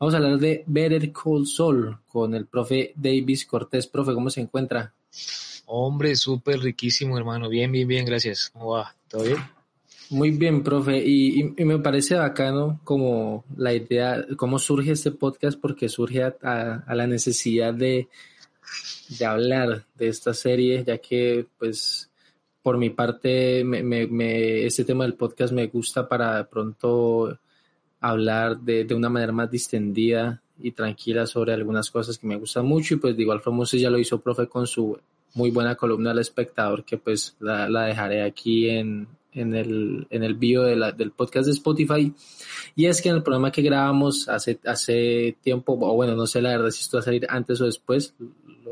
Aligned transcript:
Vamos 0.00 0.14
a 0.14 0.16
hablar 0.16 0.38
de 0.38 0.64
Better 0.66 1.12
Call 1.12 1.46
Saul 1.46 1.98
con 2.08 2.34
el 2.34 2.46
profe 2.46 2.94
Davis 2.96 3.44
Cortés. 3.44 3.86
Profe, 3.86 4.14
¿cómo 4.14 4.30
se 4.30 4.40
encuentra? 4.40 4.94
Hombre, 5.66 6.16
súper 6.16 6.58
riquísimo, 6.60 7.18
hermano. 7.18 7.50
Bien, 7.50 7.70
bien, 7.70 7.86
bien, 7.86 8.06
gracias. 8.06 8.48
¿Cómo 8.48 8.70
va? 8.70 8.96
¿Todo 9.08 9.24
bien? 9.24 9.36
Muy 10.08 10.30
bien, 10.30 10.62
profe. 10.62 11.06
Y, 11.06 11.52
me 11.58 11.78
parece 11.80 12.14
bacano 12.14 12.80
como 12.82 13.44
la 13.58 13.74
idea, 13.74 14.24
cómo 14.38 14.58
surge 14.58 14.92
este 14.92 15.10
podcast, 15.10 15.60
porque 15.60 15.90
surge 15.90 16.22
a, 16.22 16.82
la 16.94 17.06
necesidad 17.06 17.74
de, 17.74 18.08
de, 19.18 19.24
hablar 19.26 19.84
de 19.96 20.08
esta 20.08 20.32
serie, 20.32 20.82
ya 20.82 20.96
que, 20.96 21.44
pues, 21.58 22.10
por 22.62 22.78
mi 22.78 22.88
parte, 22.88 23.64
me, 23.64 24.64
este 24.64 24.82
tema 24.84 25.04
del 25.04 25.12
podcast 25.12 25.52
me 25.52 25.66
gusta 25.66 26.08
para 26.08 26.38
de 26.38 26.44
pronto 26.44 27.38
hablar 28.00 28.58
de, 28.60 28.84
de, 28.84 28.94
una 28.94 29.08
manera 29.08 29.32
más 29.32 29.50
distendida 29.50 30.40
y 30.58 30.72
tranquila 30.72 31.26
sobre 31.26 31.52
algunas 31.52 31.90
cosas 31.90 32.18
que 32.18 32.26
me 32.26 32.36
gustan 32.36 32.66
mucho. 32.66 32.94
Y 32.94 32.96
pues, 32.98 33.16
de 33.16 33.22
igual 33.22 33.40
forma, 33.40 33.62
usted 33.62 33.78
ya 33.78 33.90
lo 33.90 33.98
hizo, 33.98 34.20
profe, 34.20 34.46
con 34.46 34.66
su 34.66 34.98
muy 35.34 35.50
buena 35.50 35.76
columna 35.76 36.10
al 36.10 36.18
espectador, 36.18 36.84
que 36.84 36.98
pues 36.98 37.36
la, 37.40 37.68
la 37.68 37.84
dejaré 37.84 38.22
aquí 38.22 38.68
en, 38.68 39.06
en 39.32 39.54
el, 39.54 40.06
en 40.10 40.24
el 40.24 40.34
bio 40.34 40.62
de 40.62 40.76
la, 40.76 40.92
del 40.92 41.12
podcast 41.12 41.46
de 41.46 41.52
Spotify. 41.52 42.12
Y 42.74 42.86
es 42.86 43.00
que 43.00 43.10
en 43.10 43.16
el 43.16 43.22
programa 43.22 43.52
que 43.52 43.62
grabamos 43.62 44.28
hace, 44.28 44.58
hace 44.64 45.36
tiempo, 45.42 45.78
o 45.80 45.94
bueno, 45.94 46.14
no 46.16 46.26
sé 46.26 46.42
la 46.42 46.50
verdad 46.50 46.70
si 46.70 46.82
esto 46.82 46.96
va 46.96 47.02
a 47.02 47.04
salir 47.04 47.26
antes 47.28 47.60
o 47.60 47.66
después, 47.66 48.14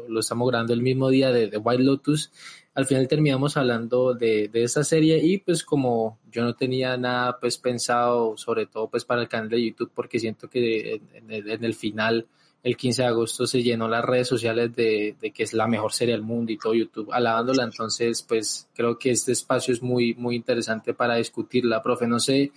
lo, 0.08 0.20
estamos 0.20 0.48
grabando 0.48 0.72
el 0.72 0.82
mismo 0.82 1.08
día 1.08 1.30
de, 1.30 1.48
de, 1.48 1.58
White 1.58 1.82
Lotus. 1.82 2.30
Al 2.74 2.86
final 2.86 3.08
terminamos 3.08 3.56
hablando 3.56 4.14
de, 4.14 4.48
de 4.48 4.62
esta 4.62 4.84
serie 4.84 5.18
y 5.24 5.38
pues 5.38 5.64
como 5.64 6.18
yo 6.30 6.42
no 6.42 6.54
tenía 6.54 6.96
nada 6.96 7.38
pues 7.40 7.58
pensado, 7.58 8.36
sobre 8.36 8.66
todo 8.66 8.88
pues 8.88 9.04
para 9.04 9.22
el 9.22 9.28
canal 9.28 9.48
de 9.48 9.64
YouTube, 9.64 9.90
porque 9.94 10.18
siento 10.18 10.48
que 10.48 11.00
en, 11.14 11.64
el 11.64 11.74
final 11.74 12.26
el 12.62 12.76
15 12.76 13.02
de 13.02 13.08
agosto 13.08 13.46
se 13.46 13.62
llenó 13.62 13.88
las 13.88 14.04
redes 14.04 14.28
sociales 14.28 14.74
de, 14.74 15.16
que 15.34 15.42
es 15.42 15.52
la 15.52 15.66
mejor 15.66 15.92
serie 15.92 16.14
del 16.14 16.22
mundo 16.22 16.52
y 16.52 16.58
todo 16.58 16.74
YouTube 16.74 17.12
alabándola. 17.12 17.64
Entonces, 17.64 18.22
pues 18.22 18.68
creo 18.74 18.98
que 18.98 19.10
este 19.10 19.32
espacio 19.32 19.72
es 19.72 19.82
muy, 19.82 20.14
muy 20.14 20.36
interesante 20.36 20.92
para 20.92 21.16
discutirla. 21.16 21.82
Profe, 21.82 22.06
no 22.06 22.18
sé, 22.18 22.52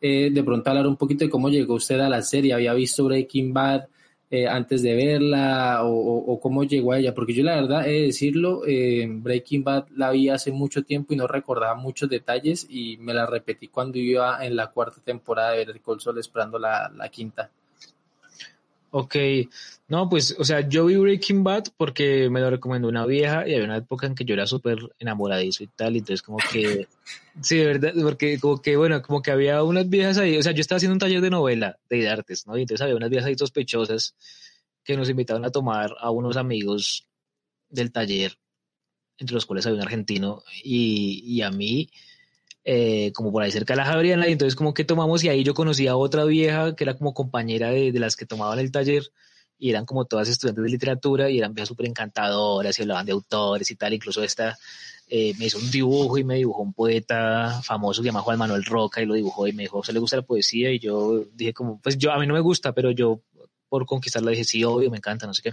eh, 0.00 0.30
de 0.32 0.44
pronto 0.44 0.70
hablar 0.70 0.86
un 0.86 0.96
poquito 0.96 1.24
de 1.24 1.30
cómo 1.30 1.48
llegó 1.48 1.74
usted 1.74 2.00
a 2.00 2.08
la 2.08 2.22
serie. 2.22 2.52
¿Había 2.52 2.74
visto 2.74 3.04
Breaking 3.04 3.52
Bad 3.52 3.86
eh, 4.34 4.48
antes 4.48 4.82
de 4.82 4.96
verla 4.96 5.82
o, 5.84 6.40
cómo 6.40 6.64
llegó 6.64 6.92
a 6.92 6.98
ella? 6.98 7.14
Porque 7.14 7.34
yo 7.34 7.44
la 7.44 7.54
verdad, 7.54 7.86
he 7.86 7.92
de 7.92 8.06
decirlo, 8.06 8.62
eh, 8.66 9.06
Breaking 9.08 9.62
Bad 9.62 9.86
la 9.94 10.10
vi 10.10 10.28
hace 10.28 10.50
mucho 10.50 10.82
tiempo 10.82 11.14
y 11.14 11.16
no 11.16 11.28
recordaba 11.28 11.76
muchos 11.76 12.08
detalles 12.08 12.66
y 12.68 12.96
me 12.96 13.14
la 13.14 13.26
repetí 13.26 13.68
cuando 13.68 13.98
iba 13.98 14.44
en 14.44 14.56
la 14.56 14.72
cuarta 14.72 15.00
temporada 15.04 15.52
de 15.52 15.64
Ver 15.64 15.80
el 15.86 16.00
Sol 16.00 16.18
esperando 16.18 16.58
la, 16.58 16.90
la 16.96 17.08
quinta. 17.10 17.48
Ok, 18.90 19.16
no, 19.86 20.08
pues, 20.08 20.34
o 20.38 20.44
sea, 20.44 20.66
yo 20.66 20.86
vi 20.86 20.96
Breaking 20.96 21.44
Bad 21.44 21.64
porque 21.76 22.30
me 22.30 22.40
lo 22.40 22.48
recomendó 22.48 22.88
una 22.88 23.04
vieja 23.04 23.46
y 23.46 23.52
había 23.52 23.64
una 23.66 23.76
época 23.76 24.06
en 24.06 24.14
que 24.14 24.24
yo 24.24 24.32
era 24.32 24.46
súper 24.46 24.78
enamoradizo 24.98 25.62
y 25.62 25.66
tal, 25.66 25.94
y 25.94 25.98
entonces 25.98 26.22
como 26.22 26.38
que, 26.38 26.88
sí, 27.42 27.58
de 27.58 27.66
verdad, 27.66 27.92
porque 28.02 28.38
como 28.40 28.62
que, 28.62 28.76
bueno, 28.76 29.02
como 29.02 29.20
que 29.20 29.30
había 29.30 29.62
unas 29.62 29.88
viejas 29.88 30.16
ahí, 30.16 30.38
o 30.38 30.42
sea, 30.42 30.52
yo 30.52 30.62
estaba 30.62 30.78
haciendo 30.78 30.94
un 30.94 31.00
taller 31.00 31.20
de 31.20 31.28
novela, 31.28 31.78
de 31.90 32.08
artes, 32.08 32.46
¿no? 32.46 32.56
Y 32.56 32.62
entonces 32.62 32.80
había 32.80 32.96
unas 32.96 33.10
viejas 33.10 33.28
ahí 33.28 33.36
sospechosas 33.36 34.16
que 34.84 34.96
nos 34.96 35.10
invitaron 35.10 35.44
a 35.44 35.50
tomar 35.50 35.94
a 36.00 36.10
unos 36.10 36.38
amigos 36.38 37.06
del 37.68 37.92
taller, 37.92 38.38
entre 39.18 39.34
los 39.34 39.44
cuales 39.44 39.66
había 39.66 39.76
un 39.80 39.82
argentino 39.82 40.42
y, 40.62 41.22
y 41.26 41.42
a 41.42 41.50
mí, 41.50 41.90
eh, 42.64 43.12
como 43.12 43.30
por 43.30 43.42
ahí 43.42 43.50
cerca 43.50 43.74
de 43.74 43.78
la 43.78 43.84
Javeriana, 43.84 44.28
y 44.28 44.32
entonces 44.32 44.56
como 44.56 44.72
que 44.72 44.84
tomamos 44.84 45.22
y 45.24 45.28
ahí 45.28 45.44
yo 45.44 45.52
conocí 45.52 45.88
a 45.88 45.96
otra 45.96 46.24
vieja 46.24 46.74
que 46.74 46.84
era 46.84 46.96
como 46.96 47.12
compañera 47.12 47.68
de, 47.68 47.92
de 47.92 48.00
las 48.00 48.16
que 48.16 48.24
tomaban 48.24 48.58
el 48.58 48.72
taller 48.72 49.12
y 49.58 49.70
eran 49.70 49.86
como 49.86 50.04
todas 50.04 50.28
estudiantes 50.28 50.64
de 50.64 50.70
literatura 50.70 51.30
y 51.30 51.38
eran 51.38 51.54
viejas 51.54 51.68
súper 51.68 51.86
encantadoras 51.86 52.78
y 52.78 52.82
hablaban 52.82 53.06
de 53.06 53.12
autores 53.12 53.70
y 53.70 53.76
tal, 53.76 53.94
incluso 53.94 54.22
esta 54.22 54.56
eh, 55.08 55.34
me 55.38 55.46
hizo 55.46 55.58
un 55.58 55.70
dibujo 55.70 56.18
y 56.18 56.24
me 56.24 56.36
dibujó 56.36 56.62
un 56.62 56.72
poeta 56.72 57.60
famoso 57.62 58.00
que 58.00 58.06
se 58.06 58.08
llama 58.08 58.22
Juan 58.22 58.38
Manuel 58.38 58.64
Roca 58.64 59.02
y 59.02 59.06
lo 59.06 59.14
dibujó 59.14 59.46
y 59.46 59.52
me 59.52 59.64
dijo, 59.64 59.82
¿se 59.84 59.92
le 59.92 59.98
gusta 60.00 60.16
la 60.16 60.22
poesía? 60.22 60.72
Y 60.72 60.78
yo 60.78 61.24
dije 61.34 61.52
como, 61.52 61.80
pues 61.80 61.98
yo 61.98 62.12
a 62.12 62.18
mí 62.18 62.26
no 62.26 62.34
me 62.34 62.40
gusta, 62.40 62.72
pero 62.72 62.90
yo 62.90 63.20
por 63.68 63.86
conquistarla 63.86 64.30
dije, 64.30 64.44
sí, 64.44 64.64
obvio, 64.64 64.90
me 64.90 64.98
encanta, 64.98 65.26
no 65.26 65.34
sé 65.34 65.42
qué. 65.42 65.52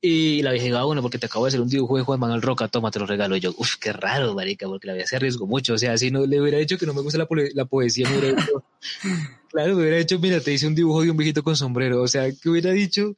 Y 0.00 0.42
la 0.42 0.52
vieja, 0.52 0.78
ah, 0.78 0.84
bueno, 0.84 1.02
porque 1.02 1.18
te 1.18 1.26
acabo 1.26 1.46
de 1.46 1.48
hacer 1.48 1.60
un 1.60 1.68
dibujo 1.68 1.96
de 1.96 2.04
Juan 2.04 2.20
Manuel 2.20 2.42
Roca, 2.42 2.68
toma, 2.68 2.90
te 2.90 2.98
lo 2.98 3.06
regalo. 3.06 3.36
Y 3.36 3.40
yo, 3.40 3.54
uff, 3.56 3.76
qué 3.76 3.92
raro, 3.92 4.34
marica, 4.34 4.66
porque 4.66 4.86
la 4.86 4.92
vieja 4.92 5.08
se 5.08 5.16
arriesgó 5.16 5.46
mucho. 5.46 5.74
O 5.74 5.78
sea, 5.78 5.96
si 5.96 6.10
no 6.10 6.26
le 6.26 6.40
hubiera 6.40 6.58
dicho 6.58 6.78
que 6.78 6.86
no 6.86 6.94
me 6.94 7.00
gusta 7.00 7.18
la, 7.18 7.26
la 7.54 7.64
poesía, 7.64 8.08
me 8.08 8.18
hubiera 8.18 8.40
dicho, 8.40 8.64
claro, 9.50 9.74
me 9.74 9.82
hubiera 9.82 9.96
dicho, 9.96 10.18
mira, 10.18 10.40
te 10.40 10.52
hice 10.52 10.66
un 10.66 10.74
dibujo 10.74 11.02
de 11.02 11.10
un 11.10 11.16
viejito 11.16 11.42
con 11.42 11.56
sombrero. 11.56 12.02
O 12.02 12.08
sea, 12.08 12.30
¿qué 12.30 12.48
hubiera 12.48 12.70
dicho 12.72 13.16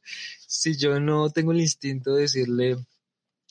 si 0.49 0.75
yo 0.75 0.99
no 0.99 1.29
tengo 1.29 1.51
el 1.51 1.61
instinto 1.61 2.15
de 2.15 2.23
decirle, 2.23 2.77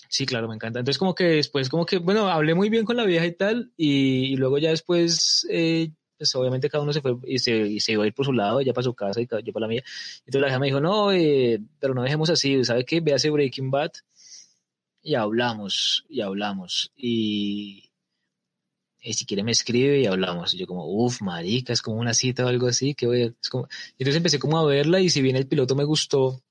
sí, 0.09 0.27
claro, 0.27 0.49
me 0.49 0.57
encanta. 0.57 0.81
Entonces, 0.81 0.99
como 0.99 1.15
que 1.15 1.25
después, 1.25 1.69
como 1.69 1.87
que, 1.87 1.99
bueno, 1.99 2.29
hablé 2.29 2.55
muy 2.55 2.71
bien 2.71 2.85
con 2.85 2.97
la 2.97 3.05
vieja 3.05 3.25
y 3.25 3.33
tal, 3.33 3.73
y, 3.77 4.37
luego 4.37 4.59
ya 4.59 4.71
después, 4.71 5.47
eh, 5.49 5.93
pues 6.19 6.35
obviamente 6.35 6.69
cada 6.69 6.83
uno 6.83 6.93
se 6.93 7.01
fue 7.01 7.17
y 7.25 7.39
se, 7.39 7.79
se 7.81 7.93
iba 7.93 8.05
a 8.05 8.07
ir 8.07 8.13
por 8.13 8.27
su 8.27 8.33
lado, 8.33 8.61
ella 8.61 8.75
para 8.75 8.85
su 8.85 8.95
casa 8.95 9.21
y 9.21 9.29
yo 9.45 9.53
para 9.53 9.65
la 9.65 9.69
mía. 9.69 9.85
Entonces 10.27 10.41
la 10.41 10.49
hija 10.49 10.59
me 10.59 10.67
dijo, 10.67 10.81
no, 10.81 11.13
eh, 11.13 11.61
pero 11.79 11.95
no 11.95 12.03
dejemos 12.03 12.29
así, 12.29 12.65
¿sabe 12.65 12.85
qué? 12.85 13.01
Ve 13.01 13.13
a 13.13 13.17
ese 13.17 13.31
Breaking 13.31 13.71
Bad 13.71 13.93
y 15.03 15.15
hablamos, 15.15 16.05
y 16.09 16.21
hablamos. 16.21 16.93
Y, 16.97 17.91
y 19.01 19.13
si 19.15 19.25
quiere 19.25 19.43
me 19.43 19.53
escribe 19.53 20.01
y 20.01 20.07
hablamos. 20.07 20.55
Y 20.55 20.59
yo 20.59 20.67
como, 20.67 20.87
uff, 20.87 21.23
marica, 21.23 21.73
es 21.73 21.83
como 21.83 21.99
una 21.99 22.15
cita 22.15 22.45
o 22.45 22.49
algo 22.49 22.67
así. 22.67 22.95
que 22.95 23.07
voy 23.07 23.35
como... 23.51 23.69
Entonces 23.93 24.17
empecé 24.17 24.39
como 24.39 24.59
a 24.59 24.67
verla 24.67 25.01
y 25.01 25.09
si 25.09 25.23
bien 25.23 25.37
el 25.37 25.47
piloto 25.47 25.75
me 25.75 25.85
gustó, 25.85 26.43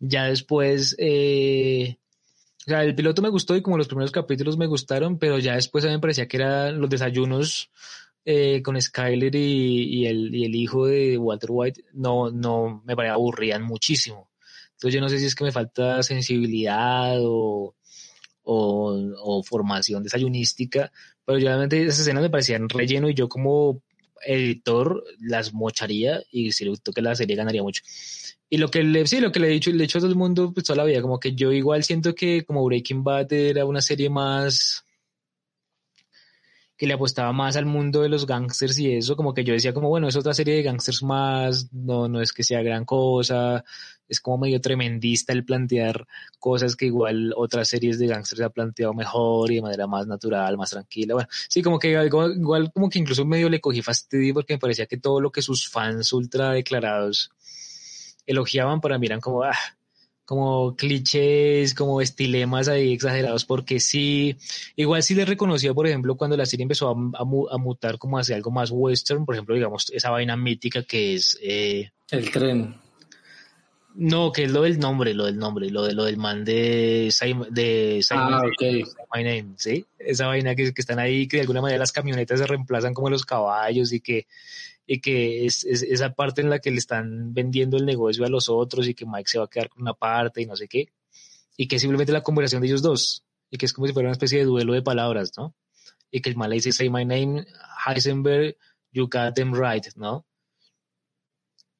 ya 0.00 0.24
después... 0.24 0.96
Eh, 0.98 1.96
o 2.66 2.70
sea, 2.70 2.82
el 2.82 2.94
piloto 2.94 3.20
me 3.20 3.28
gustó 3.28 3.56
y 3.56 3.62
como 3.62 3.76
los 3.76 3.88
primeros 3.88 4.10
capítulos 4.10 4.56
me 4.56 4.66
gustaron, 4.66 5.18
pero 5.18 5.38
ya 5.38 5.54
después 5.54 5.84
a 5.84 5.88
mí 5.88 5.94
me 5.94 6.00
parecía 6.00 6.26
que 6.26 6.38
eran 6.38 6.80
los 6.80 6.88
desayunos 6.88 7.70
eh, 8.24 8.62
con 8.62 8.80
Skyler 8.80 9.34
y, 9.34 10.06
el, 10.06 10.34
y, 10.34 10.44
el, 10.46 10.54
hijo 10.54 10.86
de 10.86 11.18
Walter 11.18 11.50
White 11.52 11.84
no, 11.92 12.30
no 12.30 12.82
me 12.84 13.08
aburrían 13.08 13.62
muchísimo. 13.62 14.30
Entonces 14.72 14.94
yo 14.94 15.00
no 15.00 15.08
sé 15.08 15.18
si 15.18 15.26
es 15.26 15.34
que 15.34 15.44
me 15.44 15.52
falta 15.52 16.02
sensibilidad 16.02 17.16
o, 17.20 17.74
o, 18.44 19.42
formación 19.44 20.02
desayunística, 20.02 20.90
pero 21.24 21.38
obviamente 21.38 21.82
esas 21.82 22.00
escenas 22.00 22.22
me 22.22 22.30
parecían 22.30 22.68
relleno 22.68 23.08
y 23.08 23.14
yo 23.14 23.28
como 23.28 23.82
editor 24.26 25.04
las 25.20 25.52
mocharía 25.52 26.22
y 26.30 26.52
siento 26.52 26.92
que 26.92 27.02
la 27.02 27.14
serie 27.14 27.36
ganaría 27.36 27.62
mucho. 27.62 27.82
Y 28.48 28.58
lo 28.58 28.68
que 28.70 28.82
le, 28.82 29.06
sí, 29.06 29.20
lo 29.20 29.32
que 29.32 29.40
le 29.40 29.48
he 29.48 29.50
dicho, 29.50 29.70
le 29.70 29.78
he 29.78 29.82
dicho 29.82 29.98
a 29.98 30.00
todo 30.00 30.10
el 30.10 30.16
mundo 30.16 30.52
pues 30.52 30.64
toda 30.64 30.78
la 30.78 30.84
vida, 30.84 31.02
como 31.02 31.18
que 31.18 31.34
yo 31.34 31.52
igual 31.52 31.82
siento 31.84 32.14
que 32.14 32.44
como 32.44 32.64
Breaking 32.64 33.04
Bad 33.04 33.32
era 33.32 33.64
una 33.64 33.82
serie 33.82 34.10
más 34.10 34.83
que 36.84 36.88
le 36.88 36.94
apostaba 36.94 37.32
más 37.32 37.56
al 37.56 37.64
mundo 37.64 38.02
de 38.02 38.10
los 38.10 38.26
gangsters 38.26 38.78
y 38.78 38.92
eso, 38.92 39.16
como 39.16 39.32
que 39.32 39.42
yo 39.42 39.54
decía 39.54 39.72
como, 39.72 39.88
bueno, 39.88 40.06
es 40.06 40.16
otra 40.16 40.34
serie 40.34 40.56
de 40.56 40.62
gangsters 40.62 41.02
más, 41.02 41.72
no, 41.72 42.08
no 42.08 42.20
es 42.20 42.30
que 42.30 42.42
sea 42.42 42.62
gran 42.62 42.84
cosa, 42.84 43.64
es 44.06 44.20
como 44.20 44.36
medio 44.36 44.60
tremendista 44.60 45.32
el 45.32 45.46
plantear 45.46 46.06
cosas 46.38 46.76
que 46.76 46.84
igual 46.84 47.32
otras 47.38 47.68
series 47.68 47.98
de 47.98 48.08
gangsters 48.08 48.42
ha 48.42 48.50
planteado 48.50 48.92
mejor 48.92 49.50
y 49.50 49.54
de 49.54 49.62
manera 49.62 49.86
más 49.86 50.06
natural, 50.06 50.58
más 50.58 50.72
tranquila, 50.72 51.14
bueno, 51.14 51.28
sí, 51.48 51.62
como 51.62 51.78
que 51.78 51.88
igual, 51.88 52.34
igual 52.36 52.70
como 52.70 52.90
que 52.90 52.98
incluso 52.98 53.24
medio 53.24 53.48
le 53.48 53.62
cogí 53.62 53.80
fastidio 53.80 54.34
porque 54.34 54.52
me 54.52 54.58
parecía 54.58 54.84
que 54.84 54.98
todo 54.98 55.22
lo 55.22 55.32
que 55.32 55.40
sus 55.40 55.66
fans 55.66 56.12
ultra 56.12 56.50
declarados 56.50 57.30
elogiaban 58.26 58.82
para 58.82 58.98
mí 58.98 59.06
eran 59.06 59.20
como, 59.20 59.42
ah, 59.42 59.56
como 60.24 60.74
clichés, 60.76 61.74
como 61.74 62.00
estilemas 62.00 62.68
ahí 62.68 62.92
exagerados, 62.92 63.44
porque 63.44 63.80
sí, 63.80 64.36
igual 64.76 65.02
sí 65.02 65.14
le 65.14 65.24
reconocía, 65.24 65.74
por 65.74 65.86
ejemplo, 65.86 66.16
cuando 66.16 66.36
la 66.36 66.46
serie 66.46 66.62
empezó 66.62 66.90
a, 66.90 67.24
mutar 67.58 67.98
como 67.98 68.18
hacia 68.18 68.36
algo 68.36 68.50
más 68.50 68.70
western, 68.70 69.24
por 69.26 69.34
ejemplo, 69.34 69.54
digamos, 69.54 69.90
esa 69.92 70.10
vaina 70.10 70.36
mítica 70.36 70.82
que 70.82 71.14
es... 71.14 71.38
Eh, 71.42 71.90
el 72.10 72.30
tren. 72.30 72.76
No, 73.96 74.32
que 74.32 74.44
es 74.44 74.50
lo 74.50 74.62
del 74.62 74.80
nombre, 74.80 75.14
lo 75.14 75.26
del 75.26 75.38
nombre, 75.38 75.70
lo 75.70 75.84
de 75.84 75.92
lo 75.92 76.04
del 76.04 76.16
man 76.16 76.44
de 76.44 77.10
Simon, 77.12 77.46
de 77.54 78.04
ah, 78.10 78.42
okay. 78.52 78.82
My 79.14 79.22
Name, 79.22 79.54
¿sí? 79.56 79.86
Esa 80.00 80.26
vaina 80.26 80.56
que, 80.56 80.74
que 80.74 80.80
están 80.80 80.98
ahí, 80.98 81.28
que 81.28 81.36
de 81.36 81.42
alguna 81.42 81.60
manera 81.60 81.78
las 81.78 81.92
camionetas 81.92 82.40
se 82.40 82.46
reemplazan 82.46 82.92
como 82.92 83.08
los 83.08 83.24
caballos 83.24 83.92
y 83.92 84.00
que 84.00 84.26
y 84.86 85.00
que 85.00 85.46
es, 85.46 85.64
esa 85.64 86.12
parte 86.14 86.40
en 86.40 86.50
la 86.50 86.58
que 86.58 86.70
le 86.70 86.78
están 86.78 87.32
vendiendo 87.32 87.76
el 87.76 87.86
negocio 87.86 88.24
a 88.24 88.28
los 88.28 88.48
otros 88.48 88.86
y 88.86 88.94
que 88.94 89.06
Mike 89.06 89.30
se 89.30 89.38
va 89.38 89.44
a 89.44 89.48
quedar 89.48 89.68
con 89.68 89.82
una 89.82 89.94
parte 89.94 90.42
y 90.42 90.46
no 90.46 90.56
sé 90.56 90.68
qué, 90.68 90.88
y 91.56 91.68
que 91.68 91.76
es 91.76 91.82
simplemente 91.82 92.12
la 92.12 92.22
conversación 92.22 92.62
de 92.62 92.68
ellos 92.68 92.82
dos, 92.82 93.24
y 93.50 93.56
que 93.56 93.66
es 93.66 93.72
como 93.72 93.86
si 93.86 93.92
fuera 93.92 94.08
una 94.08 94.14
especie 94.14 94.38
de 94.38 94.44
duelo 94.44 94.72
de 94.72 94.82
palabras, 94.82 95.32
¿no? 95.36 95.54
Y 96.10 96.20
que 96.20 96.30
el 96.30 96.36
mal 96.36 96.50
dice, 96.50 96.72
say 96.72 96.90
my 96.90 97.04
name, 97.04 97.46
Heisenberg, 97.86 98.56
you 98.92 99.08
got 99.08 99.34
them 99.34 99.54
right, 99.54 99.86
¿no? 99.96 100.26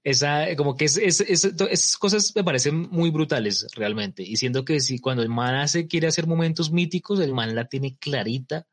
Esa, 0.02 0.54
como 0.56 0.76
que 0.76 0.84
es, 0.84 0.98
es, 0.98 1.20
esas 1.20 1.96
cosas 1.96 2.32
me 2.36 2.44
parecen 2.44 2.90
muy 2.90 3.10
brutales 3.10 3.66
realmente. 3.74 4.22
Y 4.22 4.36
siento 4.36 4.62
que 4.62 4.80
si 4.80 4.98
cuando 4.98 5.22
el 5.22 5.30
man 5.30 5.54
hace, 5.54 5.86
quiere 5.86 6.08
hacer 6.08 6.26
momentos 6.26 6.70
míticos, 6.70 7.20
el 7.20 7.32
man 7.32 7.54
la 7.54 7.68
tiene 7.68 7.96
clarita 7.96 8.66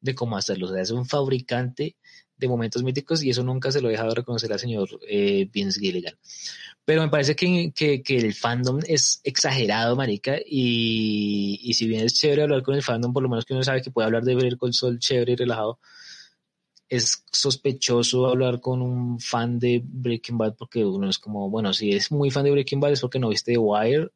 de 0.00 0.14
cómo 0.14 0.36
hacerlo. 0.36 0.66
O 0.66 0.72
sea, 0.72 0.82
es 0.82 0.90
un 0.90 1.06
fabricante 1.06 1.96
de 2.36 2.48
momentos 2.48 2.82
míticos 2.82 3.22
y 3.22 3.30
eso 3.30 3.42
nunca 3.42 3.70
se 3.72 3.80
lo 3.80 3.88
he 3.88 3.92
dejado 3.92 4.14
reconocer 4.14 4.52
al 4.52 4.58
señor 4.58 4.88
eh, 5.08 5.48
Vince 5.52 5.80
Gilligan. 5.80 6.14
Pero 6.84 7.02
me 7.02 7.08
parece 7.08 7.34
que, 7.34 7.72
que, 7.72 8.02
el 8.16 8.32
fandom 8.34 8.80
es 8.86 9.20
exagerado, 9.24 9.96
marica, 9.96 10.36
y, 10.38 11.58
y 11.62 11.74
si 11.74 11.88
bien 11.88 12.04
es 12.04 12.14
chévere 12.14 12.42
hablar 12.42 12.62
con 12.62 12.74
el 12.74 12.82
fandom, 12.82 13.12
por 13.12 13.22
lo 13.22 13.28
menos 13.28 13.44
que 13.44 13.54
uno 13.54 13.64
sabe 13.64 13.82
que 13.82 13.90
puede 13.90 14.06
hablar 14.06 14.22
de 14.22 14.36
ver 14.36 14.56
con 14.56 14.72
sol 14.72 14.98
chévere 15.00 15.32
y 15.32 15.36
relajado, 15.36 15.80
es 16.88 17.24
sospechoso 17.32 18.26
hablar 18.26 18.60
con 18.60 18.82
un 18.82 19.18
fan 19.18 19.58
de 19.58 19.82
Breaking 19.84 20.38
Bad 20.38 20.54
porque 20.56 20.84
uno 20.84 21.08
es 21.08 21.18
como, 21.18 21.50
bueno, 21.50 21.72
si 21.72 21.90
es 21.90 22.12
muy 22.12 22.30
fan 22.30 22.44
de 22.44 22.52
Breaking 22.52 22.80
Bad 22.80 22.92
es 22.92 23.00
porque 23.00 23.18
no 23.18 23.30
viste 23.30 23.52
The 23.52 23.58
Wire 23.58 24.10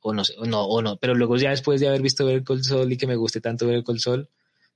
o 0.00 0.12
no 0.12 0.24
sé, 0.24 0.34
no, 0.46 0.64
o 0.64 0.82
no, 0.82 0.96
pero 0.96 1.14
luego 1.14 1.36
ya 1.36 1.50
después 1.50 1.80
de 1.80 1.88
haber 1.88 2.02
visto 2.02 2.24
Ver 2.24 2.44
el 2.48 2.64
Sol 2.64 2.92
y 2.92 2.96
que 2.96 3.06
me 3.06 3.16
guste 3.16 3.40
tanto 3.40 3.66
Ver 3.66 3.82
el 3.86 4.00
Sol, 4.00 4.28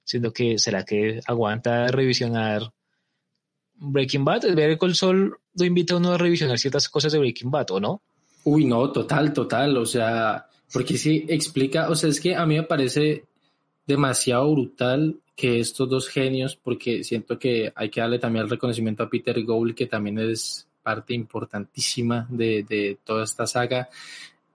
siendo 0.04 0.32
que 0.32 0.58
será 0.58 0.84
que 0.84 1.20
aguanta 1.26 1.88
revisionar 1.88 2.72
Breaking 3.75 4.25
Bad, 4.25 4.54
Ver 4.54 4.78
el 4.81 4.94
Sol 4.94 5.38
lo 5.54 5.64
invita 5.64 5.94
a 5.94 5.96
uno 5.96 6.12
a 6.12 6.19
revisionar 6.19 6.58
ciertas 6.58 6.88
cosas 6.88 7.12
de 7.12 7.19
Breaking 7.19 7.50
Bad, 7.50 7.70
¿o 7.72 7.81
no? 7.81 8.02
Uy, 8.44 8.64
no, 8.64 8.90
total, 8.90 9.32
total, 9.32 9.76
o 9.76 9.87
sea, 9.87 10.46
porque 10.72 10.96
sí 10.96 11.25
explica, 11.28 11.88
o 11.88 11.94
sea, 11.94 12.10
es 12.10 12.20
que 12.20 12.34
a 12.34 12.46
mí 12.46 12.56
me 12.56 12.62
parece 12.62 13.25
demasiado 13.87 14.50
brutal 14.52 15.20
que 15.37 15.60
estos 15.60 15.88
dos 15.88 16.08
genios, 16.08 16.56
porque 16.56 17.04
siento 17.04 17.38
que 17.38 17.72
hay 17.75 17.90
que 17.90 18.00
darle 18.00 18.19
también 18.19 18.44
el 18.44 18.50
reconocimiento 18.50 19.02
a 19.02 19.10
Peter 19.10 19.43
Gould, 19.43 19.75
que 19.75 19.87
también 19.87 20.19
es 20.19 20.69
parte 20.82 21.14
importantísima 21.14 22.26
de, 22.31 22.64
de 22.64 22.99
toda 23.04 23.25
esta 23.25 23.46
saga, 23.46 23.88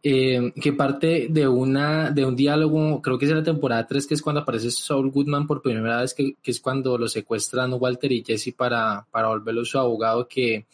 eh, 0.03 0.53
que 0.61 0.73
parte 0.73 1.27
de 1.29 1.47
una 1.47 2.11
de 2.11 2.25
un 2.25 2.35
diálogo, 2.35 3.01
creo 3.01 3.17
que 3.17 3.25
es 3.25 3.31
en 3.31 3.37
la 3.37 3.43
temporada 3.43 3.87
3, 3.87 4.07
que 4.07 4.13
es 4.13 4.21
cuando 4.21 4.41
aparece 4.41 4.71
Saul 4.71 5.11
Goodman 5.11 5.47
por 5.47 5.61
primera 5.61 6.01
vez, 6.01 6.13
que, 6.13 6.35
que 6.41 6.51
es 6.51 6.59
cuando 6.59 6.97
lo 6.97 7.07
secuestran 7.07 7.73
Walter 7.73 8.11
y 8.11 8.23
Jesse 8.23 8.53
para, 8.55 9.07
para 9.11 9.29
volverlo 9.29 9.65
su 9.65 9.79
abogado, 9.79 10.27
que, 10.27 10.65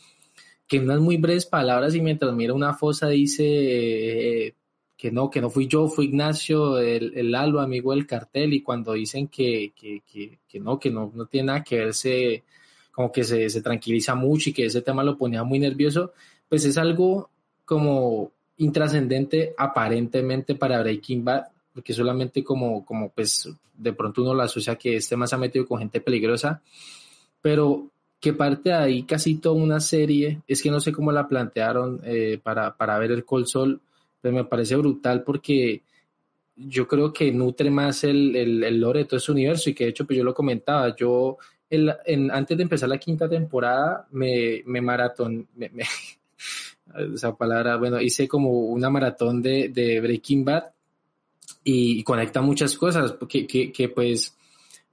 que 0.67 0.77
en 0.77 0.83
unas 0.83 0.99
muy 0.99 1.17
breves 1.17 1.45
palabras 1.45 1.95
y 1.95 2.01
mientras 2.01 2.33
mira 2.33 2.53
una 2.53 2.73
fosa 2.73 3.07
dice 3.07 3.43
eh, 3.45 4.55
que 4.97 5.11
no, 5.11 5.29
que 5.29 5.41
no 5.41 5.49
fui 5.49 5.67
yo, 5.67 5.87
fue 5.87 6.05
Ignacio, 6.05 6.79
el, 6.79 7.13
el 7.15 7.31
Lalo, 7.31 7.59
amigo 7.59 7.91
del 7.91 8.05
cartel, 8.05 8.53
y 8.53 8.61
cuando 8.61 8.93
dicen 8.93 9.27
que, 9.27 9.73
que, 9.75 10.01
que, 10.05 10.39
que 10.47 10.59
no, 10.59 10.79
que 10.79 10.91
no, 10.91 11.11
no 11.13 11.25
tiene 11.27 11.47
nada 11.47 11.63
que 11.63 11.77
verse, 11.77 12.43
como 12.91 13.11
que 13.11 13.23
se, 13.23 13.49
se 13.49 13.61
tranquiliza 13.61 14.15
mucho 14.15 14.49
y 14.49 14.53
que 14.53 14.65
ese 14.65 14.81
tema 14.81 15.03
lo 15.03 15.17
ponía 15.17 15.43
muy 15.43 15.59
nervioso, 15.59 16.11
pues 16.47 16.65
es 16.65 16.77
algo 16.77 17.29
como 17.65 18.31
intrascendente 18.63 19.53
aparentemente 19.57 20.55
para 20.55 20.79
Breaking 20.81 21.23
Bad, 21.23 21.45
porque 21.73 21.93
solamente 21.93 22.43
como, 22.43 22.85
como 22.85 23.09
pues 23.09 23.49
de 23.75 23.93
pronto 23.93 24.21
uno 24.21 24.33
lo 24.33 24.43
asocia 24.43 24.75
que 24.75 24.97
este 24.97 25.15
más 25.15 25.33
ha 25.33 25.37
metido 25.37 25.65
con 25.65 25.79
gente 25.79 26.01
peligrosa, 26.01 26.61
pero 27.41 27.89
que 28.19 28.33
parte 28.33 28.69
de 28.69 28.75
ahí 28.75 29.03
casi 29.03 29.35
toda 29.35 29.61
una 29.61 29.79
serie, 29.79 30.41
es 30.47 30.61
que 30.61 30.71
no 30.71 30.79
sé 30.79 30.93
cómo 30.93 31.11
la 31.11 31.27
plantearon 31.27 31.99
eh, 32.05 32.39
para, 32.41 32.75
para 32.77 32.97
ver 32.97 33.11
el 33.11 33.25
Col 33.25 33.47
Sol, 33.47 33.81
pero 34.21 34.33
me 34.33 34.45
parece 34.45 34.77
brutal 34.77 35.23
porque 35.23 35.81
yo 36.55 36.87
creo 36.87 37.11
que 37.11 37.31
nutre 37.31 37.69
más 37.69 38.03
el, 38.03 38.35
el, 38.35 38.79
lore 38.79 38.99
de 38.99 39.05
todo 39.05 39.17
ese 39.17 39.31
universo 39.31 39.69
y 39.69 39.73
que 39.73 39.85
de 39.85 39.89
hecho 39.89 40.05
pues 40.05 40.17
yo 40.17 40.23
lo 40.23 40.33
comentaba, 40.33 40.95
yo 40.95 41.37
el, 41.69 41.93
en, 42.05 42.31
antes 42.31 42.55
de 42.55 42.63
empezar 42.63 42.87
la 42.87 42.99
quinta 42.99 43.27
temporada 43.27 44.07
me, 44.11 44.61
me 44.65 44.79
maratón, 44.79 45.47
me 45.55 45.69
esa 47.13 47.35
palabra, 47.35 47.77
bueno, 47.77 48.01
hice 48.01 48.27
como 48.27 48.49
una 48.51 48.89
maratón 48.89 49.41
de, 49.41 49.69
de 49.69 49.99
Breaking 50.01 50.45
Bad 50.45 50.63
y, 51.63 52.03
conecta 52.03 52.41
muchas 52.41 52.77
cosas, 52.77 53.15
que, 53.27 53.47
que, 53.47 53.71
que, 53.71 53.89
pues 53.89 54.35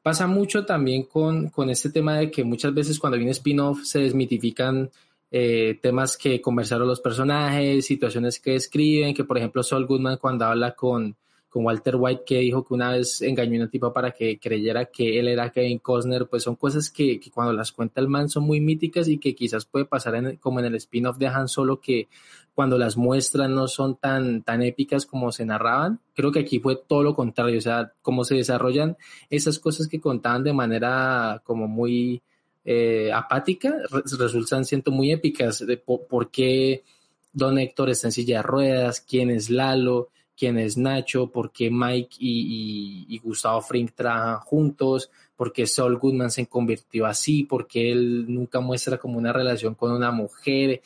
pasa 0.02 0.26
mucho 0.26 0.64
también 0.64 1.04
con, 1.04 1.48
con 1.48 1.68
este 1.68 1.90
tema 1.90 2.18
de 2.18 2.30
que 2.30 2.44
muchas 2.44 2.72
veces 2.72 2.98
cuando 2.98 3.18
viene 3.18 3.32
spin-off 3.32 3.84
se 3.84 4.00
desmitifican 4.00 4.90
eh, 5.30 5.78
temas 5.80 6.16
que 6.16 6.40
conversaron 6.40 6.88
los 6.88 7.00
personajes, 7.00 7.86
situaciones 7.86 8.40
que 8.40 8.54
escriben, 8.54 9.14
que 9.14 9.24
por 9.24 9.38
ejemplo 9.38 9.62
Saul 9.62 9.86
Goodman 9.86 10.16
cuando 10.16 10.46
habla 10.46 10.74
con, 10.74 11.16
con 11.50 11.64
Walter 11.64 11.96
White 11.96 12.22
que 12.24 12.38
dijo 12.38 12.64
que 12.64 12.74
una 12.74 12.92
vez 12.92 13.20
engañó 13.22 13.54
a 13.54 13.64
una 13.64 13.70
tipa 13.70 13.92
para 13.92 14.12
que 14.12 14.38
creyera 14.38 14.86
que 14.86 15.18
él 15.18 15.28
era 15.28 15.50
Kevin 15.50 15.80
Costner, 15.80 16.28
pues 16.28 16.44
son 16.44 16.54
cosas 16.54 16.90
que, 16.90 17.18
que 17.18 17.30
cuando 17.30 17.52
las 17.52 17.72
cuenta 17.72 18.00
el 18.00 18.08
man 18.08 18.28
son 18.28 18.44
muy 18.44 18.60
míticas 18.60 19.08
y 19.08 19.18
que 19.18 19.34
quizás 19.34 19.64
puede 19.66 19.84
pasar 19.84 20.14
en, 20.14 20.36
como 20.36 20.60
en 20.60 20.66
el 20.66 20.76
spin-off 20.76 21.18
de 21.18 21.26
Han 21.26 21.48
Solo 21.48 21.80
que 21.80 22.08
cuando 22.54 22.78
las 22.78 22.96
muestran 22.96 23.54
no 23.54 23.68
son 23.68 23.96
tan, 23.96 24.42
tan 24.42 24.62
épicas 24.62 25.06
como 25.06 25.32
se 25.32 25.44
narraban. 25.44 26.00
Creo 26.14 26.30
que 26.30 26.40
aquí 26.40 26.60
fue 26.60 26.76
todo 26.76 27.02
lo 27.02 27.14
contrario, 27.14 27.58
o 27.58 27.62
sea, 27.62 27.92
cómo 28.00 28.24
se 28.24 28.36
desarrollan 28.36 28.96
esas 29.28 29.58
cosas 29.58 29.88
que 29.88 30.00
contaban 30.00 30.44
de 30.44 30.52
manera 30.52 31.42
como 31.44 31.66
muy 31.66 32.22
eh, 32.64 33.10
apática, 33.12 33.74
resultan 34.18 34.64
siendo 34.64 34.92
muy 34.92 35.10
épicas. 35.10 35.66
De 35.66 35.78
por, 35.78 36.06
por 36.06 36.30
qué 36.30 36.84
Don 37.32 37.58
Héctor 37.58 37.90
está 37.90 38.08
en 38.08 38.12
silla 38.12 38.36
de 38.38 38.42
ruedas, 38.42 39.00
quién 39.00 39.30
es 39.30 39.50
Lalo, 39.50 40.10
quién 40.40 40.58
es 40.58 40.78
Nacho, 40.78 41.26
por 41.26 41.52
qué 41.52 41.70
Mike 41.70 42.16
y, 42.18 43.20
Gustavo 43.22 43.60
Frink 43.60 43.92
trabajan 43.92 44.40
juntos, 44.40 45.10
por 45.36 45.52
qué 45.52 45.66
Saul 45.66 45.98
Goodman 45.98 46.30
se 46.30 46.46
convirtió 46.46 47.04
así, 47.04 47.44
por 47.44 47.66
qué 47.66 47.92
él 47.92 48.24
nunca 48.26 48.58
muestra 48.60 48.96
como 48.96 49.18
una 49.18 49.34
relación 49.34 49.74
con 49.74 49.92
una 49.92 50.10
mujer. 50.10 50.80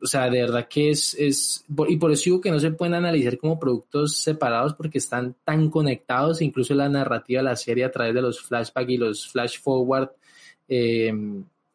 O 0.00 0.06
sea, 0.06 0.30
de 0.30 0.40
verdad 0.40 0.68
que 0.68 0.90
es, 0.90 1.14
es, 1.18 1.64
y 1.88 1.96
por 1.96 2.12
eso 2.12 2.22
digo 2.26 2.40
que 2.40 2.52
no 2.52 2.60
se 2.60 2.70
pueden 2.70 2.94
analizar 2.94 3.36
como 3.38 3.58
productos 3.58 4.18
separados 4.18 4.74
porque 4.74 4.98
están 4.98 5.34
tan 5.44 5.68
conectados, 5.68 6.40
incluso 6.40 6.72
la 6.74 6.88
narrativa 6.88 7.40
de 7.40 7.48
la 7.48 7.56
serie 7.56 7.84
a 7.84 7.90
través 7.90 8.14
de 8.14 8.22
los 8.22 8.40
flashbacks 8.40 8.90
y 8.90 8.98
los 8.98 9.26
flash 9.26 9.58
forward, 9.60 10.10
eh, 10.68 11.12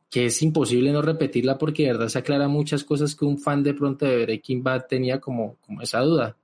que 0.09 0.27
es 0.27 0.41
imposible 0.41 0.93
no 0.93 1.01
repetirla 1.01 1.57
porque 1.57 1.83
de 1.83 1.91
verdad 1.91 2.07
se 2.07 2.19
aclara 2.19 2.47
muchas 2.47 2.85
cosas 2.85 3.15
que 3.15 3.25
un 3.25 3.37
fan 3.37 3.63
de 3.63 3.73
pronto 3.73 4.05
de 4.05 4.23
Breaking 4.23 4.63
Bad 4.63 4.85
tenía 4.87 5.19
como, 5.19 5.57
como 5.65 5.81
esa 5.81 5.99
duda. 5.99 6.37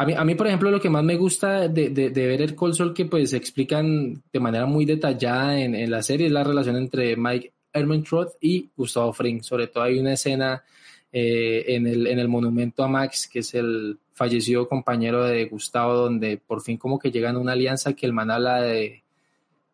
A 0.00 0.06
mí, 0.06 0.14
a 0.14 0.24
mí, 0.24 0.34
por 0.34 0.46
ejemplo, 0.46 0.70
lo 0.70 0.80
que 0.80 0.88
más 0.88 1.04
me 1.04 1.18
gusta 1.18 1.68
de, 1.68 1.90
ver 2.14 2.40
el 2.40 2.56
Sol 2.72 2.94
que 2.94 3.04
pues 3.04 3.34
explican 3.34 4.22
de 4.32 4.40
manera 4.40 4.64
muy 4.64 4.86
detallada 4.86 5.60
en, 5.60 5.90
la 5.90 6.02
serie 6.02 6.28
es 6.28 6.32
la 6.32 6.42
relación 6.42 6.76
entre 6.76 7.18
Mike 7.18 7.52
Ermentroth 7.70 8.32
y 8.40 8.70
Gustavo 8.74 9.12
Fring. 9.12 9.42
Sobre 9.42 9.66
todo 9.66 9.84
hay 9.84 9.98
una 9.98 10.14
escena 10.14 10.64
eh, 11.12 11.66
en, 11.68 11.86
el, 11.86 12.06
en 12.06 12.18
el 12.18 12.28
monumento 12.28 12.82
a 12.82 12.88
Max, 12.88 13.28
que 13.30 13.40
es 13.40 13.52
el 13.52 13.98
fallecido 14.14 14.66
compañero 14.66 15.22
de 15.26 15.44
Gustavo, 15.44 15.92
donde 15.92 16.38
por 16.38 16.62
fin 16.62 16.78
como 16.78 16.98
que 16.98 17.10
llegan 17.10 17.36
a 17.36 17.40
una 17.40 17.52
alianza 17.52 17.92
que 17.92 18.06
el 18.06 18.14
man 18.14 18.30
habla 18.30 18.62
de... 18.62 19.02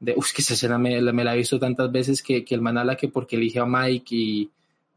de 0.00 0.14
uff, 0.16 0.32
que 0.32 0.42
esa 0.42 0.54
escena 0.54 0.76
me, 0.76 1.00
la 1.00 1.34
he 1.34 1.38
visto 1.38 1.60
tantas 1.60 1.92
veces 1.92 2.20
que, 2.20 2.44
el 2.50 2.60
man 2.60 2.78
habla 2.78 2.96
que 2.96 3.06
porque 3.06 3.36
elige 3.36 3.60
a 3.60 3.64
Mike 3.64 4.12
y, 4.12 4.50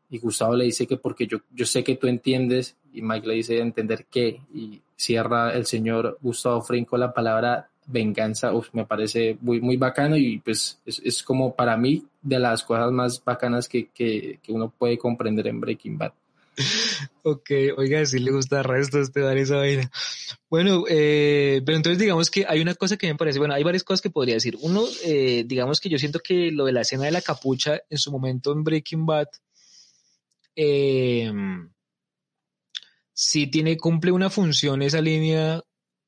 y 0.09 0.17
Gustavo 0.17 0.55
le 0.55 0.65
dice 0.65 0.87
que 0.87 0.97
porque 0.97 1.27
yo, 1.27 1.37
yo 1.53 1.67
sé 1.67 1.83
que 1.83 1.97
tú 1.97 2.07
entiendes 2.07 2.77
y 2.91 3.03
Mike 3.03 3.27
le 3.27 3.35
dice 3.35 3.59
entender 3.59 4.07
qué 4.09 4.41
y 4.51 4.81
cierra 4.99 5.53
el 5.53 5.65
señor 5.65 6.17
Gustavo 6.21 6.61
Frinco 6.61 6.97
la 6.97 7.13
palabra 7.13 7.69
venganza, 7.87 8.51
me 8.73 8.85
parece 8.85 9.37
muy, 9.41 9.61
muy 9.61 9.77
bacano 9.77 10.15
y 10.15 10.39
pues 10.39 10.79
es, 10.85 11.01
es, 11.03 11.23
como 11.23 11.55
para 11.55 11.75
mí 11.75 12.05
de 12.21 12.37
las 12.37 12.63
cosas 12.63 12.91
más 12.91 13.23
bacanas 13.23 13.67
que, 13.67 13.87
que, 13.87 14.39
que 14.43 14.51
uno 14.51 14.71
puede 14.77 14.97
comprender 14.97 15.47
en 15.47 15.59
Breaking 15.59 15.97
Bad. 15.97 16.11
Ok, 17.23 17.51
oiga, 17.77 18.05
si 18.05 18.19
le 18.19 18.31
gusta 18.31 18.63
resto 18.63 18.99
este 18.99 19.19
dar 19.21 19.37
esa 19.37 19.57
vaina. 19.57 19.89
Bueno, 20.49 20.83
eh, 20.89 21.61
pero 21.65 21.77
entonces 21.77 21.99
digamos 21.99 22.29
que 22.31 22.45
hay 22.47 22.59
una 22.59 22.73
cosa 22.73 22.97
que 22.97 23.07
me 23.07 23.15
parece, 23.15 23.39
bueno, 23.39 23.53
hay 23.53 23.63
varias 23.63 23.83
cosas 23.83 24.01
que 24.01 24.09
podría 24.09 24.35
decir. 24.35 24.57
Uno, 24.61 24.83
eh, 25.05 25.43
digamos 25.45 25.79
que 25.79 25.89
yo 25.89 25.99
siento 25.99 26.19
que 26.19 26.51
lo 26.51 26.65
de 26.65 26.71
la 26.71 26.81
escena 26.81 27.05
de 27.05 27.11
la 27.11 27.21
capucha 27.21 27.81
en 27.89 27.97
su 27.97 28.11
momento 28.11 28.51
en 28.51 28.63
Breaking 28.63 29.05
Bad, 29.05 29.27
eh, 30.55 31.31
sí 33.21 33.47
tiene, 33.47 33.75
cumple 33.75 34.13
una 34.13 34.29
función 34.29 34.81
esa 34.81 35.01
línea 35.01 35.61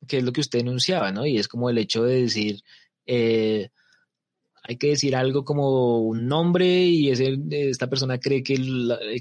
que 0.08 0.20
es 0.20 0.24
lo 0.24 0.32
que 0.32 0.40
usted 0.40 0.60
enunciaba, 0.60 1.12
¿no? 1.12 1.26
Y 1.26 1.38
es 1.38 1.50
como 1.50 1.70
el 1.70 1.78
hecho 1.78 2.06
de 2.06 2.22
decir, 2.22 2.62
eh, 3.06 3.68
hay 4.64 4.78
que 4.78 4.92
decir 4.92 5.14
algo 5.18 5.44
como 5.44 6.00
un 6.00 6.26
nombre 6.28 6.66
y 6.66 7.12
esta 7.12 7.88
persona 7.88 8.18
cree 8.18 8.44
que, 8.44 8.56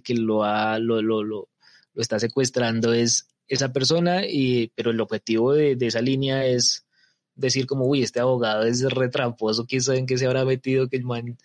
que 0.05 0.15
lo, 0.15 0.45
ha, 0.45 0.79
lo, 0.79 1.03
lo, 1.03 1.25
lo, 1.25 1.49
lo, 1.93 2.01
está 2.01 2.21
secuestrando 2.21 2.93
es 2.93 3.27
esa 3.49 3.73
persona, 3.73 4.25
y, 4.25 4.69
pero 4.77 4.93
el 4.93 5.01
objetivo 5.01 5.53
de, 5.53 5.75
de, 5.75 5.87
esa 5.89 6.01
línea 6.01 6.47
es 6.47 6.87
decir 7.35 7.67
como, 7.67 7.87
uy, 7.87 8.05
este 8.05 8.21
abogado 8.21 8.67
es 8.67 8.83
retramposo, 8.83 9.67
quién 9.67 9.83
sabe 9.83 9.99
en 9.99 10.07
qué 10.07 10.17
se 10.17 10.27
habrá 10.27 10.45
metido, 10.45 10.89
que 10.89 10.99
el 10.99 11.05
man 11.05 11.37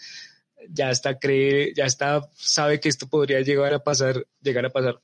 ya 0.69 0.91
está 0.91 1.17
cree, 1.17 1.73
ya 1.75 1.85
está, 1.85 2.29
sabe 2.35 2.79
que 2.79 2.89
esto 2.89 3.07
podría 3.07 3.41
llegar 3.41 3.73
a 3.73 3.83
pasar, 3.83 4.27
llegar 4.43 4.67
a 4.67 4.69
pasar 4.69 5.01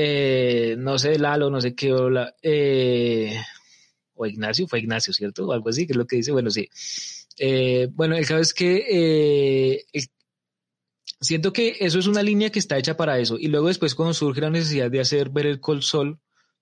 eh, 0.00 0.76
no 0.78 0.96
sé, 0.96 1.18
Lalo, 1.18 1.50
no 1.50 1.60
sé 1.60 1.74
qué, 1.74 1.92
eh, 2.42 3.36
o 4.14 4.26
Ignacio, 4.26 4.68
fue 4.68 4.78
Ignacio, 4.78 5.12
¿cierto? 5.12 5.46
O 5.46 5.52
algo 5.52 5.68
así, 5.68 5.86
que 5.86 5.92
es 5.92 5.96
lo 5.96 6.06
que 6.06 6.16
dice, 6.16 6.30
bueno, 6.30 6.50
sí. 6.50 6.68
Eh, 7.38 7.88
bueno, 7.92 8.16
el 8.16 8.24
caso 8.24 8.40
es 8.40 8.54
que 8.54 9.82
siento 11.20 11.52
que 11.52 11.76
eso 11.80 11.98
es 11.98 12.06
una 12.06 12.22
línea 12.22 12.50
que 12.50 12.60
está 12.60 12.78
hecha 12.78 12.96
para 12.96 13.18
eso. 13.18 13.36
Y 13.38 13.48
luego 13.48 13.66
después 13.66 13.96
cuando 13.96 14.14
surge 14.14 14.40
la 14.40 14.50
necesidad 14.50 14.90
de 14.90 15.00
hacer 15.00 15.30
ver 15.30 15.46
el 15.46 15.60
col 15.60 15.82
sol, 15.82 16.20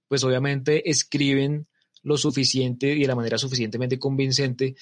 pues 0.09 0.25
obviamente 0.25 0.89
escriben 0.89 1.67
lo 2.03 2.17
suficiente 2.17 2.95
y 2.95 3.01
de 3.01 3.07
la 3.07 3.17
manera 3.17 3.37
suficientemente 3.37 3.99
convincente 3.99 4.77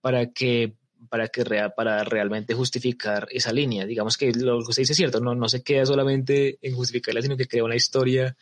para 0.00 0.32
que 0.32 0.74
para 1.08 1.28
que 1.28 1.44
para 1.74 2.04
realmente 2.04 2.54
justificar 2.54 3.26
esa 3.30 3.52
línea. 3.52 3.86
Digamos 3.86 4.16
que 4.16 4.32
lo 4.32 4.58
que 4.58 4.70
usted 4.70 4.82
dice 4.82 4.92
es 4.92 4.96
cierto, 4.96 5.20
no, 5.20 5.34
no 5.34 5.48
se 5.48 5.62
queda 5.62 5.86
solamente 5.86 6.58
en 6.62 6.74
justificarla, 6.74 7.22
sino 7.22 7.36
que 7.36 7.46
crea 7.46 7.64
una 7.64 7.76
historia 7.76 8.36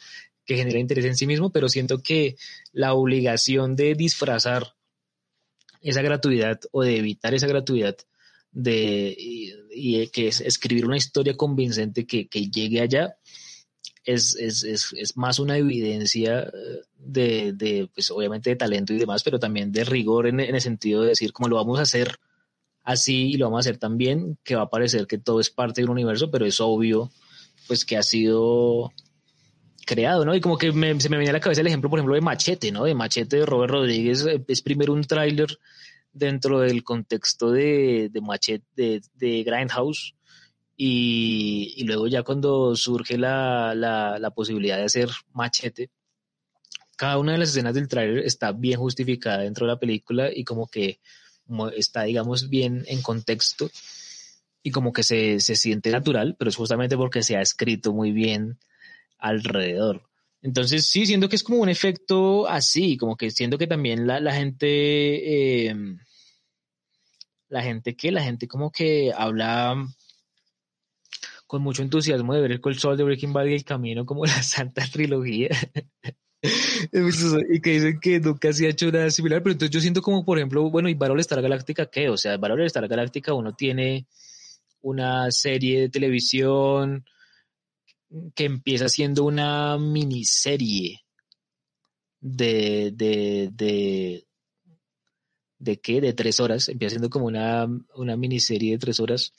que 0.45 0.57
genera 0.57 0.79
interés 0.79 1.05
en 1.05 1.17
sí 1.17 1.27
mismo, 1.27 1.51
pero 1.51 1.69
siento 1.69 2.03
que 2.03 2.37
la 2.73 2.95
obligación 2.95 3.77
de 3.77 3.95
disfrazar 3.95 4.75
esa 5.83 6.03
gratuidad 6.03 6.61
o 6.73 6.83
de 6.83 6.97
evitar 6.97 7.35
esa 7.35 7.47
gratuidad 7.47 7.97
de 8.51 9.15
y, 9.19 10.09
que 10.09 10.29
es 10.29 10.41
escribir 10.41 10.87
una 10.87 10.97
historia 10.97 11.37
convincente 11.37 12.07
que, 12.07 12.29
que 12.29 12.51
llegue 12.51 12.81
allá 12.81 13.17
es, 14.05 14.37
es, 14.37 14.65
es, 14.65 14.95
es, 14.97 15.17
más 15.19 15.39
una 15.39 15.59
evidencia 15.59 16.41
eh, 16.41 16.81
de, 16.97 17.53
de, 17.53 17.91
pues 17.93 18.11
obviamente 18.11 18.51
de 18.51 18.57
talento 18.57 18.95
y 18.95 18.99
demás, 18.99 19.23
pero 19.23 19.39
también 19.39 19.71
de 19.71 19.85
rigor 19.85 20.27
en, 20.27 20.41
en, 20.41 20.55
el 20.55 20.61
sentido 20.63 21.03
de 21.03 21.09
decir 21.09 21.33
cómo 21.33 21.49
lo 21.49 21.57
vamos 21.57 21.79
a 21.79 21.83
hacer 21.83 22.19
así 22.89 23.33
y 23.33 23.37
lo 23.37 23.47
vamos 23.47 23.59
a 23.59 23.61
hacer 23.69 23.79
también, 23.79 24.39
que 24.43 24.57
va 24.57 24.63
a 24.63 24.71
parecer 24.71 25.07
que 25.07 25.19
todo 25.19 25.41
es 25.41 25.51
parte 25.51 25.83
de 25.83 25.85
un 25.85 25.91
universo, 25.91 26.31
pero 26.31 26.47
es 26.47 26.59
obvio 26.59 27.11
pues 27.67 27.85
que 27.85 27.99
ha 27.99 28.03
sido 28.03 28.93
creado, 29.85 30.25
¿no? 30.25 30.35
Y 30.35 30.41
como 30.41 30.57
que 30.57 30.73
me, 30.73 30.99
se 30.99 31.11
me 31.11 31.19
venía 31.19 31.31
a 31.31 31.35
la 31.35 31.41
cabeza 31.41 31.61
el 31.61 31.67
ejemplo, 31.67 31.91
por 31.91 31.99
ejemplo, 31.99 32.15
de 32.15 32.23
Machete, 32.23 32.73
¿no? 32.73 32.85
De 32.85 32.95
Machete 32.95 33.37
de 33.37 33.47
Robert 33.47 33.73
Rodríguez, 33.73 34.25
eh, 34.25 34.43
es 34.49 34.63
primero 34.63 34.95
un 34.95 35.05
tráiler 35.05 35.59
dentro 36.15 36.61
del 36.61 36.83
contexto 36.83 37.51
de, 37.51 38.09
de 38.11 38.21
Machete, 38.23 38.65
de, 38.75 39.03
de 39.15 39.43
Grindhouse, 39.43 40.15
y, 40.75 41.75
y, 41.77 41.85
luego 41.85 42.07
ya 42.07 42.23
cuando 42.23 42.75
surge 42.75 43.19
la, 43.19 43.75
la, 43.75 44.19
la, 44.19 44.31
posibilidad 44.31 44.79
de 44.79 44.85
hacer 44.85 45.11
Machete, 45.35 45.91
cada 46.97 47.19
una 47.19 47.33
de 47.33 47.39
las 47.39 47.51
escenas 47.51 47.75
del 47.75 47.89
tráiler 47.89 48.25
está 48.25 48.53
bien 48.53 48.79
justificada 48.79 49.43
dentro 49.43 49.67
de 49.67 49.73
la 49.73 49.79
película 49.79 50.31
y 50.33 50.45
como 50.45 50.69
que 50.69 51.01
está, 51.77 52.03
digamos, 52.05 52.49
bien 52.49 52.85
en 52.89 53.03
contexto 53.03 53.71
y 54.63 54.71
como 54.71 54.93
que 54.93 55.03
se, 55.03 55.41
se 55.41 55.57
siente 55.57 55.91
natural, 55.91 56.37
pero 56.39 56.51
es 56.51 56.57
justamente 56.57 56.97
porque 56.97 57.23
se 57.23 57.37
ha 57.37 57.43
escrito 57.43 57.93
muy 57.93 58.13
bien 58.13 58.59
alrededor. 59.19 60.09
Entonces, 60.43 60.87
sí, 60.87 61.07
siento 61.07 61.29
que 61.29 61.37
es 61.37 61.43
como 61.43 61.59
un 61.59 61.69
efecto 61.69 62.49
así, 62.49 62.97
como 62.97 63.17
que 63.17 63.31
siento 63.31 63.59
que 63.59 63.67
también 63.67 64.07
la, 64.07 64.21
la 64.21 64.35
gente, 64.35 65.67
eh, 65.69 65.75
la 67.49 67.63
gente 67.63 67.97
que, 67.97 68.13
la 68.13 68.23
gente 68.23 68.47
como 68.47 68.71
que 68.71 69.13
habla 69.17 69.77
con 71.47 71.63
mucho 71.63 71.83
entusiasmo 71.83 72.35
de 72.35 72.43
ver 72.43 72.53
el 72.53 72.79
Sol 72.79 72.97
de 72.97 73.05
Breaking 73.05 73.33
Bad 73.33 73.47
y 73.47 73.55
el 73.55 73.65
camino 73.65 74.05
como 74.07 74.25
la 74.27 74.43
santa 74.43 74.85
trilogía. 74.87 75.49
y 77.51 77.61
que 77.61 77.71
dicen 77.71 77.99
que 78.01 78.21
nunca 78.21 78.53
se 78.53 78.67
ha 78.67 78.71
hecho 78.71 78.91
nada 78.93 79.11
similar, 79.11 79.43
pero 79.43 79.53
entonces 79.53 79.75
yo 79.75 79.81
siento 79.81 80.03
como, 80.03 80.25
por 80.25 80.39
ejemplo, 80.39 80.71
bueno, 80.71 80.89
¿y 80.89 80.95
Barol 80.95 81.21
Star 81.21 81.43
Galáctica 81.43 81.87
qué? 81.87 82.09
O 82.09 82.17
sea, 82.17 82.37
Barol 82.37 82.63
Star 82.67 82.87
Galáctica 82.87 83.35
uno 83.35 83.55
tiene 83.55 84.07
una 84.81 85.31
serie 85.31 85.81
de 85.81 85.89
televisión 85.89 87.05
que 88.35 88.45
empieza 88.45 88.89
siendo 88.89 89.25
una 89.25 89.77
miniserie 89.79 91.01
de, 92.21 92.93
de, 92.95 93.51
de, 93.53 94.27
de 95.59 95.81
qué, 95.81 96.01
de 96.01 96.13
tres 96.13 96.41
horas, 96.41 96.69
empieza 96.69 96.95
siendo 96.95 97.11
como 97.11 97.27
una, 97.27 97.67
una 97.95 98.17
miniserie 98.17 98.73
de 98.73 98.79
tres 98.79 99.01
horas 99.01 99.33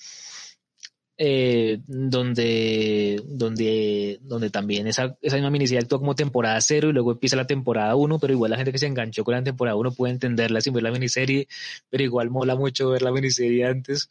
eh, 1.21 1.81
donde, 1.85 3.21
donde, 3.25 4.19
donde 4.21 4.49
también 4.49 4.88
esa, 4.88 5.17
esa 5.21 5.35
misma 5.35 5.49
miniserie 5.49 5.81
actúa 5.81 5.99
como 5.99 6.15
temporada 6.15 6.61
cero 6.61 6.89
y 6.89 6.93
luego 6.93 7.11
empieza 7.11 7.35
la 7.35 7.45
temporada 7.45 7.93
uno, 7.97 8.19
pero 8.19 8.31
igual 8.31 8.51
la 8.51 8.55
gente 8.55 8.71
que 8.71 8.77
se 8.77 8.88
enganchó 8.88 9.25
con 9.25 9.33
la 9.33 9.43
temporada 9.43 9.75
uno 9.75 9.91
puede 9.91 10.13
entenderla 10.13 10.61
sin 10.61 10.73
ver 10.73 10.83
la 10.83 10.91
miniserie, 10.91 11.49
pero 11.89 12.05
igual 12.05 12.29
mola 12.29 12.55
mucho 12.55 12.89
ver 12.91 13.01
la 13.01 13.11
miniserie 13.11 13.65
antes. 13.65 14.07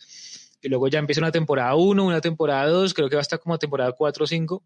Y 0.61 0.69
luego 0.69 0.89
ya 0.89 0.99
empieza 0.99 1.23
una 1.23 1.33
temporada 1.33 1.75
uno, 1.77 2.05
una 2.05 2.21
temporada 2.21 2.69
dos, 2.69 2.93
creo 2.93 3.09
que 3.09 3.17
va 3.17 3.23
hasta 3.23 3.39
como 3.39 3.59
temporada 3.59 3.93
cuatro 3.93 4.25
o 4.25 4.27
cinco. 4.27 4.63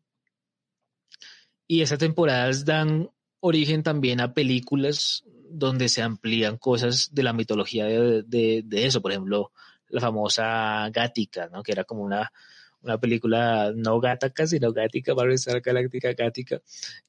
Y 1.68 1.82
esas 1.82 2.00
temporadas 2.00 2.64
dan 2.64 3.08
origen 3.38 3.84
también 3.84 4.20
a 4.20 4.34
películas 4.34 5.22
donde 5.48 5.88
se 5.88 6.02
amplían 6.02 6.56
cosas 6.58 7.10
de 7.14 7.22
la 7.22 7.32
mitología 7.32 7.84
de, 7.84 8.24
de, 8.24 8.62
de 8.64 8.86
eso. 8.86 9.00
Por 9.00 9.12
ejemplo, 9.12 9.52
la 9.92 10.00
famosa 10.00 10.88
Gatica, 10.90 11.48
¿no? 11.52 11.62
Que 11.62 11.72
era 11.72 11.84
como 11.84 12.02
una, 12.02 12.32
una 12.82 12.98
película 12.98 13.72
no 13.74 14.00
Gattaca, 14.00 14.46
sino 14.46 14.72
Gatica, 14.72 15.14
Star 15.34 15.60
Galáctica 15.60 16.12
Gatica, 16.14 16.60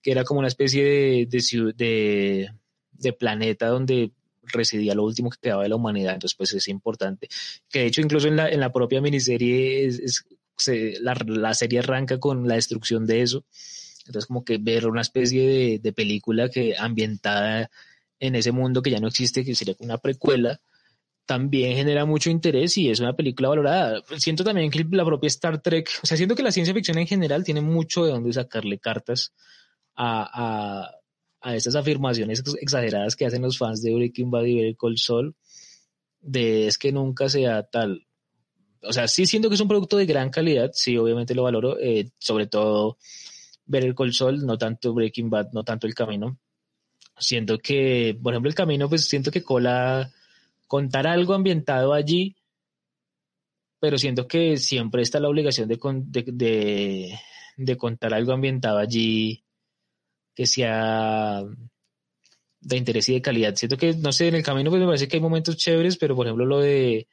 que 0.01 0.11
era 0.11 0.23
como 0.23 0.39
una 0.39 0.49
especie 0.49 0.83
de, 0.83 1.27
de, 1.27 1.73
de, 1.75 2.51
de 2.91 3.13
planeta 3.13 3.67
donde 3.67 4.11
residía 4.43 4.93
lo 4.93 5.03
último 5.03 5.29
que 5.29 5.39
quedaba 5.41 5.63
de 5.63 5.69
la 5.69 5.77
humanidad, 5.77 6.15
entonces 6.15 6.35
pues 6.35 6.53
es 6.53 6.67
importante. 6.67 7.29
Que 7.69 7.79
de 7.79 7.85
hecho 7.87 8.01
incluso 8.01 8.27
en 8.27 8.35
la, 8.35 8.49
en 8.49 8.59
la 8.59 8.71
propia 8.71 9.01
miniserie 9.01 9.85
es, 9.85 10.25
se, 10.57 10.99
la, 10.99 11.15
la, 11.25 11.53
serie 11.53 11.79
arranca 11.79 12.19
con 12.19 12.47
la 12.47 12.55
destrucción 12.55 13.07
de 13.07 13.21
eso, 13.21 13.45
entonces 14.05 14.27
como 14.27 14.43
que 14.43 14.57
ver 14.57 14.87
una 14.87 15.01
especie 15.01 15.47
de, 15.47 15.79
de 15.79 15.93
película 15.93 16.49
que 16.49 16.75
ambientada 16.77 17.71
en 18.19 18.35
ese 18.35 18.51
mundo 18.51 18.81
que 18.81 18.91
ya 18.91 18.99
no 18.99 19.07
existe, 19.07 19.45
que 19.45 19.55
sería 19.55 19.75
una 19.79 19.97
precuela, 19.97 20.59
también 21.25 21.75
genera 21.75 22.05
mucho 22.05 22.29
interés 22.29 22.77
y 22.77 22.89
es 22.89 22.99
una 22.99 23.15
película 23.15 23.49
valorada. 23.49 24.03
Siento 24.17 24.43
también 24.43 24.69
que 24.69 24.85
la 24.91 25.05
propia 25.05 25.27
Star 25.27 25.61
Trek, 25.61 25.89
o 26.03 26.05
sea, 26.05 26.17
siento 26.17 26.35
que 26.35 26.43
la 26.43 26.51
ciencia 26.51 26.73
ficción 26.73 26.97
en 26.97 27.07
general 27.07 27.43
tiene 27.43 27.61
mucho 27.61 28.03
de 28.03 28.11
dónde 28.11 28.33
sacarle 28.33 28.79
cartas 28.79 29.33
a, 29.95 30.29
a, 30.33 30.91
a 31.41 31.55
estas 31.55 31.75
afirmaciones 31.75 32.43
exageradas 32.59 33.15
que 33.15 33.25
hacen 33.25 33.41
los 33.41 33.57
fans 33.57 33.81
de 33.81 33.93
Breaking 33.93 34.31
Bad 34.31 34.45
y 34.45 34.55
Better 34.55 34.75
Call 34.77 34.97
Saul, 34.97 35.35
de 36.19 36.67
es 36.67 36.77
que 36.77 36.91
nunca 36.91 37.29
sea 37.29 37.63
tal. 37.63 38.05
O 38.81 38.91
sea, 38.91 39.07
sí 39.07 39.25
siento 39.25 39.47
que 39.47 39.55
es 39.55 39.61
un 39.61 39.69
producto 39.69 39.95
de 39.95 40.05
gran 40.05 40.29
calidad, 40.29 40.71
sí, 40.73 40.97
obviamente 40.97 41.35
lo 41.35 41.43
valoro, 41.43 41.79
eh, 41.79 42.09
sobre 42.19 42.47
todo 42.47 42.97
Better 43.65 43.95
Call 43.95 44.13
Saul, 44.13 44.45
no 44.45 44.57
tanto 44.57 44.93
Breaking 44.93 45.29
Bad, 45.29 45.51
no 45.53 45.63
tanto 45.63 45.87
El 45.87 45.95
Camino. 45.95 46.37
Siento 47.17 47.59
que, 47.59 48.17
por 48.21 48.33
ejemplo, 48.33 48.49
El 48.49 48.55
Camino, 48.55 48.89
pues 48.89 49.05
siento 49.05 49.31
que 49.31 49.43
Cola 49.43 50.11
contar 50.67 51.07
algo 51.07 51.33
ambientado 51.33 51.93
allí, 51.93 52.35
pero 53.79 53.97
siento 53.97 54.27
que 54.27 54.57
siempre 54.57 55.01
está 55.01 55.19
la 55.19 55.29
obligación 55.29 55.67
de, 55.67 57.19
de, 57.57 57.77
contar 57.77 58.13
algo 58.13 58.31
ambientado 58.31 58.77
allí 58.77 59.43
que 60.33 60.45
sea 60.45 61.43
de 62.61 62.77
interés 62.77 63.09
y 63.09 63.13
de 63.13 63.21
calidad. 63.21 63.55
Siento 63.55 63.77
que, 63.77 63.93
no 63.93 64.11
sé, 64.11 64.29
en 64.29 64.35
el 64.35 64.43
camino 64.43 64.69
pues 64.69 64.79
me 64.79 64.87
parece 64.87 65.07
que 65.07 65.17
hay 65.17 65.21
momentos 65.21 65.57
chéveres, 65.57 65.97
pero 65.97 66.15
por 66.15 66.25
ejemplo 66.25 66.45
lo 66.45 66.59
de 66.59 67.07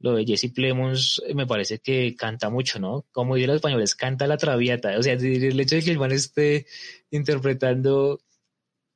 lo 0.00 0.14
de 0.14 0.24
Jesse 0.24 0.52
Plemons 0.52 1.22
me 1.34 1.46
parece 1.46 1.80
que 1.80 2.14
canta 2.16 2.50
mucho, 2.50 2.78
¿no? 2.78 3.06
Como 3.12 3.34
dirían 3.34 3.48
los 3.48 3.56
españoles, 3.56 3.94
canta 3.94 4.26
la 4.26 4.36
traviata. 4.36 4.98
O 4.98 5.02
sea, 5.02 5.14
el 5.14 5.60
hecho 5.60 5.76
de 5.76 5.82
que 5.82 5.90
el 5.90 5.98
man 5.98 6.12
esté 6.12 6.66
interpretando 7.10 8.20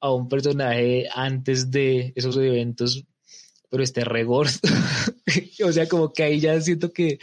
a 0.01 0.13
un 0.13 0.29
personaje 0.29 1.09
antes 1.15 1.71
de 1.71 2.13
esos 2.17 2.37
eventos 2.37 3.05
pero 3.73 3.83
este 3.83 4.05
regor, 4.05 4.49
o 5.65 5.73
sea, 5.73 5.89
como 5.89 6.13
que 6.13 6.23
ahí 6.25 6.39
ya 6.39 6.61
siento 6.61 6.93
que, 6.93 7.19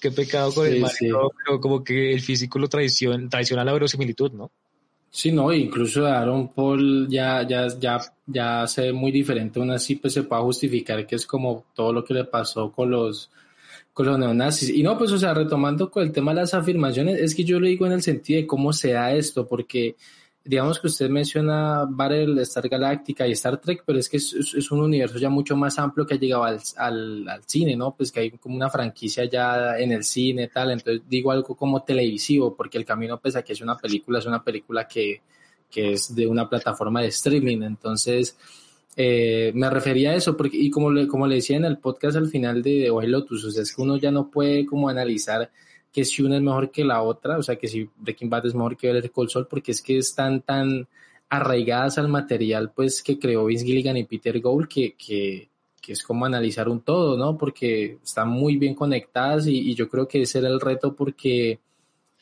que 0.00 0.08
he 0.08 0.10
pecado 0.10 0.50
con 0.54 0.66
el 0.66 0.80
mal, 0.80 0.90
pero 0.98 1.60
como 1.60 1.84
que 1.84 2.14
el 2.14 2.20
físico 2.22 2.58
lo 2.58 2.66
traiciona, 2.66 3.28
traiciona 3.28 3.62
la 3.62 3.74
verosimilitud, 3.74 4.32
¿no? 4.32 4.50
Sí, 5.10 5.30
no, 5.32 5.52
incluso 5.52 6.06
Aaron 6.06 6.48
Paul 6.48 7.08
ya, 7.10 7.46
ya, 7.46 7.68
ya, 7.78 8.00
ya 8.26 8.66
se 8.66 8.84
ve 8.84 8.92
muy 8.94 9.12
diferente, 9.12 9.60
aún 9.60 9.70
así 9.70 9.96
pues 9.96 10.14
se 10.14 10.22
puede 10.22 10.40
justificar 10.40 11.06
que 11.06 11.16
es 11.16 11.26
como 11.26 11.66
todo 11.74 11.92
lo 11.92 12.02
que 12.02 12.14
le 12.14 12.24
pasó 12.24 12.72
con 12.72 12.90
los, 12.90 13.30
con 13.92 14.06
los 14.06 14.18
neonazis. 14.18 14.70
Y 14.70 14.82
no, 14.82 14.96
pues 14.96 15.12
o 15.12 15.18
sea, 15.18 15.34
retomando 15.34 15.90
con 15.90 16.04
el 16.04 16.12
tema 16.12 16.32
de 16.32 16.40
las 16.40 16.54
afirmaciones, 16.54 17.20
es 17.20 17.34
que 17.34 17.44
yo 17.44 17.60
lo 17.60 17.66
digo 17.66 17.84
en 17.84 17.92
el 17.92 18.02
sentido 18.02 18.40
de 18.40 18.46
cómo 18.46 18.72
se 18.72 18.92
da 18.92 19.12
esto, 19.12 19.46
porque 19.46 19.96
digamos 20.44 20.80
que 20.80 20.88
usted 20.88 21.08
menciona 21.08 21.84
Battle, 21.88 22.42
Star 22.42 22.68
Galáctica 22.68 23.26
y 23.26 23.32
Star 23.32 23.60
Trek, 23.60 23.84
pero 23.86 23.98
es 23.98 24.08
que 24.08 24.16
es, 24.16 24.70
un 24.70 24.80
universo 24.80 25.18
ya 25.18 25.28
mucho 25.28 25.56
más 25.56 25.78
amplio 25.78 26.06
que 26.06 26.14
ha 26.14 26.18
llegado 26.18 26.44
al, 26.44 26.58
al, 26.76 27.28
al, 27.28 27.42
cine, 27.46 27.76
¿no? 27.76 27.94
Pues 27.94 28.10
que 28.10 28.20
hay 28.20 28.30
como 28.32 28.56
una 28.56 28.68
franquicia 28.68 29.24
ya 29.24 29.78
en 29.78 29.92
el 29.92 30.02
cine, 30.02 30.48
tal. 30.48 30.72
Entonces 30.72 31.02
digo 31.08 31.30
algo 31.30 31.54
como 31.54 31.82
televisivo, 31.82 32.56
porque 32.56 32.78
El 32.78 32.84
Camino, 32.84 33.20
pese 33.20 33.38
a 33.38 33.42
que 33.42 33.52
es 33.52 33.60
una 33.60 33.76
película, 33.76 34.18
es 34.18 34.26
una 34.26 34.42
película 34.42 34.88
que, 34.88 35.22
que 35.70 35.92
es 35.92 36.14
de 36.14 36.26
una 36.26 36.48
plataforma 36.48 37.00
de 37.02 37.08
streaming. 37.08 37.62
Entonces, 37.62 38.36
eh, 38.96 39.52
me 39.54 39.70
refería 39.70 40.10
a 40.10 40.14
eso, 40.16 40.36
porque, 40.36 40.56
y 40.56 40.70
como 40.70 40.90
le, 40.90 41.06
como 41.06 41.26
le 41.26 41.36
decía 41.36 41.56
en 41.56 41.64
el 41.64 41.78
podcast 41.78 42.16
al 42.16 42.28
final 42.28 42.62
de 42.62 42.90
Oje 42.90 43.08
Lotus, 43.08 43.44
o 43.44 43.50
sea, 43.50 43.62
es 43.62 43.74
que 43.74 43.80
uno 43.80 43.96
ya 43.96 44.10
no 44.10 44.30
puede 44.30 44.66
como 44.66 44.88
analizar 44.88 45.50
que 45.92 46.04
si 46.04 46.22
una 46.22 46.36
es 46.36 46.42
mejor 46.42 46.70
que 46.70 46.84
la 46.84 47.02
otra, 47.02 47.38
o 47.38 47.42
sea, 47.42 47.56
que 47.56 47.68
si 47.68 47.88
Breaking 47.96 48.30
Bad 48.30 48.46
es 48.46 48.54
mejor 48.54 48.76
que 48.76 48.92
Better 48.92 49.12
Call 49.12 49.28
Saul, 49.28 49.46
porque 49.46 49.72
es 49.72 49.82
que 49.82 49.98
están 49.98 50.40
tan 50.40 50.88
arraigadas 51.28 51.98
al 51.98 52.08
material, 52.08 52.72
pues, 52.74 53.02
que 53.02 53.18
creó 53.18 53.44
Vince 53.44 53.64
Gilligan 53.64 53.96
y 53.96 54.04
Peter 54.04 54.40
Gould, 54.40 54.68
que, 54.68 54.94
que, 54.94 55.48
que 55.82 55.92
es 55.92 56.02
como 56.02 56.24
analizar 56.24 56.68
un 56.68 56.80
todo, 56.80 57.16
¿no? 57.18 57.36
Porque 57.36 57.98
están 58.02 58.28
muy 58.28 58.56
bien 58.56 58.74
conectadas 58.74 59.46
y, 59.46 59.74
yo 59.74 59.88
creo 59.88 60.06
que 60.06 60.22
ese 60.22 60.38
era 60.38 60.48
el 60.48 60.60
reto 60.60 60.94
porque, 60.94 61.58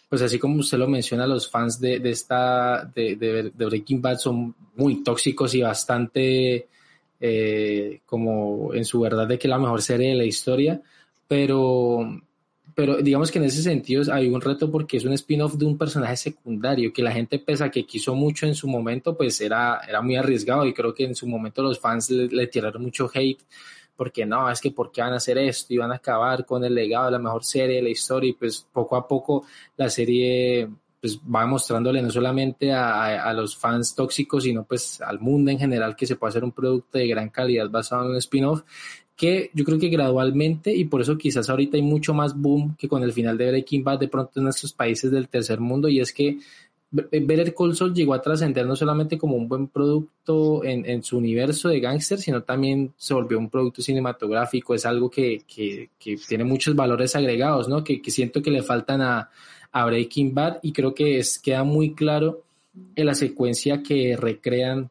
pues 0.08 0.22
así 0.22 0.38
como 0.38 0.60
usted 0.60 0.78
lo 0.78 0.88
menciona, 0.88 1.26
los 1.26 1.48
fans 1.48 1.78
de, 1.78 2.00
de 2.00 2.10
esta, 2.10 2.84
de, 2.84 3.16
de, 3.16 3.66
Breaking 3.66 4.00
Bad 4.00 4.18
son 4.18 4.54
muy 4.76 5.04
tóxicos 5.04 5.54
y 5.54 5.60
bastante 5.60 6.68
eh, 7.20 8.00
como 8.06 8.72
en 8.74 8.84
su 8.84 9.00
verdad 9.00 9.28
de 9.28 9.38
que 9.38 9.46
la 9.46 9.58
mejor 9.58 9.82
serie 9.82 10.08
de 10.10 10.16
la 10.16 10.24
historia, 10.24 10.80
pero, 11.28 12.20
pero 12.80 12.96
digamos 12.96 13.30
que 13.30 13.38
en 13.38 13.44
ese 13.44 13.62
sentido 13.62 14.10
hay 14.10 14.26
un 14.26 14.40
reto 14.40 14.70
porque 14.70 14.96
es 14.96 15.04
un 15.04 15.12
spin-off 15.12 15.52
de 15.56 15.66
un 15.66 15.76
personaje 15.76 16.16
secundario 16.16 16.94
que 16.94 17.02
la 17.02 17.12
gente, 17.12 17.38
pese 17.38 17.62
a 17.62 17.70
que 17.70 17.84
quiso 17.84 18.14
mucho 18.14 18.46
en 18.46 18.54
su 18.54 18.68
momento, 18.68 19.14
pues 19.14 19.38
era, 19.42 19.82
era 19.86 20.00
muy 20.00 20.16
arriesgado 20.16 20.64
y 20.64 20.72
creo 20.72 20.94
que 20.94 21.04
en 21.04 21.14
su 21.14 21.26
momento 21.26 21.62
los 21.62 21.78
fans 21.78 22.08
le, 22.08 22.46
tiraron 22.46 22.80
mucho 22.80 23.10
hate 23.12 23.42
porque 23.94 24.24
no, 24.24 24.50
es 24.50 24.62
que 24.62 24.70
por 24.70 24.90
qué 24.90 25.02
van 25.02 25.12
a 25.12 25.16
hacer 25.16 25.36
esto 25.36 25.74
y 25.74 25.76
van 25.76 25.92
a 25.92 25.96
acabar 25.96 26.46
con 26.46 26.64
el 26.64 26.74
legado 26.74 27.04
de 27.04 27.10
la 27.10 27.18
mejor 27.18 27.44
serie 27.44 27.76
de 27.76 27.82
la 27.82 27.90
historia 27.90 28.30
y 28.30 28.32
pues 28.32 28.66
poco 28.72 28.96
a 28.96 29.06
poco 29.06 29.44
la 29.76 29.90
serie 29.90 30.66
pues 31.02 31.18
va 31.18 31.44
mostrándole 31.44 32.00
no 32.00 32.10
solamente 32.10 32.72
a, 32.72 33.24
a, 33.24 33.32
los 33.34 33.56
fans 33.56 33.94
tóxicos, 33.94 34.44
sino 34.44 34.64
pues 34.64 35.02
al 35.02 35.20
mundo 35.20 35.50
en 35.50 35.58
general 35.58 35.96
que 35.96 36.06
se 36.06 36.16
puede 36.16 36.30
hacer 36.30 36.44
un 36.44 36.52
producto 36.52 36.96
de 36.96 37.08
gran 37.08 37.28
calidad 37.28 37.68
basado 37.68 38.04
en 38.04 38.10
un 38.12 38.16
spin-off 38.16 38.62
que 39.20 39.50
yo 39.52 39.66
creo 39.66 39.78
que 39.78 39.90
gradualmente 39.90 40.74
y 40.74 40.86
por 40.86 41.02
eso 41.02 41.18
quizás 41.18 41.50
ahorita 41.50 41.76
hay 41.76 41.82
mucho 41.82 42.14
más 42.14 42.34
boom 42.34 42.74
que 42.78 42.88
con 42.88 43.02
el 43.02 43.12
final 43.12 43.36
de 43.36 43.50
Breaking 43.50 43.84
Bad 43.84 43.98
de 43.98 44.08
pronto 44.08 44.32
en 44.36 44.44
nuestros 44.44 44.72
países 44.72 45.10
del 45.10 45.28
tercer 45.28 45.60
mundo 45.60 45.90
y 45.90 46.00
es 46.00 46.10
que 46.10 46.38
Better 46.90 47.54
Call 47.54 47.76
Saul 47.76 47.92
llegó 47.92 48.14
a 48.14 48.22
trascender 48.22 48.64
no 48.66 48.74
solamente 48.74 49.18
como 49.18 49.36
un 49.36 49.46
buen 49.46 49.68
producto 49.68 50.64
en, 50.64 50.88
en 50.88 51.02
su 51.02 51.18
universo 51.18 51.68
de 51.68 51.80
gángster, 51.80 52.18
sino 52.18 52.44
también 52.44 52.94
se 52.96 53.12
volvió 53.12 53.38
un 53.38 53.50
producto 53.50 53.82
cinematográfico, 53.82 54.74
es 54.74 54.86
algo 54.86 55.10
que, 55.10 55.42
que, 55.46 55.90
que 55.98 56.16
tiene 56.16 56.44
muchos 56.44 56.74
valores 56.74 57.14
agregados, 57.14 57.68
¿no? 57.68 57.84
Que, 57.84 58.00
que 58.00 58.10
siento 58.10 58.40
que 58.40 58.50
le 58.50 58.62
faltan 58.62 59.02
a, 59.02 59.28
Breaking 59.72 60.34
Bad 60.34 60.60
y 60.62 60.72
creo 60.72 60.94
que 60.94 61.18
es, 61.18 61.38
queda 61.38 61.62
muy 61.62 61.94
claro 61.94 62.42
en 62.96 63.06
la 63.06 63.14
secuencia 63.14 63.82
que 63.82 64.16
recrean 64.16 64.90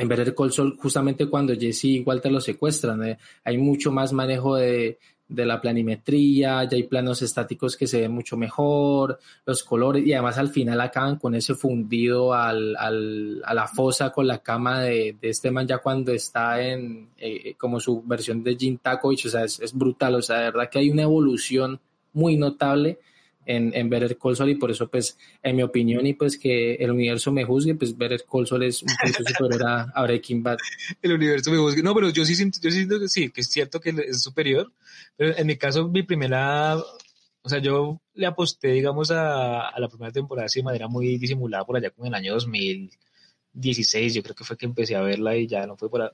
en 0.00 0.08
Better 0.08 0.34
Call 0.34 0.52
Saul 0.52 0.76
justamente 0.78 1.26
cuando 1.26 1.54
Jesse 1.54 1.84
y 1.84 2.00
Walter 2.00 2.32
lo 2.32 2.40
secuestran. 2.40 3.04
Eh, 3.04 3.18
hay 3.44 3.58
mucho 3.58 3.92
más 3.92 4.12
manejo 4.12 4.56
de, 4.56 4.98
de 5.30 5.46
la 5.46 5.60
planimetría, 5.60 6.64
ya 6.64 6.76
hay 6.76 6.82
planos 6.82 7.22
estáticos 7.22 7.76
que 7.76 7.86
se 7.86 8.00
ven 8.00 8.10
mucho 8.10 8.36
mejor, 8.36 9.18
los 9.46 9.62
colores, 9.62 10.04
y 10.04 10.12
además 10.12 10.38
al 10.38 10.48
final 10.48 10.80
acaban 10.80 11.16
con 11.16 11.34
ese 11.36 11.54
fundido 11.54 12.34
al, 12.34 12.74
al, 12.76 13.40
a 13.44 13.54
la 13.54 13.68
fosa 13.68 14.10
con 14.10 14.26
la 14.26 14.38
cama 14.38 14.80
de, 14.82 15.16
de 15.20 15.28
este 15.28 15.50
man 15.52 15.68
ya 15.68 15.78
cuando 15.78 16.12
está 16.12 16.60
en 16.60 17.10
eh, 17.16 17.54
como 17.56 17.78
su 17.78 18.02
versión 18.02 18.42
de 18.42 18.56
Jim 18.56 18.78
Takovich, 18.82 19.26
o 19.26 19.28
sea, 19.28 19.44
es, 19.44 19.72
brutal, 19.72 20.16
o 20.16 20.22
sea, 20.22 20.38
de 20.38 20.44
verdad 20.46 20.68
que 20.68 20.80
hay 20.80 20.90
una 20.90 21.02
evolución 21.02 21.78
muy 22.12 22.36
notable 22.36 22.98
en, 23.46 23.74
en 23.74 23.88
Better 23.88 24.16
Call 24.18 24.36
Saul 24.36 24.50
y 24.50 24.54
por 24.54 24.70
eso 24.70 24.88
pues 24.88 25.18
en 25.42 25.56
mi 25.56 25.62
opinión 25.62 26.06
y 26.06 26.14
pues 26.14 26.38
que 26.38 26.74
el 26.74 26.90
universo 26.90 27.32
me 27.32 27.44
juzgue 27.44 27.74
pues 27.74 27.96
Better 27.96 28.24
Call 28.30 28.46
Saul 28.46 28.64
es 28.64 28.82
un 28.82 28.88
poquito 29.00 29.24
superior 29.24 29.62
a, 29.94 30.02
Breaking 30.02 30.42
Bad. 30.42 30.58
El 31.02 31.12
universo 31.12 31.50
me 31.50 31.58
juzgue. 31.58 31.82
No, 31.82 31.94
pero 31.94 32.10
yo 32.10 32.24
sí 32.24 32.34
siento, 32.34 32.58
yo 32.62 32.70
siento 32.70 32.98
que 32.98 33.08
sí, 33.08 33.30
que 33.30 33.40
es 33.40 33.48
cierto 33.48 33.80
que 33.80 33.90
es 33.90 34.22
superior, 34.22 34.72
pero 35.16 35.36
en 35.36 35.46
mi 35.46 35.56
caso 35.56 35.88
mi 35.88 36.02
primera, 36.02 36.76
o 36.76 37.48
sea, 37.48 37.58
yo 37.58 38.00
le 38.14 38.26
aposté 38.26 38.68
digamos 38.68 39.10
a, 39.10 39.68
a 39.68 39.80
la 39.80 39.88
primera 39.88 40.12
temporada 40.12 40.46
así 40.46 40.60
de 40.60 40.64
manera 40.64 40.88
muy 40.88 41.18
disimulada 41.18 41.64
por 41.64 41.76
allá 41.76 41.90
como 41.90 42.06
en 42.06 42.14
el 42.14 42.20
año 42.20 42.34
2016, 42.34 44.14
yo 44.14 44.22
creo 44.22 44.34
que 44.34 44.44
fue 44.44 44.56
que 44.56 44.66
empecé 44.66 44.96
a 44.96 45.00
verla 45.00 45.36
y 45.36 45.46
ya 45.46 45.66
no 45.66 45.76
fue 45.76 45.90
por 45.90 46.02
ahí. 46.02 46.08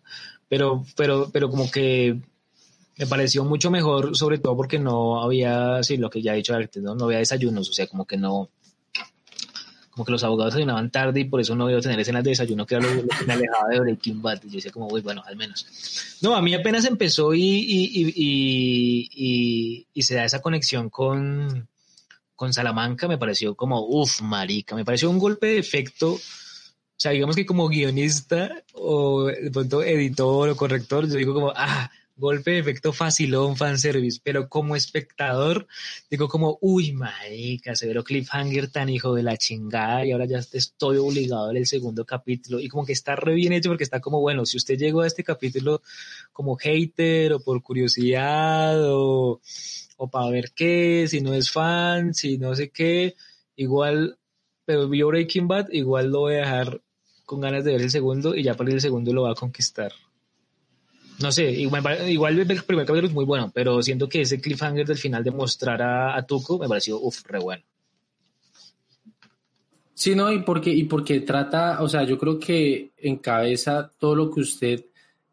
Pero, 0.49 0.85
pero, 0.97 1.31
pero 1.33 1.51
como 1.51 1.71
que 1.71 2.21
me 2.99 3.07
pareció 3.07 3.45
mucho 3.45 3.71
mejor, 3.71 4.17
sobre 4.17 4.39
todo 4.39 4.57
porque 4.57 4.79
no 4.79 5.23
había, 5.23 5.83
sí, 5.83 5.97
lo 5.97 6.09
que 6.09 6.23
ya 6.23 6.33
he 6.33 6.37
dicho 6.37 6.55
antes, 6.55 6.83
¿no? 6.83 6.95
no 6.95 7.07
había 7.07 7.19
desayunos, 7.19 7.69
o 7.69 7.73
sea, 7.73 7.87
como 7.87 8.07
que 8.07 8.17
no, 8.17 8.51
como 9.97 10.05
que 10.05 10.13
los 10.13 10.25
abogados 10.25 10.53
desayunaban 10.53 10.91
tarde 10.91 11.21
y 11.21 11.25
por 11.25 11.41
eso 11.41 11.55
no 11.55 11.71
iba 11.71 11.79
a 11.79 11.83
tener 11.83 11.99
escenas 11.99 12.23
de 12.23 12.31
desayuno, 12.31 12.67
que 12.67 12.75
era 12.75 12.87
lo, 12.87 13.03
que 13.07 13.25
me 13.25 13.33
alejaba 13.33 13.69
de 13.71 13.81
Breaking 13.81 14.21
Bad. 14.21 14.43
Yo 14.45 14.57
decía 14.57 14.71
como, 14.71 14.89
uy, 14.89 15.01
bueno, 15.01 15.23
al 15.27 15.37
menos. 15.37 16.19
No, 16.21 16.37
a 16.37 16.43
mí 16.43 16.55
apenas 16.55 16.85
empezó 16.85 17.33
y, 17.33 17.41
y, 17.41 18.13
y, 18.15 19.09
y, 19.11 19.87
y 19.95 20.03
se 20.03 20.15
da 20.15 20.27
esa 20.27 20.43
conexión 20.43 20.91
con, 20.91 21.67
con 22.35 22.53
Salamanca, 22.53 23.09
me 23.09 23.17
pareció 23.17 23.55
como, 23.55 23.87
uff, 23.87 24.21
marica, 24.21 24.77
me 24.77 24.85
pareció 24.85 25.09
un 25.09 25.19
golpe 25.19 25.47
de 25.47 25.59
efecto. 25.59 26.13
O 26.13 26.99
sea, 26.99 27.13
digamos 27.13 27.35
que 27.35 27.47
como 27.47 27.69
guionista 27.69 28.65
o 28.75 29.25
de 29.25 29.51
pronto 29.51 29.83
editor 29.83 30.51
o 30.51 30.57
corrector, 30.57 31.09
yo 31.09 31.17
digo 31.17 31.33
como, 31.33 31.53
ah, 31.57 31.91
golpe 32.17 32.53
de 32.53 32.59
efecto 32.61 32.93
facilón, 32.93 33.57
fanservice, 33.57 34.21
pero 34.23 34.49
como 34.49 34.75
espectador, 34.75 35.67
digo 36.11 36.29
como, 36.29 36.59
uy, 36.63 36.93
marica, 36.93 37.77
severo 37.77 38.03
cliffhanger 38.03 38.71
tan 38.71 38.89
hijo 38.89 39.15
de 39.15 39.23
la 39.23 39.37
chingada 39.37 40.05
y 40.07 40.13
ahora 40.13 40.25
ya 40.25 40.39
estoy 40.39 40.97
obligado 40.97 41.51
en 41.51 41.59
el 41.59 41.67
segundo 41.67 42.07
capítulo 42.07 42.59
y 42.59 42.69
como 42.69 42.87
que 42.87 42.95
está 42.95 43.17
re 43.17 43.35
bien 43.35 43.53
hecho 43.53 43.69
porque 43.69 43.85
está 43.85 44.01
como, 44.01 44.21
bueno, 44.21 44.47
si 44.47 44.57
usted 44.57 44.79
llegó 44.79 45.03
a 45.03 45.07
este 45.07 45.25
capítulo 45.25 45.83
como 46.33 46.57
hater 46.57 47.35
o 47.35 47.41
por 47.41 47.63
curiosidad 47.63 48.83
o, 48.83 49.41
o 49.99 50.11
para 50.11 50.31
ver 50.31 50.53
qué, 50.55 51.07
si 51.09 51.21
no 51.21 51.35
es 51.35 51.51
fan, 51.51 52.15
si 52.15 52.39
no 52.39 52.55
sé 52.55 52.71
qué, 52.71 53.15
igual, 53.57 54.19
pero 54.65 54.89
vio 54.89 55.09
Breaking 55.09 55.49
Bad, 55.49 55.69
igual 55.71 56.11
lo 56.11 56.21
voy 56.21 56.35
a 56.37 56.39
dejar 56.39 56.81
con 57.27 57.41
ganas 57.41 57.65
de 57.65 57.73
ver 57.73 57.83
el 57.83 57.91
segundo 57.91 58.35
y 58.35 58.43
ya 58.43 58.55
para 58.55 58.71
el 58.71 58.81
segundo 58.81 59.13
lo 59.13 59.23
va 59.25 59.33
a 59.33 59.35
conquistar 59.35 59.93
no 61.21 61.33
sé, 61.33 61.51
igual, 61.51 62.09
igual 62.09 62.39
el 62.39 62.63
primer 62.65 62.87
capítulo 62.87 63.09
es 63.09 63.15
muy 63.15 63.25
bueno, 63.25 63.51
pero 63.55 63.83
siento 63.83 64.09
que 64.09 64.23
ese 64.23 64.41
cliffhanger 64.41 64.87
del 64.87 64.99
final 64.99 65.25
de 65.25 65.31
mostrar 65.31 65.81
a, 65.83 66.17
a 66.17 66.27
Tuco 66.27 66.59
me 66.59 66.69
pareció, 66.69 67.01
uff, 67.01 67.25
re 67.27 67.39
bueno. 67.39 67.63
Sí, 69.95 70.15
no, 70.15 70.31
y 70.31 70.41
porque, 70.41 70.71
y 70.71 70.85
porque 70.85 71.21
trata, 71.21 71.83
o 71.83 71.89
sea, 71.89 72.05
yo 72.05 72.19
creo 72.19 72.39
que 72.39 72.91
encabeza 72.99 73.91
todo 73.99 74.15
lo 74.15 74.31
que 74.31 74.41
usted 74.41 74.85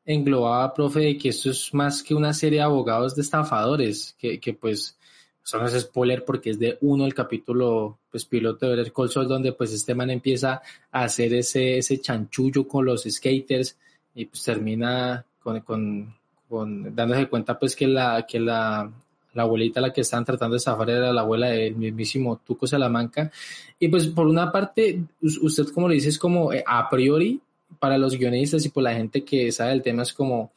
englobaba, 0.06 0.74
profe, 0.74 1.02
de 1.02 1.18
que 1.18 1.30
esto 1.30 1.52
es 1.52 1.74
más 1.74 2.02
que 2.02 2.16
una 2.16 2.34
serie 2.34 2.60
de 2.60 2.64
abogados 2.64 3.14
de 3.16 3.24
estafadores, 3.24 4.16
que, 4.18 4.40
que 4.40 4.54
pues, 4.54 4.98
eso 5.44 5.58
no 5.58 5.68
es 5.68 5.82
spoiler 5.82 6.24
porque 6.24 6.52
es 6.52 6.60
de 6.60 6.78
uno 6.80 7.06
el 7.06 7.14
capítulo, 7.14 8.00
pues, 8.10 8.24
piloto 8.24 8.70
de 8.70 8.78
Ver 8.78 8.94
Call 8.94 9.10
donde 9.28 9.52
pues 9.52 9.74
este 9.74 9.96
man 9.96 10.10
empieza 10.10 10.62
a 10.92 11.04
hacer 11.04 11.34
ese, 11.34 11.80
ese 11.80 12.00
chanchullo 12.00 12.66
con 12.66 12.86
los 12.86 13.04
skaters 13.04 13.78
y 14.16 14.26
pues 14.26 14.44
termina 14.44 15.26
con, 15.44 15.60
con, 15.62 16.16
con, 16.48 16.96
dándose 16.96 17.28
cuenta 17.28 17.60
pues 17.60 17.76
que 17.76 17.88
la, 17.88 18.26
que 18.28 18.40
la, 18.40 18.90
la 19.34 19.44
abuelita 19.44 19.82
la 19.82 19.92
que 19.92 20.02
estaban 20.02 20.26
tratando 20.26 20.56
de 20.56 20.60
zafar 20.60 20.90
era 20.90 21.12
la 21.12 21.22
abuela 21.22 21.48
del 21.48 21.76
mismísimo 21.76 22.40
Tuco 22.46 22.68
Salamanca. 22.68 23.32
Y 23.80 23.88
pues 23.88 24.08
por 24.08 24.28
una 24.28 24.52
parte, 24.52 25.04
usted 25.22 25.66
como 25.74 25.90
le 25.90 25.96
dice, 25.96 26.10
es 26.10 26.20
como 26.20 26.54
eh, 26.54 26.64
a 26.66 26.90
priori 26.90 27.40
para 27.80 27.98
los 27.98 28.18
guionistas 28.18 28.66
y 28.66 28.70
por 28.70 28.84
la 28.84 28.94
gente 28.94 29.24
que 29.24 29.52
sabe 29.52 29.72
del 29.72 29.82
tema 29.82 30.04
es 30.04 30.14
como, 30.14 30.52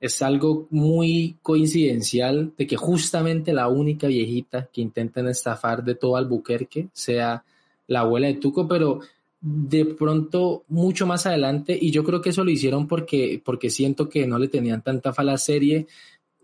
es 0.00 0.20
algo 0.22 0.66
muy 0.70 1.36
coincidencial 1.42 2.52
de 2.56 2.66
que 2.66 2.76
justamente 2.76 3.52
la 3.52 3.68
única 3.68 4.06
viejita 4.06 4.68
que 4.72 4.80
intentan 4.80 5.28
estafar 5.28 5.82
de 5.82 5.94
todo 5.94 6.16
Albuquerque 6.16 6.88
sea 6.92 7.42
la 7.86 8.00
abuela 8.00 8.26
de 8.26 8.34
Tuco, 8.34 8.68
pero 8.68 9.00
de 9.40 9.84
pronto 9.84 10.64
mucho 10.68 11.06
más 11.06 11.26
adelante 11.26 11.78
y 11.80 11.90
yo 11.90 12.02
creo 12.02 12.20
que 12.20 12.30
eso 12.30 12.44
lo 12.44 12.50
hicieron 12.50 12.88
porque, 12.88 13.40
porque 13.44 13.70
siento 13.70 14.08
que 14.08 14.26
no 14.26 14.38
le 14.38 14.48
tenían 14.48 14.82
tanta 14.82 15.12
fa 15.12 15.22
a 15.22 15.26
la 15.26 15.38
serie 15.38 15.86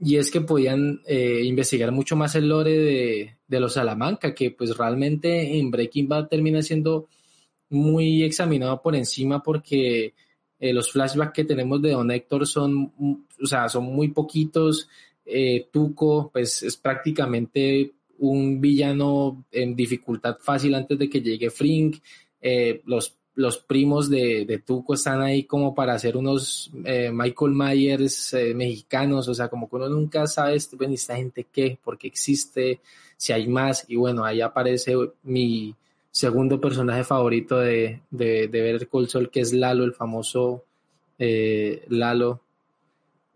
y 0.01 0.17
es 0.17 0.31
que 0.31 0.41
podían 0.41 1.01
eh, 1.07 1.43
investigar 1.45 1.91
mucho 1.93 2.15
más 2.17 2.35
el 2.35 2.49
lore 2.49 2.79
de, 2.79 3.37
de, 3.47 3.61
los 3.61 3.75
Salamanca 3.75 4.35
que 4.35 4.51
pues 4.51 4.77
realmente 4.77 5.59
en 5.59 5.71
Breaking 5.71 6.09
Bad 6.09 6.29
termina 6.29 6.63
siendo 6.63 7.09
muy 7.71 8.23
examinado 8.23 8.81
por 8.81 8.95
encima 8.95 9.43
porque 9.43 10.15
eh, 10.59 10.73
los 10.73 10.91
flashbacks 10.91 11.33
que 11.33 11.45
tenemos 11.45 11.83
de 11.83 11.91
Don 11.91 12.11
Héctor 12.11 12.47
son, 12.47 12.93
o 13.43 13.47
sea, 13.47 13.69
son 13.69 13.85
muy 13.85 14.09
poquitos. 14.09 14.89
Eh, 15.25 15.69
Tuco 15.71 16.31
pues 16.33 16.63
es 16.63 16.77
prácticamente 16.77 17.93
un 18.19 18.61
villano 18.61 19.45
en 19.51 19.75
dificultad 19.75 20.37
fácil 20.41 20.75
antes 20.75 20.99
de 20.99 21.09
que 21.11 21.21
llegue 21.21 21.51
Frink 21.51 21.97
eh, 22.47 22.83
los, 22.85 23.17
los 23.37 23.57
primos 23.57 24.11
de, 24.11 24.45
de, 24.45 24.59
Tuco 24.59 24.93
están 24.93 25.23
ahí 25.23 25.45
como 25.45 25.75
para 25.75 25.95
hacer 25.95 26.15
unos 26.15 26.71
eh, 26.85 27.11
Michael 27.11 27.53
Myers 27.53 28.35
eh, 28.35 28.53
mexicanos, 28.53 29.27
o 29.29 29.35
sea, 29.35 29.49
como 29.49 29.67
que 29.67 29.77
uno 29.77 29.89
nunca 29.89 30.27
sabe, 30.27 30.59
bueno, 30.77 30.93
esta 30.93 31.17
gente 31.17 31.47
qué, 31.51 31.79
por 31.83 31.97
qué 31.97 32.07
existe, 32.07 32.81
si 33.17 33.33
hay 33.33 33.49
más, 33.49 33.87
y 33.89 33.97
bueno, 33.97 34.27
ahí 34.27 34.43
aparece 34.43 34.95
mi 35.23 35.75
segundo 36.11 36.61
personaje 36.61 37.03
favorito 37.03 37.59
de, 37.61 38.03
de, 38.11 38.49
de 38.49 38.61
Better 38.61 38.89
Call 38.91 39.09
Saul, 39.09 39.31
que 39.31 39.41
es 39.41 39.55
Lalo, 39.55 39.85
el 39.85 39.95
famoso 39.95 40.65
Lalo 41.19 42.43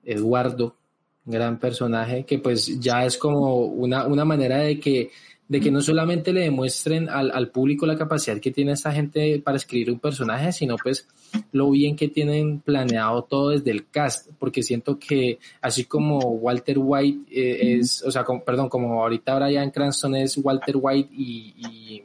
Eduardo, 0.05 0.77
gran 1.25 1.59
personaje, 1.59 2.27
que 2.27 2.39
pues 2.41 2.79
ya 2.79 3.07
es 3.07 3.17
como 3.17 3.65
una, 3.65 4.07
una 4.07 4.27
manera 4.27 4.59
de 4.59 4.79
que 4.79 5.11
de 5.49 5.61
que 5.61 5.71
no 5.71 5.81
solamente 5.81 6.33
le 6.33 6.43
demuestren 6.43 7.09
al, 7.09 7.31
al, 7.31 7.49
público 7.49 7.87
la 7.87 7.97
capacidad 7.97 8.39
que 8.39 8.51
tiene 8.51 8.73
esta 8.73 8.93
gente 8.93 9.41
para 9.43 9.57
escribir 9.57 9.91
un 9.91 9.99
personaje, 9.99 10.53
sino 10.53 10.77
pues 10.77 11.09
lo 11.53 11.71
bien 11.71 11.97
que 11.97 12.09
tienen 12.09 12.61
planeado 12.61 13.23
todo 13.23 13.51
desde 13.51 13.71
el 13.71 13.89
cast, 13.89 14.31
porque 14.39 14.63
siento 14.63 14.99
que 14.99 15.39
así 15.63 15.85
como 15.85 16.19
Walter 16.19 16.77
White 16.79 17.31
eh, 17.31 17.79
es, 17.79 18.03
o 18.03 18.11
sea, 18.11 18.27
perdón, 18.45 18.69
como 18.69 19.03
ahorita 19.03 19.37
Brian 19.37 19.71
Cranston 19.71 20.17
es 20.17 20.37
Walter 20.37 20.77
White 20.79 21.09
y, 21.13 21.55
y, 21.57 22.03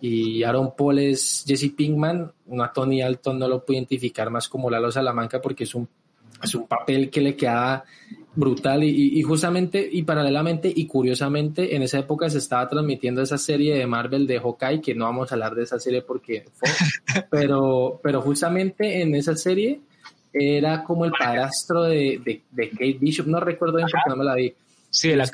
y, 0.00 0.42
Aaron 0.42 0.74
Paul 0.76 0.98
es 0.98 1.44
Jesse 1.46 1.70
Pinkman, 1.70 2.32
una 2.46 2.72
Tony 2.72 3.00
Alton 3.00 3.38
no 3.38 3.46
lo 3.46 3.64
puede 3.64 3.78
identificar 3.78 4.28
más 4.30 4.48
como 4.48 4.68
Lalo 4.68 4.90
Salamanca 4.90 5.40
porque 5.40 5.64
es 5.64 5.74
un 5.74 5.88
es 6.42 6.54
un 6.54 6.66
papel 6.66 7.10
que 7.10 7.20
le 7.20 7.36
queda 7.36 7.84
brutal 8.36 8.82
y, 8.82 9.22
justamente 9.22 9.88
y 9.90 10.02
paralelamente 10.02 10.72
y 10.74 10.86
curiosamente 10.86 11.76
en 11.76 11.82
esa 11.82 12.00
época 12.00 12.28
se 12.28 12.38
estaba 12.38 12.68
transmitiendo 12.68 13.22
esa 13.22 13.38
serie 13.38 13.76
de 13.78 13.86
Marvel 13.86 14.26
de 14.26 14.40
Hawkeye 14.40 14.80
que 14.80 14.94
no 14.94 15.04
vamos 15.04 15.30
a 15.30 15.34
hablar 15.36 15.54
de 15.54 15.62
esa 15.62 15.78
serie 15.78 16.02
porque 16.02 16.44
fue, 16.52 16.68
pero 17.30 18.00
pero 18.02 18.20
justamente 18.22 19.02
en 19.02 19.14
esa 19.14 19.36
serie 19.36 19.80
era 20.32 20.82
como 20.82 21.04
el 21.04 21.12
padrastro 21.12 21.84
de, 21.84 22.20
de, 22.50 22.70
Kate 22.70 22.98
Bishop 23.00 23.28
no 23.28 23.38
recuerdo 23.38 23.76
bien 23.76 23.88
porque 23.90 24.10
no 24.10 24.16
me 24.16 24.24
la 24.24 24.34
vi. 24.34 24.52
Sí 24.90 25.08
de 25.08 25.16
la 25.16 25.30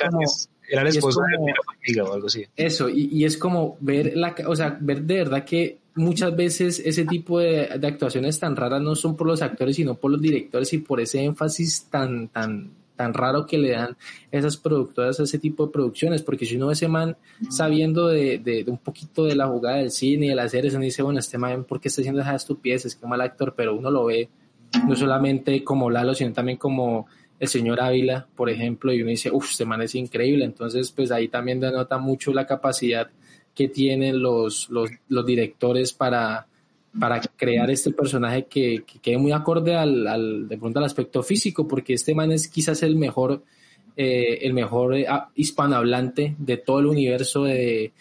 era 0.69 0.83
el 0.83 0.89
esposo 0.89 1.21
de 1.23 2.01
o 2.01 2.13
algo 2.13 2.27
así. 2.29 2.45
eso 2.57 2.89
y, 2.89 3.09
y, 3.13 3.25
es 3.25 3.37
como 3.37 3.77
ver 3.81 4.17
la 4.17 4.35
o 4.47 4.55
sea 4.55 4.77
ver 4.81 5.03
de 5.03 5.17
verdad 5.17 5.45
que 5.45 5.79
muchas 5.97 6.37
veces 6.37 6.81
ese 6.85 7.05
tipo 7.07 7.41
de, 7.41 7.79
de 7.79 7.87
actuaciones 7.89 8.39
tan 8.39 8.55
raras 8.55 8.81
no 8.81 8.95
son 8.95 9.17
por 9.17 9.27
los 9.27 9.43
actores 9.43 9.75
sino 9.75 9.97
por 9.97 10.13
los 10.13 10.21
directores 10.21 10.73
y 10.73 10.79
por 10.79 11.01
ese 11.01 11.25
énfasis 11.25 11.87
tan 11.91 12.29
tan 12.29 12.71
tan 13.01 13.15
raro 13.15 13.47
que 13.47 13.57
le 13.57 13.71
dan 13.71 13.97
esas 14.31 14.59
productoras 14.59 15.19
a 15.19 15.23
ese 15.23 15.39
tipo 15.39 15.65
de 15.65 15.73
producciones, 15.73 16.21
porque 16.21 16.45
si 16.45 16.57
uno 16.57 16.67
ve 16.67 16.75
ese 16.75 16.87
man 16.87 17.17
sabiendo 17.49 18.09
de, 18.09 18.37
de, 18.37 18.63
un 18.67 18.77
poquito 18.77 19.25
de 19.25 19.35
la 19.35 19.47
jugada 19.47 19.79
del 19.79 19.91
cine 19.91 20.27
y 20.27 20.29
de 20.29 20.35
las 20.35 20.51
series, 20.51 20.75
uno 20.75 20.85
dice, 20.85 21.03
bueno, 21.03 21.19
este 21.19 21.39
man, 21.39 21.65
¿por 21.65 21.81
qué 21.81 21.89
está 21.89 22.03
haciendo 22.03 22.21
esas 22.21 22.43
estupideces? 22.43 22.97
Qué 22.97 23.07
mal 23.07 23.23
actor, 23.23 23.55
pero 23.57 23.75
uno 23.75 23.91
lo 23.91 24.05
ve 24.05 24.29
no 24.87 24.95
solamente 24.95 25.65
como 25.65 25.89
Lalo, 25.89 26.13
sino 26.13 26.35
también 26.35 26.59
como 26.59 27.07
el 27.39 27.49
señor 27.49 27.81
Ávila, 27.81 28.29
por 28.37 28.51
ejemplo, 28.51 28.93
y 28.93 29.01
uno 29.01 29.09
dice, 29.09 29.31
uff, 29.31 29.51
este 29.51 29.65
man 29.65 29.81
es 29.81 29.95
increíble, 29.95 30.45
entonces 30.45 30.93
pues 30.93 31.11
ahí 31.11 31.29
también 31.29 31.59
denota 31.59 31.97
mucho 31.97 32.35
la 32.35 32.47
capacidad 32.47 33.09
que 33.55 33.69
tienen 33.69 34.21
los, 34.21 34.69
los, 34.69 34.91
los 35.09 35.25
directores 35.25 35.95
para 35.95 36.49
para 36.99 37.21
crear 37.21 37.71
este 37.71 37.93
personaje 37.93 38.47
que, 38.47 38.83
que 38.85 38.99
quede 38.99 39.19
muy 39.19 39.33
acorde 39.33 39.77
al, 39.77 40.07
al, 40.07 40.49
de 40.49 40.59
pronto 40.59 40.79
al 40.79 40.87
aspecto 40.87 41.23
físico, 41.23 41.69
porque 41.69 41.95
este 41.95 42.15
man 42.15 42.33
es 42.33 42.49
quizás 42.49 42.83
el 42.83 42.97
mejor, 42.97 43.45
eh, 43.97 44.39
el 44.43 44.55
mejor 44.55 44.95
eh, 44.95 45.07
hispanohablante 45.35 46.35
de 46.39 46.57
todo 46.57 46.81
el 46.81 46.87
universo 46.87 47.45
de, 47.45 47.93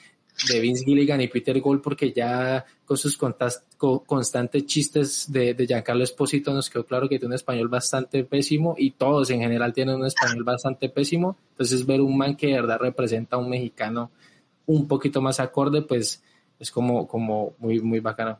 de 0.47 0.59
Vince 0.59 0.85
Gilligan 0.85 1.21
y 1.21 1.27
Peter 1.27 1.59
Gold, 1.59 1.81
porque 1.81 2.11
ya 2.11 2.65
con 2.85 2.97
sus 2.97 3.17
constantes 3.17 4.65
chistes 4.65 5.31
de, 5.31 5.53
de 5.53 5.67
Giancarlo 5.67 6.03
Esposito 6.03 6.51
nos 6.53 6.69
quedó 6.69 6.85
claro 6.85 7.07
que 7.07 7.19
tiene 7.19 7.33
un 7.33 7.35
español 7.35 7.67
bastante 7.67 8.23
pésimo 8.23 8.73
y 8.77 8.91
todos 8.91 9.29
en 9.29 9.41
general 9.41 9.73
tienen 9.73 9.95
un 9.95 10.05
español 10.07 10.43
bastante 10.43 10.89
pésimo. 10.89 11.37
Entonces 11.51 11.85
ver 11.85 12.01
un 12.01 12.17
man 12.17 12.35
que 12.35 12.47
de 12.47 12.53
verdad 12.53 12.79
representa 12.79 13.35
a 13.35 13.39
un 13.39 13.49
mexicano 13.49 14.09
un 14.65 14.87
poquito 14.87 15.21
más 15.21 15.39
acorde, 15.39 15.83
pues 15.83 16.23
es 16.59 16.71
como, 16.71 17.07
como 17.07 17.53
muy, 17.59 17.79
muy 17.81 17.99
bacano. 17.99 18.39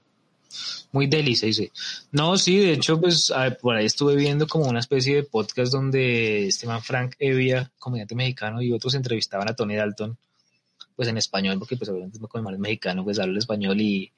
Muy 0.92 1.08
deli, 1.08 1.36
dice. 1.36 1.72
No, 2.12 2.38
sí, 2.38 2.58
de 2.58 2.74
hecho, 2.74 3.00
pues 3.00 3.32
por 3.62 3.76
ahí 3.76 3.86
estuve 3.86 4.16
viendo 4.16 4.48
como 4.48 4.66
una 4.68 4.80
especie 4.80 5.16
de 5.16 5.24
podcast 5.24 5.72
donde 5.72 6.48
este 6.48 6.66
man 6.66 6.82
Frank 6.82 7.16
Evia, 7.20 7.72
comediante 7.78 8.16
mexicano, 8.16 8.62
y 8.62 8.72
otros 8.72 8.96
entrevistaban 8.96 9.50
a 9.50 9.56
Tony 9.56 9.76
Dalton, 9.76 10.18
pues 10.96 11.08
en 11.08 11.18
español, 11.18 11.60
porque 11.60 11.78
pues 11.78 11.90
obviamente 11.90 12.20
como 12.20 12.50
es 12.50 12.60
mexicano, 12.60 13.04
pues 13.04 13.20
habla 13.20 13.40
español 13.40 13.80
y, 13.80 14.12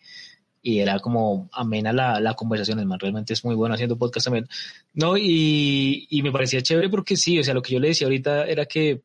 y 0.63 0.79
era 0.79 0.99
como 0.99 1.49
amena 1.51 1.91
la, 1.91 2.19
la 2.19 2.33
conversación, 2.33 2.79
el 2.79 2.85
man 2.85 2.99
realmente 2.99 3.33
es 3.33 3.43
muy 3.43 3.55
bueno 3.55 3.75
haciendo 3.75 3.97
podcast 3.97 4.25
también. 4.25 4.47
No, 4.93 5.17
y, 5.17 6.07
y 6.09 6.21
me 6.23 6.31
parecía 6.31 6.61
chévere 6.61 6.89
porque 6.89 7.17
sí, 7.17 7.37
o 7.39 7.43
sea, 7.43 7.53
lo 7.53 7.61
que 7.61 7.73
yo 7.73 7.79
le 7.79 7.89
decía 7.89 8.07
ahorita 8.07 8.45
era 8.45 8.65
que 8.65 9.01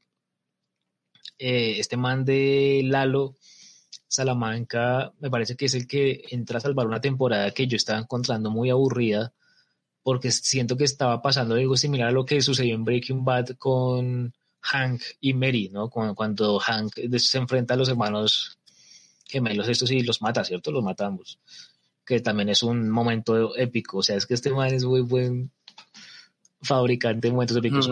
eh, 1.38 1.76
este 1.78 1.96
man 1.96 2.24
de 2.24 2.82
Lalo, 2.84 3.34
Salamanca 4.08 5.12
me 5.20 5.30
parece 5.30 5.56
que 5.56 5.66
es 5.66 5.74
el 5.74 5.86
que 5.86 6.22
entra 6.30 6.58
a 6.58 6.60
salvar 6.60 6.86
una 6.86 7.00
temporada 7.00 7.50
que 7.50 7.66
yo 7.66 7.76
estaba 7.76 7.98
encontrando 7.98 8.50
muy 8.50 8.70
aburrida 8.70 9.32
porque 10.02 10.30
siento 10.30 10.76
que 10.76 10.84
estaba 10.84 11.20
pasando 11.20 11.56
algo 11.56 11.76
similar 11.76 12.08
a 12.08 12.12
lo 12.12 12.24
que 12.24 12.40
sucedió 12.40 12.76
en 12.76 12.84
Breaking 12.84 13.24
Bad 13.24 13.56
con 13.58 14.32
Hank 14.60 15.02
y 15.20 15.34
Mary, 15.34 15.68
¿no? 15.72 15.90
Cuando, 15.90 16.60
Hank 16.60 16.92
se 17.18 17.38
enfrenta 17.38 17.74
a 17.74 17.76
los 17.76 17.88
hermanos 17.88 18.58
gemelos 19.24 19.68
estos 19.68 19.90
y 19.90 20.02
los 20.02 20.22
mata, 20.22 20.44
¿cierto? 20.44 20.70
Los 20.70 20.84
matamos. 20.84 21.40
Que 22.04 22.20
también 22.20 22.48
es 22.50 22.62
un 22.62 22.88
momento 22.88 23.56
épico. 23.56 23.98
O 23.98 24.02
sea, 24.04 24.16
es 24.16 24.26
que 24.26 24.34
este 24.34 24.52
man 24.52 24.72
es 24.72 24.84
muy 24.84 25.00
buen 25.00 25.50
fabricante 26.62 27.26
de 27.26 27.32
momentos 27.32 27.56
épicos. 27.56 27.90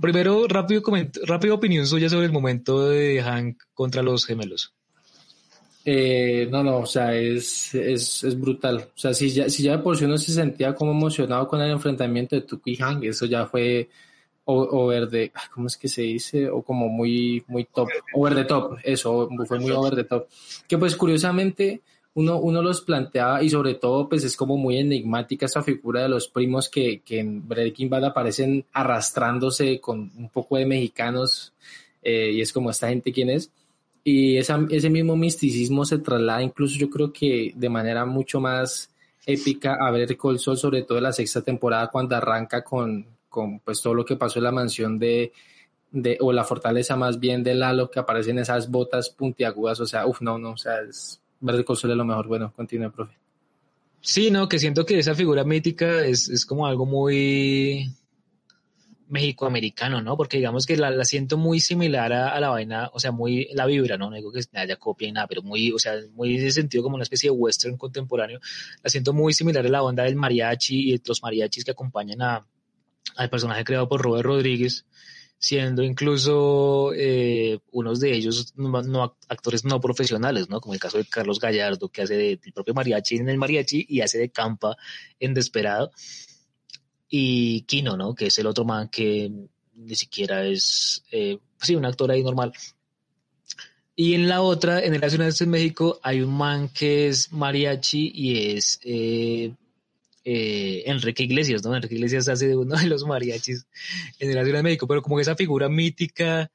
Primero, 0.00 0.48
rápido, 0.48 0.82
rápido 1.24 1.54
opinión 1.54 1.86
suya 1.86 2.08
sobre 2.08 2.26
el 2.26 2.32
momento 2.32 2.88
de 2.88 3.22
Hank 3.22 3.62
contra 3.74 4.02
los 4.02 4.26
gemelos. 4.26 4.74
Eh, 5.84 6.48
no, 6.50 6.62
no, 6.62 6.78
o 6.78 6.86
sea, 6.86 7.14
es, 7.14 7.74
es, 7.74 8.22
es, 8.22 8.40
brutal. 8.40 8.88
O 8.94 8.98
sea, 8.98 9.12
si 9.12 9.30
ya, 9.30 9.48
si 9.48 9.64
ya 9.64 9.82
por 9.82 9.96
si 9.96 10.04
uno 10.04 10.16
se 10.16 10.32
sentía 10.32 10.74
como 10.74 10.92
emocionado 10.92 11.48
con 11.48 11.60
el 11.60 11.72
enfrentamiento 11.72 12.36
de 12.36 12.42
Tuki 12.42 12.76
Hang, 12.76 13.02
eso 13.04 13.26
ya 13.26 13.46
fue 13.46 13.88
over 14.44 15.08
de, 15.08 15.32
¿cómo 15.52 15.66
es 15.66 15.76
que 15.76 15.88
se 15.88 16.02
dice? 16.02 16.48
O 16.48 16.62
como 16.62 16.88
muy, 16.88 17.44
muy 17.48 17.64
top, 17.64 17.88
over 18.14 18.34
the 18.34 18.44
top, 18.44 18.78
eso, 18.82 19.28
fue 19.46 19.58
muy 19.58 19.72
over 19.72 19.94
the 19.94 20.04
top. 20.04 20.26
Que 20.68 20.78
pues 20.78 20.96
curiosamente 20.96 21.80
uno, 22.14 22.38
uno 22.38 22.62
los 22.62 22.82
planteaba 22.82 23.42
y 23.42 23.48
sobre 23.48 23.74
todo 23.74 24.08
pues 24.08 24.24
es 24.24 24.36
como 24.36 24.56
muy 24.56 24.78
enigmática 24.78 25.46
esa 25.46 25.62
figura 25.62 26.02
de 26.02 26.08
los 26.08 26.28
primos 26.28 26.68
que, 26.68 27.00
que 27.00 27.20
en 27.20 27.46
Breaking 27.48 27.88
Bad 27.88 28.04
aparecen 28.04 28.64
arrastrándose 28.72 29.80
con 29.80 30.10
un 30.16 30.28
poco 30.28 30.56
de 30.56 30.66
mexicanos 30.66 31.52
eh, 32.02 32.32
y 32.34 32.40
es 32.40 32.52
como 32.52 32.70
esta 32.70 32.88
gente 32.88 33.12
quién 33.12 33.30
es 33.30 33.50
y 34.04 34.36
esa, 34.36 34.66
ese 34.70 34.90
mismo 34.90 35.16
misticismo 35.16 35.84
se 35.84 35.98
traslada 35.98 36.42
incluso 36.42 36.76
yo 36.76 36.90
creo 36.90 37.12
que 37.12 37.52
de 37.54 37.68
manera 37.68 38.04
mucho 38.04 38.40
más 38.40 38.90
épica 39.24 39.76
a 39.80 39.90
ver 39.90 40.16
Col 40.16 40.38
Sol, 40.38 40.56
sobre 40.56 40.82
todo 40.82 40.98
en 40.98 41.04
la 41.04 41.12
sexta 41.12 41.42
temporada 41.42 41.88
cuando 41.88 42.16
arranca 42.16 42.64
con, 42.64 43.06
con 43.28 43.60
pues 43.60 43.80
todo 43.80 43.94
lo 43.94 44.04
que 44.04 44.16
pasó 44.16 44.38
en 44.40 44.44
la 44.44 44.52
mansión 44.52 44.98
de, 44.98 45.32
de 45.92 46.18
o 46.20 46.32
la 46.32 46.44
fortaleza 46.44 46.96
más 46.96 47.20
bien 47.20 47.44
de 47.44 47.54
Lalo 47.54 47.90
que 47.90 48.00
aparecen 48.00 48.38
esas 48.38 48.70
botas 48.70 49.10
puntiagudas, 49.10 49.78
o 49.80 49.86
sea, 49.86 50.06
uff, 50.06 50.20
no, 50.20 50.38
no, 50.38 50.52
o 50.52 50.56
sea, 50.56 50.80
es 50.80 51.20
ver 51.40 51.64
Col 51.64 51.76
Sol 51.76 51.90
es 51.90 51.96
lo 51.96 52.04
mejor. 52.04 52.26
Bueno, 52.26 52.52
continúe, 52.54 52.90
profe. 52.90 53.16
Sí, 54.00 54.30
no, 54.30 54.48
que 54.48 54.58
siento 54.58 54.84
que 54.84 54.98
esa 54.98 55.14
figura 55.14 55.44
mítica 55.44 56.04
es, 56.04 56.28
es 56.28 56.44
como 56.44 56.66
algo 56.66 56.86
muy 56.86 57.88
México-americano, 59.12 60.00
¿no? 60.00 60.16
Porque 60.16 60.38
digamos 60.38 60.64
que 60.64 60.74
la, 60.74 61.04
siento 61.04 61.36
muy 61.36 61.60
similar 61.60 62.14
a, 62.14 62.40
la 62.40 62.48
vaina, 62.48 62.90
o 62.94 62.98
sea, 62.98 63.12
muy 63.12 63.46
la 63.52 63.66
vibra, 63.66 63.98
¿no? 63.98 64.08
No 64.08 64.16
digo 64.16 64.32
que 64.32 64.40
haya 64.54 64.76
copia 64.76 65.06
y 65.06 65.12
nada, 65.12 65.26
pero 65.26 65.42
muy, 65.42 65.70
o 65.70 65.78
sea, 65.78 65.92
muy 66.14 66.38
en 66.38 66.50
sentido 66.50 66.82
como 66.82 66.94
una 66.94 67.02
especie 67.02 67.30
de 67.30 67.36
western 67.36 67.76
contemporáneo. 67.76 68.40
La 68.82 68.88
siento 68.88 69.12
muy 69.12 69.34
similar 69.34 69.66
a 69.66 69.68
la 69.68 69.82
onda 69.82 70.04
del 70.04 70.16
mariachi 70.16 70.94
y 70.94 71.02
los 71.04 71.22
mariachis 71.22 71.62
que 71.62 71.72
acompañan 71.72 72.22
a, 72.22 72.46
al 73.16 73.28
personaje 73.28 73.64
creado 73.64 73.86
por 73.86 74.00
Robert 74.00 74.24
Rodríguez, 74.24 74.86
siendo 75.38 75.82
incluso 75.82 76.92
eh, 76.94 77.58
unos 77.70 78.00
de 78.00 78.14
ellos 78.14 78.54
no, 78.56 79.14
actores 79.28 79.66
no 79.66 79.78
profesionales, 79.78 80.48
¿no? 80.48 80.58
Como 80.62 80.72
el 80.72 80.80
caso 80.80 80.96
de 80.96 81.04
Carlos 81.04 81.38
Gallardo, 81.38 81.90
que 81.90 82.00
hace 82.00 82.16
del 82.16 82.52
propio 82.54 82.72
mariachi 82.72 83.16
en 83.16 83.28
el 83.28 83.36
mariachi 83.36 83.84
y 83.86 84.00
hace 84.00 84.16
de 84.16 84.30
campa 84.30 84.74
en 85.20 85.34
Desperado 85.34 85.90
y 87.14 87.60
Kino, 87.62 87.94
¿no? 87.94 88.14
Que 88.14 88.28
es 88.28 88.38
el 88.38 88.46
otro 88.46 88.64
man 88.64 88.88
que 88.88 89.30
ni 89.74 89.94
siquiera 89.94 90.46
es, 90.46 91.04
eh, 91.12 91.38
sí, 91.60 91.74
un 91.74 91.84
actor 91.84 92.10
ahí 92.10 92.22
normal. 92.22 92.54
Y 93.94 94.14
en 94.14 94.30
la 94.30 94.40
otra, 94.40 94.82
en 94.82 94.94
el 94.94 95.00
Nacional 95.02 95.30
de 95.30 95.46
México, 95.46 96.00
hay 96.02 96.22
un 96.22 96.34
man 96.34 96.70
que 96.70 97.08
es 97.08 97.30
mariachi 97.30 98.12
y 98.14 98.54
es 98.54 98.80
eh, 98.82 99.52
eh, 100.24 100.84
Enrique 100.86 101.24
Iglesias, 101.24 101.62
¿no? 101.62 101.76
Enrique 101.76 101.96
Iglesias 101.96 102.28
hace 102.28 102.48
de 102.48 102.56
uno 102.56 102.76
de 102.76 102.86
los 102.86 103.04
mariachis 103.04 103.66
en 104.18 104.30
el 104.30 104.36
Nacional 104.36 104.60
de 104.60 104.70
México, 104.70 104.86
pero 104.86 105.02
como 105.02 105.20
esa 105.20 105.36
figura 105.36 105.68
mítica 105.68 106.50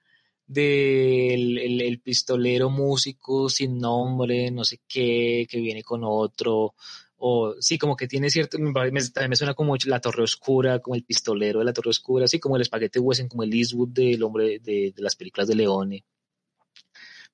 del 0.47 1.59
el, 1.59 1.99
pistolero 1.99 2.71
músico 2.71 3.47
sin 3.47 3.77
nombre, 3.77 4.49
no 4.49 4.63
sé 4.63 4.79
qué, 4.87 5.45
que 5.47 5.59
viene 5.59 5.83
con 5.83 6.01
otro, 6.03 6.73
o 7.17 7.55
sí, 7.59 7.77
como 7.77 7.95
que 7.95 8.07
tiene 8.07 8.29
cierto, 8.29 8.57
también 8.57 8.93
me 8.93 9.35
suena 9.35 9.55
como 9.55 9.75
la 9.85 9.99
Torre 9.99 10.23
Oscura, 10.23 10.79
como 10.79 10.95
el 10.95 11.03
pistolero 11.03 11.59
de 11.59 11.65
la 11.65 11.73
Torre 11.73 11.89
Oscura, 11.89 12.25
así 12.25 12.39
como 12.39 12.55
el 12.55 12.61
espaguete 12.61 12.99
Western, 12.99 13.29
como 13.29 13.43
el 13.43 13.53
Eastwood 13.53 13.89
del 13.89 14.21
hombre 14.23 14.59
de, 14.59 14.93
las 14.97 15.15
películas 15.15 15.47
de 15.47 15.55
Leone. 15.55 16.05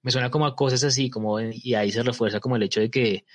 Me 0.02 0.12
suena 0.12 0.30
como 0.30 0.46
a 0.46 0.56
cosas 0.56 0.84
así, 0.84 1.10
como, 1.10 1.40
y 1.40 1.76
ahí 1.76 1.92
se 1.92 2.04
refuerza 2.04 2.40
como 2.40 2.56
el 2.56 2.64
hecho 2.64 2.80
de 2.80 2.90
que, 2.90 3.26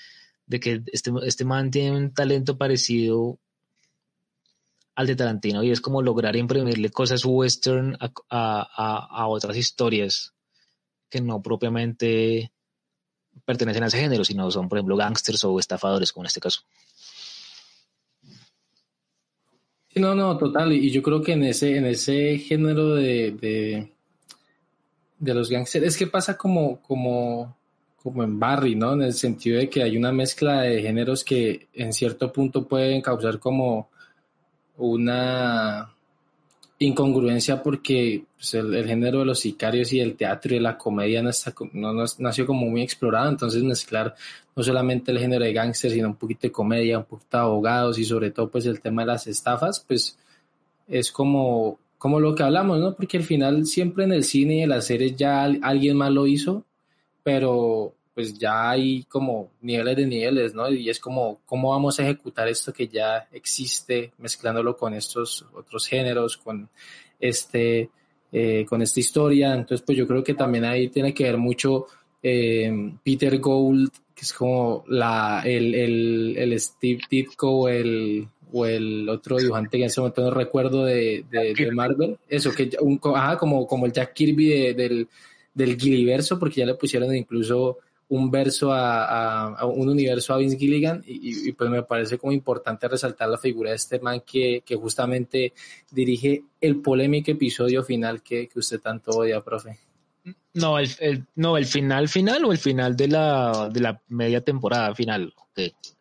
de 0.46 0.60
que 0.60 0.82
este, 0.92 1.10
este 1.24 1.44
man 1.44 1.70
tiene 1.70 1.96
un 1.96 2.14
talento 2.14 2.56
parecido 2.56 3.38
al 4.94 5.06
de 5.06 5.16
Tarantino 5.16 5.62
y 5.62 5.70
es 5.70 5.80
como 5.80 6.02
lograr 6.02 6.34
imprimirle 6.34 6.90
cosas 6.90 7.24
western 7.24 7.96
a, 8.00 8.10
a, 8.30 9.22
a 9.22 9.26
otras 9.28 9.56
historias 9.56 10.34
que 11.08 11.20
no 11.20 11.40
propiamente 11.40 12.52
pertenecen 13.44 13.82
a 13.82 13.86
ese 13.86 13.98
género, 13.98 14.24
sino 14.24 14.50
son, 14.50 14.68
por 14.68 14.78
ejemplo, 14.78 14.96
gángsters 14.96 15.44
o 15.44 15.58
estafadores, 15.58 16.12
como 16.12 16.24
en 16.24 16.28
este 16.28 16.40
caso. 16.40 16.62
no, 19.94 20.14
no, 20.14 20.36
total. 20.38 20.72
Y 20.72 20.90
yo 20.90 21.02
creo 21.02 21.22
que 21.22 21.32
en 21.32 21.44
ese, 21.44 21.76
en 21.76 21.86
ese 21.86 22.38
género 22.38 22.94
de, 22.94 23.90
de, 25.18 25.34
los 25.34 25.50
gángsters, 25.50 25.86
es 25.86 25.96
que 25.96 26.06
pasa 26.06 26.36
como, 26.36 26.80
como, 26.80 27.56
como 27.96 28.22
en 28.22 28.38
Barry, 28.38 28.74
¿no? 28.74 28.92
En 28.92 29.02
el 29.02 29.14
sentido 29.14 29.58
de 29.58 29.68
que 29.68 29.82
hay 29.82 29.96
una 29.96 30.12
mezcla 30.12 30.62
de 30.62 30.82
géneros 30.82 31.24
que 31.24 31.68
en 31.74 31.92
cierto 31.92 32.32
punto 32.32 32.66
pueden 32.66 33.02
causar 33.02 33.38
como 33.38 33.90
una 34.76 35.92
incongruencia 36.78 37.62
porque 37.62 38.24
pues, 38.36 38.54
el, 38.54 38.86
género 38.86 39.20
de 39.20 39.24
los 39.24 39.40
sicarios 39.40 39.92
y 39.92 40.00
el 40.00 40.16
teatro 40.16 40.54
y 40.54 40.60
la 40.60 40.78
comedia 40.78 41.22
no, 41.22 41.30
está, 41.30 41.52
no, 41.72 41.92
nació 42.18 42.46
como 42.46 42.66
muy 42.66 42.82
explorado, 42.82 43.28
entonces 43.28 43.62
mezclar 43.62 44.14
no 44.54 44.62
solamente 44.62 45.10
el 45.10 45.18
género 45.18 45.44
de 45.44 45.52
gángster, 45.52 45.90
sino 45.90 46.08
un 46.08 46.16
poquito 46.16 46.42
de 46.42 46.52
comedia, 46.52 46.98
un 46.98 47.04
poquito 47.04 47.36
de 47.36 47.42
abogados 47.42 47.98
y 47.98 48.04
sobre 48.04 48.30
todo 48.30 48.48
pues 48.48 48.66
el 48.66 48.80
tema 48.80 49.02
de 49.02 49.06
las 49.06 49.26
estafas, 49.26 49.84
pues 49.86 50.16
es 50.86 51.10
como, 51.10 51.78
como 51.98 52.20
lo 52.20 52.34
que 52.34 52.44
hablamos, 52.44 52.78
¿no? 52.78 52.94
Porque 52.94 53.18
al 53.18 53.24
final 53.24 53.66
siempre 53.66 54.04
en 54.04 54.12
el 54.12 54.24
cine 54.24 54.58
y 54.58 54.62
en 54.62 54.70
las 54.70 54.86
series 54.86 55.16
ya 55.16 55.44
alguien 55.44 55.96
más 55.96 56.12
lo 56.12 56.26
hizo, 56.26 56.64
pero 57.24 57.94
pues 58.18 58.36
ya 58.36 58.70
hay 58.70 59.04
como 59.04 59.52
niveles 59.60 59.96
de 59.96 60.04
niveles, 60.04 60.52
¿no? 60.52 60.68
Y 60.68 60.90
es 60.90 60.98
como, 60.98 61.38
¿cómo 61.46 61.70
vamos 61.70 62.00
a 62.00 62.02
ejecutar 62.02 62.48
esto 62.48 62.72
que 62.72 62.88
ya 62.88 63.28
existe, 63.30 64.12
mezclándolo 64.18 64.76
con 64.76 64.92
estos 64.92 65.46
otros 65.54 65.86
géneros, 65.86 66.36
con 66.36 66.68
este, 67.20 67.90
eh, 68.32 68.66
con 68.68 68.82
esta 68.82 68.98
historia? 68.98 69.54
Entonces, 69.54 69.86
pues 69.86 69.96
yo 69.96 70.04
creo 70.08 70.24
que 70.24 70.34
también 70.34 70.64
ahí 70.64 70.88
tiene 70.88 71.14
que 71.14 71.22
ver 71.22 71.38
mucho 71.38 71.86
eh, 72.20 72.92
Peter 73.04 73.38
Gould, 73.38 73.92
que 74.16 74.22
es 74.22 74.32
como 74.32 74.82
la, 74.88 75.42
el, 75.44 75.72
el, 75.76 76.34
el 76.38 76.58
Steve 76.58 77.02
Ditko, 77.08 77.68
el, 77.68 78.26
o 78.52 78.66
el 78.66 79.08
otro 79.08 79.36
dibujante 79.36 79.76
que 79.76 79.84
en 79.84 79.90
ese 79.90 80.00
momento 80.00 80.22
no 80.22 80.30
recuerdo 80.32 80.84
de, 80.84 81.24
de, 81.30 81.70
Marvel, 81.70 82.18
eso, 82.28 82.50
que 82.50 82.68
un, 82.80 82.98
ajá, 83.14 83.38
como, 83.38 83.64
como 83.64 83.86
el 83.86 83.92
Jack 83.92 84.12
Kirby 84.12 84.74
del, 84.74 85.06
del 85.54 85.78
Gilliverso, 85.78 86.36
porque 86.36 86.62
ya 86.62 86.66
le 86.66 86.74
pusieron 86.74 87.14
incluso 87.14 87.78
un 88.10 88.30
verso 88.30 88.72
a, 88.72 89.64
un 89.66 89.88
universo 89.88 90.32
a 90.32 90.38
Vince 90.38 90.56
Gilligan 90.56 91.02
y, 91.06 91.52
pues 91.52 91.70
me 91.70 91.82
parece 91.82 92.18
como 92.18 92.32
importante 92.32 92.88
resaltar 92.88 93.28
la 93.28 93.38
figura 93.38 93.70
de 93.70 93.76
este 93.76 94.00
man 94.00 94.22
que, 94.26 94.62
que 94.64 94.76
justamente 94.76 95.52
dirige 95.90 96.42
el 96.60 96.80
polémico 96.80 97.30
episodio 97.30 97.82
final 97.82 98.22
que, 98.22 98.48
que 98.48 98.58
usted 98.58 98.80
tanto 98.80 99.10
odia, 99.10 99.42
profe. 99.42 99.78
No, 100.54 100.78
el, 100.78 100.88
el, 101.00 101.24
no, 101.36 101.56
el 101.56 101.66
final 101.66 102.08
final 102.08 102.44
o 102.44 102.52
el 102.52 102.58
final 102.58 102.96
de 102.96 103.08
la, 103.08 103.70
de 103.72 103.80
la 103.80 104.00
media 104.08 104.40
temporada 104.40 104.94
final. 104.94 105.32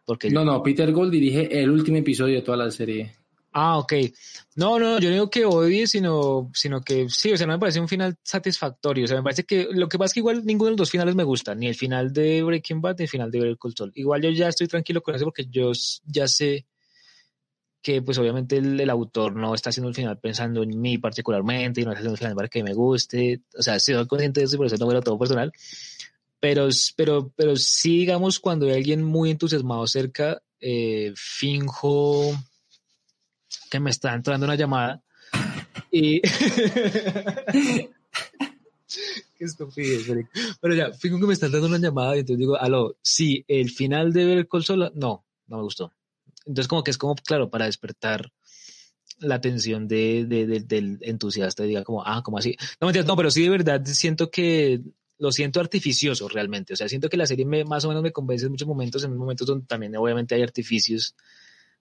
Porque 0.06 0.30
no, 0.30 0.46
no, 0.46 0.64
Peter 0.64 0.92
Gold 0.92 1.12
dirige 1.12 1.62
el 1.62 1.70
último 1.70 1.98
episodio 1.98 2.36
de 2.36 2.42
toda 2.42 2.58
la 2.58 2.72
serie. 2.72 3.14
Ah, 3.54 3.78
ok. 3.80 3.94
No, 4.56 4.78
no, 4.78 5.00
yo 5.00 5.10
no 5.10 5.14
digo 5.14 5.30
que 5.30 5.46
odie, 5.46 5.88
sino, 5.88 6.52
sino 6.54 6.82
que 6.82 7.10
sí, 7.10 7.32
o 7.32 7.38
sea, 7.38 7.48
no 7.48 7.54
me 7.54 7.60
parece 7.60 7.80
un 7.80 7.88
final 7.88 8.16
satisfactorio. 8.22 9.06
O 9.06 9.08
sea, 9.08 9.18
me 9.18 9.24
parece 9.24 9.46
que 9.46 9.68
lo 9.72 9.90
que 9.90 9.98
pasa 9.98 10.08
es 10.08 10.14
que 10.14 10.20
igual 10.20 10.46
ninguno 10.46 10.68
de 10.68 10.72
los 10.72 10.78
dos 10.78 10.92
finales 10.92 11.16
me 11.16 11.24
gusta, 11.24 11.56
ni 11.56 11.68
el 11.68 11.76
final 11.76 12.14
de 12.14 12.44
Breaking 12.44 12.82
Bad 12.82 12.98
ni 13.00 13.04
el 13.04 13.10
final 13.10 13.32
de 13.32 13.40
Better 13.40 13.58
Call 13.58 13.74
Saul. 13.76 13.92
Igual 13.96 14.22
yo 14.22 14.30
ya 14.30 14.50
estoy 14.50 14.68
tranquilo 14.68 15.02
con 15.02 15.16
eso 15.16 15.26
porque 15.26 15.48
yo 15.50 15.72
ya 16.06 16.28
sé 16.28 16.66
que 17.82 18.02
pues 18.02 18.18
obviamente 18.18 18.58
el, 18.58 18.90
autor 18.90 19.36
no 19.36 19.56
está 19.56 19.70
haciendo 19.70 19.90
el 19.90 19.96
final 19.96 20.20
pensando 20.20 20.62
en 20.62 20.80
mí 20.80 20.98
particularmente 20.98 21.82
y 21.82 21.86
no 21.86 21.92
está 21.92 22.00
haciendo 22.00 22.16
el 22.16 22.20
final 22.20 22.36
para 22.36 22.50
que 22.50 22.64
me 22.64 22.74
guste. 22.74 23.42
O 23.58 23.62
sea, 23.62 23.76
estoy 23.78 24.06
consciente 24.08 24.42
de 24.42 24.46
eso 24.46 24.56
y 24.56 24.58
por 24.58 24.68
eso 24.68 24.78
no 24.78 24.88
me 24.88 24.94
lo 24.94 25.02
todo 25.02 25.18
personal. 25.18 25.52
Pero, 26.40 26.68
pero, 26.96 27.32
pero 27.36 27.56
sí, 27.56 28.00
digamos, 28.00 28.40
cuando 28.40 28.68
hay 28.68 28.74
alguien 28.74 29.04
muy 29.04 29.32
entusiasmado 29.32 29.88
cerca, 29.88 30.42
eh, 30.60 31.14
finjo 31.16 32.36
que 33.70 33.80
me 33.80 33.90
está 33.90 34.14
entrando 34.14 34.46
una 34.46 34.56
llamada 34.56 35.02
y... 35.92 36.22
Qué 39.38 39.46
estupidez, 39.46 40.08
Pero 40.60 40.74
ya, 40.74 40.92
fijo 40.94 41.20
que 41.20 41.28
me 41.28 41.34
está 41.34 41.50
dando 41.50 41.68
una 41.68 41.78
llamada 41.78 42.16
y 42.16 42.20
entonces 42.22 42.40
digo, 42.40 42.56
aló, 42.56 42.98
sí, 43.04 43.46
el 43.48 43.70
final 43.70 44.12
de 44.12 44.26
ver 44.26 44.48
consola, 44.48 44.92
no, 44.96 45.26
no 45.48 45.58
me 45.58 45.64
gustó. 45.64 45.94
Entonces 46.46 46.68
como 46.68 46.84
que 46.84 46.92
es 46.92 46.98
como, 46.98 47.16
claro, 47.16 47.50
para 47.50 47.66
despertar 47.66 48.32
la 49.20 49.36
atención 49.36 49.88
de, 49.88 50.26
del 50.26 51.00
entusiasta 51.02 51.66
y 51.66 51.70
diga 51.70 51.84
como, 51.84 52.04
ah, 52.06 52.22
como 52.24 52.38
así. 52.38 52.56
No, 52.80 52.92
no, 52.92 53.16
pero 53.16 53.30
sí 53.30 53.44
de 53.44 53.50
verdad 53.50 53.84
siento 53.86 54.32
que 54.32 54.82
lo 55.20 55.32
siento 55.32 55.60
artificioso 55.60 56.28
realmente. 56.28 56.74
O 56.74 56.76
sea, 56.76 56.88
siento 56.88 57.10
que 57.10 57.18
la 57.18 57.26
serie 57.26 57.46
me, 57.46 57.66
más 57.66 57.86
o 57.86 57.90
menos 57.90 58.04
me 58.04 58.12
convence 58.12 58.46
en 58.46 58.52
muchos 58.52 58.68
momentos, 58.68 59.04
en 59.04 59.16
momentos 59.16 59.48
donde 59.48 59.66
también 59.66 59.96
obviamente 59.98 60.36
hay 60.36 60.44
artificios 60.44 61.16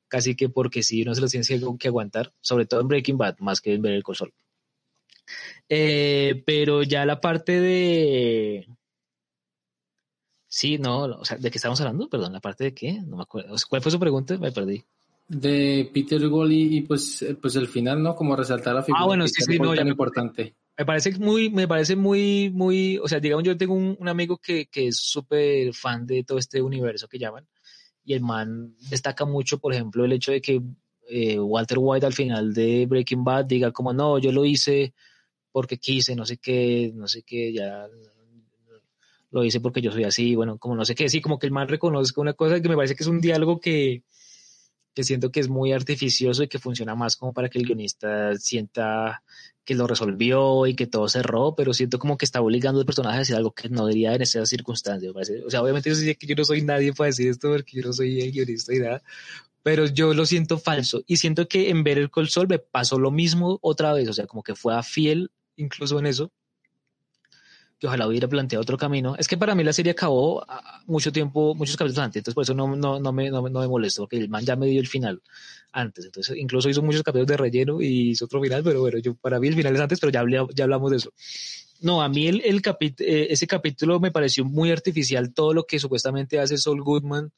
casi 0.08 0.34
que 0.34 0.48
porque 0.48 0.82
sí 0.82 1.02
uno 1.02 1.14
se 1.14 1.20
lo 1.20 1.28
tiene 1.28 1.46
que 1.78 1.88
aguantar, 1.88 2.32
sobre 2.40 2.66
todo 2.66 2.80
en 2.80 2.88
Breaking 2.88 3.18
Bad, 3.18 3.38
más 3.38 3.60
que 3.60 3.74
en 3.74 3.82
ver 3.82 3.92
el 3.92 4.02
console. 4.02 4.32
Eh, 5.68 6.42
pero 6.46 6.82
ya 6.82 7.04
la 7.04 7.20
parte 7.20 7.60
de... 7.60 8.68
Sí, 10.48 10.78
no, 10.78 11.04
o 11.04 11.24
sea, 11.24 11.36
¿de 11.36 11.50
qué 11.50 11.58
estamos 11.58 11.80
hablando? 11.80 12.08
Perdón, 12.08 12.32
¿la 12.32 12.40
parte 12.40 12.64
de 12.64 12.74
qué? 12.74 13.02
No 13.02 13.16
me 13.16 13.22
acuerdo. 13.22 13.54
¿Cuál 13.68 13.82
fue 13.82 13.92
su 13.92 13.98
pregunta? 13.98 14.38
Me 14.38 14.52
perdí. 14.52 14.82
De 15.28 15.90
Peter 15.92 16.26
Goli 16.28 16.76
y 16.76 16.80
pues, 16.82 17.26
pues 17.42 17.56
el 17.56 17.66
final, 17.66 18.02
¿no? 18.02 18.14
Como 18.14 18.36
resaltar 18.36 18.74
la 18.74 18.82
figura. 18.82 19.02
Ah, 19.02 19.06
bueno, 19.06 19.26
sí, 19.26 19.42
sí, 19.42 19.58
no, 19.58 19.74
ya 19.74 19.82
importante. 19.82 20.54
Me 20.78 20.86
parece 20.86 21.18
muy, 21.18 21.50
me 21.50 21.66
parece 21.66 21.96
muy, 21.96 22.50
muy, 22.50 22.96
o 22.98 23.08
sea, 23.08 23.18
digamos, 23.18 23.44
yo 23.44 23.56
tengo 23.56 23.74
un, 23.74 23.96
un 23.98 24.08
amigo 24.08 24.38
que, 24.38 24.66
que 24.66 24.88
es 24.88 24.98
súper 24.98 25.74
fan 25.74 26.06
de 26.06 26.22
todo 26.22 26.38
este 26.38 26.62
universo 26.62 27.08
que 27.08 27.18
llaman 27.18 27.46
y 28.06 28.14
el 28.14 28.22
man 28.22 28.76
destaca 28.88 29.24
mucho, 29.24 29.58
por 29.58 29.74
ejemplo, 29.74 30.04
el 30.04 30.12
hecho 30.12 30.30
de 30.30 30.40
que 30.40 30.62
eh, 31.08 31.38
Walter 31.40 31.78
White 31.80 32.06
al 32.06 32.12
final 32.12 32.54
de 32.54 32.86
Breaking 32.86 33.24
Bad 33.24 33.46
diga 33.46 33.72
como 33.72 33.92
no, 33.92 34.18
yo 34.18 34.30
lo 34.30 34.44
hice 34.44 34.94
porque 35.50 35.78
quise, 35.78 36.14
no 36.14 36.24
sé 36.24 36.38
qué, 36.38 36.92
no 36.94 37.08
sé 37.08 37.24
qué, 37.24 37.52
ya 37.52 37.88
lo 39.30 39.44
hice 39.44 39.60
porque 39.60 39.80
yo 39.82 39.90
soy 39.90 40.04
así, 40.04 40.36
bueno, 40.36 40.56
como 40.56 40.76
no 40.76 40.84
sé 40.84 40.94
qué, 40.94 41.08
sí, 41.08 41.20
como 41.20 41.38
que 41.38 41.46
el 41.46 41.52
man 41.52 41.66
reconozca 41.66 42.20
una 42.20 42.34
cosa 42.34 42.60
que 42.62 42.68
me 42.68 42.76
parece 42.76 42.94
que 42.94 43.02
es 43.02 43.08
un 43.08 43.20
diálogo 43.20 43.58
que, 43.58 44.04
que 44.96 45.04
siento 45.04 45.30
que 45.30 45.40
es 45.40 45.48
muy 45.50 45.72
artificioso 45.72 46.42
y 46.42 46.48
que 46.48 46.58
funciona 46.58 46.94
más 46.94 47.16
como 47.16 47.34
para 47.34 47.50
que 47.50 47.58
el 47.58 47.66
guionista 47.66 48.34
sienta 48.36 49.22
que 49.62 49.74
lo 49.74 49.86
resolvió 49.86 50.66
y 50.66 50.74
que 50.74 50.86
todo 50.86 51.06
cerró, 51.06 51.54
pero 51.54 51.74
siento 51.74 51.98
como 51.98 52.16
que 52.16 52.24
está 52.24 52.40
obligando 52.40 52.80
al 52.80 52.86
personaje 52.86 53.16
a 53.16 53.18
decir 53.18 53.36
algo 53.36 53.52
que 53.52 53.68
no 53.68 53.86
diría 53.86 54.14
en 54.14 54.22
esas 54.22 54.48
circunstancias. 54.48 55.12
O 55.44 55.50
sea, 55.50 55.60
obviamente 55.60 55.90
yo 55.90 55.96
sé 55.96 56.14
que 56.14 56.26
yo 56.26 56.34
no 56.34 56.44
soy 56.44 56.62
nadie 56.62 56.94
para 56.94 57.08
decir 57.08 57.28
esto 57.28 57.50
porque 57.50 57.76
yo 57.76 57.82
no 57.82 57.92
soy 57.92 58.22
el 58.22 58.32
guionista 58.32 58.74
y 58.74 58.78
nada, 58.78 59.02
pero 59.62 59.84
yo 59.84 60.14
lo 60.14 60.24
siento 60.24 60.56
falso 60.56 61.04
y 61.06 61.18
siento 61.18 61.46
que 61.46 61.68
en 61.68 61.84
ver 61.84 61.98
el 61.98 62.10
Sol 62.28 62.48
me 62.48 62.58
pasó 62.58 62.98
lo 62.98 63.10
mismo 63.10 63.58
otra 63.60 63.92
vez, 63.92 64.08
o 64.08 64.14
sea, 64.14 64.26
como 64.26 64.42
que 64.42 64.54
fue 64.54 64.74
a 64.74 64.82
fiel 64.82 65.30
incluso 65.56 65.98
en 65.98 66.06
eso 66.06 66.32
que 67.78 67.86
ojalá 67.86 68.06
hubiera 68.06 68.28
planteado 68.28 68.62
otro 68.62 68.78
camino. 68.78 69.16
Es 69.18 69.28
que 69.28 69.36
para 69.36 69.54
mí 69.54 69.62
la 69.62 69.72
serie 69.72 69.92
acabó 69.92 70.44
ah, 70.48 70.82
mucho 70.86 71.12
tiempo, 71.12 71.54
muchos 71.54 71.76
capítulos 71.76 72.04
antes, 72.04 72.20
entonces 72.20 72.34
por 72.34 72.42
eso 72.42 72.54
no, 72.54 72.74
no, 72.76 72.98
no, 72.98 73.12
me, 73.12 73.30
no, 73.30 73.42
me 73.42 73.50
molesto, 73.50 74.02
porque 74.02 74.16
el 74.16 74.28
man 74.28 74.44
ya 74.44 74.56
me 74.56 74.66
dio 74.66 74.80
el 74.80 74.86
final 74.86 75.22
antes, 75.72 76.06
entonces 76.06 76.36
incluso 76.36 76.68
hizo 76.70 76.82
muchos 76.82 77.02
capítulos 77.02 77.28
de 77.28 77.36
relleno 77.36 77.82
y 77.82 78.10
hizo 78.10 78.24
otro 78.24 78.40
final, 78.40 78.62
pero 78.62 78.80
bueno, 78.80 78.98
yo 78.98 79.14
para 79.14 79.38
mí 79.38 79.48
el 79.48 79.54
final 79.54 79.74
es 79.74 79.80
antes, 79.80 80.00
pero 80.00 80.10
ya, 80.10 80.24
ya 80.54 80.64
hablamos 80.64 80.90
de 80.90 80.96
eso. 80.96 81.12
No, 81.80 82.02
a 82.02 82.08
mí 82.08 82.26
el, 82.26 82.40
el 82.44 82.62
eh, 82.80 83.26
ese 83.30 83.46
capítulo 83.46 84.00
me 84.00 84.10
pareció 84.10 84.44
muy 84.44 84.70
artificial, 84.70 85.34
todo 85.34 85.52
lo 85.52 85.64
que 85.64 85.78
supuestamente 85.78 86.40
hace 86.40 86.56
Saul 86.56 86.82
Goodman 86.82 87.30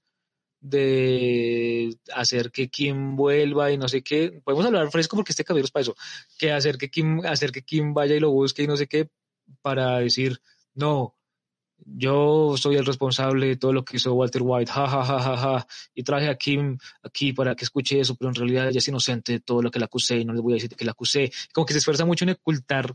de 0.60 1.96
hacer 2.14 2.50
que 2.50 2.68
Kim 2.68 3.16
vuelva 3.16 3.70
y 3.70 3.78
no 3.78 3.88
sé 3.88 4.02
qué. 4.02 4.40
Podemos 4.44 4.66
hablar 4.66 4.90
fresco 4.90 5.16
porque 5.16 5.32
este 5.32 5.44
capítulo 5.44 5.66
es 5.66 5.70
para 5.70 5.82
eso, 5.82 5.96
que 6.38 6.52
hacer 6.52 6.78
que 6.78 6.90
Kim, 6.90 7.20
hacer 7.24 7.52
que 7.52 7.62
Kim 7.62 7.94
vaya 7.94 8.14
y 8.14 8.20
lo 8.20 8.30
busque 8.30 8.62
y 8.62 8.66
no 8.66 8.76
sé 8.76 8.86
qué, 8.86 9.08
para 9.62 9.98
decir, 9.98 10.40
no, 10.74 11.18
yo 11.84 12.56
soy 12.56 12.76
el 12.76 12.86
responsable 12.86 13.46
de 13.46 13.56
todo 13.56 13.72
lo 13.72 13.84
que 13.84 13.96
hizo 13.96 14.12
Walter 14.12 14.42
White, 14.44 14.70
ja, 14.70 14.86
ja, 14.86 15.04
ja, 15.04 15.20
ja, 15.20 15.36
ja, 15.36 15.66
y 15.94 16.02
traje 16.02 16.28
a 16.28 16.36
Kim 16.36 16.78
aquí 17.02 17.32
para 17.32 17.54
que 17.54 17.64
escuche 17.64 18.00
eso, 18.00 18.16
pero 18.16 18.30
en 18.30 18.34
realidad 18.34 18.68
ella 18.68 18.78
es 18.78 18.88
inocente 18.88 19.32
de 19.32 19.40
todo 19.40 19.62
lo 19.62 19.70
que 19.70 19.78
la 19.78 19.86
acusé 19.86 20.18
y 20.18 20.24
no 20.24 20.32
le 20.32 20.40
voy 20.40 20.54
a 20.54 20.56
decir 20.56 20.70
que 20.70 20.84
la 20.84 20.92
acusé. 20.92 21.30
Como 21.52 21.64
que 21.66 21.72
se 21.72 21.78
esfuerza 21.78 22.04
mucho 22.04 22.24
en 22.24 22.30
ocultar 22.30 22.94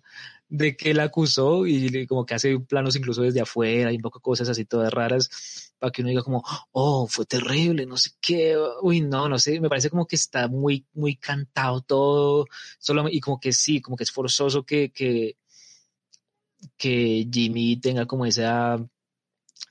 de 0.50 0.76
que 0.76 0.94
la 0.94 1.04
acusó 1.04 1.66
y 1.66 2.06
como 2.08 2.26
que 2.26 2.36
hace 2.36 2.60
planos 2.60 2.96
incluso 2.96 3.22
desde 3.22 3.42
afuera 3.42 3.92
y 3.92 3.96
un 3.96 4.02
poco 4.02 4.20
cosas 4.20 4.50
así 4.50 4.66
todas 4.66 4.94
raras 4.94 5.74
para 5.80 5.92
que 5.92 6.02
uno 6.02 6.10
diga 6.10 6.24
como, 6.24 6.44
oh, 6.72 7.08
fue 7.08 7.26
terrible, 7.26 7.86
no 7.86 7.98
sé 7.98 8.12
qué, 8.22 8.56
uy, 8.82 9.02
no, 9.02 9.28
no 9.28 9.40
sé, 9.40 9.60
me 9.60 9.70
parece 9.70 9.90
como 9.90 10.06
que 10.06 10.16
está 10.16 10.48
muy, 10.48 10.86
muy 10.94 11.18
cantado 11.18 11.82
todo, 11.82 12.46
solo, 12.80 13.10
y 13.10 13.20
como 13.20 13.40
que 13.40 13.52
sí, 13.52 13.82
como 13.82 13.98
que 13.98 14.04
es 14.04 14.12
forzoso 14.12 14.64
que, 14.66 14.92
que, 14.92 15.36
que 16.78 17.28
Jimmy 17.32 17.78
tenga 17.78 18.06
como 18.06 18.26
esa, 18.26 18.78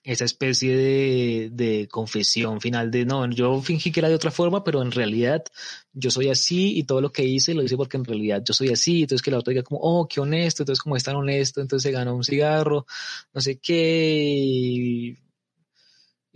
esa 0.05 0.25
especie 0.25 0.77
de, 0.77 1.51
de, 1.53 1.89
confesión 1.89 2.61
final 2.61 2.91
de 2.91 3.05
no, 3.05 3.29
yo 3.31 3.61
fingí 3.63 3.93
que 3.93 4.01
era 4.01 4.09
de 4.09 4.15
otra 4.17 4.31
forma, 4.31 4.65
pero 4.65 4.83
en 4.83 4.91
realidad 4.91 5.45
yo 5.93 6.11
soy 6.11 6.29
así 6.29 6.77
y 6.79 6.85
todo 6.85 7.01
lo 7.01 7.13
que 7.13 7.25
hice 7.25 7.55
lo 7.55 7.63
hice 7.63 7.77
porque 7.77 7.97
en 7.97 8.05
realidad 8.05 8.43
yo 8.45 8.55
soy 8.55 8.71
así. 8.71 9.03
Entonces 9.03 9.23
que 9.23 9.31
la 9.31 9.39
otra 9.39 9.53
diga 9.53 9.63
como, 9.63 9.81
oh, 9.81 10.09
qué 10.09 10.21
honesto, 10.21 10.63
entonces 10.63 10.83
como 10.83 10.97
es 10.97 11.05
tan 11.05 11.17
honesto, 11.17 11.61
entonces 11.61 11.85
se 11.85 11.93
ganó 11.93 12.17
un 12.17 12.25
cigarro, 12.25 12.87
no 13.33 13.41
sé 13.41 13.59
qué. 13.59 14.25
Y, 14.25 15.19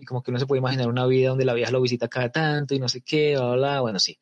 como 0.07 0.23
que 0.23 0.31
uno 0.31 0.39
se 0.39 0.47
puede 0.47 0.59
imaginar 0.61 0.89
una 0.89 1.07
vida 1.07 1.31
donde 1.31 1.45
la 1.47 1.55
vieja 1.55 1.71
lo 1.71 1.81
visita 1.81 2.07
cada 2.09 2.31
tanto 2.31 2.75
y 2.75 2.79
no 2.79 2.89
sé 2.89 3.01
qué, 3.01 3.35
bla, 3.37 3.57
bla, 3.57 3.81
bueno, 3.81 3.99
sí. 3.99 4.19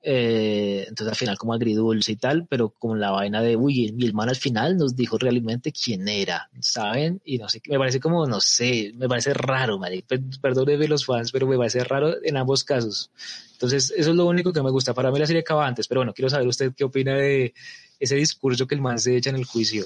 Eh, 0.00 0.84
entonces 0.88 1.08
al 1.08 1.16
final 1.16 1.38
como 1.38 1.54
agridulce 1.54 2.12
y 2.12 2.16
tal, 2.16 2.46
pero 2.46 2.70
como 2.70 2.94
la 2.94 3.10
vaina 3.10 3.42
de, 3.42 3.56
uy, 3.56 3.92
mi 3.92 4.06
hermano 4.06 4.30
al 4.30 4.36
final 4.36 4.76
nos 4.76 4.94
dijo 4.94 5.18
realmente 5.18 5.72
quién 5.72 6.06
era, 6.08 6.48
¿saben? 6.60 7.20
Y 7.24 7.38
no 7.38 7.48
sé, 7.48 7.60
me 7.68 7.78
parece 7.78 7.98
como, 7.98 8.26
no 8.26 8.40
sé, 8.40 8.92
me 8.94 9.08
parece 9.08 9.34
raro, 9.34 9.78
marica, 9.78 10.16
perdónenme 10.40 10.86
los 10.86 11.04
fans, 11.04 11.32
pero 11.32 11.46
me 11.46 11.56
parece 11.56 11.82
raro 11.82 12.14
en 12.22 12.36
ambos 12.36 12.62
casos. 12.62 13.10
Entonces 13.52 13.92
eso 13.96 14.10
es 14.10 14.16
lo 14.16 14.26
único 14.26 14.52
que 14.52 14.62
me 14.62 14.70
gusta. 14.70 14.94
Para 14.94 15.10
mí 15.10 15.18
la 15.18 15.26
serie 15.26 15.42
acaba 15.42 15.66
antes, 15.66 15.88
pero 15.88 16.00
bueno, 16.00 16.14
quiero 16.14 16.30
saber 16.30 16.46
usted 16.46 16.72
qué 16.76 16.84
opina 16.84 17.16
de 17.16 17.54
ese 17.98 18.14
discurso 18.14 18.66
que 18.66 18.76
el 18.76 18.80
man 18.80 18.98
se 19.00 19.16
echa 19.16 19.30
en 19.30 19.36
el 19.36 19.44
juicio. 19.44 19.84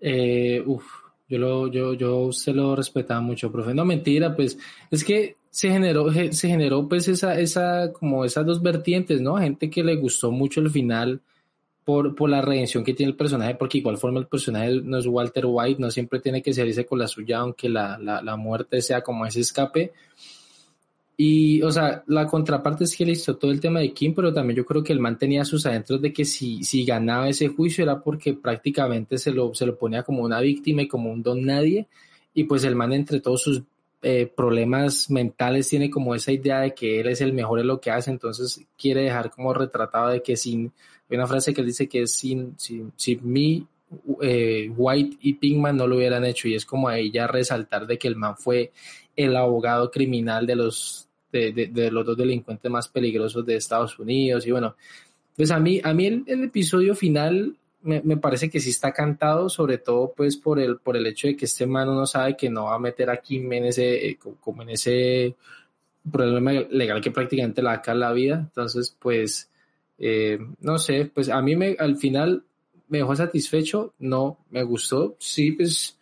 Eh, 0.00 0.62
uf, 0.66 0.84
yo 1.32 1.38
lo, 1.38 1.66
yo, 1.68 1.94
yo 1.94 2.30
se 2.30 2.52
lo 2.52 2.76
respetaba 2.76 3.22
mucho, 3.22 3.50
profe. 3.50 3.72
No, 3.72 3.86
mentira, 3.86 4.36
pues, 4.36 4.58
es 4.90 5.02
que 5.02 5.36
se 5.48 5.70
generó, 5.70 6.12
se 6.12 6.48
generó 6.48 6.86
pues 6.86 7.08
esa, 7.08 7.40
esa, 7.40 7.90
como 7.90 8.26
esas 8.26 8.44
dos 8.44 8.60
vertientes, 8.60 9.22
¿no? 9.22 9.38
Gente 9.38 9.70
que 9.70 9.82
le 9.82 9.96
gustó 9.96 10.30
mucho 10.30 10.60
el 10.60 10.68
final 10.68 11.22
por, 11.84 12.14
por 12.14 12.28
la 12.28 12.42
redención 12.42 12.84
que 12.84 12.92
tiene 12.92 13.12
el 13.12 13.16
personaje, 13.16 13.54
porque 13.54 13.78
igual 13.78 13.96
forma 13.96 14.20
el 14.20 14.26
personaje 14.26 14.82
no 14.82 14.98
es 14.98 15.06
Walter 15.06 15.44
White, 15.46 15.80
no 15.80 15.90
siempre 15.90 16.20
tiene 16.20 16.42
que 16.42 16.52
salirse 16.52 16.84
con 16.84 16.98
la 16.98 17.08
suya, 17.08 17.38
aunque 17.38 17.70
la, 17.70 17.96
la, 17.98 18.20
la 18.20 18.36
muerte 18.36 18.82
sea 18.82 19.00
como 19.00 19.24
ese 19.24 19.40
escape. 19.40 19.92
Y, 21.16 21.62
o 21.62 21.70
sea, 21.70 22.02
la 22.06 22.26
contraparte 22.26 22.84
es 22.84 22.96
que 22.96 23.04
le 23.04 23.12
hizo 23.12 23.36
todo 23.36 23.50
el 23.50 23.60
tema 23.60 23.80
de 23.80 23.92
Kim, 23.92 24.14
pero 24.14 24.32
también 24.32 24.56
yo 24.56 24.64
creo 24.64 24.82
que 24.82 24.92
el 24.92 25.00
man 25.00 25.18
tenía 25.18 25.44
sus 25.44 25.66
adentros 25.66 26.00
de 26.00 26.12
que 26.12 26.24
si, 26.24 26.64
si 26.64 26.84
ganaba 26.84 27.28
ese 27.28 27.48
juicio 27.48 27.84
era 27.84 28.00
porque 28.00 28.34
prácticamente 28.34 29.18
se 29.18 29.30
lo, 29.30 29.54
se 29.54 29.66
lo 29.66 29.76
ponía 29.78 30.02
como 30.02 30.22
una 30.22 30.40
víctima 30.40 30.82
y 30.82 30.88
como 30.88 31.12
un 31.12 31.22
don 31.22 31.44
nadie. 31.44 31.86
Y 32.34 32.44
pues 32.44 32.64
el 32.64 32.74
man 32.74 32.92
entre 32.92 33.20
todos 33.20 33.42
sus 33.42 33.62
eh, 34.04 34.26
problemas 34.34 35.10
mentales 35.10 35.68
tiene 35.68 35.88
como 35.88 36.14
esa 36.14 36.32
idea 36.32 36.60
de 36.60 36.74
que 36.74 36.98
él 36.98 37.06
es 37.06 37.20
el 37.20 37.32
mejor 37.32 37.60
en 37.60 37.68
lo 37.68 37.80
que 37.80 37.92
hace, 37.92 38.10
entonces 38.10 38.60
quiere 38.76 39.02
dejar 39.02 39.30
como 39.30 39.54
retratado 39.54 40.08
de 40.08 40.22
que 40.22 40.36
sin, 40.36 40.72
hay 41.08 41.16
una 41.16 41.28
frase 41.28 41.54
que 41.54 41.60
él 41.60 41.68
dice 41.68 41.88
que 41.88 42.08
sin, 42.08 42.58
sin, 42.58 42.92
sin 42.96 43.20
mí, 43.22 43.64
eh, 44.20 44.70
White 44.74 45.18
y 45.20 45.34
Pinkman 45.34 45.76
no 45.76 45.86
lo 45.86 45.96
hubieran 45.96 46.24
hecho 46.24 46.48
y 46.48 46.54
es 46.54 46.64
como 46.64 46.88
a 46.88 46.98
ella 46.98 47.28
resaltar 47.28 47.86
de 47.86 47.96
que 47.96 48.08
el 48.08 48.16
man 48.16 48.36
fue 48.36 48.72
el 49.16 49.36
abogado 49.36 49.90
criminal 49.90 50.46
de 50.46 50.56
los, 50.56 51.08
de, 51.30 51.52
de, 51.52 51.90
los 51.90 52.06
dos 52.06 52.16
delincuentes 52.16 52.70
más 52.70 52.88
peligrosos 52.88 53.44
de 53.44 53.56
Estados 53.56 53.98
Unidos 53.98 54.46
y 54.46 54.50
bueno, 54.50 54.76
pues 55.36 55.50
a 55.50 55.58
mí, 55.58 55.80
a 55.82 55.92
mí 55.94 56.06
el, 56.06 56.24
el 56.26 56.44
episodio 56.44 56.94
final 56.94 57.56
me, 57.82 58.00
me, 58.02 58.16
parece 58.16 58.48
que 58.48 58.60
sí 58.60 58.70
está 58.70 58.92
cantado, 58.92 59.48
sobre 59.48 59.78
todo 59.78 60.12
pues 60.16 60.36
por 60.36 60.60
el, 60.60 60.78
por 60.78 60.96
el 60.96 61.06
hecho 61.06 61.26
de 61.26 61.36
que 61.36 61.46
este 61.46 61.66
man 61.66 61.88
no 61.88 62.06
sabe 62.06 62.36
que 62.36 62.48
no 62.48 62.64
va 62.64 62.74
a 62.74 62.78
meter 62.78 63.10
a 63.10 63.16
Kim 63.18 63.52
en 63.52 63.66
ese, 63.66 64.08
eh, 64.08 64.18
como 64.40 64.62
en 64.62 64.70
ese 64.70 65.34
problema 66.10 66.52
legal 66.52 67.00
que 67.00 67.10
prácticamente 67.10 67.62
la 67.62 67.72
acá 67.72 67.94
la 67.94 68.12
vida. 68.12 68.36
Entonces, 68.36 68.96
pues, 68.98 69.50
eh, 69.98 70.38
no 70.60 70.78
sé, 70.78 71.10
pues 71.12 71.28
a 71.28 71.40
mí 71.42 71.56
me, 71.56 71.76
al 71.78 71.96
final 71.96 72.44
me 72.88 72.98
dejó 72.98 73.16
satisfecho, 73.16 73.94
no, 73.98 74.38
me 74.50 74.62
gustó, 74.62 75.16
sí, 75.18 75.52
pues, 75.52 75.98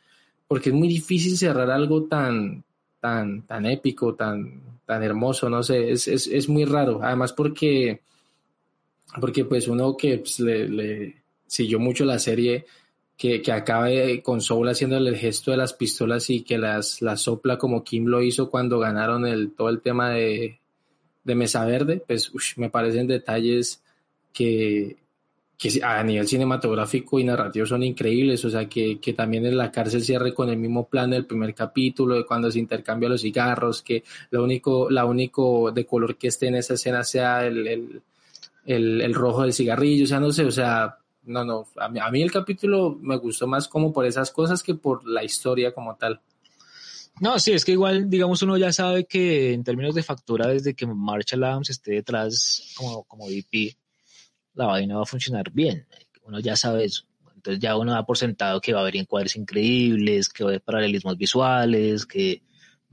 porque 0.49 0.70
es 0.70 0.75
muy 0.75 0.88
difícil 0.88 1.37
cerrar 1.37 1.70
algo 1.70 2.05
tan, 2.05 2.64
tan, 3.00 3.42
tan 3.42 3.66
épico, 3.66 4.14
tan, 4.14 4.60
tan 4.86 5.02
hermoso, 5.02 5.48
no 5.48 5.62
sé, 5.62 5.90
es, 5.90 6.06
es, 6.08 6.26
es 6.26 6.48
muy 6.48 6.64
raro. 6.64 7.00
Además 7.02 7.32
porque, 7.32 8.00
porque 9.20 9.44
pues 9.44 9.68
uno 9.68 9.96
que 9.96 10.18
pues, 10.18 10.40
le, 10.40 11.16
siguió 11.46 11.80
mucho 11.80 12.04
la 12.04 12.18
serie 12.18 12.66
que, 13.16 13.42
que 13.42 13.52
acaba 13.52 13.88
con 14.22 14.40
Soul 14.40 14.68
haciéndole 14.68 15.10
el 15.10 15.16
gesto 15.16 15.50
de 15.50 15.56
las 15.56 15.72
pistolas 15.72 16.30
y 16.30 16.42
que 16.42 16.58
las, 16.58 17.02
las 17.02 17.22
sopla 17.22 17.58
como 17.58 17.84
Kim 17.84 18.06
lo 18.06 18.22
hizo 18.22 18.50
cuando 18.50 18.78
ganaron 18.78 19.26
el, 19.26 19.52
todo 19.52 19.68
el 19.68 19.80
tema 19.80 20.10
de, 20.10 20.60
de 21.24 21.34
Mesa 21.34 21.64
Verde, 21.64 22.02
pues 22.06 22.32
me 22.56 22.70
parecen 22.70 23.06
detalles 23.06 23.82
que, 24.32 24.96
que 25.61 25.79
a 25.85 26.03
nivel 26.03 26.27
cinematográfico 26.27 27.20
y 27.20 27.25
narrativo 27.25 27.66
son 27.66 27.83
increíbles, 27.83 28.42
o 28.46 28.49
sea, 28.49 28.66
que, 28.66 28.99
que, 28.99 29.12
también 29.12 29.44
en 29.44 29.59
la 29.59 29.70
cárcel 29.70 30.03
cierre 30.03 30.33
con 30.33 30.49
el 30.49 30.57
mismo 30.57 30.88
plan 30.88 31.11
del 31.11 31.27
primer 31.27 31.55
capítulo, 31.55 32.14
de 32.14 32.25
cuando 32.25 32.51
se 32.51 32.59
intercambia 32.59 33.11
los 33.11 33.20
cigarros, 33.20 33.83
que 33.83 34.03
lo 34.31 34.42
único, 34.42 34.88
la 34.88 35.05
único 35.05 35.70
de 35.70 35.85
color 35.85 36.16
que 36.16 36.29
esté 36.29 36.46
en 36.46 36.55
esa 36.55 36.75
escena 36.75 37.05
sea 37.05 37.46
el, 37.46 37.66
el, 37.66 38.03
el, 38.64 39.03
el 39.03 39.14
rojo 39.14 39.42
del 39.42 39.53
cigarrillo, 39.53 40.05
o 40.05 40.07
sea, 40.07 40.18
no 40.18 40.33
sé, 40.33 40.46
o 40.46 40.51
sea, 40.51 40.96
no, 41.25 41.44
no, 41.44 41.66
a 41.77 41.90
mí, 41.90 42.01
a 42.01 42.11
mí, 42.11 42.23
el 42.23 42.33
capítulo 42.33 42.99
me 42.99 43.18
gustó 43.18 43.46
más 43.46 43.68
como 43.68 43.92
por 43.92 44.07
esas 44.07 44.31
cosas 44.31 44.62
que 44.62 44.77
por 44.77 45.07
la 45.07 45.23
historia 45.25 45.75
como 45.75 45.94
tal. 45.96 46.23
No, 47.20 47.38
sí, 47.38 47.53
es 47.53 47.66
que 47.66 47.73
igual, 47.73 48.09
digamos, 48.09 48.40
uno 48.40 48.57
ya 48.57 48.73
sabe 48.73 49.05
que 49.05 49.53
en 49.53 49.62
términos 49.62 49.94
de 49.94 50.03
factura, 50.03 50.49
desde 50.49 50.73
que 50.73 50.87
Marshall 50.87 51.44
Adams 51.44 51.68
esté 51.68 51.92
detrás 51.92 52.73
como, 52.79 53.03
como 53.05 53.27
VP, 53.27 53.77
la 54.54 54.66
vaina 54.66 54.96
va 54.96 55.02
a 55.02 55.06
funcionar 55.06 55.50
bien. 55.52 55.86
Uno 56.24 56.40
ya 56.40 56.56
sabe 56.56 56.84
eso. 56.84 57.04
Entonces 57.34 57.62
ya 57.62 57.76
uno 57.76 57.92
da 57.92 58.04
por 58.04 58.18
sentado 58.18 58.60
que 58.60 58.72
va 58.72 58.80
a 58.80 58.82
haber 58.82 58.96
encuadres 58.96 59.36
increíbles, 59.36 60.28
que 60.28 60.44
va 60.44 60.50
a 60.50 60.52
haber 60.52 60.62
paralelismos 60.62 61.16
visuales, 61.16 62.06
que 62.06 62.42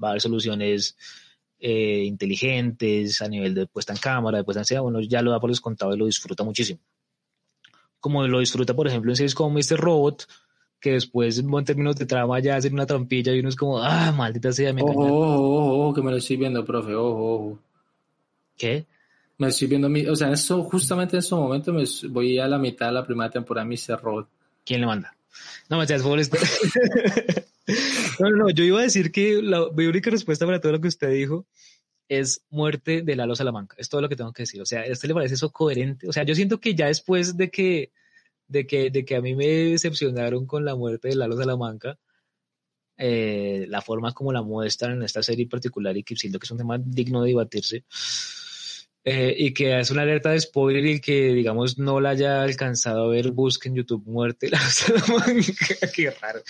va 0.01 0.09
a 0.09 0.11
haber 0.11 0.21
soluciones 0.21 0.97
eh, 1.59 2.03
inteligentes 2.05 3.21
a 3.21 3.27
nivel 3.27 3.53
de 3.53 3.67
puesta 3.67 3.93
en 3.93 3.99
cámara, 3.99 4.37
de 4.37 4.43
puesta 4.43 4.61
en 4.61 4.63
escena. 4.63 4.81
Uno 4.81 5.01
ya 5.01 5.21
lo 5.21 5.31
da 5.31 5.39
por 5.39 5.49
descontado 5.49 5.93
y 5.93 5.97
lo 5.97 6.05
disfruta 6.05 6.43
muchísimo 6.43 6.79
como 7.99 8.25
lo 8.27 8.39
disfruta, 8.39 8.75
por 8.75 8.87
ejemplo, 8.87 9.11
en 9.11 9.15
series 9.15 9.35
como 9.35 9.57
Mr. 9.57 9.77
Robot, 9.77 10.27
que 10.79 10.91
después 10.91 11.39
en 11.39 11.65
términos 11.65 11.95
de 11.95 12.05
trama 12.05 12.39
ya 12.39 12.55
hacen 12.55 12.73
una 12.73 12.85
trampilla 12.85 13.33
y 13.33 13.39
uno 13.39 13.49
es 13.49 13.55
como, 13.55 13.79
ah, 13.79 14.11
maldita 14.15 14.51
sea, 14.51 14.73
me 14.73 14.81
ojo, 14.81 15.01
ojo, 15.01 15.83
ojo, 15.83 15.93
que 15.93 16.01
me 16.01 16.11
lo 16.11 16.17
estoy 16.17 16.37
viendo, 16.37 16.63
profe, 16.63 16.93
ojo, 16.93 17.33
ojo. 17.33 17.59
¿Qué? 18.55 18.85
Me 19.37 19.49
estoy 19.49 19.67
viendo, 19.67 19.87
mi, 19.87 20.05
o 20.07 20.15
sea, 20.15 20.31
eso, 20.31 20.63
justamente 20.63 21.15
en 21.15 21.19
este 21.19 21.35
momento 21.35 21.71
me 21.71 21.83
voy 22.09 22.39
a 22.39 22.47
la 22.47 22.57
mitad 22.57 22.87
de 22.87 22.93
la 22.93 23.05
primera 23.05 23.29
temporada 23.29 23.67
de 23.67 23.75
Mr. 23.75 24.01
Robot. 24.01 24.29
¿Quién 24.65 24.81
le 24.81 24.87
manda? 24.87 25.15
No 25.69 25.77
me 25.77 25.85
seas 25.85 26.01
por 26.01 26.19
esto. 26.19 26.37
no, 28.19 28.29
no, 28.29 28.37
no, 28.37 28.49
yo 28.49 28.63
iba 28.63 28.79
a 28.79 28.83
decir 28.83 29.11
que 29.11 29.41
la, 29.41 29.67
mi 29.75 29.85
única 29.85 30.09
respuesta 30.09 30.45
para 30.45 30.59
todo 30.59 30.71
lo 30.71 30.81
que 30.81 30.87
usted 30.87 31.11
dijo 31.11 31.45
es 32.09 32.41
muerte 32.49 33.01
de 33.01 33.15
Lalo 33.15 33.35
Salamanca. 33.35 33.75
Es 33.77 33.89
todo 33.89 34.01
lo 34.01 34.09
que 34.09 34.15
tengo 34.15 34.33
que 34.33 34.43
decir. 34.43 34.61
O 34.61 34.65
sea, 34.65 34.81
¿a 34.81 34.91
usted 34.91 35.07
le 35.07 35.13
parece 35.13 35.35
eso 35.35 35.51
coherente? 35.51 36.07
O 36.07 36.13
sea, 36.13 36.23
yo 36.23 36.35
siento 36.35 36.59
que 36.59 36.73
ya 36.73 36.87
después 36.87 37.37
de 37.37 37.49
que, 37.49 37.91
de 38.47 38.65
que, 38.65 38.89
de 38.89 39.05
que 39.05 39.15
a 39.15 39.21
mí 39.21 39.35
me 39.35 39.45
decepcionaron 39.45 40.45
con 40.45 40.65
la 40.65 40.75
muerte 40.75 41.09
de 41.09 41.15
Lalo 41.15 41.37
Salamanca, 41.37 41.99
eh, 42.97 43.65
la 43.69 43.81
forma 43.81 44.13
como 44.13 44.31
la 44.31 44.41
muestran 44.41 44.93
en 44.93 45.03
esta 45.03 45.21
serie 45.21 45.43
en 45.43 45.49
particular 45.49 45.95
y 45.95 46.03
que 46.03 46.15
siento 46.15 46.39
que 46.39 46.45
es 46.45 46.51
un 46.51 46.57
tema 46.57 46.77
digno 46.79 47.21
de 47.21 47.29
debatirse, 47.29 47.83
eh, 49.09 49.33
y 49.37 49.53
que 49.53 49.79
es 49.79 49.89
una 49.89 50.01
alerta 50.01 50.31
de 50.31 50.41
spoiler 50.41 50.85
y 50.85 50.99
que, 50.99 51.33
digamos, 51.33 51.77
no 51.77 52.01
la 52.01 52.09
haya 52.09 52.41
alcanzado 52.41 53.05
a 53.05 53.07
ver, 53.07 53.31
busquen 53.31 53.73
YouTube 53.73 54.03
muerte 54.05 54.49
la 54.51 54.59
Salamanca. 54.59 55.77
Qué 55.95 56.11
raro. 56.11 56.41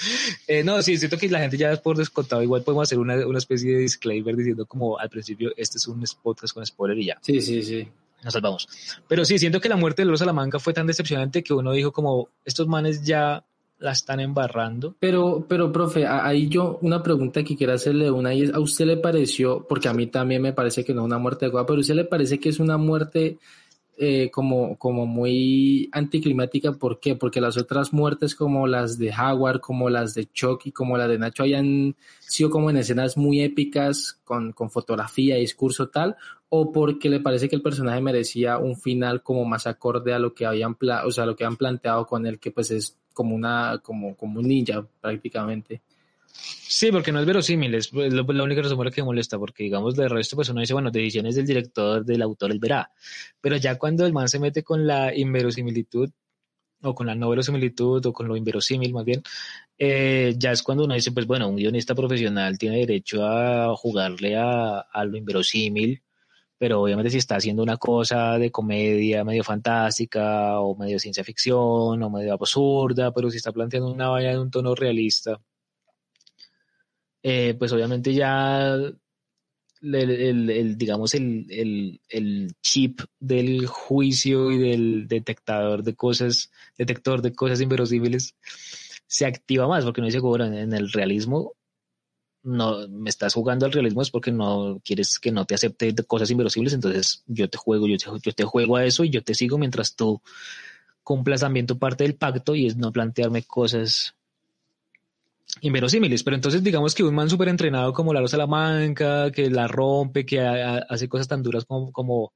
Eh, 0.48 0.64
no, 0.64 0.82
sí, 0.82 0.98
siento 0.98 1.20
que 1.20 1.30
la 1.30 1.38
gente 1.38 1.56
ya 1.56 1.72
es 1.72 1.80
por 1.80 1.98
descontado. 1.98 2.42
Igual 2.42 2.64
podemos 2.64 2.88
hacer 2.88 2.98
una, 2.98 3.28
una 3.28 3.38
especie 3.38 3.74
de 3.74 3.82
disclaimer 3.82 4.36
diciendo 4.36 4.66
como 4.66 4.98
al 4.98 5.08
principio, 5.08 5.52
este 5.56 5.78
es 5.78 5.88
un 5.88 6.04
podcast 6.24 6.56
con 6.56 6.66
spoiler 6.66 6.98
y 6.98 7.06
ya. 7.06 7.20
Sí, 7.22 7.40
sí, 7.42 7.62
sí. 7.62 7.88
Nos 8.24 8.34
salvamos. 8.34 8.68
Pero 9.08 9.24
sí, 9.24 9.38
siento 9.38 9.62
que 9.62 9.70
la 9.70 9.76
muerte 9.76 10.02
de 10.02 10.08
Lolo 10.08 10.18
Salamanca 10.18 10.58
fue 10.58 10.74
tan 10.74 10.88
decepcionante 10.88 11.44
que 11.44 11.54
uno 11.54 11.74
dijo 11.74 11.92
como, 11.92 12.30
estos 12.44 12.66
manes 12.68 13.04
ya 13.04 13.46
la 13.80 13.92
están 13.92 14.20
embarrando. 14.20 14.96
Pero, 15.00 15.46
pero, 15.48 15.72
profe, 15.72 16.06
ahí 16.06 16.48
yo 16.48 16.80
una 16.82 17.04
pregunta 17.04 17.44
que 17.44 17.56
quiero 17.56 17.74
hacerle 17.74 18.10
una 18.10 18.34
y 18.34 18.44
es, 18.44 18.54
¿a 18.54 18.60
usted 18.60 18.86
le 18.86 18.98
pareció, 18.98 19.66
porque 19.68 19.88
a 19.88 19.94
mí 19.94 20.08
también 20.08 20.42
me 20.42 20.54
parece 20.54 20.84
que 20.84 20.94
no 20.94 21.02
es 21.02 21.06
una 21.06 21.20
muerte 21.20 21.46
adecuada, 21.46 21.68
pero 21.68 21.78
¿a 21.78 21.82
usted 21.82 21.96
le 21.96 22.06
parece 22.06 22.40
que 22.40 22.50
es 22.50 22.60
una 22.60 22.78
muerte 22.78 23.38
eh, 24.00 24.32
como, 24.32 24.78
como 24.78 25.06
muy 25.06 25.90
anticlimática? 25.92 26.74
¿Por 26.74 27.00
qué? 27.00 27.16
Porque 27.16 27.40
las 27.40 27.58
otras 27.58 27.94
muertes 27.94 28.34
como 28.34 28.66
las 28.66 28.98
de 28.98 29.12
Howard, 29.12 29.60
como 29.60 29.90
las 29.90 30.16
de 30.16 30.26
Chucky, 30.32 30.72
como 30.72 30.98
las 30.98 31.10
de 31.10 31.20
Nacho 31.20 31.44
hayan 31.44 31.96
sido 32.20 32.50
como 32.50 32.72
en 32.72 32.78
escenas 32.78 33.16
muy 33.16 33.42
épicas 33.42 34.20
con, 34.24 34.54
con 34.54 34.72
fotografía, 34.72 35.36
discurso 35.36 35.90
tal, 35.90 36.16
o 36.50 36.72
porque 36.72 37.10
le 37.10 37.20
parece 37.20 37.48
que 37.48 37.56
el 37.56 37.62
personaje 37.62 38.02
merecía 38.02 38.58
un 38.58 38.76
final 38.76 39.22
como 39.22 39.46
más 39.46 39.68
acorde 39.68 40.14
a 40.14 40.20
lo 40.20 40.34
que 40.34 40.48
habían, 40.48 40.76
o 41.06 41.12
sea, 41.12 41.28
lo 41.28 41.36
que 41.36 41.46
han 41.46 41.58
planteado 41.58 42.08
con 42.08 42.26
él, 42.26 42.40
que 42.40 42.52
pues 42.52 42.72
es 42.72 42.98
como 43.18 43.36
una, 43.36 43.80
como, 43.84 44.16
como 44.16 44.40
un 44.40 44.48
ninja 44.48 44.88
prácticamente. 45.02 45.82
Sí, 46.30 46.92
porque 46.92 47.12
no 47.12 47.20
es 47.20 47.26
verosímil, 47.26 47.74
es 47.74 47.92
la 47.92 48.44
única 48.44 48.62
razón 48.62 48.92
que 48.92 49.02
molesta, 49.02 49.40
porque 49.40 49.64
digamos 49.64 49.96
de 49.96 50.08
resto 50.08 50.36
pues 50.36 50.50
uno 50.50 50.62
dice, 50.62 50.74
bueno, 50.74 50.92
decisiones 50.92 51.34
del 51.36 51.48
director, 51.48 52.06
del 52.06 52.22
autor, 52.22 52.52
él 52.52 52.60
verá, 52.60 52.92
pero 53.42 53.58
ya 53.58 53.80
cuando 53.80 54.06
el 54.06 54.14
man 54.14 54.28
se 54.30 54.38
mete 54.38 54.62
con 54.62 54.86
la 54.86 55.16
inverosimilitud, 55.16 56.12
o 56.84 56.94
con 56.94 57.08
la 57.08 57.16
no 57.16 57.30
verosimilitud, 57.32 58.06
o 58.06 58.14
con 58.14 58.28
lo 58.28 58.36
inverosímil 58.36 58.94
más 58.94 59.04
bien, 59.04 59.24
eh, 59.80 60.36
ya 60.38 60.52
es 60.52 60.62
cuando 60.62 60.84
uno 60.86 60.94
dice, 60.94 61.12
pues 61.12 61.26
bueno, 61.26 61.50
un 61.50 61.56
guionista 61.56 61.96
profesional 61.96 62.60
tiene 62.60 62.78
derecho 62.78 63.26
a 63.26 63.76
jugarle 63.76 64.36
a, 64.36 64.82
a 64.82 65.06
lo 65.06 65.18
inverosímil, 65.18 66.04
pero 66.58 66.82
obviamente 66.82 67.12
si 67.12 67.18
está 67.18 67.36
haciendo 67.36 67.64
una 67.64 67.78
cosa 67.78 68.38
de 68.38 68.52
comedia 68.52 69.24
medio 69.24 69.44
fantástica 69.44 70.60
o 70.60 70.76
medio 70.76 71.00
ciencia 71.00 71.24
ficción 71.24 72.02
o 72.02 72.10
medio 72.10 72.34
absurda, 72.34 73.12
pero 73.14 73.30
si 73.30 73.38
está 73.38 73.52
planteando 73.52 73.92
una 73.92 74.10
valla 74.10 74.32
de 74.32 74.40
un 74.40 74.52
tono 74.52 74.76
realista, 74.76 75.40
eh, 77.24 77.56
pues 77.58 77.72
obviamente 77.74 78.14
ya 78.14 78.76
el, 79.82 80.78
digamos, 80.78 81.14
el, 81.14 82.00
el, 82.10 82.56
chip 82.62 83.02
del 83.20 83.68
juicio 83.68 84.52
y 84.52 84.58
del 84.58 85.08
detectador 85.08 85.84
de 85.84 85.96
cosas, 85.96 86.52
detector 86.78 87.22
de 87.22 87.34
cosas 87.34 87.62
inverosímiles, 87.62 88.36
se 89.08 89.26
activa 89.26 89.68
más, 89.68 89.86
porque 89.86 90.02
no 90.02 90.08
dice, 90.08 90.20
bueno, 90.20 90.46
en 90.46 90.74
el 90.74 90.92
realismo, 90.92 91.54
no 92.48 92.88
me 92.88 93.10
estás 93.10 93.34
jugando 93.34 93.66
al 93.66 93.74
realismo 93.74 94.02
es 94.02 94.10
porque 94.10 94.32
no 94.32 94.82
quieres 94.84 95.20
que 95.20 95.32
no 95.32 95.46
te 95.46 95.54
acepte 95.54 95.94
cosas 96.06 96.32
inverosímiles, 96.32 96.74
entonces 96.74 97.24
yo 97.28 97.50
te 97.50 97.58
juego, 97.58 97.88
yo 97.88 97.98
te, 97.98 98.06
yo 98.24 98.32
te 98.32 98.44
juego 98.46 98.78
a 98.78 98.86
eso 98.86 99.04
y 99.04 99.10
yo 99.10 99.22
te 99.22 99.36
sigo 99.36 99.58
mientras 99.58 99.96
tú 99.96 100.22
cumplas 101.04 101.42
también 101.42 101.68
tu 101.68 101.78
parte 101.78 102.06
del 102.06 102.16
pacto 102.16 102.56
y 102.56 102.68
es 102.68 102.78
no 102.78 102.94
plantearme 102.94 103.44
cosas 103.44 104.16
inverosímiles, 105.60 106.24
pero 106.24 106.36
entonces 106.36 106.64
digamos 106.64 106.96
que 106.96 107.04
un 107.04 107.16
man 107.16 107.30
súper 107.30 107.50
entrenado 107.50 107.92
como 107.92 108.14
Lalo 108.14 108.30
Salamanca, 108.30 109.30
que 109.32 109.50
la 109.50 109.68
rompe, 109.68 110.26
que 110.26 110.40
hace 110.40 111.10
cosas 111.10 111.28
tan 111.28 111.44
duras 111.44 111.66
como, 111.66 111.92
como, 111.92 112.32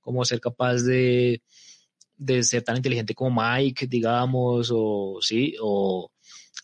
como 0.00 0.24
ser 0.24 0.40
capaz 0.40 0.82
de, 0.82 1.42
de 2.16 2.44
ser 2.44 2.62
tan 2.62 2.76
inteligente 2.76 3.14
como 3.14 3.42
Mike, 3.42 3.88
digamos, 3.88 4.70
o 4.72 5.18
sí, 5.20 5.56
o, 5.60 6.11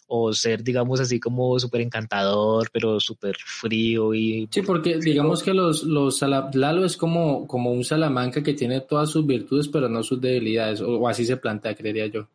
o 0.07 0.33
ser, 0.33 0.63
digamos, 0.63 1.01
así 1.01 1.21
como 1.21 1.59
súper 1.59 1.83
encantador, 1.83 2.71
pero 2.73 2.99
súper 2.99 3.37
frío 3.37 4.15
y... 4.15 4.49
Sí, 4.51 4.63
porque 4.63 4.99
digamos 4.99 5.43
que 5.43 5.53
los, 5.53 5.83
los 5.83 6.23
Lalo 6.23 6.85
es 6.85 6.97
como, 6.97 7.47
como 7.47 7.73
un 7.73 7.85
Salamanca 7.85 8.43
que 8.43 8.55
tiene 8.55 8.81
todas 8.81 9.11
sus 9.11 9.27
virtudes, 9.27 9.69
pero 9.69 9.89
no 9.89 10.03
sus 10.03 10.21
debilidades, 10.21 10.81
o, 10.81 10.99
o 10.99 11.09
así 11.09 11.25
se 11.25 11.37
plantea, 11.37 11.75
creería 11.75 12.07
yo. 12.07 12.27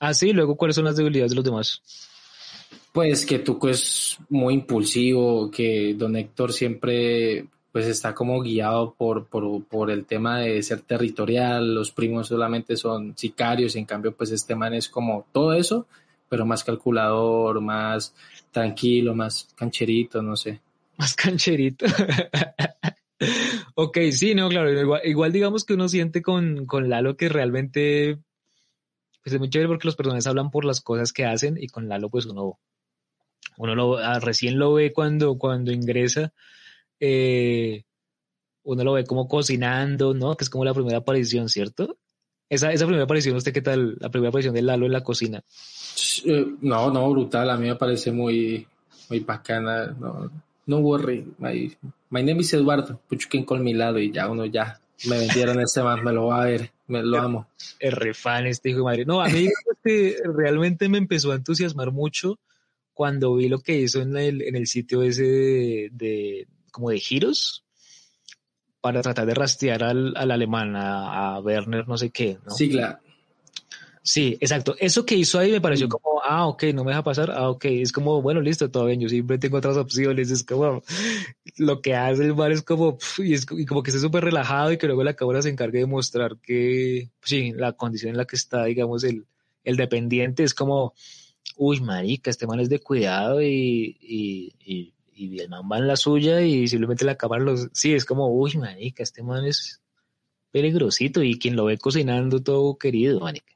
Ah, 0.00 0.14
sí, 0.14 0.32
luego, 0.32 0.56
¿cuáles 0.56 0.76
son 0.76 0.86
las 0.86 0.96
debilidades 0.96 1.30
de 1.30 1.36
los 1.36 1.44
demás? 1.44 1.82
Pues 2.92 3.24
que 3.24 3.38
Tuco 3.38 3.68
es 3.68 4.18
muy 4.28 4.54
impulsivo, 4.54 5.50
que 5.50 5.94
Don 5.94 6.16
Héctor 6.16 6.52
siempre 6.52 7.46
pues 7.70 7.86
está 7.86 8.14
como 8.14 8.40
guiado 8.40 8.94
por, 8.94 9.26
por, 9.26 9.62
por, 9.64 9.90
el 9.90 10.04
tema 10.04 10.40
de 10.40 10.60
ser 10.62 10.80
territorial, 10.80 11.72
los 11.72 11.92
primos 11.92 12.26
solamente 12.26 12.76
son 12.76 13.16
sicarios, 13.16 13.76
en 13.76 13.84
cambio 13.84 14.12
pues 14.12 14.32
este 14.32 14.56
man 14.56 14.74
es 14.74 14.88
como 14.88 15.26
todo 15.32 15.52
eso, 15.52 15.86
pero 16.30 16.46
más 16.46 16.64
calculador, 16.64 17.60
más 17.60 18.14
tranquilo, 18.52 19.14
más 19.14 19.48
cancherito, 19.56 20.22
no 20.22 20.36
sé. 20.36 20.60
Más 20.96 21.14
cancherito. 21.14 21.84
ok, 23.74 23.98
sí, 24.12 24.34
no, 24.34 24.48
claro, 24.48 25.00
igual, 25.04 25.32
digamos 25.32 25.64
que 25.64 25.74
uno 25.74 25.88
siente 25.88 26.22
con, 26.22 26.64
con 26.66 26.88
Lalo 26.88 27.16
que 27.16 27.28
realmente 27.28 28.18
pues 29.22 29.34
es 29.34 29.38
muy 29.38 29.50
chévere 29.50 29.68
porque 29.68 29.88
los 29.88 29.96
personajes 29.96 30.26
hablan 30.26 30.50
por 30.50 30.64
las 30.64 30.80
cosas 30.80 31.12
que 31.12 31.26
hacen 31.26 31.58
y 31.60 31.66
con 31.66 31.88
Lalo 31.88 32.08
pues 32.08 32.24
uno 32.24 32.58
uno 33.58 33.74
lo, 33.74 33.98
ah, 33.98 34.20
recién 34.20 34.58
lo 34.58 34.72
ve 34.72 34.92
cuando, 34.92 35.36
cuando 35.36 35.72
ingresa, 35.72 36.32
eh, 36.98 37.84
uno 38.62 38.84
lo 38.84 38.92
ve 38.92 39.04
como 39.04 39.28
cocinando, 39.28 40.14
¿no? 40.14 40.36
Que 40.36 40.44
es 40.44 40.50
como 40.50 40.64
la 40.64 40.72
primera 40.72 40.98
aparición, 40.98 41.48
¿cierto? 41.50 41.98
Esa, 42.50 42.72
esa 42.72 42.84
primera 42.84 43.04
aparición, 43.04 43.36
¿usted 43.36 43.52
qué 43.52 43.62
tal? 43.62 43.96
La 44.00 44.10
primera 44.10 44.28
aparición 44.28 44.54
de 44.54 44.62
Lalo 44.62 44.86
en 44.86 44.92
la 44.92 45.04
cocina. 45.04 45.42
Eh, 46.24 46.46
no, 46.60 46.90
no, 46.90 47.08
brutal. 47.10 47.48
A 47.48 47.56
mí 47.56 47.68
me 47.68 47.76
parece 47.76 48.10
muy, 48.10 48.66
muy 49.08 49.20
bacana. 49.20 49.86
No, 49.86 50.30
no 50.66 50.78
worry. 50.78 51.24
My, 51.38 51.76
my 52.10 52.22
name 52.22 52.40
is 52.40 52.52
Eduardo. 52.52 53.00
Puchuquín 53.08 53.44
con 53.44 53.62
mi 53.62 53.72
lado 53.72 54.00
y 54.00 54.10
ya 54.10 54.28
uno 54.28 54.46
ya 54.46 54.80
me 55.08 55.18
vendieron 55.18 55.60
este 55.60 55.82
man, 55.82 56.04
me 56.04 56.12
lo 56.12 56.26
va 56.26 56.42
a 56.42 56.46
ver, 56.46 56.72
me 56.88 57.02
lo 57.02 57.18
amo. 57.18 57.48
El 57.78 57.92
refán 57.92 58.46
este 58.46 58.70
hijo 58.70 58.78
de 58.78 58.84
madre. 58.84 59.04
No, 59.04 59.22
a 59.22 59.28
mí 59.28 59.48
realmente 60.24 60.88
me 60.88 60.98
empezó 60.98 61.32
a 61.32 61.36
entusiasmar 61.36 61.90
mucho 61.90 62.38
cuando 62.92 63.34
vi 63.36 63.48
lo 63.48 63.60
que 63.60 63.78
hizo 63.78 64.02
en 64.02 64.16
el, 64.16 64.42
en 64.42 64.56
el 64.56 64.66
sitio 64.66 65.02
ese 65.02 65.88
de, 65.92 66.48
como 66.70 66.90
de 66.90 66.98
giros 66.98 67.64
para 68.80 69.02
tratar 69.02 69.26
de 69.26 69.34
rastrear 69.34 69.82
al, 69.82 70.16
al 70.16 70.30
alemán, 70.30 70.74
a, 70.76 71.38
Werner, 71.40 71.86
no 71.86 71.96
sé 71.98 72.10
qué, 72.10 72.38
¿no? 72.44 72.50
Sí, 72.52 72.70
claro. 72.70 72.98
Sí, 74.02 74.38
exacto. 74.40 74.74
Eso 74.78 75.04
que 75.04 75.14
hizo 75.14 75.38
ahí 75.38 75.52
me 75.52 75.60
pareció 75.60 75.86
mm. 75.86 75.90
como, 75.90 76.22
ah, 76.24 76.46
ok, 76.46 76.64
no 76.74 76.84
me 76.84 76.90
deja 76.90 77.04
pasar, 77.04 77.30
ah, 77.30 77.50
ok, 77.50 77.66
es 77.66 77.92
como, 77.92 78.22
bueno, 78.22 78.40
listo, 78.40 78.70
todo 78.70 78.86
bien, 78.86 79.00
yo 79.00 79.08
siempre 79.08 79.38
tengo 79.38 79.58
otras 79.58 79.76
opciones, 79.76 80.30
es 80.30 80.42
como, 80.42 80.82
lo 81.58 81.82
que 81.82 81.94
hace 81.94 82.24
el 82.24 82.32
bar 82.32 82.50
es 82.52 82.62
como, 82.62 82.98
y, 83.18 83.34
es, 83.34 83.46
y 83.50 83.66
como 83.66 83.82
que 83.82 83.90
esté 83.90 84.00
súper 84.00 84.24
relajado 84.24 84.72
y 84.72 84.78
que 84.78 84.86
luego 84.86 85.04
la 85.04 85.14
cámara 85.14 85.42
se 85.42 85.50
encargue 85.50 85.80
de 85.80 85.86
mostrar 85.86 86.38
que, 86.38 87.10
sí, 87.22 87.52
la 87.52 87.72
condición 87.72 88.12
en 88.12 88.16
la 88.16 88.24
que 88.24 88.36
está, 88.36 88.64
digamos, 88.64 89.04
el, 89.04 89.26
el 89.64 89.76
dependiente 89.76 90.44
es 90.44 90.54
como, 90.54 90.94
uy, 91.56 91.80
marica, 91.80 92.30
este 92.30 92.46
man 92.46 92.60
es 92.60 92.70
de 92.70 92.80
cuidado 92.80 93.42
y, 93.42 93.98
y, 94.00 94.54
y, 94.64 94.94
y 95.20 95.38
el 95.38 95.50
man 95.50 95.68
va 95.70 95.78
en 95.78 95.86
la 95.86 95.96
suya 95.96 96.40
y 96.40 96.66
simplemente 96.66 97.04
la 97.04 97.16
cámara 97.16 97.42
los... 97.44 97.68
Sí, 97.72 97.92
es 97.92 98.06
como, 98.06 98.28
uy, 98.28 98.56
marica, 98.56 99.02
este 99.02 99.22
man 99.22 99.44
es 99.44 99.80
peligrosito 100.50 101.22
y 101.22 101.38
quien 101.38 101.56
lo 101.56 101.66
ve 101.66 101.76
cocinando 101.76 102.42
todo 102.42 102.78
querido, 102.78 103.20
marica. 103.20 103.52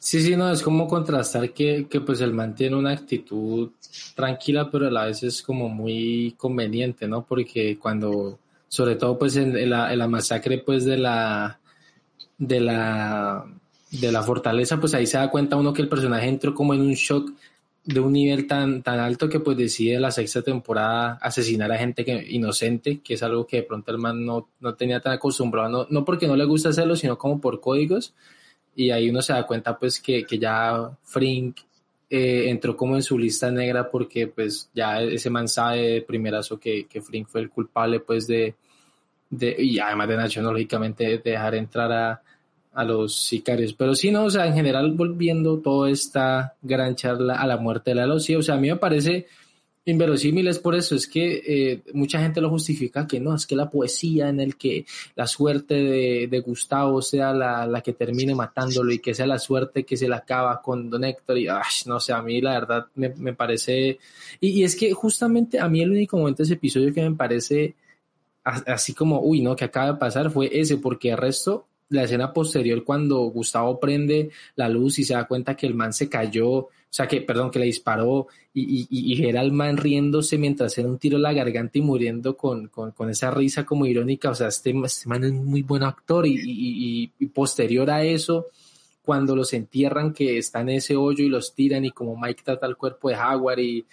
Sí, 0.00 0.20
sí, 0.22 0.36
no, 0.36 0.50
es 0.50 0.60
como 0.60 0.88
contrastar 0.88 1.52
que, 1.52 1.86
que 1.88 2.00
pues 2.00 2.20
el 2.20 2.34
man 2.34 2.54
tiene 2.54 2.76
una 2.76 2.90
actitud 2.90 3.70
tranquila, 4.14 4.68
pero 4.70 4.88
a 4.88 4.90
la 4.90 5.04
vez 5.06 5.22
es 5.22 5.40
como 5.40 5.68
muy 5.68 6.34
conveniente, 6.36 7.06
¿no? 7.06 7.24
Porque 7.24 7.78
cuando, 7.78 8.38
sobre 8.68 8.96
todo 8.96 9.16
pues 9.18 9.36
en, 9.36 9.70
la, 9.70 9.92
en 9.92 9.98
la 9.98 10.08
masacre 10.08 10.58
pues 10.58 10.84
de 10.84 10.98
la, 10.98 11.58
de 12.36 12.60
la 12.60 13.46
de 14.00 14.10
la 14.10 14.22
fortaleza, 14.24 14.80
pues 14.80 14.92
ahí 14.94 15.06
se 15.06 15.16
da 15.16 15.30
cuenta 15.30 15.56
uno 15.56 15.72
que 15.72 15.82
el 15.82 15.88
personaje 15.88 16.26
entró 16.26 16.52
como 16.52 16.74
en 16.74 16.80
un 16.80 16.94
shock 16.94 17.30
de 17.84 18.00
un 18.00 18.12
nivel 18.12 18.46
tan, 18.46 18.82
tan 18.82 18.98
alto 18.98 19.28
que 19.28 19.40
pues 19.40 19.56
decide 19.56 20.00
la 20.00 20.10
sexta 20.10 20.42
temporada 20.42 21.18
asesinar 21.20 21.70
a 21.70 21.78
gente 21.78 22.04
que, 22.04 22.24
inocente, 22.30 23.00
que 23.00 23.14
es 23.14 23.22
algo 23.22 23.46
que 23.46 23.58
de 23.58 23.62
pronto 23.64 23.92
el 23.92 23.98
man 23.98 24.24
no, 24.24 24.48
no 24.60 24.74
tenía 24.74 25.00
tan 25.00 25.12
acostumbrado, 25.12 25.68
no, 25.68 25.86
no 25.90 26.04
porque 26.04 26.26
no 26.26 26.34
le 26.36 26.46
gusta 26.46 26.70
hacerlo, 26.70 26.96
sino 26.96 27.18
como 27.18 27.40
por 27.40 27.60
códigos. 27.60 28.14
Y 28.74 28.90
ahí 28.90 29.10
uno 29.10 29.22
se 29.22 29.34
da 29.34 29.46
cuenta 29.46 29.78
pues 29.78 30.00
que, 30.00 30.24
que 30.24 30.38
ya 30.38 30.90
Frink 31.02 31.58
eh, 32.08 32.48
entró 32.48 32.76
como 32.76 32.96
en 32.96 33.02
su 33.02 33.18
lista 33.18 33.50
negra 33.50 33.90
porque 33.90 34.28
pues 34.28 34.70
ya 34.74 35.02
ese 35.02 35.30
man 35.30 35.48
sabe 35.48 35.82
de 35.82 36.02
primerazo 36.02 36.58
que, 36.58 36.86
que 36.86 37.02
Frink 37.02 37.28
fue 37.28 37.42
el 37.42 37.50
culpable 37.50 38.00
pues 38.00 38.26
de, 38.26 38.54
de 39.30 39.56
y 39.58 39.78
además 39.78 40.08
de 40.08 40.16
Nacho, 40.16 40.42
lógicamente, 40.42 41.04
de 41.04 41.18
dejar 41.18 41.54
entrar 41.54 41.92
a, 41.92 42.22
a 42.74 42.84
los 42.84 43.14
sicarios. 43.14 43.72
Pero 43.72 43.94
sí, 43.94 44.10
no, 44.10 44.24
o 44.24 44.30
sea, 44.30 44.46
en 44.46 44.54
general, 44.54 44.92
volviendo 44.92 45.58
toda 45.58 45.90
esta 45.90 46.54
gran 46.62 46.94
charla 46.96 47.36
a 47.36 47.46
la 47.46 47.56
muerte 47.56 47.90
de 47.90 47.96
Lalo, 47.96 48.18
sí, 48.18 48.34
o 48.34 48.42
sea, 48.42 48.56
a 48.56 48.58
mí 48.58 48.68
me 48.68 48.76
parece 48.76 49.26
inverosímil, 49.86 50.48
es 50.48 50.58
por 50.58 50.74
eso, 50.74 50.94
es 50.94 51.06
que 51.06 51.42
eh, 51.46 51.82
mucha 51.92 52.18
gente 52.18 52.40
lo 52.40 52.48
justifica 52.48 53.06
que 53.06 53.20
no, 53.20 53.34
es 53.34 53.46
que 53.46 53.54
la 53.54 53.68
poesía 53.68 54.30
en 54.30 54.40
el 54.40 54.56
que 54.56 54.86
la 55.14 55.26
suerte 55.26 55.74
de, 56.26 56.40
Gustavo 56.40 57.02
sea 57.02 57.34
la, 57.34 57.82
que 57.82 57.92
termine 57.92 58.34
matándolo 58.34 58.92
y 58.92 58.98
que 58.98 59.14
sea 59.14 59.26
la 59.26 59.38
suerte 59.38 59.84
que 59.84 59.98
se 59.98 60.08
le 60.08 60.14
acaba 60.14 60.62
con 60.62 60.88
Don 60.88 61.04
Héctor 61.04 61.36
y, 61.36 61.48
no 61.86 62.00
sé, 62.00 62.14
a 62.14 62.22
mí 62.22 62.40
la 62.40 62.52
verdad 62.52 62.86
me, 62.94 63.34
parece, 63.34 63.98
y, 64.40 64.48
y, 64.48 64.64
es 64.64 64.74
que 64.74 64.92
justamente 64.94 65.60
a 65.60 65.68
mí 65.68 65.82
el 65.82 65.90
único 65.90 66.16
momento 66.16 66.38
de 66.38 66.44
ese 66.44 66.54
episodio 66.54 66.92
que 66.94 67.02
me 67.02 67.14
parece 67.14 67.74
así 68.44 68.94
como, 68.94 69.20
uy, 69.20 69.40
no, 69.40 69.56
que 69.56 69.64
acaba 69.64 69.92
de 69.92 69.98
pasar 69.98 70.30
fue 70.30 70.50
ese, 70.52 70.76
porque 70.76 71.10
el 71.10 71.18
resto 71.18 71.66
la 71.94 72.04
escena 72.04 72.32
posterior 72.32 72.84
cuando 72.84 73.18
Gustavo 73.20 73.80
prende 73.80 74.30
la 74.56 74.68
luz 74.68 74.98
y 74.98 75.04
se 75.04 75.14
da 75.14 75.26
cuenta 75.26 75.56
que 75.56 75.66
el 75.66 75.74
man 75.74 75.92
se 75.92 76.08
cayó, 76.08 76.50
o 76.50 76.70
sea 76.90 77.08
que, 77.08 77.20
perdón, 77.22 77.50
que 77.50 77.58
le 77.58 77.66
disparó 77.66 78.28
y, 78.52 78.86
y, 78.88 79.14
y 79.14 79.26
era 79.26 79.40
el 79.40 79.52
man 79.52 79.76
riéndose 79.76 80.38
mientras 80.38 80.76
era 80.78 80.88
un 80.88 80.98
tiro 80.98 81.16
en 81.16 81.22
la 81.22 81.32
garganta 81.32 81.78
y 81.78 81.82
muriendo 81.82 82.36
con, 82.36 82.68
con, 82.68 83.10
esa 83.10 83.30
risa 83.30 83.64
como 83.64 83.86
irónica, 83.86 84.30
o 84.30 84.34
sea, 84.34 84.48
este, 84.48 84.74
este 84.84 85.08
man 85.08 85.24
es 85.24 85.32
muy 85.32 85.62
buen 85.62 85.82
actor 85.82 86.26
y, 86.26 87.10
y, 87.18 87.26
posterior 87.26 87.90
a 87.90 88.04
eso, 88.04 88.46
cuando 89.04 89.34
los 89.34 89.52
entierran 89.52 90.12
que 90.12 90.38
está 90.38 90.60
en 90.60 90.70
ese 90.70 90.94
hoyo 90.96 91.24
y 91.24 91.28
los 91.28 91.54
tiran 91.54 91.84
y 91.84 91.90
como 91.90 92.16
Mike 92.16 92.42
trata 92.44 92.66
el 92.66 92.76
cuerpo 92.76 93.08
de 93.08 93.16
Jaguar 93.16 93.58
y, 93.58 93.84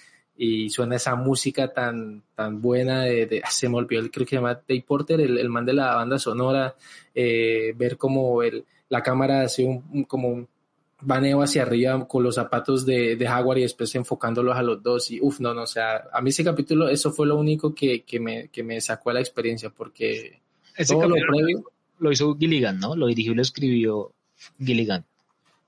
y 0.43 0.71
suena 0.71 0.95
esa 0.95 1.15
música 1.15 1.71
tan, 1.71 2.23
tan 2.33 2.59
buena 2.59 3.03
de, 3.03 3.27
de 3.27 3.41
ah, 3.45 3.51
se 3.51 3.69
me 3.69 3.77
olvidó, 3.77 4.09
creo 4.09 4.25
que 4.25 4.31
se 4.31 4.35
llama 4.37 4.59
Dave 4.67 4.83
Porter, 4.87 5.21
el, 5.21 5.37
el 5.37 5.49
man 5.49 5.67
de 5.67 5.73
la 5.73 5.93
banda 5.93 6.17
sonora, 6.17 6.75
eh, 7.13 7.75
ver 7.77 7.95
como 7.95 8.41
el, 8.41 8.65
la 8.89 9.03
cámara 9.03 9.41
hace 9.41 9.63
un, 9.63 10.03
como 10.05 10.29
un 10.29 10.47
baneo 10.99 11.43
hacia 11.43 11.61
arriba 11.61 12.07
con 12.07 12.23
los 12.23 12.33
zapatos 12.33 12.87
de, 12.87 13.15
de 13.17 13.27
Jaguar 13.27 13.59
y 13.59 13.61
después 13.61 13.93
enfocándolos 13.93 14.57
a 14.57 14.63
los 14.63 14.81
dos 14.81 15.11
y 15.11 15.19
uff, 15.21 15.39
no, 15.41 15.53
no, 15.53 15.61
o 15.61 15.67
sea, 15.67 16.05
a 16.11 16.21
mí 16.21 16.31
ese 16.31 16.43
capítulo, 16.43 16.89
eso 16.89 17.11
fue 17.11 17.27
lo 17.27 17.35
único 17.35 17.75
que, 17.75 18.01
que, 18.01 18.19
me, 18.19 18.47
que 18.47 18.63
me 18.63 18.81
sacó 18.81 19.11
a 19.11 19.13
la 19.13 19.19
experiencia 19.19 19.69
porque 19.69 20.41
ese 20.75 20.95
todo 20.95 21.07
lo 21.07 21.17
previo... 21.17 21.65
Lo 21.99 22.11
hizo 22.11 22.35
Gilligan, 22.35 22.79
¿no? 22.79 22.95
Lo 22.95 23.05
dirigió 23.05 23.33
y 23.33 23.35
lo 23.35 23.43
escribió 23.43 24.11
Gilligan. 24.57 25.05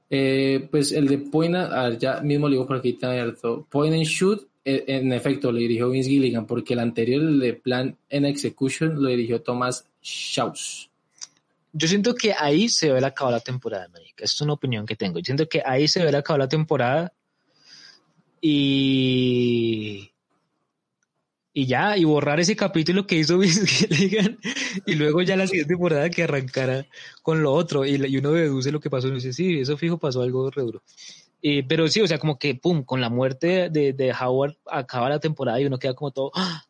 Eh, 0.10 0.68
pues 0.72 0.92
el 0.92 1.08
de 1.08 1.20
Point, 1.20 1.56
ya 2.00 2.22
mismo 2.22 2.48
le 2.48 2.56
digo 2.56 2.66
por 2.66 2.78
aquí 2.78 2.90
está 2.90 3.12
abierto, 3.12 3.68
Point 3.70 3.94
and 3.94 4.06
Shoot 4.06 4.48
en 4.66 5.12
efecto, 5.12 5.52
lo 5.52 5.58
dirigió 5.58 5.90
Vince 5.90 6.10
Gilligan, 6.10 6.46
porque 6.46 6.74
el 6.74 6.80
anterior, 6.80 7.22
de 7.38 7.54
Plan 7.54 7.98
en 8.10 8.26
Execution, 8.26 9.02
lo 9.02 9.10
dirigió 9.10 9.42
Thomas 9.42 9.86
Schaus. 10.02 10.90
Yo 11.74 11.88
siento 11.88 12.14
que 12.14 12.34
ahí 12.38 12.70
se 12.70 12.92
ve 12.92 13.04
acabado 13.04 13.36
la 13.36 13.44
temporada, 13.44 13.88
Marica. 13.90 14.24
Es 14.24 14.40
una 14.42 14.54
opinión 14.54 14.86
que 14.86 14.96
tengo. 14.96 15.20
Yo 15.20 15.26
siento 15.26 15.50
que 15.50 15.62
ahí 15.66 15.88
se 15.88 16.04
ve 16.04 16.16
acabado 16.16 16.38
la 16.38 16.48
temporada 16.48 17.12
y 18.40 20.10
y 21.56 21.68
ya, 21.68 21.96
y 21.98 22.04
borrar 22.04 22.40
ese 22.40 22.56
capítulo 22.56 23.06
que 23.06 23.16
hizo 23.16 23.38
Vince 23.40 23.68
Gilligan 23.68 24.40
y 24.86 24.96
luego 24.96 25.22
ya 25.22 25.36
la 25.36 25.46
siguiente 25.46 25.74
temporada 25.74 26.10
que 26.10 26.24
arrancara 26.24 26.88
con 27.22 27.44
lo 27.44 27.54
otro 27.54 27.86
y, 27.86 27.96
y 27.96 28.18
uno 28.18 28.32
deduce 28.32 28.72
lo 28.72 28.80
que 28.80 28.90
pasó 28.90 29.08
y 29.08 29.12
dice, 29.12 29.34
sí, 29.34 29.60
eso 29.60 29.78
fijo 29.78 29.98
pasó 30.00 30.24
algo 30.24 30.50
re 30.50 30.64
duro. 30.64 30.84
Pero 31.68 31.90
sí, 31.90 32.02
o 32.02 32.08
sea, 32.08 32.18
como 32.20 32.40
que, 32.40 32.56
pum, 32.56 32.84
con 32.86 33.02
la 33.02 33.10
muerte 33.10 33.70
de, 33.70 33.92
de 33.92 34.14
Howard 34.14 34.56
acaba 34.66 35.10
la 35.10 35.20
temporada 35.20 35.60
y 35.60 35.66
uno 35.66 35.78
queda 35.78 35.94
como 35.94 36.12
todo 36.12 36.32
¡ah! 36.36 36.64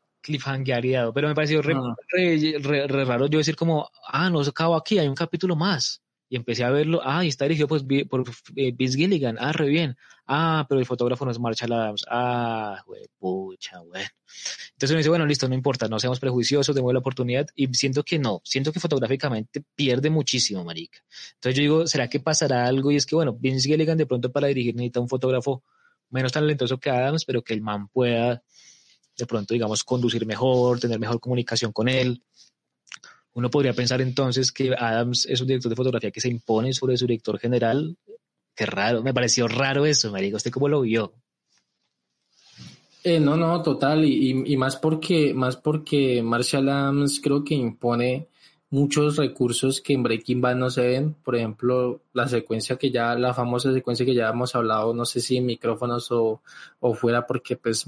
pero 1.14 1.28
me 1.28 1.36
pareció 1.36 1.62
re, 1.62 1.76
Ah. 1.76 1.96
re- 2.10 2.58
re- 2.60 2.88
re 2.88 3.06
raro 3.06 3.28
yo 3.28 3.38
decir 3.38 3.56
como, 3.56 3.90
ah, 4.08 4.30
no 4.32 4.44
se 4.44 4.50
acabó 4.50 4.76
aquí, 4.76 4.98
hay 4.98 5.08
un 5.08 5.16
capítulo 5.16 5.56
más. 5.56 6.02
Y 6.34 6.36
empecé 6.36 6.64
a 6.64 6.72
verlo, 6.72 7.00
ah, 7.04 7.24
y 7.24 7.28
está 7.28 7.46
dirigido 7.46 7.68
pues, 7.68 7.84
por 8.10 8.24
eh, 8.56 8.72
Vince 8.72 8.98
Gilligan, 8.98 9.38
ah, 9.40 9.52
re 9.52 9.68
bien. 9.68 9.96
Ah, 10.26 10.66
pero 10.68 10.80
el 10.80 10.88
fotógrafo 10.88 11.26
no 11.26 11.30
es 11.30 11.38
Marshall 11.38 11.72
Adams. 11.72 12.06
Ah, 12.10 12.82
güey, 12.88 13.04
pucha, 13.20 13.78
güey. 13.82 14.02
Entonces 14.72 14.90
uno 14.90 14.98
dice, 14.98 15.10
bueno, 15.10 15.28
listo, 15.28 15.48
no 15.48 15.54
importa, 15.54 15.88
no 15.88 16.00
seamos 16.00 16.20
prejuiciosos, 16.20 16.74
demos 16.74 16.92
la 16.92 17.02
oportunidad. 17.02 17.46
Y 17.54 17.72
siento 17.76 18.02
que 18.02 18.18
no, 18.18 18.42
siento 18.44 18.74
que 18.74 18.80
fotográficamente 18.80 19.64
pierde 19.76 20.10
muchísimo, 20.10 20.64
marica. 20.64 21.06
Entonces 21.36 21.56
yo 21.56 21.62
digo, 21.62 21.86
¿será 21.86 22.10
que 22.10 22.20
pasará 22.20 22.66
algo? 22.66 22.90
Y 22.90 22.96
es 22.96 23.06
que, 23.06 23.14
bueno, 23.14 23.38
Vince 23.40 23.70
Gilligan 23.70 24.00
de 24.00 24.08
pronto 24.08 24.32
para 24.32 24.48
dirigir 24.48 24.74
necesita 24.74 25.02
un 25.02 25.10
fotógrafo 25.10 25.64
menos 26.10 26.32
talentoso 26.32 26.80
que 26.80 26.90
Adams, 26.90 27.26
pero 27.26 27.44
que 27.44 27.54
el 27.54 27.62
man 27.62 27.90
pueda 27.90 28.42
de 29.16 29.26
pronto, 29.28 29.54
digamos, 29.54 29.84
conducir 29.84 30.26
mejor, 30.26 30.80
tener 30.80 31.00
mejor 31.00 31.20
comunicación 31.20 31.72
con 31.72 31.90
él. 31.90 32.24
Uno 33.36 33.50
podría 33.50 33.74
pensar 33.74 34.02
entonces 34.02 34.52
que 34.52 34.74
Adams 34.78 35.26
es 35.26 35.42
un 35.42 35.48
director 35.48 35.70
de 35.70 35.76
fotografía 35.76 36.12
que 36.12 36.22
se 36.22 36.30
impone 36.30 36.74
sobre 36.74 36.98
su 36.98 37.06
director 37.08 37.40
general. 37.40 37.98
Qué 38.56 38.66
raro, 38.66 39.02
me 39.02 39.14
pareció 39.14 39.48
raro 39.48 39.86
eso, 39.86 40.12
marica. 40.12 40.38
¿Usted 40.38 40.52
cómo 40.52 40.68
lo 40.68 40.82
vio? 40.82 41.14
Eh, 43.04 43.20
no, 43.20 43.36
no, 43.36 43.62
total, 43.62 44.06
y, 44.06 44.32
y- 44.32 44.54
y 44.54 44.58
más 44.58 44.78
porque, 44.78 45.34
más 45.34 45.58
porque 45.58 46.22
Marshall 46.24 46.70
Adams 46.70 47.20
creo 47.22 47.44
que 47.44 47.54
impone 47.56 48.30
muchos 48.74 49.18
recursos 49.18 49.80
que 49.82 49.94
en 49.94 50.02
Breaking 50.02 50.42
Bad 50.42 50.56
no 50.56 50.70
se 50.72 50.82
ven. 50.82 51.14
Por 51.24 51.36
ejemplo, 51.36 52.02
la 52.14 52.28
secuencia 52.28 52.76
que 52.76 52.90
ya, 52.90 53.14
la 53.16 53.34
famosa 53.34 53.72
secuencia 53.72 54.04
que 54.06 54.16
ya 54.16 54.30
hemos 54.30 54.56
hablado, 54.56 54.94
no 54.96 55.06
sé 55.06 55.20
si 55.22 55.38
en 55.38 55.46
micrófonos 55.46 56.12
o, 56.12 56.42
o 56.80 56.94
fuera, 56.96 57.28
porque 57.28 57.56
pues 57.56 57.86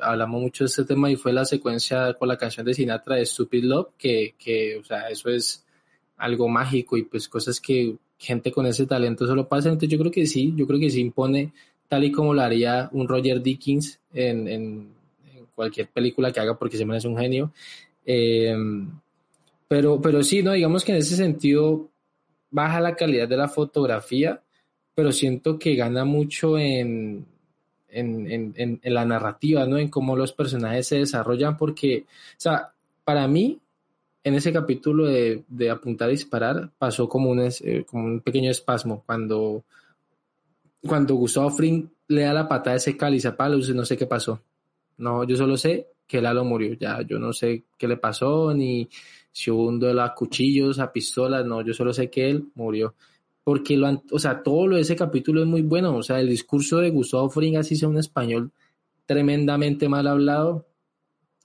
hablamos 0.00 0.40
mucho 0.40 0.64
de 0.64 0.68
este 0.68 0.84
tema 0.84 1.10
y 1.10 1.16
fue 1.16 1.32
la 1.34 1.44
secuencia 1.44 2.14
con 2.14 2.28
la 2.28 2.38
canción 2.38 2.64
de 2.64 2.72
Sinatra 2.74 3.16
de 3.16 3.26
Stupid 3.26 3.64
Love, 3.64 3.88
que, 3.98 4.34
que, 4.38 4.78
o 4.78 4.84
sea, 4.84 5.08
eso 5.10 5.28
es 5.28 5.64
algo 6.16 6.48
mágico 6.48 6.96
y 6.96 7.02
pues 7.02 7.28
cosas 7.28 7.60
que 7.60 7.96
gente 8.18 8.50
con 8.50 8.64
ese 8.64 8.86
talento 8.86 9.26
solo 9.26 9.46
pasa. 9.46 9.68
Entonces 9.68 9.90
yo 9.90 9.98
creo 9.98 10.10
que 10.10 10.26
sí, 10.26 10.54
yo 10.56 10.66
creo 10.66 10.80
que 10.80 10.88
sí 10.90 11.00
impone 11.00 11.52
tal 11.86 12.02
y 12.04 12.10
como 12.12 12.32
lo 12.32 12.40
haría 12.40 12.88
un 12.92 13.06
Roger 13.08 13.42
Dickens 13.42 14.00
en, 14.14 14.48
en- 14.48 14.94
cualquier 15.54 15.86
película 15.88 16.32
que 16.32 16.40
haga 16.40 16.58
porque 16.58 16.76
se 16.76 16.84
me 16.84 16.96
hace 16.96 17.06
un 17.06 17.16
genio. 17.16 17.52
Eh, 18.06 18.56
pero, 19.74 20.00
pero 20.00 20.22
sí, 20.22 20.40
no, 20.40 20.52
digamos 20.52 20.84
que 20.84 20.92
en 20.92 20.98
ese 20.98 21.16
sentido 21.16 21.90
baja 22.48 22.78
la 22.80 22.94
calidad 22.94 23.26
de 23.26 23.36
la 23.36 23.48
fotografía, 23.48 24.40
pero 24.94 25.10
siento 25.10 25.58
que 25.58 25.74
gana 25.74 26.04
mucho 26.04 26.56
en, 26.56 27.26
en, 27.88 28.30
en- 28.30 28.78
en- 28.80 28.94
la 28.94 29.04
narrativa, 29.04 29.66
¿no? 29.66 29.76
En 29.76 29.88
cómo 29.88 30.14
los 30.14 30.32
personajes 30.32 30.86
se 30.86 30.98
desarrollan, 30.98 31.56
porque, 31.56 32.04
o 32.06 32.36
sea, 32.40 32.72
para 33.02 33.26
mí, 33.26 33.58
en 34.22 34.34
ese 34.36 34.52
capítulo 34.52 35.06
de, 35.06 35.42
de 35.48 35.70
apuntar 35.70 36.08
y 36.10 36.12
disparar, 36.12 36.70
pasó 36.78 37.08
como 37.08 37.30
un, 37.32 37.40
eh, 37.40 37.84
como 37.84 38.04
un 38.04 38.20
pequeño 38.20 38.52
espasmo 38.52 39.02
cuando, 39.04 39.64
cuando 40.86 41.16
Gustavo 41.16 41.50
Fring 41.50 41.88
le 42.06 42.22
da 42.22 42.32
la 42.32 42.46
patada 42.46 42.74
a 42.74 42.76
ese 42.76 42.96
cáliz 42.96 43.26
a 43.26 43.36
Palos, 43.36 43.68
no 43.70 43.84
sé 43.84 43.96
qué 43.96 44.06
pasó. 44.06 44.40
No, 44.98 45.24
yo 45.24 45.34
solo 45.36 45.56
sé 45.56 45.88
que 46.06 46.22
Lalo 46.22 46.44
murió. 46.44 46.74
Ya, 46.74 47.02
yo 47.02 47.18
no 47.18 47.32
sé 47.32 47.64
qué 47.76 47.88
le 47.88 47.96
pasó, 47.96 48.54
ni 48.54 48.88
si 49.34 49.50
hubo 49.50 49.66
un 49.66 49.80
duelo 49.80 50.02
a 50.02 50.14
cuchillos, 50.14 50.78
a 50.78 50.92
pistolas, 50.92 51.44
no, 51.44 51.60
yo 51.62 51.74
solo 51.74 51.92
sé 51.92 52.08
que 52.08 52.30
él 52.30 52.46
murió. 52.54 52.94
Porque 53.42 53.76
lo, 53.76 54.02
o 54.12 54.18
sea, 54.18 54.42
todo 54.42 54.68
lo 54.68 54.76
de 54.76 54.82
ese 54.82 54.94
capítulo 54.96 55.40
es 55.42 55.46
muy 55.46 55.62
bueno. 55.62 55.96
O 55.96 56.02
sea, 56.04 56.20
el 56.20 56.28
discurso 56.28 56.78
de 56.78 56.90
Gustavo 56.90 57.28
Fring, 57.28 57.56
así 57.56 57.76
sea 57.76 57.88
un 57.88 57.98
español 57.98 58.52
tremendamente 59.06 59.88
mal 59.88 60.06
hablado, 60.06 60.66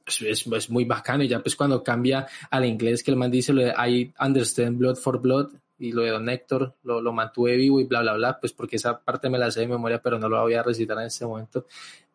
es, 0.06 0.22
es- 0.22 0.48
es 0.48 0.70
muy 0.70 0.86
bacano. 0.86 1.24
Y 1.24 1.28
ya 1.28 1.40
pues 1.42 1.56
cuando 1.56 1.84
cambia 1.84 2.28
al 2.50 2.66
inglés, 2.66 3.04
que 3.04 3.12
el 3.12 3.18
man 3.18 3.32
dice 3.32 3.54
lo 3.54 3.62
de 3.64 3.74
I 3.88 4.14
understand 4.24 4.78
blood 4.78 4.96
for 4.98 5.20
blood, 5.22 5.50
y 5.82 5.94
lo 5.94 6.02
de 6.02 6.10
Don 6.12 6.28
Héctor 6.28 6.76
lo, 6.84 7.02
lo 7.02 7.14
mantuve 7.14 7.56
vivo 7.56 7.80
y 7.80 7.86
bla, 7.86 8.02
bla, 8.02 8.14
bla, 8.14 8.38
pues 8.40 8.52
porque 8.52 8.76
esa 8.76 9.00
parte 9.00 9.30
me 9.30 9.38
la 9.40 9.50
sé 9.50 9.62
de 9.62 9.68
memoria, 9.68 10.02
pero 10.02 10.20
no 10.20 10.28
lo 10.28 10.42
voy 10.42 10.54
a 10.54 10.62
recitar 10.64 10.98
en 11.00 11.06
este 11.06 11.26
momento. 11.26 11.66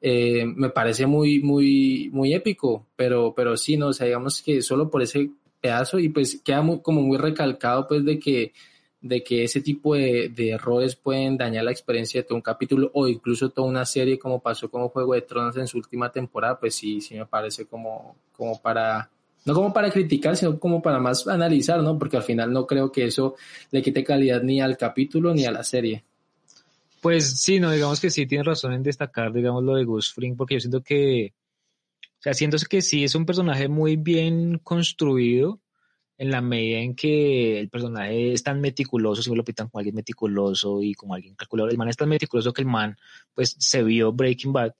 Eh, 0.02 0.44
me 0.46 0.68
parece 0.68 1.06
muy, 1.06 1.40
muy, 1.40 2.10
muy 2.12 2.34
épico, 2.34 2.86
pero, 2.94 3.32
pero 3.34 3.56
sí, 3.56 3.78
no, 3.78 3.88
o 3.88 3.92
sea, 3.94 4.04
digamos 4.06 4.42
que 4.42 4.60
solo 4.60 4.90
por 4.90 5.00
ese 5.00 5.30
pedazo 5.64 5.98
y 5.98 6.10
pues 6.10 6.42
queda 6.44 6.60
muy- 6.60 6.82
como 6.82 7.00
muy 7.00 7.16
recalcado 7.16 7.88
pues 7.88 8.04
de 8.04 8.18
que, 8.18 8.52
de 9.00 9.24
que 9.24 9.44
ese 9.44 9.62
tipo 9.62 9.94
de, 9.94 10.30
errores 10.36 10.94
pueden 10.94 11.38
dañar 11.38 11.64
la 11.64 11.70
experiencia 11.70 12.20
de 12.20 12.24
todo 12.28 12.36
un 12.36 12.42
capítulo 12.42 12.90
o 12.92 13.08
incluso 13.08 13.48
toda 13.48 13.66
una 13.66 13.86
serie 13.86 14.18
como 14.18 14.40
pasó 14.42 14.70
con 14.70 14.86
Juego 14.88 15.14
de 15.14 15.22
Tronos 15.22 15.56
en 15.56 15.66
su 15.66 15.78
última 15.78 16.12
temporada, 16.12 16.60
pues 16.60 16.74
sí, 16.74 17.00
sí 17.00 17.14
me 17.14 17.24
parece 17.24 17.64
como, 17.64 18.14
como 18.36 18.60
para, 18.60 19.08
no 19.46 19.54
como 19.54 19.72
para 19.72 19.90
criticar, 19.90 20.36
sino 20.36 20.60
como 20.60 20.82
para 20.82 20.98
más 20.98 21.26
analizar, 21.26 21.82
¿no? 21.82 21.98
Porque 21.98 22.18
al 22.18 22.24
final 22.24 22.52
no 22.52 22.66
creo 22.66 22.92
que 22.92 23.06
eso 23.06 23.34
le 23.70 23.80
quite 23.80 24.04
calidad 24.04 24.42
ni 24.42 24.60
al 24.60 24.76
capítulo 24.76 25.32
ni 25.32 25.46
a 25.46 25.50
la 25.50 25.64
serie. 25.64 26.04
Pues 27.00 27.40
sí, 27.40 27.58
no, 27.58 27.70
digamos 27.70 28.00
que 28.00 28.10
sí 28.10 28.26
tiene 28.26 28.44
razón 28.44 28.74
en 28.74 28.82
destacar, 28.82 29.32
digamos, 29.32 29.64
lo 29.64 29.76
de 29.76 29.84
Gus 29.84 30.12
Fring, 30.12 30.36
porque 30.36 30.56
yo 30.56 30.60
siento 30.60 30.82
que, 30.82 31.32
sea, 32.24 32.32
siento 32.32 32.56
que 32.68 32.80
sí 32.80 33.04
es 33.04 33.14
un 33.14 33.26
personaje 33.26 33.68
muy 33.68 33.96
bien 33.96 34.58
construido 34.58 35.60
en 36.16 36.30
la 36.30 36.40
medida 36.40 36.78
en 36.78 36.94
que 36.94 37.60
el 37.60 37.68
personaje 37.68 38.32
es 38.32 38.42
tan 38.42 38.62
meticuloso, 38.62 39.22
si 39.22 39.30
me 39.30 39.36
lo 39.36 39.44
pintan 39.44 39.68
como 39.68 39.80
alguien 39.80 39.94
meticuloso 39.94 40.80
y 40.80 40.94
como 40.94 41.14
alguien 41.14 41.34
calculador, 41.34 41.70
el 41.70 41.76
man 41.76 41.88
es 41.88 41.96
tan 41.96 42.08
meticuloso 42.08 42.52
que 42.52 42.62
el 42.62 42.68
man, 42.68 42.96
pues, 43.34 43.56
se 43.58 43.82
vio 43.82 44.12
Breaking 44.12 44.52
Bad 44.54 44.72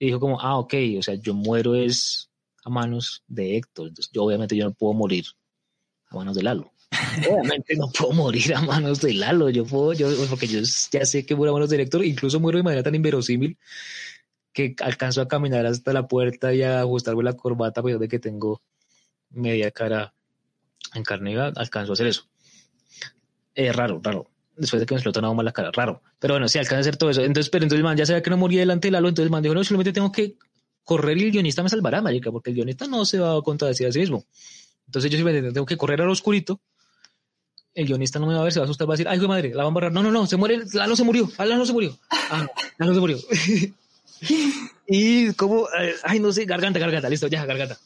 y 0.00 0.06
dijo 0.06 0.18
como, 0.18 0.40
ah, 0.40 0.58
ok, 0.58 0.74
o 0.98 1.02
sea, 1.02 1.14
yo 1.14 1.32
muero 1.32 1.76
es 1.76 2.28
a 2.64 2.70
manos 2.70 3.22
de 3.28 3.56
Héctor, 3.56 3.88
entonces 3.88 4.10
yo 4.12 4.24
obviamente 4.24 4.56
yo 4.56 4.64
no 4.64 4.72
puedo 4.72 4.94
morir 4.94 5.26
a 6.08 6.16
manos 6.16 6.34
de 6.34 6.42
Lalo. 6.42 6.72
Obviamente 7.28 7.76
no 7.76 7.90
puedo 7.90 8.12
morir 8.12 8.54
a 8.54 8.60
manos 8.60 9.00
de 9.00 9.14
Lalo, 9.14 9.50
yo 9.50 9.64
puedo, 9.64 9.92
yo, 9.92 10.08
porque 10.28 10.46
yo 10.46 10.60
ya 10.90 11.04
sé 11.04 11.26
que 11.26 11.34
muero 11.34 11.52
a 11.52 11.54
manos 11.54 11.70
del 11.70 11.80
Héctor, 11.80 12.04
incluso 12.04 12.40
muero 12.40 12.58
de 12.58 12.62
manera 12.62 12.82
tan 12.82 12.94
inverosímil 12.94 13.58
que 14.54 14.74
alcanzo 14.80 15.20
a 15.20 15.28
caminar 15.28 15.66
hasta 15.66 15.92
la 15.92 16.06
puerta 16.06 16.54
y 16.54 16.62
a 16.62 16.80
ajustarme 16.80 17.24
la 17.24 17.34
corbata, 17.34 17.80
a 17.80 17.84
pesar 17.84 17.98
de 17.98 18.08
que 18.08 18.20
tengo 18.20 18.62
media 19.30 19.70
cara 19.72 20.14
en 20.94 21.02
carne 21.02 21.30
viva, 21.30 21.52
alcanzo 21.56 21.92
a 21.92 21.94
hacer 21.94 22.06
eso. 22.06 22.28
Es 23.54 23.74
raro, 23.74 24.00
raro. 24.02 24.30
Después 24.56 24.78
de 24.80 24.86
que 24.86 24.94
me 24.94 24.98
explotó 24.98 25.20
nada 25.20 25.34
más 25.34 25.44
la 25.44 25.52
cara, 25.52 25.72
raro. 25.72 26.02
Pero 26.20 26.34
bueno, 26.34 26.46
sí, 26.46 26.58
alcanza 26.58 26.76
a 26.76 26.80
hacer 26.80 26.96
todo 26.96 27.10
eso. 27.10 27.22
Entonces, 27.22 27.50
pero 27.50 27.64
entonces 27.64 27.80
el 27.80 27.84
man 27.84 27.96
ya 27.96 28.06
sabía 28.06 28.22
que 28.22 28.30
no 28.30 28.36
moría 28.36 28.60
delante 28.60 28.86
de 28.86 28.92
Lalo, 28.92 29.08
entonces 29.08 29.26
el 29.26 29.32
man 29.32 29.42
dijo, 29.42 29.54
no, 29.54 29.64
solamente 29.64 29.92
tengo 29.92 30.12
que 30.12 30.36
correr 30.84 31.18
y 31.18 31.24
el 31.24 31.32
guionista 31.32 31.62
me 31.64 31.68
salvará, 31.68 32.00
marica, 32.00 32.30
porque 32.30 32.50
el 32.50 32.56
guionista 32.56 32.86
no 32.86 33.04
se 33.04 33.18
va 33.18 33.36
a 33.36 33.42
contradecir 33.42 33.88
a 33.88 33.92
sí 33.92 33.98
mismo. 33.98 34.24
Entonces 34.86 35.10
yo 35.10 35.18
simplemente 35.18 35.52
tengo 35.52 35.66
que 35.66 35.76
correr 35.76 36.00
al 36.00 36.10
oscurito, 36.10 36.60
el 37.74 37.86
guionista 37.86 38.20
no 38.20 38.26
me 38.28 38.34
va 38.34 38.40
a 38.40 38.44
ver, 38.44 38.52
se 38.52 38.60
va 38.60 38.64
a 38.64 38.66
asustar, 38.66 38.88
va 38.88 38.94
a 38.94 38.96
decir, 38.96 39.08
ay, 39.08 39.18
madre, 39.26 39.48
la 39.52 39.64
van 39.64 39.72
a 39.72 39.74
borrar. 39.74 39.92
No, 39.92 40.02
no, 40.02 40.12
no, 40.12 40.26
se 40.26 40.36
muere, 40.36 40.62
Lalo 40.74 40.94
se 40.94 41.02
murió, 41.02 41.28
Lalo 41.38 41.66
se 41.66 41.72
murió. 41.72 41.98
Ah, 42.30 42.46
Lalo 42.78 42.94
se 42.94 43.00
murió. 43.00 43.18
y 44.86 45.32
como, 45.34 45.66
eh, 45.80 45.94
ay, 46.02 46.20
no 46.20 46.32
sé, 46.32 46.44
garganta, 46.44 46.78
garganta, 46.78 47.08
listo, 47.08 47.26
ya, 47.28 47.44
garganta. 47.46 47.78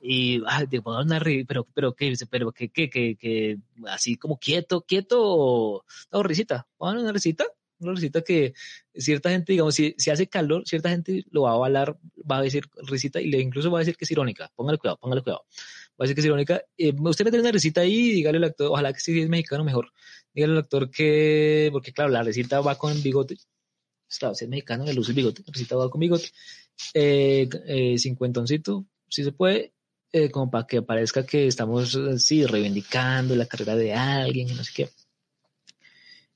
Y, 0.00 0.42
ay, 0.46 0.66
dar 0.66 0.82
una 0.84 1.18
ri- 1.18 1.46
pero, 1.48 1.66
pero, 1.74 1.94
¿qué? 1.94 2.12
Pero, 2.30 2.52
¿qué, 2.52 2.68
qué, 2.68 2.90
qué, 2.90 3.16
qué? 3.18 3.56
Así 3.86 4.16
como 4.16 4.38
quieto, 4.38 4.82
quieto, 4.82 5.84
no, 6.12 6.22
risita, 6.22 6.66
una 6.78 7.10
risita, 7.10 7.46
una 7.78 7.92
risita 7.94 8.20
que 8.22 8.52
cierta 8.94 9.30
gente, 9.30 9.52
digamos, 9.52 9.74
si, 9.74 9.94
si 9.96 10.10
hace 10.10 10.26
calor, 10.28 10.62
cierta 10.66 10.90
gente 10.90 11.24
lo 11.30 11.42
va 11.42 11.52
a 11.52 11.54
avalar, 11.54 11.96
va 12.30 12.38
a 12.38 12.42
decir 12.42 12.64
risita 12.86 13.20
y 13.20 13.28
le 13.28 13.40
incluso 13.40 13.70
va 13.70 13.78
a 13.78 13.80
decir 13.80 13.96
que 13.96 14.04
es 14.04 14.10
irónica, 14.10 14.50
póngale 14.54 14.76
cuidado, 14.78 14.98
póngale 14.98 15.22
cuidado, 15.22 15.46
va 15.92 16.00
a 16.00 16.02
decir 16.04 16.14
que 16.14 16.20
es 16.20 16.26
irónica, 16.26 16.62
eh, 16.76 16.92
usted 16.98 17.24
mete 17.24 17.40
una 17.40 17.50
risita 17.50 17.80
ahí 17.80 18.10
y 18.10 18.12
dígale 18.12 18.36
al 18.38 18.44
actor, 18.44 18.68
ojalá 18.72 18.92
que 18.92 19.00
si 19.00 19.18
es 19.20 19.28
mexicano 19.30 19.64
mejor, 19.64 19.90
dígale 20.34 20.52
al 20.52 20.58
actor 20.60 20.90
que, 20.90 21.70
porque 21.72 21.92
claro, 21.94 22.10
la 22.10 22.22
risita 22.22 22.60
va 22.60 22.76
con 22.76 23.02
bigote, 23.02 23.36
claro, 24.18 24.34
si 24.34 24.44
es 24.44 24.50
mexicano 24.50 24.84
le 24.84 24.94
luce 24.94 25.10
el 25.12 25.16
bigote, 25.16 25.42
va 25.76 25.90
con 25.90 26.00
bigote, 26.00 26.30
eh, 26.94 27.48
eh, 27.66 27.98
cincuentoncito, 27.98 28.86
si 29.08 29.24
se 29.24 29.32
puede, 29.32 29.72
eh, 30.12 30.30
como 30.30 30.50
para 30.50 30.66
que 30.66 30.82
parezca 30.82 31.24
que 31.26 31.46
estamos 31.46 31.94
así 31.96 32.44
reivindicando 32.46 33.34
la 33.36 33.46
carrera 33.46 33.76
de 33.76 33.92
alguien, 33.94 34.48
y 34.48 34.54
no 34.54 34.64
sé 34.64 34.72
qué. 34.74 34.90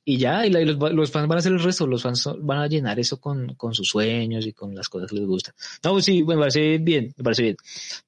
Y 0.05 0.17
ya, 0.17 0.47
y, 0.47 0.51
la- 0.51 0.63
y 0.63 0.65
los, 0.65 0.79
los 0.95 1.11
fans 1.11 1.29
van 1.29 1.37
a 1.37 1.41
hacer 1.41 1.53
el 1.53 1.63
resto, 1.63 1.87
los 1.87 2.03
fans 2.03 2.27
van 2.41 2.61
a 2.61 2.67
llenar 2.67 2.99
eso 2.99 3.21
con, 3.21 3.55
con 3.57 3.75
sus 3.75 3.89
sueños 3.89 4.47
y 4.47 4.55
con 4.55 4.75
las 4.75 4.89
cosas 4.89 5.11
que 5.11 5.17
les 5.17 5.27
gustan. 5.27 5.55
No, 5.85 6.01
sí, 6.01 6.23
me 6.25 6.35
parece 6.37 6.79
bien, 6.79 7.13
me 7.19 7.25
parece 7.25 7.43
bien. 7.43 7.57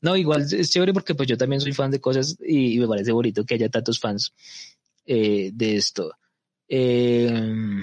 No, 0.01 0.17
igual 0.17 0.47
es 0.51 0.71
chévere 0.71 0.95
porque 0.95 1.15
pues 1.15 1.29
yo 1.29 1.37
también 1.37 1.61
soy 1.61 1.73
fan 1.75 1.91
de 1.91 2.01
cosas 2.01 2.39
y, 2.41 2.77
y 2.77 2.79
me 2.81 2.89
parece 2.89 3.13
bonito 3.13 3.45
que 3.45 3.55
haya 3.55 3.69
tantos 3.69 4.01
fans 4.01 4.33
eh, 5.05 5.51
de 5.53 5.77
esto. 5.77 6.13
Eh, 6.69 7.83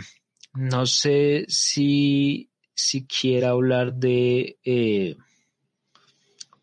no 0.58 0.86
sé 0.86 1.46
si, 1.48 2.50
si 2.74 3.06
quiera 3.06 3.50
hablar 3.50 3.94
de... 3.94 4.58
eh, 4.64 5.16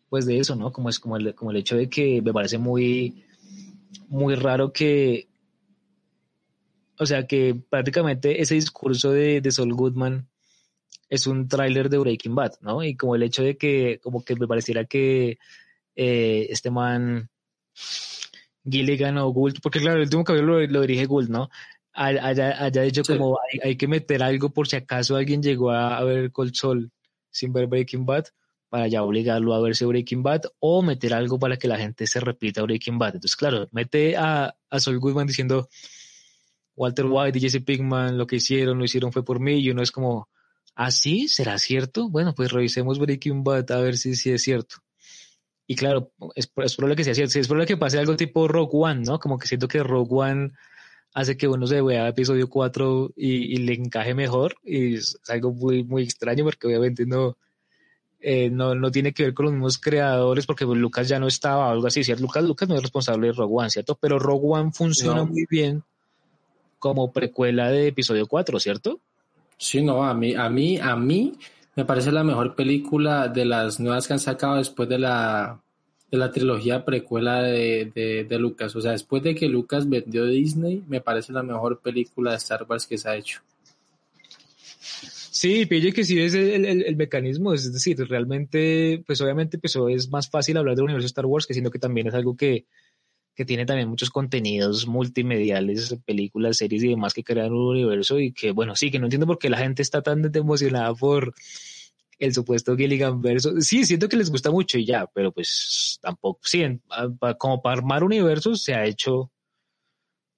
pues 0.09 0.25
de 0.25 0.39
eso, 0.39 0.55
¿no? 0.55 0.71
Como 0.71 0.89
es 0.89 0.99
como 0.99 1.17
el, 1.17 1.33
como 1.33 1.51
el 1.51 1.57
hecho 1.57 1.75
de 1.75 1.89
que 1.89 2.21
me 2.21 2.31
parece 2.31 2.57
muy, 2.57 3.25
muy 4.07 4.35
raro 4.35 4.71
que, 4.71 5.27
o 6.97 7.05
sea, 7.05 7.25
que 7.27 7.55
prácticamente 7.69 8.41
ese 8.41 8.55
discurso 8.55 9.11
de, 9.11 9.41
de 9.41 9.51
Saul 9.51 9.73
Goodman 9.73 10.27
es 11.09 11.27
un 11.27 11.47
tráiler 11.47 11.89
de 11.89 11.97
Breaking 11.97 12.35
Bad, 12.35 12.53
¿no? 12.61 12.83
Y 12.83 12.95
como 12.95 13.15
el 13.15 13.23
hecho 13.23 13.43
de 13.43 13.57
que, 13.57 13.99
como 14.01 14.23
que 14.23 14.35
me 14.35 14.47
pareciera 14.47 14.85
que 14.85 15.37
eh, 15.95 16.47
este 16.49 16.71
man 16.71 17.29
Gilligan 18.67 19.17
o 19.17 19.29
Gould, 19.29 19.59
porque 19.61 19.79
claro, 19.79 19.97
el 19.97 20.03
último 20.03 20.23
capítulo 20.23 20.59
lo, 20.59 20.67
lo 20.67 20.81
dirige 20.81 21.05
Gould, 21.05 21.29
¿no? 21.29 21.49
Haya, 21.97 22.61
haya 22.61 22.81
dicho 22.81 23.03
como 23.03 23.39
hay, 23.63 23.77
que 23.77 23.87
meter 23.87 24.21
algo 24.21 24.49
por 24.49 24.67
si 24.67 24.75
acaso 24.75 25.15
alguien 25.15 25.41
llegó 25.41 25.71
a, 25.71 26.03
ver 26.03 26.31
Cold 26.31 26.53
Soul 26.53 26.91
sin 27.31 27.53
ver 27.53 27.67
Breaking 27.67 28.05
Bad, 28.05 28.25
para 28.69 28.87
ya 28.87 29.01
obligarlo 29.01 29.53
a 29.53 29.61
verse 29.61 29.85
Breaking 29.85 30.21
Bad, 30.21 30.41
o 30.59 30.81
meter 30.81 31.13
algo 31.13 31.39
para 31.39 31.55
que 31.57 31.69
la 31.69 31.77
gente 31.77 32.05
se 32.05 32.19
repita 32.19 32.63
Breaking 32.63 32.97
Bad. 32.97 33.15
Entonces, 33.15 33.35
claro, 33.37 33.67
mete 33.71 34.17
a, 34.17 34.55
a 34.69 34.79
Saul 34.79 34.99
Goodman 34.99 35.27
diciendo 35.27 35.69
Walter 36.75 37.05
White 37.05 37.37
y 37.37 37.41
Jesse 37.41 37.63
Pinkman 37.63 38.17
lo 38.17 38.27
que 38.27 38.37
hicieron, 38.37 38.77
lo 38.77 38.83
hicieron 38.83 39.13
fue 39.13 39.23
por 39.23 39.39
mí, 39.39 39.59
y 39.59 39.69
uno 39.69 39.81
es 39.81 39.91
como, 39.91 40.27
¿ah, 40.75 40.91
sí? 40.91 41.27
¿Será 41.29 41.57
cierto? 41.57 42.09
Bueno, 42.09 42.33
pues 42.35 42.51
revisemos 42.51 42.99
Breaking 42.99 43.43
Bad 43.43 43.71
a 43.71 43.79
ver 43.79 43.97
si, 43.97 44.15
si 44.15 44.31
es 44.31 44.43
cierto. 44.43 44.77
Y 45.67 45.75
claro, 45.75 46.11
es, 46.35 46.51
es 46.57 46.75
probable 46.75 46.95
que 46.95 47.03
sea 47.03 47.15
cierto. 47.15 47.39
Es 47.39 47.47
probable 47.47 47.67
que 47.67 47.77
pase 47.77 47.97
algo 47.97 48.15
tipo 48.15 48.47
Rogue 48.47 48.71
One, 48.73 49.01
¿no? 49.01 49.19
Como 49.19 49.39
que 49.39 49.47
siento 49.47 49.67
que 49.67 49.81
Rogue 49.81 50.11
One 50.11 50.51
hace 51.15 51.37
que 51.37 51.47
uno 51.47 51.65
se 51.65 51.81
vea 51.81 52.09
episodio 52.09 52.49
4 52.49 53.13
y, 53.15 53.55
le 53.57 53.73
encaje 53.73 54.13
mejor. 54.13 54.57
Y 54.65 54.95
es, 54.95 55.17
algo 55.29 55.53
muy, 55.53 55.83
muy 55.85 56.03
extraño 56.03 56.43
porque 56.43 56.67
obviamente 56.67 57.05
no, 57.05 57.37
eh, 58.19 58.49
no, 58.49 58.75
no 58.75 58.91
tiene 58.91 59.13
que 59.13 59.23
ver 59.23 59.33
con 59.33 59.45
los 59.45 59.53
mismos 59.53 59.77
creadores 59.77 60.45
porque 60.45 60.65
pues, 60.65 60.77
Lucas 60.77 61.07
ya 61.07 61.17
no 61.17 61.27
estaba 61.27 61.69
o 61.69 61.71
algo 61.71 61.87
así, 61.87 62.03
¿cierto? 62.03 62.21
Lucas, 62.21 62.43
Lucas 62.43 62.67
no 62.67 62.75
es 62.75 62.81
responsable 62.81 63.27
de 63.27 63.33
Rogue 63.33 63.53
One, 63.55 63.69
¿cierto? 63.69 63.97
Pero 63.99 64.19
Rogue 64.19 64.47
One 64.49 64.71
funciona 64.73 65.23
muy 65.23 65.45
bien 65.49 65.83
como 66.79 67.13
precuela 67.13 67.71
de 67.71 67.87
episodio 67.87 68.27
4, 68.27 68.59
¿cierto? 68.59 68.99
Sí, 69.57 69.81
no, 69.81 70.03
a 70.03 70.13
mí, 70.13 70.35
a 70.35 70.49
mí, 70.49 70.77
a 70.79 70.97
mí 70.97 71.33
me 71.77 71.85
parece 71.85 72.11
la 72.11 72.25
mejor 72.25 72.55
película 72.55 73.29
de 73.29 73.45
las 73.45 73.79
nuevas 73.79 74.05
que 74.05 74.13
han 74.13 74.19
sacado 74.19 74.57
después 74.57 74.89
de 74.89 74.99
la, 74.99 75.61
de 76.11 76.17
la 76.17 76.31
trilogía 76.31 76.85
precuela 76.85 77.41
de, 77.41 78.25
de, 78.27 78.39
Lucas. 78.39 78.75
O 78.75 78.81
sea, 78.81 78.91
después 78.91 79.23
de 79.23 79.35
que 79.35 79.47
Lucas 79.47 79.89
vendió 79.89 80.25
Disney, 80.25 80.83
me 80.87 81.01
parece 81.01 81.33
la 81.33 81.43
mejor 81.43 81.79
película 81.79 82.31
de 82.31 82.37
Star 82.37 82.65
Wars 82.67 82.85
que 82.85 82.97
se 82.97 83.09
ha 83.09 83.15
hecho. 83.15 83.41
Sí, 85.31 85.65
pille 85.65 85.91
que 85.91 86.05
sí 86.05 86.19
es 86.19 86.33
el, 86.33 86.65
el, 86.65 86.95
mecanismo, 86.95 87.53
es 87.53 87.71
decir, 87.73 87.97
realmente, 88.07 89.03
pues 89.05 89.19
obviamente 89.19 89.57
pues, 89.57 89.77
es 89.89 90.09
más 90.09 90.29
fácil 90.29 90.55
hablar 90.55 90.75
del 90.75 90.85
universo 90.85 91.03
de 91.03 91.07
Star 91.07 91.25
Wars, 91.25 91.45
que 91.45 91.53
siento 91.53 91.71
que 91.71 91.79
también 91.79 92.07
es 92.07 92.13
algo 92.13 92.37
que, 92.37 92.65
que 93.35 93.43
tiene 93.43 93.65
también 93.65 93.89
muchos 93.89 94.09
contenidos 94.09 94.87
multimediales, 94.87 95.97
películas, 96.05 96.57
series 96.57 96.83
y 96.83 96.89
demás 96.89 97.13
que 97.13 97.23
crean 97.23 97.51
un 97.51 97.67
universo 97.67 98.17
y 98.17 98.31
que, 98.31 98.51
bueno, 98.51 98.77
sí, 98.77 98.89
que 98.89 98.97
no 98.97 99.07
entiendo 99.07 99.27
por 99.27 99.37
qué 99.37 99.49
la 99.49 99.57
gente 99.57 99.81
está 99.81 100.01
tan 100.01 100.31
emocionada 100.33 100.93
por 100.93 101.33
el 102.19 102.33
supuesto 102.33 102.75
Gilligan 102.75 103.21
verso. 103.21 103.59
Sí, 103.61 103.85
siento 103.85 104.07
que 104.09 104.17
les 104.17 104.29
gusta 104.29 104.51
mucho 104.51 104.77
y 104.77 104.85
ya, 104.85 105.07
pero 105.07 105.31
pues 105.31 105.99
tampoco, 106.01 106.39
sí, 106.43 106.63
como 107.37 107.61
para 107.61 107.77
armar 107.77 108.03
universos 108.03 108.63
se 108.63 108.73
ha 108.73 108.85
hecho 108.85 109.31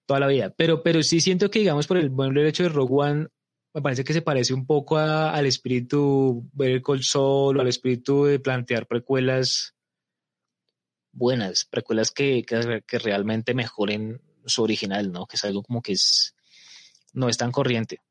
toda 0.06 0.20
la 0.22 0.28
vida, 0.28 0.54
pero, 0.58 0.82
pero 0.84 1.04
sí 1.04 1.20
siento 1.20 1.52
que, 1.52 1.60
digamos, 1.60 1.86
por 1.86 1.98
el 1.98 2.10
buen 2.10 2.34
derecho 2.34 2.64
de 2.64 2.70
Rogue 2.70 2.94
One, 2.94 3.28
me 3.74 3.82
parece 3.82 4.04
que 4.04 4.14
se 4.14 4.22
parece 4.22 4.54
un 4.54 4.66
poco 4.66 4.98
al 4.98 5.46
espíritu 5.46 6.50
ver 6.54 6.82
el 6.84 7.04
Sol 7.04 7.58
o 7.58 7.62
al 7.62 7.68
espíritu 7.68 8.26
de 8.26 8.40
plantear 8.40 8.88
precuelas 8.88 9.76
buenas, 11.12 11.66
precuelas 11.66 12.12
que, 12.12 12.44
que, 12.44 13.00
realmente 13.00 13.54
mejoren 13.54 14.22
su 14.46 14.64
original, 14.64 15.12
¿no? 15.12 15.26
Que 15.26 15.36
es 15.36 15.44
algo 15.46 15.62
como 15.64 15.82
que 15.82 15.92
es, 15.94 16.36
no 17.14 17.28
es 17.28 17.38
tan 17.38 17.52
corriente. 17.52 18.02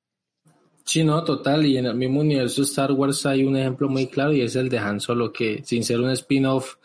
Sí, 0.86 1.02
no, 1.02 1.24
total. 1.24 1.66
Y 1.66 1.78
en 1.78 1.86
el 1.86 1.96
mismo 1.96 2.20
universo 2.20 2.62
Star 2.62 2.92
Wars 2.92 3.26
hay 3.26 3.42
un 3.42 3.56
ejemplo 3.56 3.88
muy 3.88 4.06
claro 4.06 4.32
y 4.32 4.40
es 4.42 4.54
el 4.54 4.68
de 4.68 4.78
Han 4.78 5.00
Solo, 5.00 5.32
que 5.32 5.62
sin 5.64 5.82
ser 5.82 6.00
un 6.00 6.10
spin-off 6.10 6.76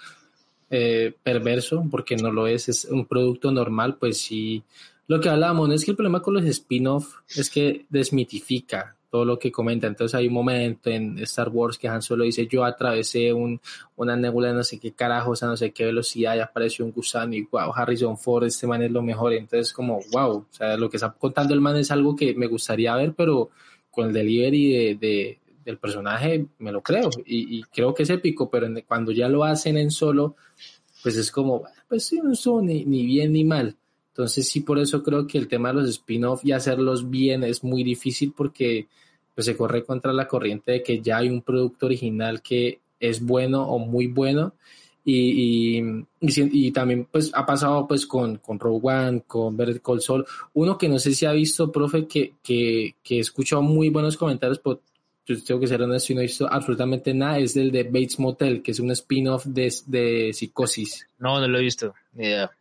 eh, 0.72 1.14
perverso, 1.22 1.86
porque 1.90 2.16
no 2.16 2.32
lo 2.32 2.48
es, 2.48 2.68
es 2.68 2.86
un 2.86 3.06
producto 3.06 3.52
normal, 3.52 3.98
pues 4.00 4.18
sí. 4.18 4.64
Lo 5.06 5.20
que 5.20 5.30
hablábamos 5.30 5.70
es 5.72 5.86
que 5.86 5.92
el 5.92 5.98
problema 5.98 6.20
con 6.20 6.34
los 6.34 6.46
spin-off 6.46 7.18
es 7.38 7.52
que 7.52 7.86
desmitifica 7.90 8.96
todo 9.12 9.24
lo 9.24 9.38
que 9.38 9.52
comenta. 9.52 9.86
Entonces 9.86 10.16
hay 10.16 10.28
un 10.28 10.34
momento 10.34 10.90
en 10.90 11.20
Star 11.20 11.50
Wars 11.50 11.78
que 11.78 11.88
Han 11.88 12.02
Solo 12.02 12.24
dice, 12.24 12.48
yo 12.48 12.66
atravesé 12.66 13.32
un, 13.32 13.62
una 13.98 14.16
nebula 14.16 14.48
de 14.48 14.56
no 14.56 14.64
sé 14.64 14.80
qué 14.80 14.94
carajos, 14.94 15.44
a 15.44 15.46
no 15.46 15.58
sé 15.58 15.72
qué 15.72 15.86
velocidad, 15.86 16.36
y 16.36 16.40
apareció 16.40 16.86
un 16.86 16.92
gusano 16.92 17.36
y 17.36 17.44
wow, 17.44 17.72
Harrison 17.76 18.18
Ford, 18.18 18.46
este 18.46 18.66
man 18.66 18.82
es 18.82 18.90
lo 18.90 19.04
mejor. 19.04 19.34
Entonces 19.34 19.72
como, 19.74 20.00
wow, 20.12 20.38
o 20.38 20.48
sea, 20.50 20.76
lo 20.76 20.90
que 20.90 20.98
está 20.98 21.12
contando 21.12 21.54
el 21.54 21.62
man 21.62 21.78
es 21.78 21.92
algo 21.92 22.16
que 22.16 22.34
me 22.34 22.48
gustaría 22.48 22.96
ver, 22.96 23.14
pero 23.14 23.52
con 23.92 24.08
el 24.08 24.14
delivery 24.14 24.96
de, 24.96 25.40
del 25.64 25.78
personaje 25.78 26.46
me 26.60 26.72
lo 26.72 26.82
creo 26.82 27.10
y, 27.26 27.62
creo 27.64 27.94
que 27.94 28.04
es 28.04 28.10
épico, 28.10 28.50
pero 28.50 28.68
cuando 28.88 29.12
ya 29.12 29.28
lo 29.30 29.44
hacen 29.44 29.78
en 29.78 29.92
solo, 29.92 30.36
pues 31.04 31.18
es 31.18 31.32
como, 31.32 31.64
pues 31.88 32.06
sí, 32.06 32.20
no 32.24 32.32
estuvo 32.32 32.62
ni, 32.62 32.86
ni 32.86 33.06
bien 33.06 33.34
ni 33.34 33.44
mal. 33.44 33.76
Entonces 34.10 34.50
sí, 34.50 34.62
por 34.62 34.80
eso 34.80 35.04
creo 35.04 35.26
que 35.28 35.38
el 35.38 35.48
tema 35.48 35.70
de 35.70 35.76
los 35.76 35.90
spin-off 35.90 36.44
y 36.44 36.52
hacerlos 36.52 37.10
bien 37.10 37.44
es 37.44 37.64
muy 37.64 37.84
difícil 37.84 38.34
porque 38.36 38.88
pues 39.34 39.46
se 39.46 39.56
corre 39.56 39.84
contra 39.84 40.12
la 40.12 40.28
corriente 40.28 40.72
de 40.74 40.84
que 40.84 41.02
ya 41.02 41.18
hay 41.18 41.30
un 41.30 41.42
producto 41.42 41.86
original 41.86 42.42
que 42.42 42.80
es 43.00 43.26
bueno 43.26 43.64
o 43.68 43.80
muy 43.80 44.08
bueno 44.08 44.54
y, 45.04 45.80
y, 45.80 46.06
y, 46.20 46.72
también 46.72 47.08
pues 47.12 47.32
ha 47.34 47.46
pasado 47.46 47.88
pues 47.88 48.06
con, 48.06 48.38
con 48.38 48.60
Rogue 48.60 48.82
One, 48.84 49.24
con 49.26 49.58
Verde 49.58 49.80
Col 49.80 50.02
Sol, 50.02 50.26
uno 50.54 50.78
que 50.78 50.88
no 50.90 51.00
sé 51.00 51.14
si 51.14 51.26
ha 51.26 51.32
visto, 51.32 51.72
profe, 51.72 52.08
que, 52.08 52.36
que, 52.44 52.96
que 53.04 53.18
he 53.18 53.20
escuchado 53.20 53.62
muy 53.62 53.90
buenos 53.90 54.18
comentarios, 54.18 54.60
pero 54.60 54.82
yo 55.26 55.44
tengo 55.44 55.60
que 55.60 55.68
ser 55.68 55.82
honesto 55.82 56.12
y 56.12 56.16
no 56.16 56.22
he 56.22 56.26
visto 56.26 56.48
absolutamente 56.52 57.14
nada, 57.14 57.40
es 57.40 57.56
el 57.56 57.72
de 57.72 57.84
Bates 57.84 58.20
Motel, 58.20 58.62
que 58.62 58.72
es 58.72 58.80
un 58.80 58.92
spin-off 58.92 59.46
de, 59.46 59.74
de 59.88 60.32
Psicosis. 60.34 61.08
No, 61.20 61.40
no 61.40 61.48
lo 61.48 61.58
he 61.58 61.64
visto, 61.64 61.94
ni 62.14 62.26
idea. 62.26 62.52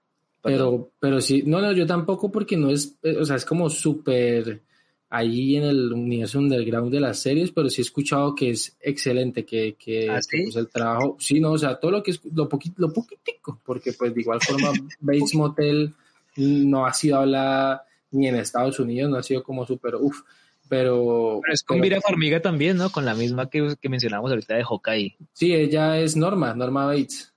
Pero, 0.42 0.92
pero 0.98 1.20
sí, 1.20 1.42
no, 1.44 1.60
no, 1.60 1.72
yo 1.72 1.86
tampoco 1.86 2.32
porque 2.32 2.56
no 2.56 2.70
es, 2.70 2.96
eh, 3.02 3.16
o 3.18 3.24
sea, 3.24 3.36
es 3.36 3.44
como 3.44 3.68
súper 3.68 4.62
ahí 5.10 5.56
en 5.56 5.64
el 5.64 5.92
universo 5.92 6.38
underground 6.38 6.92
de 6.92 7.00
las 7.00 7.18
series, 7.18 7.50
pero 7.50 7.68
sí 7.68 7.80
he 7.80 7.84
escuchado 7.84 8.34
que 8.34 8.50
es 8.50 8.76
excelente, 8.80 9.44
que, 9.44 9.74
que, 9.74 10.08
¿Ah, 10.08 10.20
pues, 10.30 10.54
el 10.54 10.68
trabajo, 10.68 11.16
sí, 11.18 11.40
no, 11.40 11.50
o 11.52 11.58
sea, 11.58 11.74
todo 11.74 11.90
lo 11.90 12.02
que 12.02 12.12
es, 12.12 12.20
lo 12.32 12.48
poquito, 12.48 12.76
lo 12.78 12.92
poquitico, 12.92 13.60
porque 13.64 13.92
pues 13.92 14.14
de 14.14 14.20
igual 14.20 14.40
forma 14.40 14.70
Bates 15.00 15.34
Motel 15.34 15.92
no 16.36 16.86
ha 16.86 16.92
sido 16.92 17.18
hablada 17.18 17.84
ni 18.12 18.28
en 18.28 18.36
Estados 18.36 18.78
Unidos, 18.78 19.10
no 19.10 19.16
ha 19.16 19.22
sido 19.24 19.42
como 19.42 19.66
súper, 19.66 19.96
uff, 19.96 20.22
pero... 20.68 21.40
Pero 21.42 21.52
es 21.52 21.64
con 21.64 21.80
Vira 21.80 22.00
Formiga 22.00 22.40
también, 22.40 22.76
¿no? 22.76 22.90
Con 22.90 23.04
la 23.04 23.14
misma 23.14 23.50
que, 23.50 23.74
que 23.80 23.88
mencionamos 23.88 24.30
ahorita 24.30 24.54
de 24.54 24.64
Hawkeye. 24.64 25.16
Sí, 25.32 25.52
ella 25.52 25.98
es 25.98 26.14
Norma, 26.14 26.54
Norma 26.54 26.86
Bates. 26.86 27.34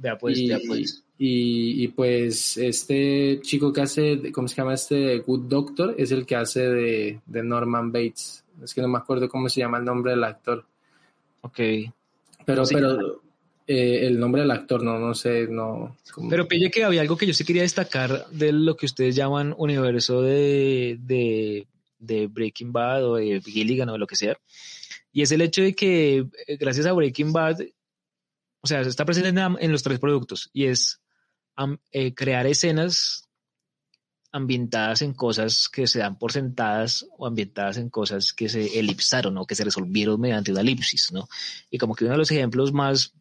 Ya 0.00 0.16
pues, 0.16 0.38
ya 0.38 0.58
pues. 0.66 1.03
Y, 1.16 1.88
pues 1.88 2.56
este 2.56 3.40
chico 3.40 3.72
que 3.72 3.82
hace, 3.82 4.32
¿cómo 4.32 4.48
se 4.48 4.56
llama 4.56 4.74
este? 4.74 5.18
Good 5.20 5.48
Doctor, 5.48 5.94
es 5.96 6.10
el 6.10 6.26
que 6.26 6.36
hace 6.36 6.68
de, 6.68 7.20
Norman 7.26 7.92
Bates. 7.92 8.44
Es 8.62 8.74
que 8.74 8.82
no 8.82 8.88
me 8.88 8.98
acuerdo 8.98 9.28
cómo 9.28 9.48
se 9.48 9.60
llama 9.60 9.78
el 9.78 9.84
nombre 9.84 10.12
del 10.12 10.24
actor. 10.24 10.64
Ok. 11.42 11.60
Pero, 12.44 12.64
pero 12.68 13.22
eh, 13.66 14.06
el 14.06 14.18
nombre 14.18 14.42
del 14.42 14.50
actor, 14.50 14.82
no, 14.82 14.98
no 14.98 15.14
sé, 15.14 15.46
no. 15.48 15.96
Pero 16.28 16.48
pille 16.48 16.70
que 16.70 16.84
había 16.84 17.00
algo 17.00 17.16
que 17.16 17.26
yo 17.26 17.32
sí 17.32 17.44
quería 17.44 17.62
destacar 17.62 18.26
de 18.30 18.52
lo 18.52 18.76
que 18.76 18.86
ustedes 18.86 19.14
llaman 19.14 19.54
universo 19.56 20.20
de, 20.20 20.98
de, 21.00 21.66
de 21.98 22.26
Breaking 22.26 22.72
Bad 22.72 23.06
o 23.06 23.14
de 23.16 23.40
Gilligan 23.40 23.88
o 23.88 23.98
lo 23.98 24.06
que 24.06 24.16
sea. 24.16 24.36
Y 25.12 25.22
es 25.22 25.30
el 25.30 25.42
hecho 25.42 25.62
de 25.62 25.74
que 25.74 26.26
eh, 26.46 26.56
gracias 26.58 26.86
a 26.86 26.92
Breaking 26.92 27.32
Bad, 27.32 27.60
o 28.60 28.66
sea, 28.66 28.80
está 28.80 29.04
presente 29.04 29.28
en 29.60 29.72
los 29.72 29.82
tres 29.82 30.00
productos 30.00 30.50
y 30.52 30.66
es 30.66 31.00
eh, 31.92 32.14
crear 32.14 32.46
escenas 32.46 33.28
ambientadas 34.34 35.02
en 35.02 35.14
cosas 35.14 35.68
que 35.68 35.86
se 35.86 36.00
dan 36.00 36.18
por 36.18 36.32
sentadas 36.32 37.06
o 37.16 37.24
ambientadas 37.24 37.76
en 37.76 37.88
cosas 37.88 38.32
que 38.32 38.48
se 38.48 38.80
elipsaron 38.80 39.38
o 39.38 39.46
que 39.46 39.54
se 39.54 39.62
resolvieron 39.62 40.20
mediante 40.20 40.50
una 40.50 40.62
elipsis, 40.62 41.12
¿no? 41.12 41.28
Y 41.70 41.78
como 41.78 41.94
que 41.94 42.04
uno 42.04 42.14
de 42.14 42.18
los 42.18 42.32
ejemplos 42.32 42.72
más, 42.72 43.12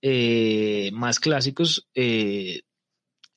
eh, 0.00 0.90
más 0.94 1.20
clásicos 1.20 1.86
eh, 1.94 2.62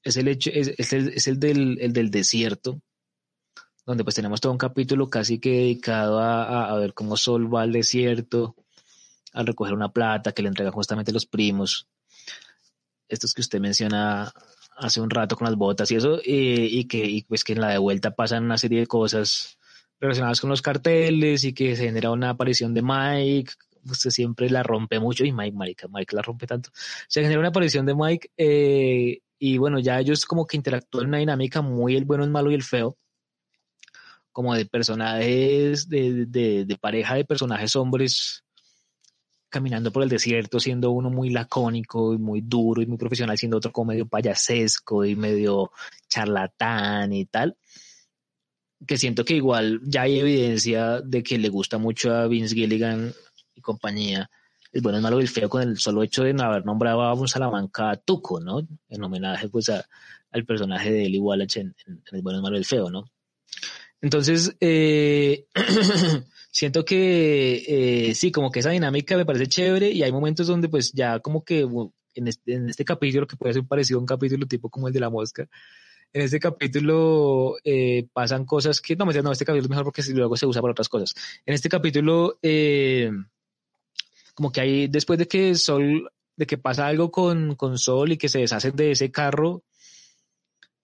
es 0.01 0.15
el 0.15 0.29
hecho, 0.29 0.49
es, 0.53 0.93
el, 0.93 1.39
del, 1.41 1.77
el, 1.81 1.91
del, 1.91 2.09
desierto, 2.09 2.81
donde 3.85 4.05
pues 4.05 4.15
tenemos 4.15 4.39
todo 4.39 4.53
un 4.53 4.57
capítulo 4.57 5.09
casi 5.09 5.39
que 5.39 5.49
dedicado 5.49 6.19
a, 6.19 6.69
a, 6.69 6.77
ver 6.77 6.93
cómo 6.93 7.17
Sol 7.17 7.53
va 7.53 7.63
al 7.63 7.73
desierto, 7.73 8.55
al 9.33 9.45
recoger 9.45 9.73
una 9.73 9.91
plata 9.91 10.31
que 10.31 10.41
le 10.41 10.47
entregan 10.47 10.71
justamente 10.71 11.11
los 11.11 11.25
primos, 11.25 11.89
estos 13.13 13.33
que 13.33 13.41
usted 13.41 13.59
menciona 13.59 14.31
hace 14.75 15.01
un 15.01 15.09
rato 15.09 15.35
con 15.35 15.45
las 15.45 15.55
botas 15.55 15.91
y 15.91 15.95
eso, 15.95 16.19
y 16.23 16.85
que 16.85 17.25
pues 17.27 17.43
que 17.43 17.53
en 17.53 17.61
la 17.61 17.69
de 17.69 17.77
vuelta 17.77 18.15
pasan 18.15 18.43
una 18.45 18.57
serie 18.57 18.79
de 18.79 18.87
cosas 18.87 19.57
relacionadas 19.99 20.41
con 20.41 20.49
los 20.49 20.61
carteles 20.61 21.43
y 21.43 21.53
que 21.53 21.75
se 21.75 21.85
genera 21.85 22.11
una 22.11 22.31
aparición 22.31 22.73
de 22.73 22.81
Mike, 22.81 23.53
usted 23.89 24.09
siempre 24.09 24.49
la 24.49 24.63
rompe 24.63 24.99
mucho 24.99 25.25
y 25.25 25.31
Mike, 25.31 25.55
Mike, 25.57 25.87
Mike 25.89 26.15
la 26.15 26.21
rompe 26.21 26.47
tanto. 26.47 26.69
Se 27.07 27.21
genera 27.21 27.39
una 27.39 27.49
aparición 27.49 27.85
de 27.85 27.95
Mike 27.95 28.31
eh, 28.37 29.19
y 29.39 29.57
bueno, 29.57 29.79
ya 29.79 29.99
ellos 29.99 30.25
como 30.25 30.45
que 30.45 30.57
interactúan 30.57 31.03
en 31.03 31.09
una 31.09 31.17
dinámica 31.19 31.61
muy 31.61 31.95
el 31.95 32.05
bueno, 32.05 32.23
el 32.23 32.31
malo 32.31 32.51
y 32.51 32.55
el 32.55 32.63
feo, 32.63 32.97
como 34.31 34.55
de 34.55 34.65
personajes, 34.65 35.87
de, 35.87 36.25
de 36.25 36.77
pareja 36.81 37.15
de 37.15 37.25
personajes 37.25 37.75
hombres 37.75 38.42
caminando 39.53 39.91
por 39.91 40.01
el 40.01 40.09
desierto, 40.09 40.59
siendo 40.59 40.89
uno 40.89 41.11
muy 41.11 41.29
lacónico 41.29 42.11
y 42.15 42.17
muy 42.17 42.41
duro 42.41 42.81
y 42.81 42.87
muy 42.87 42.97
profesional, 42.97 43.37
siendo 43.37 43.57
otro 43.57 43.71
como 43.71 43.91
medio 43.91 44.07
payasesco 44.07 45.05
y 45.05 45.15
medio 45.15 45.71
charlatán 46.09 47.13
y 47.13 47.25
tal 47.25 47.55
que 48.85 48.97
siento 48.97 49.23
que 49.23 49.35
igual 49.35 49.79
ya 49.83 50.01
hay 50.01 50.19
evidencia 50.19 50.99
de 50.99 51.23
que 51.23 51.37
le 51.37 51.49
gusta 51.49 51.77
mucho 51.77 52.13
a 52.13 52.27
Vince 52.27 52.55
Gilligan 52.55 53.13
y 53.55 53.61
compañía 53.61 54.29
el 54.73 54.81
bueno, 54.81 54.97
el 54.97 55.03
malo 55.03 55.21
y 55.21 55.27
feo 55.27 55.47
con 55.47 55.61
el 55.61 55.77
solo 55.77 56.01
hecho 56.01 56.23
de 56.23 56.35
haber 56.41 56.65
nombrado 56.65 57.03
a 57.03 57.13
un 57.13 57.27
Salamanca 57.27 57.95
Tuco, 57.95 58.39
¿no? 58.39 58.67
En 58.89 59.03
homenaje 59.03 59.47
pues 59.47 59.69
a, 59.69 59.85
al 60.31 60.45
personaje 60.45 60.91
de 60.91 61.05
Eli 61.05 61.19
Wallach 61.19 61.57
en, 61.57 61.75
el 62.11 62.21
bueno, 62.23 62.39
el 62.39 62.43
malo 62.43 62.55
y 62.55 62.59
el 62.59 62.65
feo, 62.65 62.89
¿no? 62.89 63.05
Entonces, 64.01 64.55
eh, 64.59 65.45
siento 66.53 66.85
que 66.85 68.09
eh, 68.09 68.13
sí, 68.13 68.31
como 68.31 68.51
que 68.51 68.59
esa 68.59 68.69
dinámica 68.69 69.17
me 69.17 69.25
parece 69.25 69.47
chévere 69.47 69.89
y 69.89 70.03
hay 70.03 70.11
momentos 70.11 70.45
donde 70.45 70.69
pues 70.69 70.93
ya 70.93 71.19
como 71.19 71.43
que 71.43 71.67
en 72.13 72.27
este, 72.27 72.53
en 72.53 72.69
este 72.69 72.85
capítulo 72.85 73.25
que 73.25 73.35
puede 73.35 73.55
ser 73.55 73.65
parecido 73.65 73.97
a 73.97 74.01
un 74.01 74.05
capítulo 74.05 74.45
tipo 74.45 74.69
como 74.69 74.87
el 74.87 74.93
de 74.93 74.99
la 74.99 75.09
mosca, 75.09 75.49
en 76.13 76.21
este 76.21 76.39
capítulo 76.39 77.55
eh, 77.63 78.07
pasan 78.13 78.45
cosas 78.45 78.81
que, 78.81 78.95
no, 78.95 79.05
no, 79.05 79.31
este 79.31 79.45
capítulo 79.45 79.65
es 79.65 79.69
mejor 79.69 79.85
porque 79.85 80.03
luego 80.13 80.37
se 80.37 80.45
usa 80.45 80.61
para 80.61 80.73
otras 80.73 80.89
cosas. 80.89 81.15
En 81.43 81.55
este 81.55 81.69
capítulo, 81.69 82.37
eh, 82.43 83.09
como 84.35 84.51
que 84.51 84.61
hay, 84.61 84.87
después 84.87 85.17
de 85.17 85.27
que 85.27 85.55
Sol, 85.55 86.11
de 86.35 86.45
que 86.45 86.59
pasa 86.59 86.85
algo 86.85 87.09
con, 87.09 87.55
con 87.55 87.79
Sol 87.79 88.11
y 88.11 88.17
que 88.17 88.29
se 88.29 88.37
deshacen 88.39 88.75
de 88.75 88.91
ese 88.91 89.09
carro, 89.09 89.63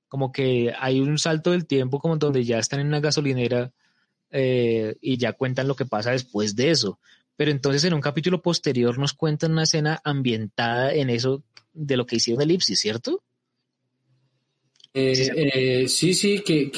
como 0.07 0.31
que 0.31 0.73
hay 0.79 0.99
un 0.99 1.19
salto 1.19 1.51
del 1.51 1.67
tiempo 1.67 1.99
como 1.99 2.17
donde 2.17 2.43
ya 2.43 2.57
están 2.57 2.79
en 2.79 2.87
una 2.87 2.99
gasolinera 2.99 3.71
eh, 4.31 4.95
y 5.01 5.17
ya 5.17 5.33
cuentan 5.33 5.67
lo 5.67 5.75
que 5.75 5.85
pasa 5.85 6.11
después 6.11 6.55
de 6.55 6.71
eso. 6.71 6.99
Pero 7.35 7.51
entonces 7.51 7.83
en 7.85 7.93
un 7.93 8.01
capítulo 8.01 8.41
posterior 8.41 8.97
nos 8.97 9.13
cuentan 9.13 9.53
una 9.53 9.63
escena 9.63 10.01
ambientada 10.03 10.93
en 10.93 11.09
eso 11.09 11.43
de 11.73 11.97
lo 11.97 12.05
que 12.05 12.17
hicieron 12.17 12.41
Elipsis, 12.41 12.79
¿cierto? 12.79 13.23
Eh, 14.93 15.13
eh, 15.35 15.87
sí, 15.87 16.13
sí, 16.13 16.39
que, 16.39 16.71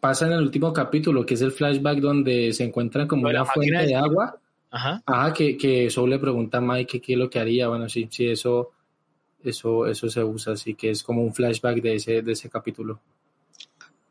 pasa 0.00 0.26
en 0.26 0.32
el 0.32 0.40
último 0.40 0.72
capítulo, 0.72 1.24
que 1.24 1.34
es 1.34 1.42
el 1.42 1.52
flashback 1.52 1.98
donde 2.00 2.52
se 2.52 2.64
encuentran 2.64 3.06
como 3.06 3.28
una 3.28 3.44
fuente 3.44 3.86
de 3.86 3.94
agua. 3.94 4.38
Ajá. 4.70 5.02
Ajá, 5.06 5.32
que, 5.32 5.56
que 5.56 5.88
Soul 5.90 6.10
le 6.10 6.18
pregunta 6.18 6.58
a 6.58 6.60
Mike 6.60 7.00
qué 7.00 7.12
es 7.12 7.18
lo 7.18 7.30
que 7.30 7.38
haría. 7.38 7.68
Bueno, 7.68 7.88
sí, 7.88 8.08
sí, 8.10 8.26
eso, 8.26 8.72
eso, 9.42 9.86
eso 9.86 10.08
se 10.08 10.24
usa, 10.24 10.54
así 10.54 10.74
que 10.74 10.90
es 10.90 11.02
como 11.02 11.22
un 11.22 11.32
flashback 11.32 11.80
de 11.80 11.94
ese, 11.94 12.22
de 12.22 12.32
ese 12.32 12.50
capítulo. 12.50 13.00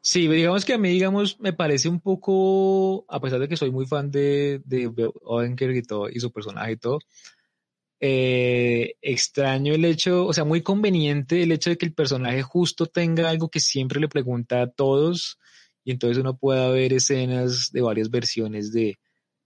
Sí, 0.03 0.27
digamos 0.27 0.65
que 0.65 0.73
a 0.73 0.77
mí, 0.79 0.89
digamos, 0.89 1.39
me 1.39 1.53
parece 1.53 1.87
un 1.87 1.99
poco, 1.99 3.05
a 3.07 3.19
pesar 3.21 3.39
de 3.39 3.47
que 3.47 3.57
soy 3.57 3.71
muy 3.71 3.85
fan 3.85 4.09
de, 4.09 4.61
de 4.65 5.11
Odenkirk 5.21 5.75
y 5.75 5.83
todo, 5.83 6.09
y 6.09 6.19
su 6.19 6.31
personaje 6.31 6.71
y 6.73 6.77
todo, 6.77 6.99
eh, 7.99 8.95
extraño 9.01 9.73
el 9.75 9.85
hecho, 9.85 10.25
o 10.25 10.33
sea, 10.33 10.43
muy 10.43 10.61
conveniente 10.63 11.43
el 11.43 11.51
hecho 11.51 11.69
de 11.69 11.77
que 11.77 11.85
el 11.85 11.93
personaje 11.93 12.41
justo 12.41 12.87
tenga 12.87 13.29
algo 13.29 13.49
que 13.49 13.59
siempre 13.59 13.99
le 13.99 14.07
pregunta 14.07 14.63
a 14.63 14.71
todos 14.71 15.37
y 15.83 15.91
entonces 15.91 16.17
uno 16.17 16.35
pueda 16.35 16.69
ver 16.69 16.93
escenas 16.93 17.69
de 17.71 17.81
varias 17.81 18.09
versiones 18.09 18.71
de, 18.73 18.97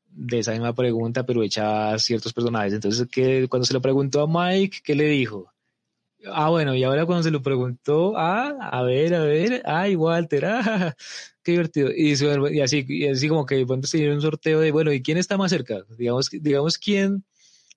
de 0.05 0.39
esa 0.39 0.53
misma 0.53 0.73
pregunta, 0.73 1.25
pero 1.25 1.43
hecha 1.43 1.93
a 1.93 1.99
ciertos 1.99 2.33
personajes. 2.33 2.73
Entonces, 2.73 3.07
que 3.11 3.47
cuando 3.49 3.65
se 3.65 3.73
lo 3.73 3.81
preguntó 3.81 4.21
a 4.21 4.27
Mike, 4.27 4.79
¿qué 4.83 4.95
le 4.95 5.05
dijo? 5.05 5.53
Ah, 6.31 6.49
bueno, 6.49 6.75
y 6.75 6.83
ahora 6.83 7.05
cuando 7.05 7.23
se 7.23 7.31
lo 7.31 7.41
preguntó, 7.41 8.17
ah, 8.17 8.57
a 8.59 8.83
ver, 8.83 9.13
a 9.13 9.19
ver, 9.21 9.61
ay, 9.65 9.95
Walter, 9.95 10.45
ah, 10.45 10.95
qué 11.43 11.51
divertido. 11.53 11.89
Y, 11.91 12.13
y 12.55 12.61
así, 12.61 12.85
y 12.87 13.07
así 13.07 13.27
como 13.27 13.45
que 13.45 13.65
cuando 13.65 13.87
se 13.87 14.11
un 14.11 14.21
sorteo 14.21 14.59
de, 14.59 14.71
bueno, 14.71 14.91
¿y 14.93 15.01
quién 15.01 15.17
está 15.17 15.37
más 15.37 15.51
cerca? 15.51 15.83
Digamos, 15.97 16.29
digamos, 16.31 16.77
¿quién, 16.77 17.25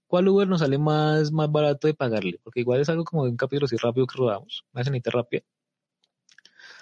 ¿cuál 0.07 0.28
Uber 0.28 0.49
nos 0.49 0.61
sale 0.61 0.78
más, 0.78 1.32
más 1.32 1.51
barato 1.51 1.86
de 1.86 1.94
pagarle? 1.94 2.40
Porque 2.42 2.61
igual 2.61 2.80
es 2.80 2.88
algo 2.88 3.05
como 3.05 3.24
de 3.24 3.30
un 3.30 3.36
capítulo 3.36 3.66
así 3.66 3.76
rápido 3.76 4.07
que 4.07 4.18
rodamos, 4.18 4.64
una 4.72 4.84
cenita 4.84 5.11
rápida. 5.11 5.42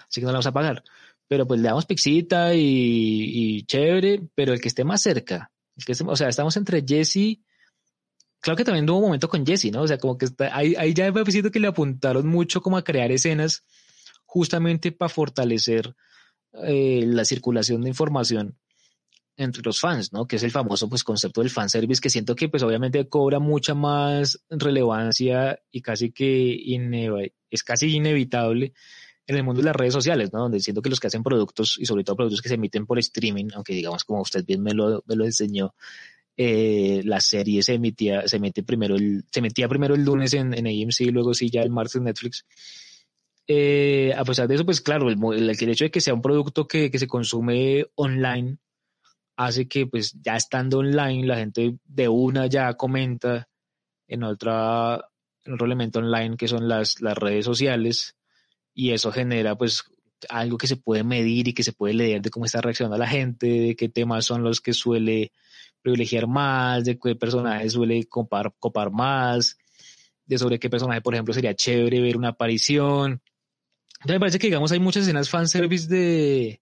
Así 0.08 0.20
que 0.20 0.26
no 0.26 0.28
la 0.28 0.34
vamos 0.34 0.46
a 0.46 0.52
pagar. 0.52 0.82
Pero 1.28 1.46
pues 1.46 1.60
le 1.60 1.68
damos 1.68 1.86
pixita 1.86 2.54
y, 2.54 3.64
chévere, 3.66 4.28
pero 4.34 4.52
el 4.52 4.60
que 4.60 4.68
esté 4.68 4.84
más 4.84 5.02
cerca, 5.02 5.50
que 5.84 5.92
o 5.92 6.16
sea, 6.16 6.28
estamos 6.28 6.56
entre 6.56 6.84
Jesse, 6.86 7.40
claro 8.46 8.56
que 8.56 8.64
también 8.64 8.88
hubo 8.88 8.98
un 8.98 9.06
momento 9.06 9.28
con 9.28 9.44
Jesse, 9.44 9.72
¿no? 9.72 9.82
O 9.82 9.88
sea, 9.88 9.98
como 9.98 10.16
que 10.16 10.28
ahí, 10.52 10.76
ahí 10.76 10.94
ya 10.94 11.06
me 11.06 11.12
parecido 11.12 11.50
que 11.50 11.58
le 11.58 11.66
apuntaron 11.66 12.28
mucho 12.28 12.60
como 12.60 12.76
a 12.76 12.84
crear 12.84 13.10
escenas 13.10 13.64
justamente 14.24 14.92
para 14.92 15.08
fortalecer 15.08 15.96
eh, 16.62 17.02
la 17.06 17.24
circulación 17.24 17.82
de 17.82 17.88
información 17.88 18.56
entre 19.36 19.64
los 19.64 19.80
fans, 19.80 20.12
¿no? 20.12 20.28
Que 20.28 20.36
es 20.36 20.44
el 20.44 20.52
famoso 20.52 20.88
pues 20.88 21.02
concepto 21.02 21.40
del 21.40 21.50
fanservice 21.50 22.00
que 22.00 22.08
siento 22.08 22.36
que 22.36 22.48
pues 22.48 22.62
obviamente 22.62 23.08
cobra 23.08 23.40
mucha 23.40 23.74
más 23.74 24.40
relevancia 24.48 25.58
y 25.72 25.82
casi 25.82 26.12
que 26.12 26.56
es 27.50 27.64
casi 27.64 27.96
inevitable 27.96 28.74
en 29.26 29.36
el 29.36 29.42
mundo 29.42 29.60
de 29.60 29.66
las 29.66 29.76
redes 29.76 29.92
sociales, 29.92 30.32
¿no? 30.32 30.42
Donde 30.42 30.60
siento 30.60 30.82
que 30.82 30.90
los 30.90 31.00
que 31.00 31.08
hacen 31.08 31.24
productos 31.24 31.78
y 31.80 31.86
sobre 31.86 32.04
todo 32.04 32.14
productos 32.14 32.42
que 32.42 32.48
se 32.48 32.54
emiten 32.54 32.86
por 32.86 33.00
streaming, 33.00 33.48
aunque 33.54 33.74
digamos 33.74 34.04
como 34.04 34.20
usted 34.20 34.44
bien 34.46 34.62
me 34.62 34.72
lo, 34.72 35.02
me 35.08 35.16
lo 35.16 35.24
enseñó, 35.24 35.74
eh, 36.36 37.02
la 37.04 37.20
serie 37.20 37.62
se 37.62 37.74
emitía, 37.74 38.28
se 38.28 38.38
mete 38.38 38.62
primero 38.62 38.96
el, 38.96 39.24
se 39.30 39.40
metía 39.40 39.68
primero 39.68 39.94
el 39.94 40.04
lunes 40.04 40.34
en, 40.34 40.52
en 40.54 40.66
AMC 40.66 41.00
y 41.00 41.10
luego 41.10 41.34
sí 41.34 41.50
ya 41.50 41.62
el 41.62 41.70
martes 41.70 41.96
en 41.96 42.04
Netflix. 42.04 42.44
Eh, 43.48 44.12
a 44.16 44.24
pesar 44.24 44.48
de 44.48 44.56
eso, 44.56 44.64
pues 44.64 44.80
claro, 44.80 45.08
el, 45.08 45.18
el, 45.34 45.50
el, 45.50 45.68
hecho 45.70 45.84
de 45.84 45.90
que 45.90 46.00
sea 46.00 46.14
un 46.14 46.22
producto 46.22 46.66
que, 46.66 46.90
que 46.90 46.98
se 46.98 47.06
consume 47.06 47.86
online 47.94 48.58
hace 49.36 49.68
que 49.68 49.86
pues 49.86 50.16
ya 50.20 50.36
estando 50.36 50.78
online 50.78 51.26
la 51.26 51.36
gente 51.36 51.76
de 51.84 52.08
una 52.08 52.46
ya 52.46 52.74
comenta 52.74 53.48
en 54.08 54.24
otra 54.24 55.08
en 55.44 55.52
otro 55.52 55.66
elemento 55.66 56.00
online 56.00 56.36
que 56.36 56.48
son 56.48 56.68
las, 56.68 57.00
las 57.00 57.16
redes 57.16 57.44
sociales 57.44 58.16
y 58.74 58.92
eso 58.92 59.12
genera 59.12 59.56
pues 59.56 59.84
algo 60.28 60.58
que 60.58 60.66
se 60.66 60.76
puede 60.76 61.04
medir 61.04 61.48
y 61.48 61.54
que 61.54 61.62
se 61.62 61.72
puede 61.72 61.94
leer 61.94 62.22
de 62.22 62.30
cómo 62.30 62.46
está 62.46 62.60
reaccionando 62.60 62.98
la 62.98 63.06
gente, 63.06 63.46
de 63.46 63.76
qué 63.76 63.88
temas 63.88 64.24
son 64.24 64.42
los 64.42 64.60
que 64.60 64.72
suele 64.72 65.32
privilegiar 65.86 66.26
más, 66.26 66.84
de 66.84 66.98
qué 66.98 67.14
personaje 67.14 67.70
suele 67.70 68.04
copar, 68.08 68.52
copar 68.58 68.90
más, 68.90 69.56
de 70.24 70.36
sobre 70.36 70.58
qué 70.58 70.68
personaje, 70.68 71.00
por 71.00 71.14
ejemplo, 71.14 71.32
sería 71.32 71.54
chévere 71.54 72.00
ver 72.00 72.16
una 72.16 72.30
aparición. 72.30 73.22
Entonces 74.00 74.16
me 74.16 74.18
parece 74.18 74.40
que, 74.40 74.48
digamos, 74.48 74.72
hay 74.72 74.80
muchas 74.80 75.04
escenas 75.04 75.30
fanservice 75.30 75.86
de, 75.86 76.60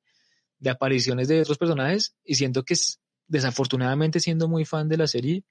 de 0.58 0.70
apariciones 0.70 1.28
de 1.28 1.40
otros 1.40 1.56
personajes 1.56 2.14
y 2.22 2.34
siento 2.34 2.64
que 2.64 2.74
desafortunadamente 3.26 4.20
siendo 4.20 4.46
muy 4.46 4.66
fan 4.66 4.90
de 4.90 4.98
la 4.98 5.06
serie, 5.06 5.42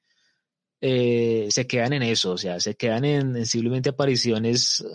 eh, 0.79 1.47
se 1.49 1.65
quedan 1.65 1.93
en 1.93 2.03
eso, 2.03 2.33
o 2.33 2.37
sea, 2.37 2.59
se 2.59 2.75
quedan 2.75 3.05
en, 3.05 3.45
simplemente 3.47 3.89
apariciones 3.89 4.85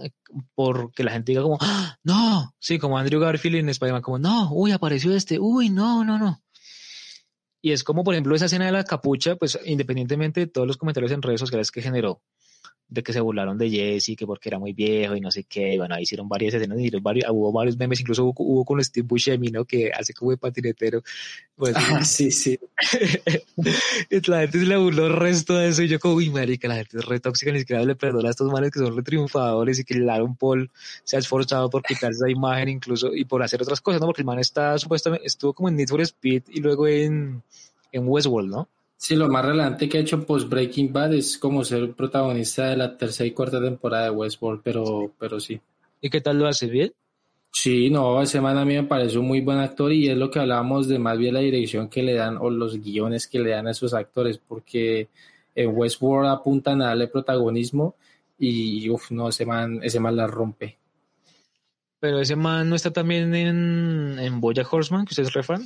porque 0.54 1.02
la 1.02 1.10
gente 1.10 1.32
diga 1.32 1.42
como, 1.42 1.58
¡Ah, 1.60 1.98
no, 2.04 2.54
sí, 2.60 2.78
como 2.78 2.96
Andrew 2.96 3.20
Garfield 3.20 3.56
en 3.56 3.70
Spider-Man, 3.70 4.02
como, 4.02 4.20
no, 4.20 4.52
uy, 4.52 4.70
apareció 4.70 5.16
este, 5.16 5.40
uy, 5.40 5.68
no, 5.68 6.04
no, 6.04 6.16
no. 6.16 6.44
Y 7.60 7.72
es 7.72 7.82
como, 7.84 8.04
por 8.04 8.14
ejemplo, 8.14 8.34
esa 8.36 8.46
escena 8.46 8.66
de 8.66 8.72
la 8.72 8.84
capucha, 8.84 9.36
pues 9.36 9.58
independientemente 9.64 10.40
de 10.40 10.46
todos 10.46 10.66
los 10.66 10.76
comentarios 10.76 11.12
en 11.12 11.22
redes 11.22 11.40
sociales 11.40 11.70
que 11.70 11.82
generó, 11.82 12.22
de 12.90 13.02
que 13.02 13.12
se 13.12 13.20
burlaron 13.20 13.58
de 13.58 13.68
Jesse, 13.68 14.16
que 14.16 14.26
porque 14.26 14.48
era 14.48 14.58
muy 14.58 14.72
viejo 14.72 15.14
y 15.14 15.20
no 15.20 15.30
sé 15.30 15.44
qué, 15.44 15.74
y 15.74 15.78
bueno, 15.78 15.94
ahí 15.94 16.04
hicieron 16.04 16.26
varias 16.26 16.54
escenas, 16.54 16.78
y 16.80 16.90
varios, 17.00 17.26
hubo 17.30 17.52
varios 17.52 17.76
memes, 17.76 18.00
incluso 18.00 18.24
hubo, 18.24 18.64
con 18.64 18.82
Steve 18.82 19.06
Buscemi, 19.06 19.48
¿no? 19.48 19.66
Que 19.66 19.90
hace 19.92 20.14
como 20.14 20.30
de 20.30 20.38
patinetero. 20.38 21.02
Pues, 21.54 21.74
ah, 21.76 22.02
sí, 22.02 22.30
sí. 22.30 22.58
la 24.26 24.40
gente 24.40 24.60
se 24.60 24.66
le 24.66 24.76
burló 24.78 25.06
el 25.06 25.16
resto 25.16 25.54
de 25.58 25.68
eso, 25.68 25.82
y 25.82 25.88
yo 25.88 25.98
como, 25.98 26.14
uy, 26.14 26.30
marica, 26.30 26.66
la 26.66 26.76
gente 26.76 26.98
es 26.98 27.04
re 27.04 27.20
tóxica, 27.20 27.52
ni 27.52 27.58
siquiera 27.58 27.84
le 27.84 27.94
perdona 27.94 28.28
a 28.28 28.30
estos 28.30 28.50
manes 28.50 28.70
que 28.70 28.78
son 28.78 28.96
re 28.96 29.02
triunfadores 29.02 29.78
y 29.78 29.84
que 29.84 29.94
el 29.94 30.08
Aaron 30.08 30.36
Paul 30.36 30.70
se 31.04 31.16
ha 31.16 31.18
esforzado 31.18 31.68
por 31.68 31.82
quitar 31.82 32.12
esa 32.12 32.30
imagen 32.30 32.70
incluso 32.70 33.14
y 33.14 33.26
por 33.26 33.42
hacer 33.42 33.60
otras 33.60 33.82
cosas, 33.82 34.00
¿no? 34.00 34.06
Porque 34.06 34.22
el 34.22 34.26
man 34.26 34.38
está 34.38 34.78
supuestamente, 34.78 35.26
estuvo 35.26 35.52
como 35.52 35.68
en 35.68 35.76
Need 35.76 35.88
for 35.88 36.00
Speed 36.00 36.44
y 36.48 36.60
luego 36.60 36.88
en, 36.88 37.42
en 37.92 38.08
Westworld, 38.08 38.50
¿no? 38.50 38.68
Sí, 39.00 39.14
lo 39.14 39.28
más 39.28 39.44
relevante 39.44 39.88
que 39.88 39.98
ha 39.98 40.00
hecho 40.00 40.26
post 40.26 40.48
Breaking 40.48 40.92
Bad 40.92 41.14
es 41.14 41.38
como 41.38 41.64
ser 41.64 41.92
protagonista 41.92 42.66
de 42.66 42.76
la 42.76 42.96
tercera 42.96 43.28
y 43.28 43.30
cuarta 43.30 43.60
temporada 43.60 44.04
de 44.04 44.10
Westworld, 44.10 44.60
pero, 44.62 45.12
pero 45.16 45.38
sí. 45.38 45.60
¿Y 46.00 46.10
qué 46.10 46.20
tal 46.20 46.40
lo 46.40 46.48
hace 46.48 46.66
bien? 46.66 46.92
Sí, 47.52 47.90
no, 47.90 48.20
ese 48.20 48.40
man 48.40 48.58
a 48.58 48.64
mí 48.64 48.74
me 48.74 48.82
parece 48.82 49.16
un 49.16 49.26
muy 49.26 49.40
buen 49.40 49.58
actor 49.58 49.92
y 49.92 50.08
es 50.08 50.16
lo 50.16 50.32
que 50.32 50.40
hablábamos 50.40 50.88
de 50.88 50.98
más 50.98 51.16
bien 51.16 51.34
la 51.34 51.40
dirección 51.40 51.88
que 51.88 52.02
le 52.02 52.14
dan 52.14 52.38
o 52.38 52.50
los 52.50 52.82
guiones 52.82 53.28
que 53.28 53.38
le 53.38 53.50
dan 53.50 53.68
a 53.68 53.70
esos 53.70 53.94
actores, 53.94 54.38
porque 54.38 55.08
en 55.54 55.76
Westworld 55.76 56.30
apuntan 56.30 56.82
a 56.82 56.86
darle 56.86 57.06
protagonismo 57.06 57.94
y 58.36 58.90
uff, 58.90 59.12
no, 59.12 59.28
ese 59.28 59.46
man, 59.46 59.78
ese 59.80 60.00
man 60.00 60.16
la 60.16 60.26
rompe. 60.26 60.76
Pero 62.00 62.20
ese 62.20 62.36
man 62.36 62.68
no 62.68 62.76
está 62.76 62.92
también 62.92 63.34
en, 63.34 64.18
en 64.18 64.40
Boya 64.40 64.64
Horseman, 64.68 65.04
que 65.04 65.12
usted 65.12 65.24
es 65.24 65.32
refan. 65.32 65.64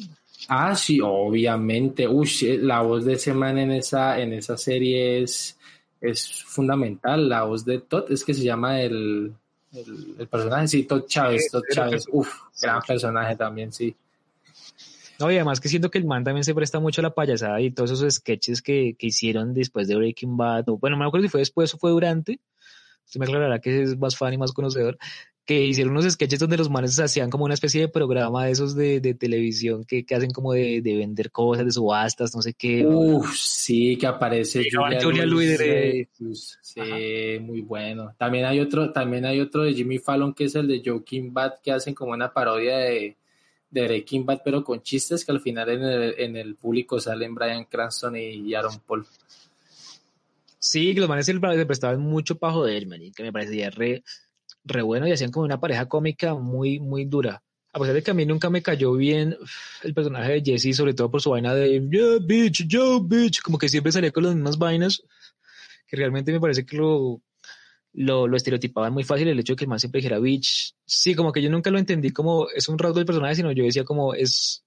Ah, 0.49 0.75
sí, 0.75 0.99
obviamente. 1.03 2.09
Uy, 2.09 2.29
la 2.61 2.81
voz 2.81 3.05
de 3.05 3.15
ese 3.15 3.35
man 3.35 3.59
en 3.59 3.71
esa, 3.73 4.19
en 4.19 4.33
esa 4.33 4.57
serie 4.57 5.23
es, 5.23 5.59
es 6.01 6.43
fundamental. 6.45 7.29
La 7.29 7.45
voz 7.45 7.65
de 7.65 7.81
Todd 7.81 8.11
es 8.11 8.25
que 8.25 8.33
se 8.33 8.43
llama 8.43 8.81
el, 8.81 9.33
el, 9.73 10.27
personaje, 10.29 10.69
sí, 10.69 10.85
Todd 10.85 11.05
Chávez, 11.07 11.49
Todd 11.51 11.63
Chávez. 11.71 12.07
Uf, 12.11 12.35
gran 12.61 12.81
personaje 12.81 13.37
también, 13.37 13.73
sí. 13.73 13.95
No, 15.19 15.31
y 15.31 15.37
además 15.37 15.61
que 15.61 15.69
siento 15.69 15.91
que 15.91 15.99
el 15.99 16.07
man 16.07 16.25
también 16.25 16.45
se 16.45 16.55
presta 16.55 16.81
mucho 16.81 17.01
a 17.01 17.05
la 17.05 17.15
payasada 17.15 17.61
y 17.61 17.71
todos 17.71 17.93
esos 17.93 18.15
sketches 18.15 18.63
que, 18.63 18.97
que 18.99 19.09
hicieron 19.09 19.55
después 19.55 19.87
de 19.87 19.95
Breaking 19.95 20.37
Bad. 20.37 20.65
bueno, 20.65 20.97
no 20.97 21.05
me 21.05 21.07
acuerdo 21.07 21.27
si 21.27 21.31
fue 21.31 21.41
después 21.41 21.73
o 21.75 21.79
fue 21.79 21.91
durante. 21.91 22.41
Usted 23.05 23.21
me 23.21 23.27
aclarará 23.27 23.61
que 23.61 23.83
es 23.83 23.99
más 23.99 24.17
fan 24.17 24.33
y 24.33 24.39
más 24.39 24.53
conocedor 24.53 24.99
que 25.53 25.67
hicieron 25.67 25.93
unos 25.93 26.11
sketches 26.11 26.39
donde 26.39 26.57
los 26.57 26.71
manes 26.71 26.99
hacían 26.99 27.29
como 27.29 27.45
una 27.45 27.55
especie 27.55 27.83
de 27.83 27.89
programa 27.89 28.47
de 28.47 28.53
esos 28.53 28.75
de, 28.75 29.01
de 29.01 29.15
televisión 29.15 29.85
que, 29.85 30.05
que, 30.05 30.15
hacen 30.15 30.31
como 30.31 30.53
de, 30.55 30.81
de, 30.81 30.97
vender 30.97 31.31
cosas, 31.31 31.67
de 31.67 31.73
subastas, 31.73 32.35
no 32.35 32.41
sé 32.41 32.55
qué. 32.55 32.87
Uf, 32.87 33.35
sí, 33.37 33.97
que 33.97 34.07
aparece 34.07 34.65
Julia, 34.73 34.99
Julia 35.03 35.27
Louis 35.27 36.09
Sí, 36.63 36.81
muy 37.41 37.61
bueno. 37.61 38.15
También 38.17 38.47
hay 38.47 38.61
otro, 38.61 38.93
también 38.93 39.27
hay 39.27 39.41
otro 39.41 39.65
de 39.65 39.75
Jimmy 39.75 39.99
Fallon 39.99 40.33
que 40.33 40.45
es 40.45 40.55
el 40.55 40.69
de 40.69 40.83
Joking 40.85 41.35
Bad 41.35 41.61
que 41.63 41.73
hacen 41.73 41.95
como 41.95 42.13
una 42.13 42.33
parodia 42.33 42.79
de, 42.79 43.17
de 43.71 43.83
Breaking 43.83 44.25
Bad 44.25 44.41
pero 44.45 44.65
con 44.65 44.83
chistes 44.83 45.25
que 45.25 45.33
al 45.33 45.41
final 45.41 45.69
en 45.69 45.83
el, 45.83 46.15
en 46.19 46.37
el 46.37 46.55
público 46.57 46.99
salen 46.99 47.35
Brian 47.35 47.65
Cranston 47.65 48.17
y 48.17 48.55
Aaron 48.55 48.81
Paul. 48.87 49.07
Sí, 50.59 50.95
que 50.95 51.01
los 51.01 51.09
manes 51.09 51.27
se 51.27 51.67
prestaban 51.67 52.01
mucho 52.01 52.39
para 52.39 52.53
joder, 52.53 52.87
man, 52.87 53.01
que 53.15 53.23
me 53.25 53.33
parecía 53.33 53.69
re 53.69 54.05
re 54.65 54.83
bueno 54.83 55.07
y 55.07 55.13
hacían 55.13 55.31
como 55.31 55.45
una 55.45 55.61
pareja 55.61 55.87
cómica 55.87 56.35
muy, 56.35 56.81
muy 56.81 57.05
dura. 57.05 57.43
A 57.73 57.79
pesar 57.79 57.95
de 57.95 58.03
que 58.03 58.11
a 58.11 58.15
mí 58.15 58.27
nunca 58.27 58.51
me 58.51 58.63
cayó 58.63 58.93
bien 58.93 59.37
el 59.83 59.95
personaje 59.95 60.33
de 60.33 60.43
Jesse, 60.45 60.77
sobre 60.77 60.93
todo 60.93 61.11
por 61.11 61.23
su 61.23 61.31
vaina 61.31 61.55
de 61.55 61.81
yeah, 61.91 62.19
bitch, 62.21 62.67
yo, 62.67 63.01
bitch, 63.01 63.41
como 63.41 63.57
que 63.57 63.69
siempre 63.69 63.93
salía 63.93 64.11
con 64.11 64.25
las 64.25 64.35
mismas 64.35 64.59
vainas, 64.59 65.03
que 65.87 65.97
realmente 65.97 66.33
me 66.33 66.41
parece 66.41 66.67
que 66.67 66.77
lo, 66.77 67.23
lo, 67.95 68.27
lo 68.29 68.37
estereotipaban 68.37 68.93
muy 68.93 69.05
fácil 69.05 69.29
el 69.29 69.41
hecho 69.41 69.55
de 69.55 69.57
que 69.57 69.65
el 69.65 69.71
man 69.71 69.81
siempre 69.81 70.01
dijera 70.01 70.19
bitch. 70.19 70.75
Sí, 70.85 71.15
como 71.15 71.33
que 71.33 71.41
yo 71.41 71.49
nunca 71.49 71.71
lo 71.71 71.79
entendí 71.79 72.11
como 72.11 72.49
es 72.51 72.69
un 72.69 72.79
rasgo 72.79 72.99
del 72.99 73.07
personaje, 73.07 73.37
sino 73.37 73.53
yo 73.53 73.65
decía 73.65 73.85
como 73.85 74.13
es 74.13 74.65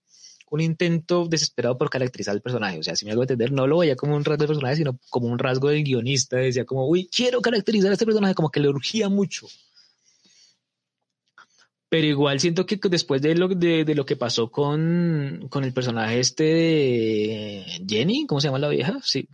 un 0.49 0.61
intento 0.61 1.27
desesperado 1.27 1.77
por 1.77 1.91
caracterizar 1.91 2.33
al 2.33 2.41
personaje. 2.41 2.79
O 2.79 2.83
sea, 2.83 2.95
si 2.95 3.05
me 3.05 3.11
hago 3.11 3.21
entender, 3.21 3.51
no 3.51 3.67
lo 3.67 3.79
veía 3.79 3.95
como 3.95 4.15
un 4.15 4.25
rasgo 4.25 4.39
del 4.39 4.47
personaje, 4.47 4.77
sino 4.77 4.99
como 5.11 5.27
un 5.27 5.37
rasgo 5.37 5.69
del 5.69 5.83
guionista. 5.83 6.37
Decía 6.37 6.65
como, 6.65 6.87
uy, 6.87 7.07
quiero 7.07 7.41
caracterizar 7.41 7.91
a 7.91 7.93
este 7.93 8.05
personaje, 8.05 8.33
como 8.33 8.49
que 8.49 8.59
le 8.59 8.69
urgía 8.69 9.09
mucho 9.09 9.47
pero 11.89 12.07
igual 12.07 12.39
siento 12.39 12.65
que 12.65 12.79
después 12.89 13.21
de 13.21 13.35
lo, 13.35 13.47
de, 13.47 13.95
lo 13.95 14.05
que 14.05 14.15
pasó 14.15 14.49
con, 14.49 15.47
con, 15.49 15.63
el 15.63 15.73
personaje 15.73 16.19
este 16.19 16.43
de 16.43 17.65
Jenny, 17.87 18.25
¿cómo 18.27 18.41
se 18.41 18.47
llama 18.47 18.59
la 18.59 18.69
vieja? 18.69 18.99
Sí, 19.03 19.27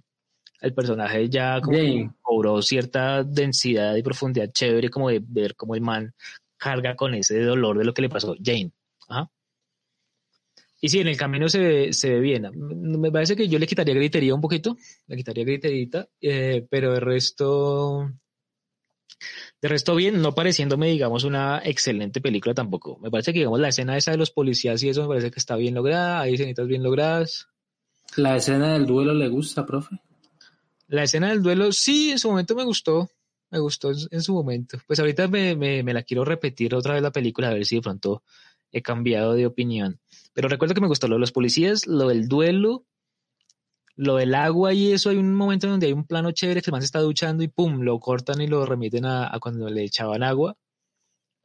el 0.61 0.73
personaje 0.73 1.29
ya 1.29 1.59
como 1.61 1.77
cobró 2.21 2.61
cierta 2.61 3.23
densidad 3.23 3.95
y 3.95 4.03
profundidad 4.03 4.51
chévere 4.51 4.89
como 4.89 5.09
de 5.09 5.21
ver 5.23 5.55
cómo 5.55 5.75
el 5.75 5.81
man 5.81 6.13
carga 6.57 6.95
con 6.95 7.15
ese 7.15 7.39
dolor 7.41 7.77
de 7.77 7.85
lo 7.85 7.93
que 7.93 8.03
le 8.03 8.09
pasó. 8.09 8.35
Jane. 8.41 8.71
Ajá. 9.07 9.29
Y 10.79 10.89
sí, 10.89 10.99
en 10.99 11.07
el 11.07 11.17
camino 11.17 11.47
se 11.47 11.59
ve, 11.59 11.93
se 11.93 12.09
ve 12.09 12.19
bien. 12.19 12.49
Me 12.55 13.11
parece 13.11 13.35
que 13.35 13.47
yo 13.47 13.59
le 13.59 13.67
quitaría 13.67 13.93
gritería 13.93 14.33
un 14.33 14.41
poquito, 14.41 14.77
le 15.07 15.15
quitaría 15.15 15.43
griterita, 15.43 16.07
eh, 16.19 16.65
pero 16.69 16.95
el 16.95 17.01
resto 17.01 18.11
de 19.61 19.67
resto 19.67 19.95
bien, 19.95 20.21
no 20.21 20.33
pareciéndome, 20.33 20.87
digamos, 20.87 21.23
una 21.23 21.61
excelente 21.63 22.21
película 22.21 22.53
tampoco. 22.53 22.97
Me 22.99 23.11
parece 23.11 23.33
que, 23.33 23.39
digamos, 23.39 23.59
la 23.59 23.69
escena 23.69 23.97
esa 23.97 24.11
de 24.11 24.17
los 24.17 24.31
policías 24.31 24.81
y 24.83 24.89
eso 24.89 25.03
me 25.03 25.07
parece 25.07 25.31
que 25.31 25.39
está 25.39 25.55
bien 25.55 25.73
lograda, 25.73 26.21
hay 26.21 26.33
escenitas 26.33 26.67
bien 26.67 26.83
logradas. 26.83 27.47
¿La 28.15 28.35
escena 28.35 28.73
del 28.73 28.85
duelo 28.85 29.13
le 29.13 29.27
gusta, 29.27 29.65
profe? 29.65 29.99
La 30.87 31.03
escena 31.03 31.29
del 31.29 31.41
duelo, 31.41 31.71
sí, 31.71 32.11
en 32.11 32.19
su 32.19 32.29
momento 32.29 32.55
me 32.55 32.65
gustó, 32.65 33.09
me 33.49 33.59
gustó 33.59 33.91
en 34.09 34.21
su 34.21 34.33
momento. 34.33 34.79
Pues 34.87 34.99
ahorita 34.99 35.27
me, 35.27 35.55
me, 35.55 35.83
me 35.83 35.93
la 35.93 36.03
quiero 36.03 36.25
repetir 36.25 36.75
otra 36.75 36.95
vez 36.95 37.03
la 37.03 37.11
película, 37.11 37.49
a 37.49 37.53
ver 37.53 37.65
si 37.65 37.75
de 37.75 37.81
pronto 37.81 38.23
he 38.71 38.81
cambiado 38.81 39.33
de 39.33 39.45
opinión. 39.45 39.99
Pero 40.33 40.49
recuerdo 40.49 40.73
que 40.73 40.81
me 40.81 40.87
gustó 40.87 41.07
lo 41.07 41.15
de 41.15 41.19
los 41.19 41.31
policías, 41.31 41.87
lo 41.87 42.07
del 42.09 42.27
duelo, 42.27 42.85
lo 44.01 44.15
del 44.15 44.33
agua 44.33 44.73
y 44.73 44.91
eso, 44.93 45.11
hay 45.11 45.17
un 45.17 45.35
momento 45.35 45.67
donde 45.67 45.85
hay 45.85 45.93
un 45.93 46.05
plano 46.05 46.31
chévere 46.31 46.61
que 46.61 46.71
el 46.71 46.71
man 46.71 46.81
se 46.81 46.87
está 46.87 46.99
duchando 46.99 47.43
y 47.43 47.49
pum, 47.49 47.81
lo 47.81 47.99
cortan 47.99 48.41
y 48.41 48.47
lo 48.47 48.65
remiten 48.65 49.05
a, 49.05 49.33
a 49.33 49.39
cuando 49.39 49.69
le 49.69 49.83
echaban 49.83 50.23
agua. 50.23 50.57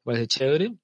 Parece 0.04 0.26
chévere 0.26 0.74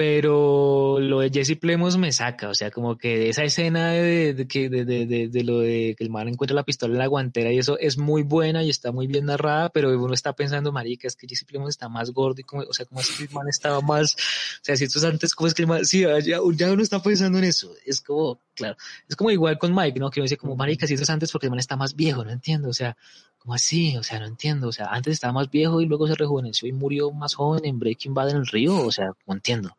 pero 0.00 0.98
lo 0.98 1.20
de 1.20 1.28
Jesse 1.28 1.58
Plemons 1.58 1.98
me 1.98 2.10
saca, 2.10 2.48
o 2.48 2.54
sea, 2.54 2.70
como 2.70 2.96
que 2.96 3.28
esa 3.28 3.44
escena 3.44 3.90
de, 3.90 4.32
de, 4.32 4.46
de, 4.70 5.28
de, 5.28 5.44
lo 5.44 5.58
de 5.58 5.94
que 5.94 6.02
el 6.02 6.08
man 6.08 6.26
encuentra 6.26 6.54
la 6.54 6.64
pistola 6.64 6.94
en 6.94 7.00
la 7.00 7.06
guantera 7.06 7.52
y 7.52 7.58
eso 7.58 7.78
es 7.78 7.98
muy 7.98 8.22
buena 8.22 8.62
y 8.62 8.70
está 8.70 8.92
muy 8.92 9.08
bien 9.08 9.26
narrada, 9.26 9.68
pero 9.68 9.90
uno 10.02 10.14
está 10.14 10.32
pensando, 10.32 10.72
marica, 10.72 11.06
es 11.06 11.16
que 11.16 11.28
Jesse 11.28 11.44
Plemons 11.44 11.74
está 11.74 11.90
más 11.90 12.12
gordo 12.12 12.40
y 12.40 12.44
como, 12.44 12.62
o 12.62 12.72
sea, 12.72 12.86
como 12.86 13.02
es 13.02 13.10
que 13.10 13.24
el 13.24 13.30
man 13.30 13.46
estaba 13.50 13.82
más, 13.82 14.14
o 14.14 14.64
sea, 14.64 14.74
si 14.74 14.84
esto 14.84 15.00
es 15.00 15.04
antes, 15.04 15.34
como 15.34 15.48
es 15.48 15.52
que 15.52 15.62
el 15.64 15.68
man, 15.68 15.84
sí, 15.84 16.00
ya, 16.00 16.18
ya 16.18 16.72
uno 16.72 16.82
está 16.82 17.02
pensando 17.02 17.36
en 17.36 17.44
eso, 17.44 17.70
es 17.84 18.00
como, 18.00 18.40
claro, 18.60 18.76
es 19.08 19.16
como 19.16 19.30
igual 19.30 19.58
con 19.58 19.74
Mike, 19.74 19.98
¿no? 19.98 20.10
Que 20.10 20.20
uno 20.20 20.24
dice 20.24 20.36
como, 20.36 20.56
marica, 20.56 20.86
si 20.86 20.94
esto 20.94 21.04
es 21.04 21.10
antes 21.10 21.32
porque 21.32 21.46
el 21.46 21.50
man 21.50 21.58
está 21.58 21.76
más 21.76 21.96
viejo, 21.96 22.24
no 22.24 22.30
entiendo, 22.30 22.68
o 22.68 22.74
sea, 22.74 22.96
¿Cómo 23.40 23.54
así? 23.54 23.96
O 23.96 24.02
sea, 24.02 24.20
no 24.20 24.26
entiendo. 24.26 24.68
O 24.68 24.72
sea, 24.72 24.88
antes 24.90 25.14
estaba 25.14 25.32
más 25.32 25.50
viejo 25.50 25.80
y 25.80 25.86
luego 25.86 26.06
se 26.06 26.14
rejuveneció 26.14 26.68
y 26.68 26.72
murió 26.72 27.10
más 27.10 27.34
joven 27.34 27.64
en 27.64 27.78
Breaking 27.78 28.12
Bad 28.12 28.30
en 28.30 28.36
el 28.36 28.46
río. 28.46 28.76
O 28.84 28.92
sea, 28.92 29.12
no 29.26 29.34
entiendo. 29.34 29.74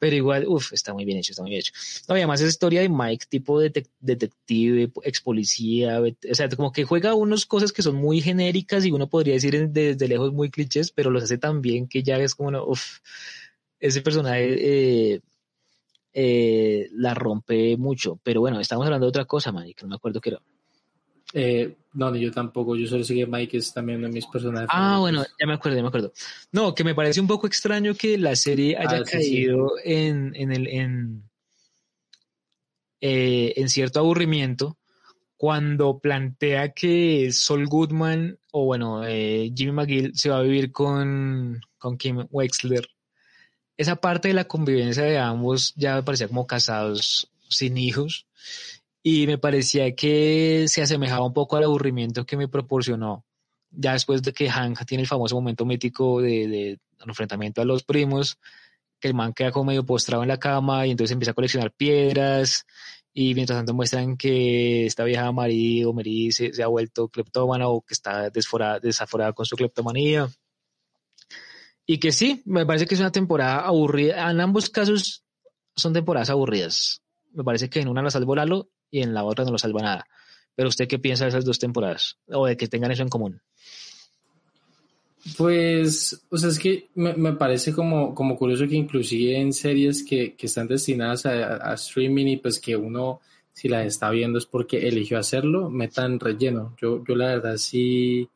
Pero 0.00 0.16
igual, 0.16 0.46
uff, 0.48 0.72
está 0.72 0.92
muy 0.92 1.04
bien 1.04 1.18
hecho, 1.18 1.32
está 1.32 1.42
muy 1.42 1.50
bien 1.50 1.60
hecho. 1.60 1.72
No, 2.08 2.16
y 2.16 2.20
además 2.20 2.40
es 2.40 2.50
historia 2.50 2.80
de 2.80 2.88
Mike, 2.88 3.26
tipo 3.28 3.60
de 3.60 3.86
detective, 4.00 4.92
ex 5.02 5.20
policía, 5.20 6.00
o 6.00 6.34
sea, 6.34 6.48
como 6.50 6.72
que 6.72 6.84
juega 6.84 7.14
unas 7.14 7.46
cosas 7.46 7.72
que 7.72 7.82
son 7.82 7.96
muy 7.96 8.20
genéricas 8.20 8.84
y 8.84 8.92
uno 8.92 9.08
podría 9.08 9.34
decir 9.34 9.70
desde 9.70 10.08
lejos 10.08 10.32
muy 10.32 10.50
clichés, 10.50 10.92
pero 10.92 11.10
los 11.10 11.24
hace 11.24 11.38
tan 11.38 11.62
bien 11.62 11.88
que 11.88 12.04
ya 12.04 12.16
es 12.18 12.36
como, 12.36 12.62
uff, 12.64 13.00
ese 13.80 14.00
personaje 14.00 15.14
eh, 15.14 15.20
eh, 16.20 16.88
la 16.94 17.14
rompe 17.14 17.76
mucho. 17.76 18.18
Pero 18.24 18.40
bueno, 18.40 18.58
estamos 18.58 18.84
hablando 18.84 19.06
de 19.06 19.10
otra 19.10 19.24
cosa, 19.24 19.52
Mike, 19.52 19.82
no 19.82 19.90
me 19.90 19.94
acuerdo 19.94 20.20
qué 20.20 20.30
era. 20.30 20.42
Eh, 21.32 21.76
no, 21.92 22.12
yo 22.16 22.32
tampoco, 22.32 22.74
yo 22.74 22.88
solo 22.88 23.04
sé 23.04 23.14
que 23.14 23.26
Mike 23.26 23.58
es 23.58 23.72
también 23.72 23.98
uno 23.98 24.08
de 24.08 24.14
mis 24.14 24.26
personajes. 24.26 24.68
Ah, 24.72 24.98
bueno, 24.98 25.24
ya 25.38 25.46
me 25.46 25.52
acuerdo, 25.52 25.76
ya 25.76 25.82
me 25.82 25.88
acuerdo. 25.88 26.12
No, 26.50 26.74
que 26.74 26.82
me 26.82 26.96
parece 26.96 27.20
un 27.20 27.28
poco 27.28 27.46
extraño 27.46 27.94
que 27.94 28.18
la 28.18 28.34
serie 28.34 28.76
haya 28.76 28.98
ah, 28.98 29.04
caído 29.04 29.74
En, 29.84 30.32
en, 30.34 30.50
el, 30.50 30.66
en, 30.66 31.22
eh, 33.00 33.52
en 33.54 33.68
cierto 33.68 34.00
aburrimiento 34.00 34.76
cuando 35.36 36.00
plantea 36.00 36.72
que 36.72 37.30
Sol 37.30 37.68
Goodman, 37.68 38.40
o 38.50 38.64
bueno, 38.64 39.06
eh, 39.06 39.52
Jimmy 39.54 39.70
McGill 39.70 40.16
se 40.16 40.30
va 40.30 40.38
a 40.38 40.42
vivir 40.42 40.72
con, 40.72 41.60
con 41.78 41.96
Kim 41.96 42.26
Wexler. 42.32 42.88
Esa 43.78 43.96
parte 43.96 44.28
de 44.28 44.34
la 44.34 44.44
convivencia 44.44 45.04
de 45.04 45.18
ambos 45.18 45.72
ya 45.76 45.94
me 45.94 46.02
parecía 46.02 46.28
como 46.28 46.46
casados 46.46 47.30
sin 47.48 47.78
hijos 47.78 48.26
y 49.02 49.26
me 49.26 49.38
parecía 49.38 49.94
que 49.94 50.66
se 50.68 50.82
asemejaba 50.82 51.24
un 51.24 51.32
poco 51.32 51.56
al 51.56 51.64
aburrimiento 51.64 52.26
que 52.26 52.36
me 52.36 52.48
proporcionó 52.48 53.24
ya 53.70 53.92
después 53.92 54.22
de 54.22 54.32
que 54.32 54.50
Hank 54.50 54.84
tiene 54.86 55.02
el 55.02 55.08
famoso 55.08 55.34
momento 55.36 55.64
mítico 55.64 56.20
de, 56.20 56.78
enfrentamiento 57.06 57.62
a 57.62 57.64
los 57.64 57.84
primos, 57.84 58.38
que 59.00 59.08
el 59.08 59.14
man 59.14 59.32
queda 59.32 59.52
como 59.52 59.66
medio 59.66 59.86
postrado 59.86 60.22
en 60.22 60.28
la 60.28 60.38
cama 60.38 60.86
y 60.86 60.90
entonces 60.90 61.12
empieza 61.12 61.32
a 61.32 61.34
coleccionar 61.34 61.72
piedras 61.72 62.66
y 63.12 63.34
mientras 63.34 63.58
tanto 63.58 63.74
muestran 63.74 64.16
que 64.16 64.86
esta 64.86 65.04
vieja 65.04 65.30
Marie 65.32 65.84
o 65.86 65.92
Marie 65.92 66.32
se, 66.32 66.50
ha 66.62 66.66
vuelto 66.66 67.08
cleptómana 67.08 67.68
o 67.68 67.82
que 67.82 67.94
está 67.94 68.30
desaforada 68.30 69.32
con 69.32 69.46
su 69.46 69.56
cleptomanía. 69.56 70.28
Y 71.90 71.98
que 72.00 72.12
sí, 72.12 72.42
me 72.44 72.66
parece 72.66 72.84
que 72.84 72.94
es 72.94 73.00
una 73.00 73.10
temporada 73.10 73.60
aburrida. 73.60 74.30
En 74.30 74.42
ambos 74.42 74.68
casos 74.68 75.24
son 75.74 75.94
temporadas 75.94 76.28
aburridas. 76.28 77.00
Me 77.32 77.42
parece 77.42 77.70
que 77.70 77.80
en 77.80 77.88
una 77.88 78.02
la 78.02 78.10
salvo 78.10 78.36
Lalo 78.36 78.68
y 78.90 79.00
en 79.00 79.14
la 79.14 79.24
otra 79.24 79.46
no 79.46 79.52
lo 79.52 79.58
salva 79.58 79.80
nada. 79.80 80.06
Pero 80.54 80.68
usted 80.68 80.86
qué 80.86 80.98
piensa 80.98 81.24
de 81.24 81.30
esas 81.30 81.46
dos 81.46 81.58
temporadas 81.58 82.18
o 82.26 82.46
de 82.46 82.58
que 82.58 82.68
tengan 82.68 82.90
eso 82.90 83.02
en 83.02 83.08
común? 83.08 83.40
Pues, 85.38 86.22
o 86.28 86.36
sea, 86.36 86.50
es 86.50 86.58
que 86.58 86.90
me, 86.94 87.32
parece 87.32 87.72
como, 87.72 88.14
como 88.14 88.36
curioso 88.36 88.68
que 88.68 88.76
inclusive 88.76 89.40
en 89.40 89.54
series 89.54 90.04
que, 90.04 90.34
que 90.34 90.46
están 90.46 90.68
destinadas 90.68 91.24
a, 91.24 91.72
streaming 91.72 92.26
y 92.26 92.36
pues 92.36 92.60
que 92.60 92.76
uno, 92.76 93.22
si 93.54 93.66
las 93.66 93.86
está 93.86 94.10
viendo 94.10 94.36
es 94.38 94.44
porque 94.44 94.86
eligió 94.86 95.18
hacerlo, 95.18 95.70
metan 95.70 96.20
relleno. 96.20 96.76
Yo, 96.78 97.02
yo 97.02 97.16
la 97.16 97.28
verdad 97.28 97.56
sí 97.56 98.28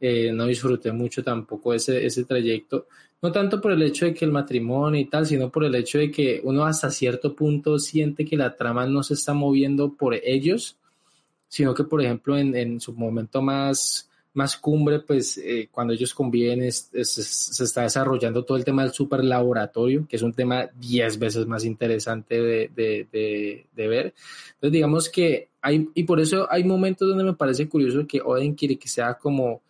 eh, 0.00 0.30
no 0.32 0.46
disfruté 0.46 0.92
mucho 0.92 1.22
tampoco 1.22 1.72
ese, 1.74 2.04
ese 2.04 2.24
trayecto 2.24 2.86
no 3.22 3.32
tanto 3.32 3.60
por 3.60 3.72
el 3.72 3.82
hecho 3.82 4.06
de 4.06 4.14
que 4.14 4.24
el 4.24 4.32
matrimonio 4.32 5.00
y 5.00 5.06
tal, 5.06 5.26
sino 5.26 5.50
por 5.50 5.64
el 5.64 5.74
hecho 5.74 5.98
de 5.98 6.10
que 6.10 6.40
uno 6.44 6.64
hasta 6.64 6.90
cierto 6.90 7.34
punto 7.34 7.78
siente 7.78 8.24
que 8.24 8.36
la 8.36 8.54
trama 8.54 8.86
no 8.86 9.02
se 9.02 9.14
está 9.14 9.32
moviendo 9.32 9.92
por 9.94 10.14
ellos, 10.14 10.76
sino 11.48 11.74
que, 11.74 11.84
por 11.84 12.02
ejemplo, 12.02 12.36
en, 12.36 12.80
su 12.80 12.92
momento 12.92 13.40
más, 13.40 14.10
más 14.34 14.56
cumbre, 14.56 15.00
pues 15.00 15.38
eh, 15.38 15.68
cuando 15.72 15.94
ellos 15.94 16.12
conviven 16.12 16.70
se 16.70 17.64
está 17.64 17.82
desarrollando 17.82 18.44
todo 18.44 18.58
el 18.58 18.64
tema 18.64 18.82
del 18.82 18.92
super 18.92 19.24
laboratorio, 19.24 20.06
que 20.08 20.16
es 20.16 20.22
un 20.22 20.34
tema 20.34 20.68
diez 20.78 21.18
veces 21.18 21.46
más 21.46 21.64
interesante 21.64 22.40
de, 22.40 22.70
de, 22.76 23.66
de, 23.74 23.88
ver. 23.88 24.14
Entonces 24.54 24.72
digamos 24.72 25.08
que 25.08 25.48
hay, 25.62 25.88
y 25.94 26.04
por 26.04 26.20
eso 26.20 26.46
hay 26.50 26.64
momentos 26.64 27.08
donde 27.08 27.24
me 27.24 27.34
parece 27.34 27.66
curioso 27.66 28.06
que 28.06 28.20
Oden 28.20 28.54
quiere 28.54 28.76
que 28.76 28.88
sea 28.88 29.14
como 29.14 29.62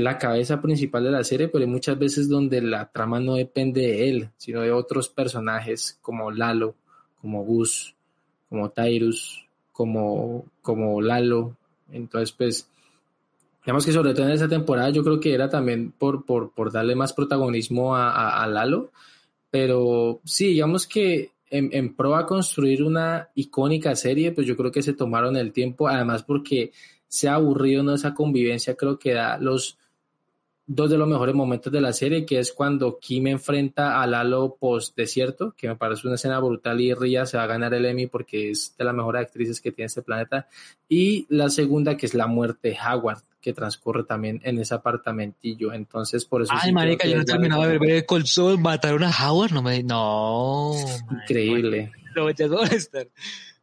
la 0.00 0.18
cabeza 0.18 0.60
principal 0.60 1.04
de 1.04 1.10
la 1.10 1.24
serie, 1.24 1.48
pero 1.48 1.64
hay 1.64 1.70
muchas 1.70 1.98
veces 1.98 2.28
donde 2.28 2.60
la 2.60 2.90
trama 2.90 3.20
no 3.20 3.34
depende 3.34 3.82
de 3.82 4.08
él, 4.08 4.30
sino 4.36 4.60
de 4.62 4.72
otros 4.72 5.08
personajes 5.08 5.98
como 6.02 6.30
Lalo, 6.30 6.74
como 7.20 7.44
Gus, 7.44 7.94
como 8.48 8.70
Tyrus, 8.70 9.46
como, 9.72 10.46
como 10.62 11.00
Lalo. 11.00 11.56
Entonces, 11.92 12.32
pues, 12.32 12.68
digamos 13.64 13.86
que 13.86 13.92
sobre 13.92 14.14
todo 14.14 14.26
en 14.26 14.32
esa 14.32 14.48
temporada 14.48 14.90
yo 14.90 15.04
creo 15.04 15.20
que 15.20 15.32
era 15.32 15.48
también 15.48 15.92
por, 15.92 16.24
por, 16.24 16.50
por 16.50 16.72
darle 16.72 16.94
más 16.94 17.12
protagonismo 17.12 17.94
a, 17.94 18.42
a, 18.42 18.46
Lalo, 18.46 18.90
pero 19.50 20.20
sí, 20.24 20.48
digamos 20.48 20.86
que 20.86 21.30
en, 21.50 21.70
en, 21.72 21.94
pro 21.94 22.16
a 22.16 22.26
construir 22.26 22.82
una 22.82 23.28
icónica 23.36 23.94
serie, 23.94 24.32
pues 24.32 24.46
yo 24.46 24.56
creo 24.56 24.72
que 24.72 24.82
se 24.82 24.94
tomaron 24.94 25.36
el 25.36 25.52
tiempo, 25.52 25.86
además 25.86 26.24
porque 26.24 26.72
se 27.06 27.28
ha 27.28 27.34
aburrido 27.34 27.84
¿no? 27.84 27.94
esa 27.94 28.12
convivencia, 28.12 28.74
creo 28.74 28.98
que 28.98 29.12
da 29.12 29.38
los, 29.38 29.78
dos 30.66 30.90
de 30.90 30.96
los 30.96 31.08
mejores 31.08 31.34
momentos 31.34 31.72
de 31.72 31.80
la 31.80 31.92
serie, 31.92 32.24
que 32.24 32.38
es 32.38 32.52
cuando 32.52 32.98
Kim 32.98 33.26
enfrenta 33.26 34.00
a 34.00 34.06
Lalo 34.06 34.56
post 34.58 34.96
desierto, 34.96 35.54
que 35.56 35.68
me 35.68 35.76
parece 35.76 36.06
una 36.06 36.16
escena 36.16 36.38
brutal 36.40 36.80
y 36.80 36.94
Ria 36.94 37.26
se 37.26 37.36
va 37.36 37.44
a 37.44 37.48
ganar 37.48 37.74
el 37.74 37.84
Emmy 37.84 38.06
porque 38.06 38.50
es 38.50 38.74
de 38.76 38.84
las 38.84 38.94
mejores 38.94 39.22
actrices 39.22 39.60
que 39.60 39.72
tiene 39.72 39.86
este 39.86 40.02
planeta. 40.02 40.48
Y 40.88 41.26
la 41.28 41.50
segunda, 41.50 41.96
que 41.96 42.06
es 42.06 42.14
la 42.14 42.26
muerte 42.26 42.68
de 42.68 42.76
Howard, 42.78 43.22
que 43.40 43.52
transcurre 43.52 44.04
también 44.04 44.40
en 44.44 44.58
ese 44.58 44.74
apartamentillo. 44.74 45.72
Entonces, 45.72 46.24
por 46.24 46.42
eso. 46.42 46.52
Ay, 46.56 46.72
marica, 46.72 47.06
yo 47.06 47.18
no 47.18 47.24
terminaba 47.24 47.66
de 47.68 47.78
ver 47.78 48.06
el 48.08 48.26
Sol, 48.26 48.58
mataron 48.58 49.04
a 49.04 49.10
Howard, 49.10 49.52
no 49.52 49.62
me. 49.62 49.82
No. 49.82 50.72
Increíble. 51.22 51.92
Lo 52.14 52.22
voy 52.22 52.34
a 52.38 52.74
estar. 52.74 53.08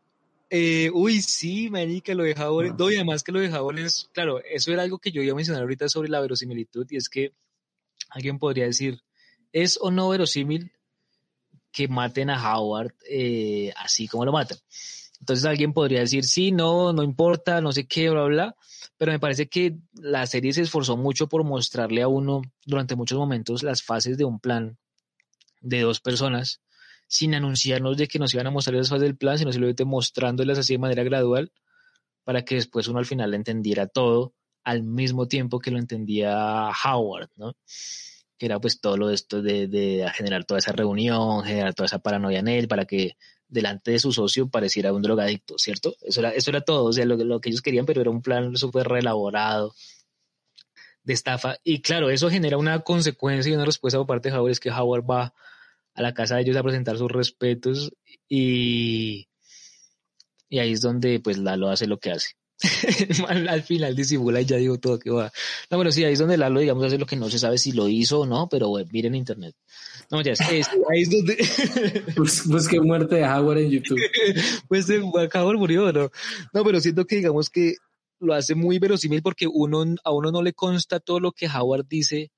Eh, 0.53 0.91
uy, 0.93 1.21
sí, 1.21 1.69
marica, 1.69 2.13
lo 2.13 2.23
de 2.23 2.33
Howard. 2.33 2.75
No, 2.77 2.91
y 2.91 2.95
además 2.95 3.23
que 3.23 3.31
lo 3.31 3.39
de 3.39 3.47
es, 3.85 4.09
claro, 4.11 4.41
eso 4.43 4.73
era 4.73 4.83
algo 4.83 4.99
que 4.99 5.09
yo 5.09 5.21
iba 5.21 5.31
a 5.31 5.35
mencionar 5.35 5.61
ahorita 5.61 5.87
sobre 5.87 6.09
la 6.09 6.19
verosimilitud, 6.19 6.85
y 6.89 6.97
es 6.97 7.07
que 7.07 7.31
alguien 8.09 8.37
podría 8.37 8.65
decir, 8.65 8.99
¿es 9.53 9.79
o 9.81 9.91
no 9.91 10.09
verosímil 10.09 10.73
que 11.71 11.87
maten 11.87 12.29
a 12.29 12.53
Howard 12.53 12.93
eh, 13.09 13.71
así 13.77 14.09
como 14.09 14.25
lo 14.25 14.33
matan? 14.33 14.57
Entonces 15.21 15.45
alguien 15.45 15.71
podría 15.71 16.01
decir, 16.01 16.25
sí, 16.25 16.51
no, 16.51 16.91
no 16.91 17.01
importa, 17.01 17.61
no 17.61 17.71
sé 17.71 17.87
qué, 17.87 18.09
bla, 18.09 18.25
bla, 18.25 18.55
pero 18.97 19.13
me 19.13 19.19
parece 19.19 19.47
que 19.47 19.77
la 19.93 20.27
serie 20.27 20.51
se 20.51 20.63
esforzó 20.63 20.97
mucho 20.97 21.27
por 21.27 21.45
mostrarle 21.45 22.01
a 22.01 22.09
uno 22.09 22.41
durante 22.65 22.97
muchos 22.97 23.17
momentos 23.17 23.63
las 23.63 23.83
fases 23.83 24.17
de 24.17 24.25
un 24.25 24.41
plan 24.41 24.77
de 25.61 25.79
dos 25.79 26.01
personas 26.01 26.59
sin 27.11 27.35
anunciarnos 27.35 27.97
de 27.97 28.07
que 28.07 28.19
nos 28.19 28.33
iban 28.33 28.47
a 28.47 28.51
mostrar 28.51 28.75
esas 28.75 28.87
fases 28.87 29.01
del 29.01 29.17
plan, 29.17 29.37
sino 29.37 29.51
simplemente 29.51 29.83
mostrándolas 29.83 30.57
así 30.57 30.75
de 30.75 30.79
manera 30.79 31.03
gradual 31.03 31.51
para 32.23 32.45
que 32.45 32.55
después 32.55 32.87
uno 32.87 32.99
al 32.99 33.05
final 33.05 33.33
entendiera 33.33 33.85
todo 33.85 34.33
al 34.63 34.83
mismo 34.83 35.27
tiempo 35.27 35.59
que 35.59 35.71
lo 35.71 35.77
entendía 35.77 36.69
Howard, 36.69 37.29
¿no? 37.35 37.57
Que 38.37 38.45
era 38.45 38.61
pues 38.61 38.79
todo 38.79 38.95
lo 38.95 39.09
de 39.09 39.15
esto 39.15 39.41
de, 39.41 40.09
generar 40.15 40.45
toda 40.45 40.59
esa 40.59 40.71
reunión, 40.71 41.43
generar 41.43 41.73
toda 41.73 41.87
esa 41.87 41.99
paranoia 41.99 42.39
en 42.39 42.47
él 42.47 42.69
para 42.69 42.85
que 42.85 43.17
delante 43.49 43.91
de 43.91 43.99
su 43.99 44.13
socio 44.13 44.47
pareciera 44.47 44.93
un 44.93 45.01
drogadicto, 45.01 45.55
¿cierto? 45.57 45.97
Eso 46.03 46.21
era, 46.21 46.29
eso 46.29 46.49
era 46.49 46.61
todo, 46.61 46.85
o 46.85 46.93
sea, 46.93 47.03
lo, 47.03 47.17
lo 47.17 47.41
que 47.41 47.49
ellos 47.49 47.61
querían, 47.61 47.85
pero 47.85 47.99
era 47.99 48.09
un 48.09 48.21
plan 48.21 48.55
súper 48.55 48.87
reelaborado 48.87 49.75
de 51.03 51.11
estafa. 51.11 51.57
Y 51.65 51.81
claro, 51.81 52.09
eso 52.09 52.29
genera 52.29 52.57
una 52.57 52.79
consecuencia 52.79 53.51
y 53.51 53.55
una 53.55 53.65
respuesta 53.65 53.97
por 53.97 54.07
parte 54.07 54.29
de 54.29 54.37
Howard, 54.37 54.51
es 54.51 54.61
que 54.61 54.71
Howard 54.71 55.03
va 55.03 55.33
a 55.93 56.01
la 56.01 56.13
casa 56.13 56.35
de 56.35 56.41
ellos 56.41 56.57
a 56.57 56.63
presentar 56.63 56.97
sus 56.97 57.11
respetos 57.11 57.91
y, 58.27 59.27
y 60.49 60.59
ahí 60.59 60.73
es 60.73 60.81
donde 60.81 61.19
pues 61.19 61.37
Lalo 61.37 61.69
hace 61.69 61.87
lo 61.87 61.99
que 61.99 62.11
hace. 62.11 62.35
al, 63.27 63.63
final 63.63 63.95
disimula 63.95 64.41
y 64.41 64.45
ya 64.45 64.57
digo 64.57 64.77
todo 64.77 64.99
que 64.99 65.09
va. 65.09 65.31
No, 65.69 65.77
bueno, 65.77 65.91
sí, 65.91 66.03
ahí 66.03 66.13
es 66.13 66.19
donde 66.19 66.37
Lalo, 66.37 66.59
digamos, 66.59 66.85
hace 66.85 66.97
lo 66.97 67.05
que 67.05 67.15
no 67.15 67.29
se 67.29 67.39
sabe 67.39 67.57
si 67.57 67.71
lo 67.71 67.87
hizo 67.87 68.21
o 68.21 68.25
no, 68.25 68.47
pero 68.49 68.69
bueno, 68.69 68.87
miren 68.91 69.15
internet. 69.15 69.55
No, 70.11 70.21
ya 70.21 70.33
es, 70.33 70.39
que 70.39 70.61
ahí 70.89 71.01
es 71.01 71.09
donde... 71.09 72.03
Busque 72.45 72.79
muerte 72.79 73.15
de 73.15 73.23
Howard 73.23 73.59
en 73.59 73.71
YouTube. 73.71 73.99
pues 74.67 74.87
Howard 75.33 75.57
murió, 75.57 75.91
¿no? 75.91 76.11
No, 76.53 76.63
pero 76.63 76.79
siento 76.79 77.05
que 77.05 77.15
digamos 77.15 77.49
que 77.49 77.75
lo 78.19 78.33
hace 78.35 78.53
muy 78.53 78.77
verosímil 78.77 79.23
porque 79.23 79.47
uno, 79.47 79.83
a 80.03 80.11
uno 80.11 80.31
no 80.31 80.43
le 80.43 80.53
consta 80.53 80.99
todo 80.99 81.19
lo 81.19 81.31
que 81.31 81.47
Howard 81.47 81.87
dice 81.87 82.31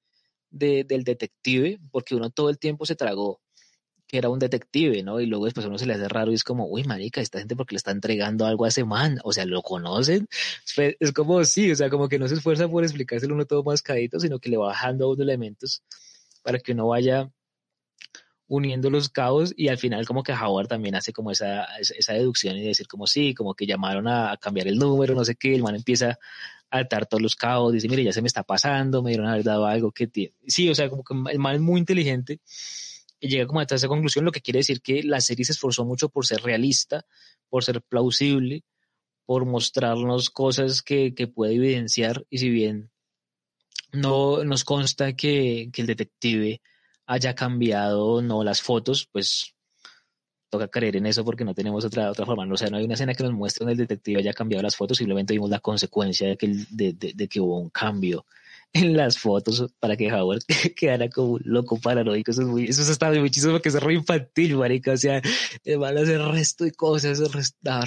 de, 0.49 0.85
del 0.85 1.03
detective, 1.03 1.79
porque 1.91 2.15
uno 2.15 2.29
todo 2.29 2.49
el 2.49 2.59
tiempo 2.59 2.85
se 2.85 2.95
tragó 2.95 3.41
que 4.13 4.19
era 4.19 4.29
un 4.29 4.37
detective, 4.37 5.01
¿no? 5.01 5.19
Y 5.19 5.25
luego 5.25 5.45
después 5.45 5.65
uno 5.65 5.79
se 5.79 5.87
le 5.87 5.95
hace 5.95 6.07
raro 6.07 6.31
y 6.31 6.35
es 6.35 6.43
como, 6.43 6.67
uy, 6.67 6.83
marica, 6.83 7.19
esta 7.19 7.39
gente 7.39 7.55
porque 7.55 7.73
le 7.73 7.77
está 7.77 7.89
entregando 7.89 8.45
algo 8.45 8.65
a 8.65 8.67
ese 8.67 8.83
man, 8.83 9.17
o 9.23 9.33
sea, 9.33 9.43
¿lo 9.43 9.63
conocen? 9.63 10.27
Es 10.99 11.11
como, 11.13 11.43
sí, 11.45 11.71
o 11.71 11.75
sea, 11.75 11.89
como 11.89 12.07
que 12.07 12.19
no 12.19 12.27
se 12.27 12.35
esfuerza 12.35 12.67
por 12.69 12.83
explicárselo 12.83 13.33
uno 13.33 13.47
todo 13.47 13.63
más 13.63 13.81
cadito, 13.81 14.19
sino 14.19 14.37
que 14.37 14.49
le 14.49 14.57
va 14.57 14.67
bajando 14.67 15.05
a 15.05 15.13
uno 15.13 15.23
elementos 15.23 15.81
para 16.43 16.59
que 16.59 16.73
uno 16.73 16.89
vaya 16.89 17.31
uniendo 18.47 18.91
los 18.91 19.09
cabos 19.09 19.51
y 19.57 19.69
al 19.69 19.79
final 19.79 20.05
como 20.05 20.21
que 20.21 20.31
Howard 20.31 20.67
también 20.67 20.93
hace 20.93 21.11
como 21.11 21.31
esa, 21.31 21.65
esa 21.79 22.13
deducción 22.13 22.55
y 22.55 22.61
decir 22.61 22.87
como 22.87 23.07
sí, 23.07 23.33
como 23.33 23.55
que 23.55 23.65
llamaron 23.65 24.07
a, 24.07 24.37
cambiar 24.39 24.67
el 24.67 24.77
número, 24.77 25.15
no 25.15 25.25
sé 25.25 25.33
qué, 25.33 25.55
el 25.55 25.63
man 25.63 25.75
empieza 25.75 26.19
a 26.69 26.77
atar 26.77 27.07
todos 27.07 27.23
los 27.23 27.35
cabos, 27.35 27.73
dice, 27.73 27.89
mire, 27.89 28.03
ya 28.03 28.13
se 28.13 28.21
me 28.21 28.27
está 28.27 28.43
pasando, 28.43 29.01
me 29.01 29.09
dieron 29.09 29.25
haber 29.25 29.43
dado 29.43 29.65
algo 29.65 29.91
que 29.91 30.05
tiene. 30.05 30.35
Sí, 30.45 30.69
o 30.69 30.75
sea, 30.75 30.87
como 30.87 31.03
que 31.03 31.15
el 31.31 31.39
man 31.39 31.55
es 31.55 31.61
muy 31.61 31.79
inteligente 31.79 32.41
llega 33.27 33.47
como 33.47 33.59
a 33.59 33.63
esa 33.63 33.87
conclusión, 33.87 34.25
lo 34.25 34.31
que 34.31 34.41
quiere 34.41 34.59
decir 34.59 34.81
que 34.81 35.03
la 35.03 35.21
serie 35.21 35.45
se 35.45 35.53
esforzó 35.53 35.85
mucho 35.85 36.09
por 36.09 36.25
ser 36.25 36.41
realista, 36.41 37.05
por 37.49 37.63
ser 37.63 37.81
plausible, 37.81 38.63
por 39.25 39.45
mostrarnos 39.45 40.29
cosas 40.29 40.81
que, 40.81 41.13
que 41.15 41.27
puede 41.27 41.55
evidenciar 41.55 42.25
y 42.29 42.39
si 42.39 42.49
bien 42.49 42.91
no 43.91 44.43
nos 44.43 44.63
consta 44.63 45.13
que, 45.15 45.69
que 45.71 45.81
el 45.81 45.87
detective 45.87 46.61
haya 47.05 47.35
cambiado 47.35 48.21
no 48.21 48.43
las 48.43 48.61
fotos, 48.61 49.07
pues 49.11 49.53
toca 50.49 50.67
creer 50.67 50.97
en 50.97 51.05
eso 51.05 51.23
porque 51.23 51.45
no 51.45 51.53
tenemos 51.53 51.85
otra, 51.85 52.11
otra 52.11 52.25
forma. 52.25 52.51
O 52.51 52.57
sea, 52.57 52.69
no 52.69 52.77
hay 52.77 52.85
una 52.85 52.93
escena 52.95 53.13
que 53.13 53.23
nos 53.23 53.33
muestre 53.33 53.65
donde 53.65 53.73
el 53.73 53.87
detective 53.87 54.19
haya 54.19 54.33
cambiado 54.33 54.63
las 54.63 54.75
fotos, 54.75 54.97
simplemente 54.97 55.33
vimos 55.33 55.49
la 55.49 55.59
consecuencia 55.59 56.27
de 56.27 56.37
que, 56.37 56.47
de 56.47 57.27
que 57.27 57.39
hubo 57.39 57.59
un 57.59 57.69
cambio 57.69 58.25
en 58.73 58.97
las 58.97 59.19
fotos 59.19 59.65
para 59.79 59.95
que 59.95 60.11
Howard 60.11 60.41
quedara 60.75 61.09
como 61.09 61.37
loco 61.43 61.79
paranoico. 61.79 62.31
Eso, 62.31 62.41
es 62.41 62.47
muy, 62.47 62.65
eso 62.65 62.81
está 62.81 63.11
muy 63.11 63.29
chistoso 63.29 63.53
porque 63.53 63.69
es 63.69 63.81
re 63.81 63.93
infantil, 63.93 64.57
marica. 64.57 64.93
O 64.93 64.97
sea, 64.97 65.21
van 65.77 65.97
a 65.97 66.01
hacer 66.01 66.19
resto 66.21 66.63
de 66.63 66.71
cosas, 66.71 67.19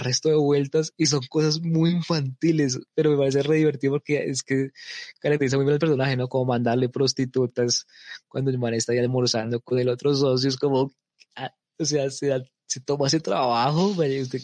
resto 0.00 0.28
de 0.28 0.36
vueltas 0.36 0.92
y 0.96 1.06
son 1.06 1.20
cosas 1.28 1.60
muy 1.60 1.90
infantiles, 1.90 2.78
pero 2.94 3.10
me 3.10 3.16
parece 3.16 3.42
re 3.42 3.56
divertido 3.56 3.94
porque 3.94 4.24
es 4.26 4.42
que 4.42 4.70
caracteriza 5.18 5.56
muy 5.56 5.64
bien 5.66 5.74
el 5.74 5.80
personaje, 5.80 6.16
¿no? 6.16 6.28
Como 6.28 6.46
mandarle 6.46 6.88
prostitutas 6.88 7.86
cuando 8.28 8.50
el 8.50 8.58
man 8.58 8.74
está 8.74 8.92
ahí 8.92 8.98
almorzando 8.98 9.60
con 9.60 9.78
el 9.78 9.88
otro 9.88 10.14
socio, 10.14 10.48
es 10.48 10.56
como, 10.56 10.92
ah, 11.34 11.52
o 11.78 11.84
sea, 11.84 12.10
se, 12.10 12.30
se 12.66 12.80
toma 12.80 13.08
ese 13.08 13.20
trabajo, 13.20 13.92
marica. 13.94 14.22
Usted, 14.22 14.40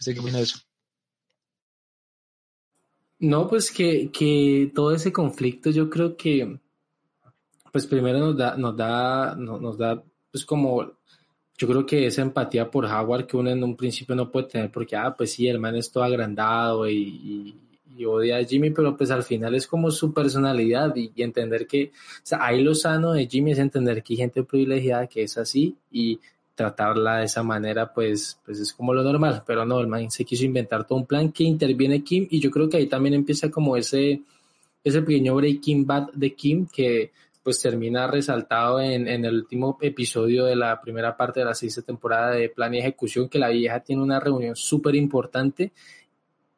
¿Usted 0.00 0.14
qué 0.14 0.20
opina 0.20 0.40
eso? 0.40 0.65
No, 3.18 3.48
pues 3.48 3.70
que, 3.70 4.10
que 4.10 4.70
todo 4.74 4.92
ese 4.92 5.12
conflicto 5.12 5.70
yo 5.70 5.88
creo 5.88 6.16
que, 6.16 6.58
pues 7.72 7.86
primero 7.86 8.18
nos 8.18 8.36
da, 8.36 8.56
nos 8.56 8.76
da, 8.76 9.34
nos, 9.36 9.78
da, 9.78 10.02
pues 10.30 10.44
como, 10.44 10.82
yo 11.56 11.68
creo 11.68 11.86
que 11.86 12.06
esa 12.06 12.22
empatía 12.22 12.70
por 12.70 12.84
Howard 12.84 13.26
que 13.26 13.36
uno 13.38 13.50
en 13.50 13.64
un 13.64 13.76
principio 13.76 14.14
no 14.14 14.30
puede 14.30 14.48
tener 14.48 14.70
porque, 14.70 14.96
ah, 14.96 15.14
pues 15.16 15.32
sí, 15.32 15.48
el 15.48 15.58
man 15.58 15.76
es 15.76 15.90
todo 15.90 16.04
agrandado 16.04 16.88
y, 16.88 17.62
odia 18.06 18.36
a 18.36 18.44
Jimmy, 18.44 18.70
pero 18.70 18.94
pues 18.94 19.10
al 19.10 19.22
final 19.22 19.54
es 19.54 19.66
como 19.66 19.90
su 19.90 20.12
personalidad 20.12 20.94
y, 20.94 21.12
y, 21.14 21.22
entender 21.22 21.66
que, 21.66 21.84
o 21.84 22.20
sea, 22.22 22.44
ahí 22.44 22.62
lo 22.62 22.74
sano 22.74 23.14
de 23.14 23.26
Jimmy 23.26 23.52
es 23.52 23.58
entender 23.58 24.02
que 24.02 24.12
hay 24.12 24.18
gente 24.18 24.42
privilegiada 24.42 25.06
que 25.06 25.22
es 25.22 25.38
así 25.38 25.74
y 25.90 26.20
tratarla 26.56 27.18
de 27.18 27.26
esa 27.26 27.42
manera, 27.42 27.92
pues, 27.92 28.40
pues 28.44 28.58
es 28.58 28.72
como 28.72 28.94
lo 28.94 29.04
normal, 29.04 29.44
pero 29.46 29.64
no, 29.64 29.78
el 29.78 29.86
man 29.86 30.10
se 30.10 30.24
quiso 30.24 30.44
inventar 30.44 30.86
todo 30.86 30.98
un 30.98 31.06
plan 31.06 31.30
que 31.30 31.44
interviene 31.44 32.02
Kim 32.02 32.26
y 32.30 32.40
yo 32.40 32.50
creo 32.50 32.68
que 32.68 32.78
ahí 32.78 32.86
también 32.86 33.14
empieza 33.14 33.50
como 33.50 33.76
ese, 33.76 34.22
ese 34.82 35.02
pequeño 35.02 35.36
breaking 35.36 35.86
bad 35.86 36.08
de 36.14 36.34
Kim 36.34 36.66
que 36.66 37.12
pues 37.42 37.60
termina 37.60 38.08
resaltado 38.08 38.80
en, 38.80 39.06
en 39.06 39.24
el 39.24 39.36
último 39.36 39.78
episodio 39.80 40.46
de 40.46 40.56
la 40.56 40.80
primera 40.80 41.16
parte 41.16 41.40
de 41.40 41.46
la 41.46 41.54
sexta 41.54 41.82
temporada 41.82 42.32
de 42.32 42.48
Plan 42.48 42.74
y 42.74 42.78
Ejecución, 42.78 43.28
que 43.28 43.38
la 43.38 43.50
vieja 43.50 43.78
tiene 43.80 44.02
una 44.02 44.18
reunión 44.18 44.56
súper 44.56 44.96
importante 44.96 45.70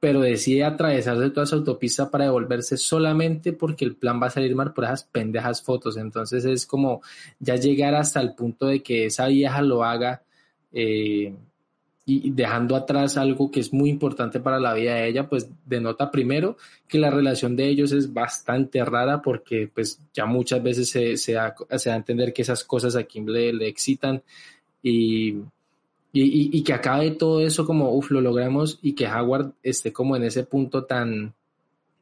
pero 0.00 0.20
decide 0.20 0.64
atravesarse 0.64 1.30
toda 1.30 1.44
esa 1.44 1.56
autopista 1.56 2.10
para 2.10 2.24
devolverse 2.24 2.76
solamente 2.76 3.52
porque 3.52 3.84
el 3.84 3.96
plan 3.96 4.20
va 4.22 4.28
a 4.28 4.30
salir 4.30 4.54
mal 4.54 4.72
por 4.72 4.84
esas 4.84 5.04
pendejas 5.04 5.62
fotos. 5.62 5.96
Entonces 5.96 6.44
es 6.44 6.66
como 6.66 7.02
ya 7.40 7.56
llegar 7.56 7.94
hasta 7.94 8.20
el 8.20 8.34
punto 8.34 8.66
de 8.66 8.82
que 8.82 9.06
esa 9.06 9.26
vieja 9.26 9.60
lo 9.62 9.82
haga 9.82 10.22
eh, 10.72 11.34
y 12.06 12.30
dejando 12.30 12.74
atrás 12.74 13.18
algo 13.18 13.50
que 13.50 13.60
es 13.60 13.72
muy 13.72 13.90
importante 13.90 14.40
para 14.40 14.58
la 14.58 14.72
vida 14.72 14.94
de 14.94 15.08
ella, 15.08 15.28
pues 15.28 15.50
denota 15.66 16.10
primero 16.10 16.56
que 16.86 16.98
la 16.98 17.10
relación 17.10 17.54
de 17.54 17.68
ellos 17.68 17.92
es 17.92 18.12
bastante 18.14 18.82
rara 18.84 19.20
porque 19.20 19.68
pues 19.72 20.00
ya 20.14 20.24
muchas 20.24 20.62
veces 20.62 20.88
se, 20.88 21.16
se, 21.18 21.34
da, 21.34 21.54
se 21.76 21.90
a 21.90 21.96
entender 21.96 22.32
que 22.32 22.42
esas 22.42 22.64
cosas 22.64 22.96
a 22.96 23.02
Kim 23.02 23.26
le, 23.26 23.52
le 23.52 23.68
excitan 23.68 24.22
y, 24.82 25.36
y, 26.12 26.56
y, 26.56 26.62
que 26.62 26.72
acabe 26.72 27.10
todo 27.10 27.40
eso 27.40 27.66
como, 27.66 27.92
uff, 27.92 28.10
lo 28.10 28.20
logramos 28.20 28.78
y 28.80 28.94
que 28.94 29.06
Howard 29.06 29.52
esté 29.62 29.92
como 29.92 30.16
en 30.16 30.24
ese 30.24 30.44
punto 30.44 30.84
tan, 30.84 31.34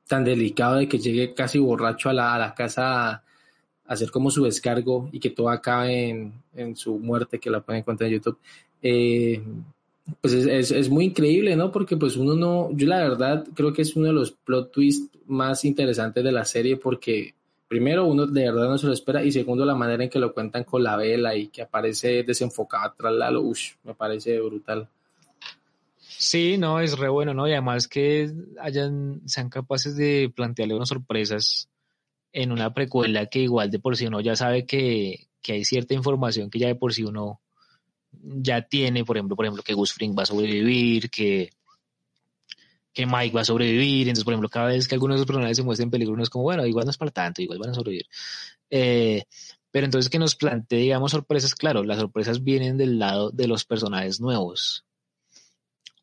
tan 0.07 0.25
delicado 0.25 0.77
de 0.77 0.89
que 0.89 0.99
llegue 0.99 1.35
casi 1.35 1.59
borracho 1.59 2.09
a 2.09 2.13
la, 2.13 2.35
a 2.35 2.39
la 2.39 2.55
casa 2.55 3.11
a, 3.11 3.23
hacer 3.87 4.11
como 4.11 4.31
su 4.31 4.45
descargo 4.45 5.09
y 5.13 5.21
que 5.21 5.31
todo 5.31 5.49
acabe 5.49 6.09
en, 6.09 6.33
en 6.55 6.77
su 6.77 6.99
muerte, 6.99 7.39
que 7.39 7.51
la 7.51 7.61
pueden 7.61 7.83
encontrar 7.83 8.09
en 8.09 8.15
YouTube. 8.15 8.39
Eh, 8.83 9.43
pues 10.21 10.35
es, 10.35 10.71
es, 10.71 10.89
muy 10.89 11.07
increíble, 11.07 11.57
¿no? 11.57 11.73
Porque 11.73 11.97
pues 11.97 12.17
uno 12.17 12.35
no, 12.35 12.71
yo 12.73 12.87
la 12.87 12.99
verdad 12.99 13.47
creo 13.55 13.73
que 13.73 13.83
es 13.83 13.95
uno 13.97 14.07
de 14.07 14.13
los 14.13 14.33
plot 14.33 14.73
twists 14.73 15.17
más 15.27 15.65
interesantes 15.65 16.23
de 16.23 16.33
la 16.33 16.45
serie 16.45 16.77
porque 16.77 17.36
primero 17.69 18.07
uno 18.07 18.27
de 18.27 18.45
verdad 18.45 18.69
no 18.69 18.79
se 18.79 18.87
lo 18.87 18.93
espera 18.93 19.23
y 19.23 19.33
segundo 19.33 19.65
la 19.65 19.75
manera 19.75 20.05
en 20.05 20.11
que 20.11 20.19
lo 20.19 20.33
cuentan 20.33 20.65
con 20.65 20.83
la 20.83 20.97
vela 20.97 21.35
y 21.35 21.49
que 21.49 21.63
aparece 21.63 22.23
desenfocado 22.23 22.85
atrás 22.87 23.13
la 23.13 23.31
ush, 23.39 23.73
me 23.85 23.95
parece 23.95 24.41
brutal. 24.41 24.89
Sí, 25.99 26.57
no, 26.57 26.81
es 26.81 26.99
re 26.99 27.09
bueno, 27.09 27.35
¿no? 27.35 27.47
Y 27.47 27.53
además 27.53 27.89
que 27.89 28.33
hayan, 28.61 29.21
sean 29.27 29.51
capaces 29.51 29.97
de 29.97 30.33
plantearle 30.35 30.75
unas 30.75 30.89
sorpresas 30.89 31.69
en 32.33 32.53
una 32.53 32.73
precuela 32.73 33.27
que 33.27 33.41
igual 33.41 33.71
de 33.71 33.79
por 33.79 33.97
sí 33.97 34.07
uno 34.07 34.21
ya 34.21 34.37
sabe 34.37 34.67
que, 34.67 35.29
que 35.43 35.53
hay 35.53 35.65
cierta 35.65 35.95
información 35.95 36.51
que 36.51 36.59
ya 36.59 36.69
de 36.69 36.75
por 36.75 36.93
sí 36.93 37.05
uno 37.05 37.41
ya 38.23 38.63
tiene, 38.63 39.05
por 39.05 39.17
ejemplo, 39.17 39.37
por 39.37 39.45
ejemplo, 39.45 39.63
que 39.63 39.75
Gus 39.75 39.93
Fring 39.93 40.17
va 40.19 40.23
a 40.23 40.27
sobrevivir, 40.27 41.11
que, 41.11 41.51
que 42.97 43.05
Mike 43.05 43.37
va 43.37 43.43
a 43.43 43.45
sobrevivir. 43.45 44.09
Entonces, 44.09 44.25
por 44.25 44.33
ejemplo, 44.33 44.49
cada 44.49 44.69
vez 44.69 44.89
que 44.89 44.95
algunos 44.95 45.17
de 45.17 45.19
esos 45.19 45.27
personajes 45.27 45.59
se 45.59 45.63
muestren 45.63 45.89
en 45.89 45.91
peligro, 45.91 46.15
uno 46.15 46.23
es 46.23 46.31
como, 46.31 46.45
bueno, 46.45 46.67
igual 46.67 46.87
no 46.87 46.91
es 46.91 46.97
para 46.97 47.11
tanto, 47.11 47.43
igual 47.43 47.59
van 47.59 47.71
a 47.71 47.75
sobrevivir. 47.75 48.07
Eh, 48.71 49.23
pero 49.71 49.85
entonces 49.85 50.09
que 50.11 50.19
nos 50.19 50.35
plantee, 50.35 50.79
digamos, 50.79 51.11
sorpresas, 51.13 51.55
claro, 51.55 51.85
las 51.85 51.99
sorpresas 51.99 52.43
vienen 52.43 52.79
del 52.79 52.99
lado 52.99 53.31
de 53.31 53.49
los 53.49 53.67
personajes 53.67 54.19
nuevos 54.19 54.87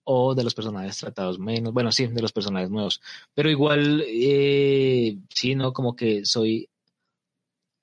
o 0.04 0.36
de 0.36 0.44
los 0.44 0.54
personajes 0.54 0.98
tratados 0.98 1.40
menos, 1.40 1.74
bueno, 1.74 1.92
sí, 1.92 2.06
de 2.06 2.22
los 2.22 2.32
personajes 2.32 2.70
nuevos, 2.70 3.02
pero 3.34 3.50
igual, 3.50 4.04
eh, 4.08 5.18
sí, 5.34 5.56
no, 5.56 5.74
como 5.74 5.96
que 5.96 6.26
soy, 6.26 6.70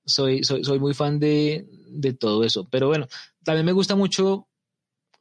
soy, 0.05 0.43
soy, 0.45 0.63
soy 0.63 0.79
muy 0.79 0.93
fan 0.93 1.19
de, 1.19 1.67
de 1.89 2.13
todo 2.13 2.45
eso, 2.45 2.65
pero 2.69 2.87
bueno, 2.87 3.07
también 3.43 3.65
me 3.65 3.73
gusta 3.73 3.95
mucho 3.95 4.47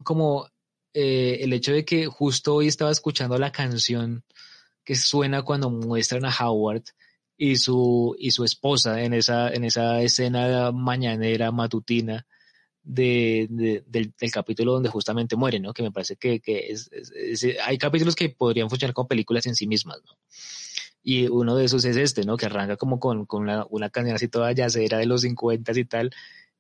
como 0.05 0.47
eh, 0.95 1.39
el 1.41 1.53
hecho 1.53 1.73
de 1.73 1.85
que 1.85 2.07
justo 2.07 2.55
hoy 2.55 2.69
estaba 2.69 2.91
escuchando 2.91 3.39
la 3.39 3.53
canción 3.53 4.25
que 4.85 4.97
suena 4.97 5.43
cuando 5.43 5.71
muestran 5.71 6.25
a 6.25 6.35
Howard 6.37 6.85
y 7.37 7.57
su, 7.57 8.17
y 8.19 8.33
su 8.33 8.45
esposa 8.45 9.03
en 9.03 9.15
esa, 9.15 9.51
en 9.51 9.65
esa 9.65 10.03
escena 10.03 10.73
mañanera 10.73 11.53
matutina 11.53 12.27
de, 12.83 13.83
del, 13.87 14.13
capítulo 14.33 14.73
donde 14.73 14.89
justamente 14.89 15.37
muere, 15.37 15.61
¿no? 15.61 15.73
Que 15.73 15.83
me 15.83 15.93
parece 15.93 16.17
que, 16.17 16.41
que 16.41 16.71
es, 16.71 16.91
hay 17.65 17.79
capítulos 17.79 18.15
que 18.15 18.31
podrían 18.31 18.69
funcionar 18.69 18.95
como 18.95 19.09
películas 19.09 19.47
en 19.47 19.55
sí 19.55 19.67
mismas, 19.67 20.01
¿no? 20.05 20.17
Y 21.03 21.29
uno 21.29 21.57
de 21.57 21.65
esos 21.65 21.85
es 21.85 21.97
este, 21.97 22.25
¿no? 22.25 22.37
Que 22.37 22.47
arranca 22.47 22.77
como 22.77 23.01
con, 23.01 23.25
con 23.25 23.43
una, 23.43 23.65
una 23.71 23.91
canción 23.91 24.17
así 24.17 24.29
toda 24.29 24.53
yacera 24.53 24.99
de 24.99 25.07
los 25.07 25.23
50 25.23 25.73
y 25.79 25.85
tal, 25.85 26.11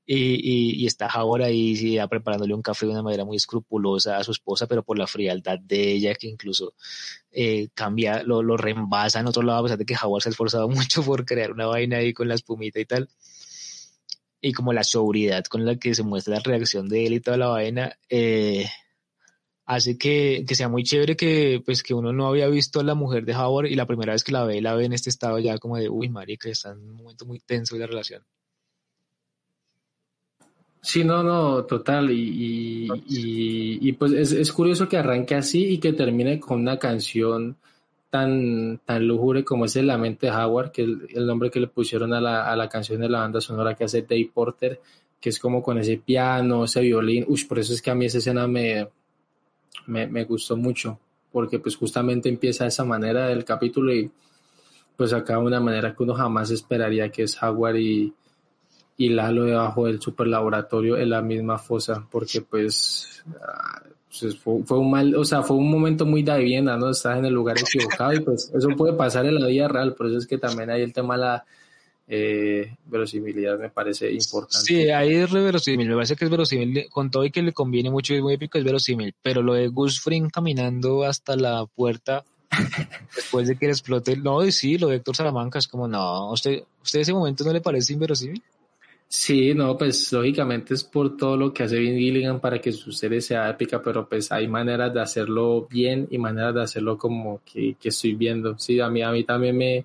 y, 0.06 0.82
y, 0.82 0.86
está 0.86 1.06
Howard 1.06 1.42
ahí 1.42 1.76
sí, 1.76 1.98
preparándole 2.08 2.54
un 2.54 2.62
café 2.62 2.86
de 2.86 2.92
una 2.92 3.02
manera 3.02 3.24
muy 3.24 3.36
escrupulosa 3.36 4.16
a 4.16 4.24
su 4.24 4.32
esposa, 4.32 4.66
pero 4.66 4.82
por 4.82 4.98
la 4.98 5.06
frialdad 5.06 5.58
de 5.60 5.92
ella, 5.92 6.14
que 6.14 6.26
incluso 6.26 6.74
eh, 7.30 7.68
cambia, 7.74 8.22
lo, 8.24 8.42
lo 8.42 8.56
reembasa 8.56 9.20
en 9.20 9.28
otro 9.28 9.42
lado, 9.42 9.60
a 9.60 9.62
pesar 9.64 9.78
de 9.78 9.86
que 9.86 9.94
Howard 10.02 10.22
se 10.22 10.28
ha 10.28 10.32
esforzado 10.32 10.68
mucho 10.68 11.04
por 11.04 11.24
crear 11.24 11.52
una 11.52 11.66
vaina 11.66 11.98
ahí 11.98 12.12
con 12.12 12.28
la 12.28 12.34
espumita 12.34 12.80
y 12.80 12.86
tal. 12.86 13.08
Y 14.40 14.52
como 14.52 14.72
la 14.72 14.84
sobriedad 14.84 15.44
con 15.44 15.64
la 15.64 15.76
que 15.76 15.94
se 15.94 16.02
muestra 16.02 16.36
la 16.36 16.40
reacción 16.40 16.88
de 16.88 17.06
él 17.06 17.12
y 17.14 17.20
toda 17.20 17.36
la 17.36 17.48
vaina, 17.48 17.96
eh, 18.08 18.66
hace 19.66 19.96
que, 19.96 20.44
que, 20.48 20.54
sea 20.56 20.68
muy 20.68 20.82
chévere 20.82 21.14
que, 21.16 21.62
pues, 21.64 21.84
que 21.84 21.94
uno 21.94 22.12
no 22.12 22.26
había 22.26 22.48
visto 22.48 22.80
a 22.80 22.84
la 22.84 22.94
mujer 22.94 23.24
de 23.24 23.36
Howard 23.36 23.66
y 23.66 23.76
la 23.76 23.86
primera 23.86 24.12
vez 24.12 24.24
que 24.24 24.32
la 24.32 24.44
ve, 24.44 24.60
la 24.60 24.74
ve 24.74 24.86
en 24.86 24.92
este 24.92 25.10
estado 25.10 25.38
ya 25.38 25.58
como 25.58 25.76
de, 25.76 25.88
uy, 25.88 26.08
marica, 26.08 26.48
está 26.48 26.72
en 26.72 26.78
un 26.78 26.96
momento 26.96 27.26
muy 27.26 27.38
tenso 27.38 27.76
de 27.76 27.80
la 27.82 27.86
relación. 27.86 28.24
Sí, 30.82 31.04
no, 31.04 31.22
no, 31.22 31.64
total. 31.64 32.10
Y, 32.10 32.88
y, 33.06 33.88
y, 33.88 33.92
pues 33.92 34.12
es, 34.12 34.32
es, 34.32 34.52
curioso 34.52 34.88
que 34.88 34.96
arranque 34.96 35.34
así 35.34 35.64
y 35.74 35.78
que 35.78 35.92
termine 35.92 36.40
con 36.40 36.60
una 36.60 36.78
canción 36.78 37.56
tan, 38.08 38.78
tan 38.84 39.06
lúgubre 39.06 39.44
como 39.44 39.66
es 39.66 39.76
el 39.76 39.86
La 39.86 39.98
Mente 39.98 40.26
de 40.26 40.32
Howard, 40.32 40.72
que 40.72 40.82
es 40.82 40.88
el, 41.14 41.26
nombre 41.26 41.50
que 41.50 41.60
le 41.60 41.68
pusieron 41.68 42.12
a 42.14 42.20
la, 42.20 42.50
a 42.50 42.56
la 42.56 42.68
canción 42.68 43.00
de 43.00 43.08
la 43.08 43.20
banda 43.20 43.40
sonora 43.40 43.74
que 43.74 43.84
hace 43.84 44.02
Dave 44.02 44.30
Porter, 44.32 44.80
que 45.20 45.28
es 45.28 45.38
como 45.38 45.62
con 45.62 45.78
ese 45.78 45.98
piano, 45.98 46.64
ese 46.64 46.80
violín. 46.80 47.24
Uy, 47.28 47.44
por 47.44 47.58
eso 47.58 47.74
es 47.74 47.82
que 47.82 47.90
a 47.90 47.94
mí 47.94 48.06
esa 48.06 48.18
escena 48.18 48.46
me, 48.48 48.88
me, 49.86 50.06
me 50.06 50.24
gustó 50.24 50.56
mucho, 50.56 50.98
porque 51.30 51.58
pues 51.58 51.76
justamente 51.76 52.28
empieza 52.30 52.64
de 52.64 52.68
esa 52.68 52.84
manera 52.84 53.28
del 53.28 53.44
capítulo 53.44 53.94
y 53.94 54.10
pues 54.96 55.12
acaba 55.12 55.40
de 55.40 55.46
una 55.46 55.60
manera 55.60 55.94
que 55.94 56.02
uno 56.02 56.14
jamás 56.14 56.50
esperaría 56.50 57.10
que 57.10 57.22
es 57.24 57.42
Howard 57.42 57.76
y 57.76 58.12
y 59.00 59.08
Lalo 59.08 59.44
debajo 59.44 59.86
del 59.86 59.98
super 59.98 60.26
laboratorio 60.26 60.98
en 60.98 61.08
la 61.08 61.22
misma 61.22 61.56
fosa, 61.56 62.06
porque 62.10 62.42
pues, 62.42 63.24
ah, 63.42 63.80
pues 64.10 64.36
fue, 64.36 64.78
un 64.78 64.90
mal, 64.90 65.14
o 65.16 65.24
sea, 65.24 65.40
fue 65.40 65.56
un 65.56 65.70
momento 65.70 66.04
muy 66.04 66.22
de 66.22 66.36
vivienda, 66.36 66.76
¿no? 66.76 66.90
Estás 66.90 67.16
en 67.16 67.24
el 67.24 67.32
lugar 67.32 67.56
equivocado 67.58 68.12
y 68.12 68.20
pues 68.20 68.52
eso 68.54 68.68
puede 68.76 68.92
pasar 68.92 69.24
en 69.24 69.40
la 69.40 69.46
vida 69.46 69.68
real, 69.68 69.94
por 69.94 70.08
eso 70.08 70.18
es 70.18 70.26
que 70.26 70.36
también 70.36 70.68
hay 70.68 70.82
el 70.82 70.92
tema 70.92 71.14
de 71.14 71.20
la 71.22 71.44
eh, 72.08 72.76
verosimilidad, 72.84 73.58
me 73.58 73.70
parece 73.70 74.12
importante. 74.12 74.66
Sí, 74.66 74.90
ahí 74.90 75.14
es 75.14 75.32
verosímil, 75.32 75.88
me 75.88 75.94
parece 75.94 76.14
que 76.14 76.26
es 76.26 76.30
verosímil, 76.30 76.86
con 76.90 77.10
todo 77.10 77.24
y 77.24 77.30
que 77.30 77.40
le 77.40 77.54
conviene 77.54 77.88
mucho 77.88 78.12
y 78.12 78.18
es 78.18 78.22
muy 78.22 78.34
épico, 78.34 78.58
es 78.58 78.64
verosímil, 78.64 79.14
pero 79.22 79.42
lo 79.42 79.54
de 79.54 79.68
Gus 79.68 79.98
Fring 79.98 80.28
caminando 80.28 81.04
hasta 81.04 81.36
la 81.36 81.64
puerta 81.64 82.22
después 83.16 83.48
de 83.48 83.56
que 83.56 83.64
le 83.64 83.72
explote, 83.72 84.14
no, 84.18 84.42
sí, 84.50 84.76
lo 84.76 84.88
de 84.88 84.96
Héctor 84.96 85.16
Salamanca 85.16 85.58
es 85.58 85.68
como, 85.68 85.88
no, 85.88 86.30
¿usted, 86.32 86.64
¿usted 86.82 87.00
ese 87.00 87.14
momento 87.14 87.44
no 87.44 87.54
le 87.54 87.62
parece 87.62 87.94
inverosímil? 87.94 88.42
Sí, 89.12 89.54
no, 89.54 89.76
pues 89.76 90.12
lógicamente 90.12 90.72
es 90.74 90.84
por 90.84 91.16
todo 91.16 91.36
lo 91.36 91.52
que 91.52 91.64
hace 91.64 91.80
Vin 91.80 91.98
Gilligan 91.98 92.38
para 92.40 92.60
que 92.60 92.70
su 92.70 92.92
serie 92.92 93.20
sea 93.20 93.50
épica, 93.50 93.82
pero 93.82 94.08
pues 94.08 94.30
hay 94.30 94.46
maneras 94.46 94.94
de 94.94 95.00
hacerlo 95.00 95.66
bien 95.68 96.06
y 96.12 96.16
maneras 96.18 96.54
de 96.54 96.62
hacerlo 96.62 96.96
como 96.96 97.42
que, 97.44 97.74
que 97.74 97.88
estoy 97.88 98.14
viendo. 98.14 98.56
Sí, 98.56 98.78
a 98.78 98.88
mí, 98.88 99.02
a 99.02 99.10
mí 99.10 99.24
también 99.24 99.56
me, 99.56 99.84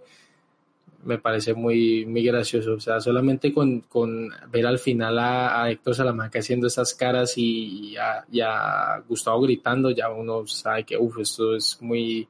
me 1.06 1.18
parece 1.18 1.56
muy, 1.56 2.06
muy 2.06 2.24
gracioso. 2.24 2.74
O 2.74 2.80
sea, 2.80 3.02
solamente 3.02 3.52
con, 3.52 3.82
con 3.82 4.30
ver 4.52 4.68
al 4.68 4.78
final 4.78 5.18
a, 5.18 5.64
a 5.64 5.72
Héctor 5.72 5.96
Salamanca 5.96 6.38
haciendo 6.38 6.68
esas 6.68 6.94
caras 6.94 7.34
y, 7.36 7.98
a, 7.98 8.24
y, 8.32 8.42
a, 8.42 9.04
Gustavo 9.10 9.42
gritando, 9.42 9.90
ya 9.90 10.08
uno 10.12 10.46
sabe 10.46 10.84
que, 10.84 10.98
uff, 10.98 11.18
esto 11.18 11.56
es 11.56 11.80
muy, 11.82 12.28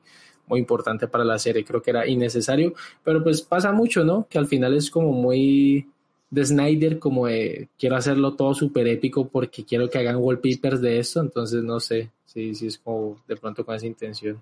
muy 0.47 0.59
importante 0.59 1.09
para 1.09 1.25
la 1.25 1.37
serie. 1.39 1.65
Creo 1.65 1.81
que 1.81 1.91
era 1.91 2.07
innecesario, 2.07 2.73
pero 3.03 3.21
pues 3.21 3.41
pasa 3.41 3.73
mucho, 3.73 4.05
¿no? 4.05 4.27
Que 4.29 4.37
al 4.37 4.47
final 4.47 4.73
es 4.75 4.89
como 4.89 5.11
muy 5.11 5.89
de 6.29 6.45
Snyder 6.45 6.99
como 6.99 7.27
de 7.27 7.69
quiero 7.77 7.95
hacerlo 7.95 8.35
todo 8.35 8.53
súper 8.53 8.87
épico 8.87 9.27
porque 9.27 9.63
quiero 9.63 9.89
que 9.89 9.99
hagan 9.99 10.17
wallpapers 10.17 10.81
de 10.81 10.99
esto, 10.99 11.21
entonces 11.21 11.63
no 11.63 11.79
sé 11.79 12.11
si 12.25 12.53
sí, 12.53 12.55
sí 12.55 12.67
es 12.67 12.77
como 12.77 13.21
de 13.27 13.37
pronto 13.37 13.65
con 13.65 13.75
esa 13.75 13.87
intención. 13.87 14.41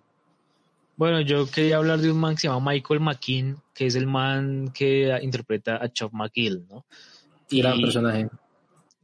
Bueno, 0.96 1.22
yo 1.22 1.50
quería 1.50 1.78
hablar 1.78 2.00
de 2.00 2.12
un 2.12 2.20
man 2.20 2.36
que 2.36 2.42
se 2.42 2.48
llama 2.48 2.72
Michael 2.72 3.00
McKean, 3.00 3.58
que 3.74 3.88
es 3.88 3.96
el 3.96 4.06
man 4.06 4.72
que 4.74 5.18
interpreta 5.22 5.84
a 5.84 5.92
Chop 5.92 6.14
McGill, 6.14 6.66
¿no? 6.70 6.86
Gran 7.50 7.82
personaje. 7.82 8.30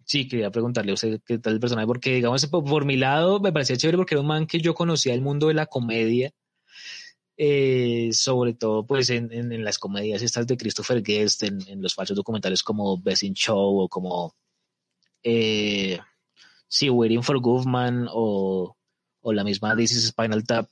Sí, 0.03 0.27
quería 0.27 0.51
preguntarle 0.51 0.91
a 0.91 0.95
usted 0.95 1.19
qué 1.25 1.37
tal 1.37 1.53
el 1.53 1.59
personaje, 1.59 1.87
porque 1.87 2.15
digamos, 2.15 2.45
por, 2.47 2.63
por 2.63 2.85
mi 2.85 2.97
lado 2.97 3.39
me 3.39 3.51
parecía 3.51 3.77
chévere 3.77 3.97
porque 3.97 4.15
era 4.15 4.21
un 4.21 4.27
man 4.27 4.47
que 4.47 4.59
yo 4.59 4.73
conocía 4.73 5.13
el 5.13 5.21
mundo 5.21 5.47
de 5.47 5.53
la 5.55 5.65
comedia, 5.65 6.31
eh, 7.41 8.09
sobre 8.11 8.53
todo 8.53 8.85
pues 8.85 9.09
en, 9.11 9.31
en, 9.31 9.63
las 9.63 9.79
comedias 9.79 10.21
estas 10.21 10.45
de 10.45 10.57
Christopher 10.57 11.01
Guest, 11.01 11.43
en, 11.43 11.81
los 11.81 11.95
falsos 11.95 12.17
documentales 12.17 12.61
como 12.63 13.01
Best 13.01 13.23
in 13.23 13.33
Show 13.33 13.79
o 13.79 13.87
como 13.87 14.35
eh, 15.23 15.97
sí, 16.67 16.89
Waiting 16.89 17.23
for 17.23 17.39
Goodman 17.39 18.09
o, 18.11 18.75
o 19.21 19.31
la 19.31 19.45
misma 19.45 19.73
This 19.73 19.93
is 19.93 20.07
Spinal 20.09 20.43
Tap. 20.43 20.67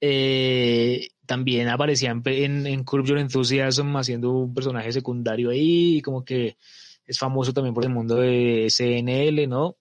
Eh, 0.00 1.08
también 1.26 1.68
aparecía 1.68 2.12
en, 2.12 2.66
en 2.68 2.84
Curb 2.84 3.04
Your 3.04 3.18
Enthusiasm 3.18 3.96
haciendo 3.96 4.30
un 4.30 4.54
personaje 4.54 4.92
secundario 4.92 5.50
ahí, 5.50 5.96
y 5.96 6.02
como 6.02 6.24
que 6.24 6.56
es 7.04 7.18
famoso 7.18 7.52
también 7.52 7.74
por 7.74 7.84
el 7.84 7.90
mundo 7.90 8.14
de 8.14 8.68
SNL, 8.70 9.48
¿no? 9.48 9.78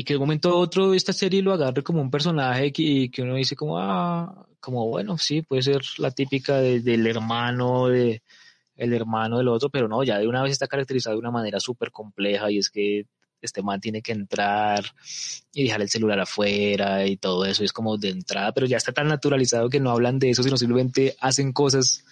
Y 0.00 0.02
que 0.02 0.14
de 0.14 0.16
un 0.16 0.22
momento 0.22 0.48
a 0.48 0.54
otro 0.54 0.94
esta 0.94 1.12
serie 1.12 1.42
lo 1.42 1.52
agarre 1.52 1.82
como 1.82 2.00
un 2.00 2.10
personaje 2.10 2.72
y 2.74 3.10
que 3.10 3.20
uno 3.20 3.34
dice 3.34 3.54
como, 3.54 3.78
ah, 3.78 4.46
como 4.58 4.88
bueno, 4.88 5.18
sí, 5.18 5.42
puede 5.42 5.60
ser 5.60 5.82
la 5.98 6.10
típica 6.10 6.56
del 6.56 7.06
hermano, 7.06 7.88
de, 7.88 8.22
el 8.76 8.94
hermano 8.94 9.36
del 9.36 9.48
otro, 9.48 9.68
pero 9.68 9.88
no, 9.88 10.02
ya 10.02 10.18
de 10.18 10.26
una 10.26 10.42
vez 10.42 10.52
está 10.52 10.68
caracterizado 10.68 11.16
de 11.16 11.20
una 11.20 11.30
manera 11.30 11.60
súper 11.60 11.90
compleja 11.90 12.50
y 12.50 12.56
es 12.56 12.70
que 12.70 13.04
este 13.42 13.60
man 13.60 13.78
tiene 13.78 14.00
que 14.00 14.12
entrar 14.12 14.82
y 15.52 15.64
dejar 15.64 15.82
el 15.82 15.90
celular 15.90 16.18
afuera 16.18 17.06
y 17.06 17.18
todo 17.18 17.44
eso, 17.44 17.62
es 17.62 17.72
como 17.74 17.98
de 17.98 18.08
entrada, 18.08 18.52
pero 18.52 18.66
ya 18.66 18.78
está 18.78 18.92
tan 18.92 19.06
naturalizado 19.06 19.68
que 19.68 19.80
no 19.80 19.90
hablan 19.90 20.18
de 20.18 20.30
eso, 20.30 20.42
sino 20.42 20.56
simplemente 20.56 21.14
hacen 21.20 21.52
cosas 21.52 22.06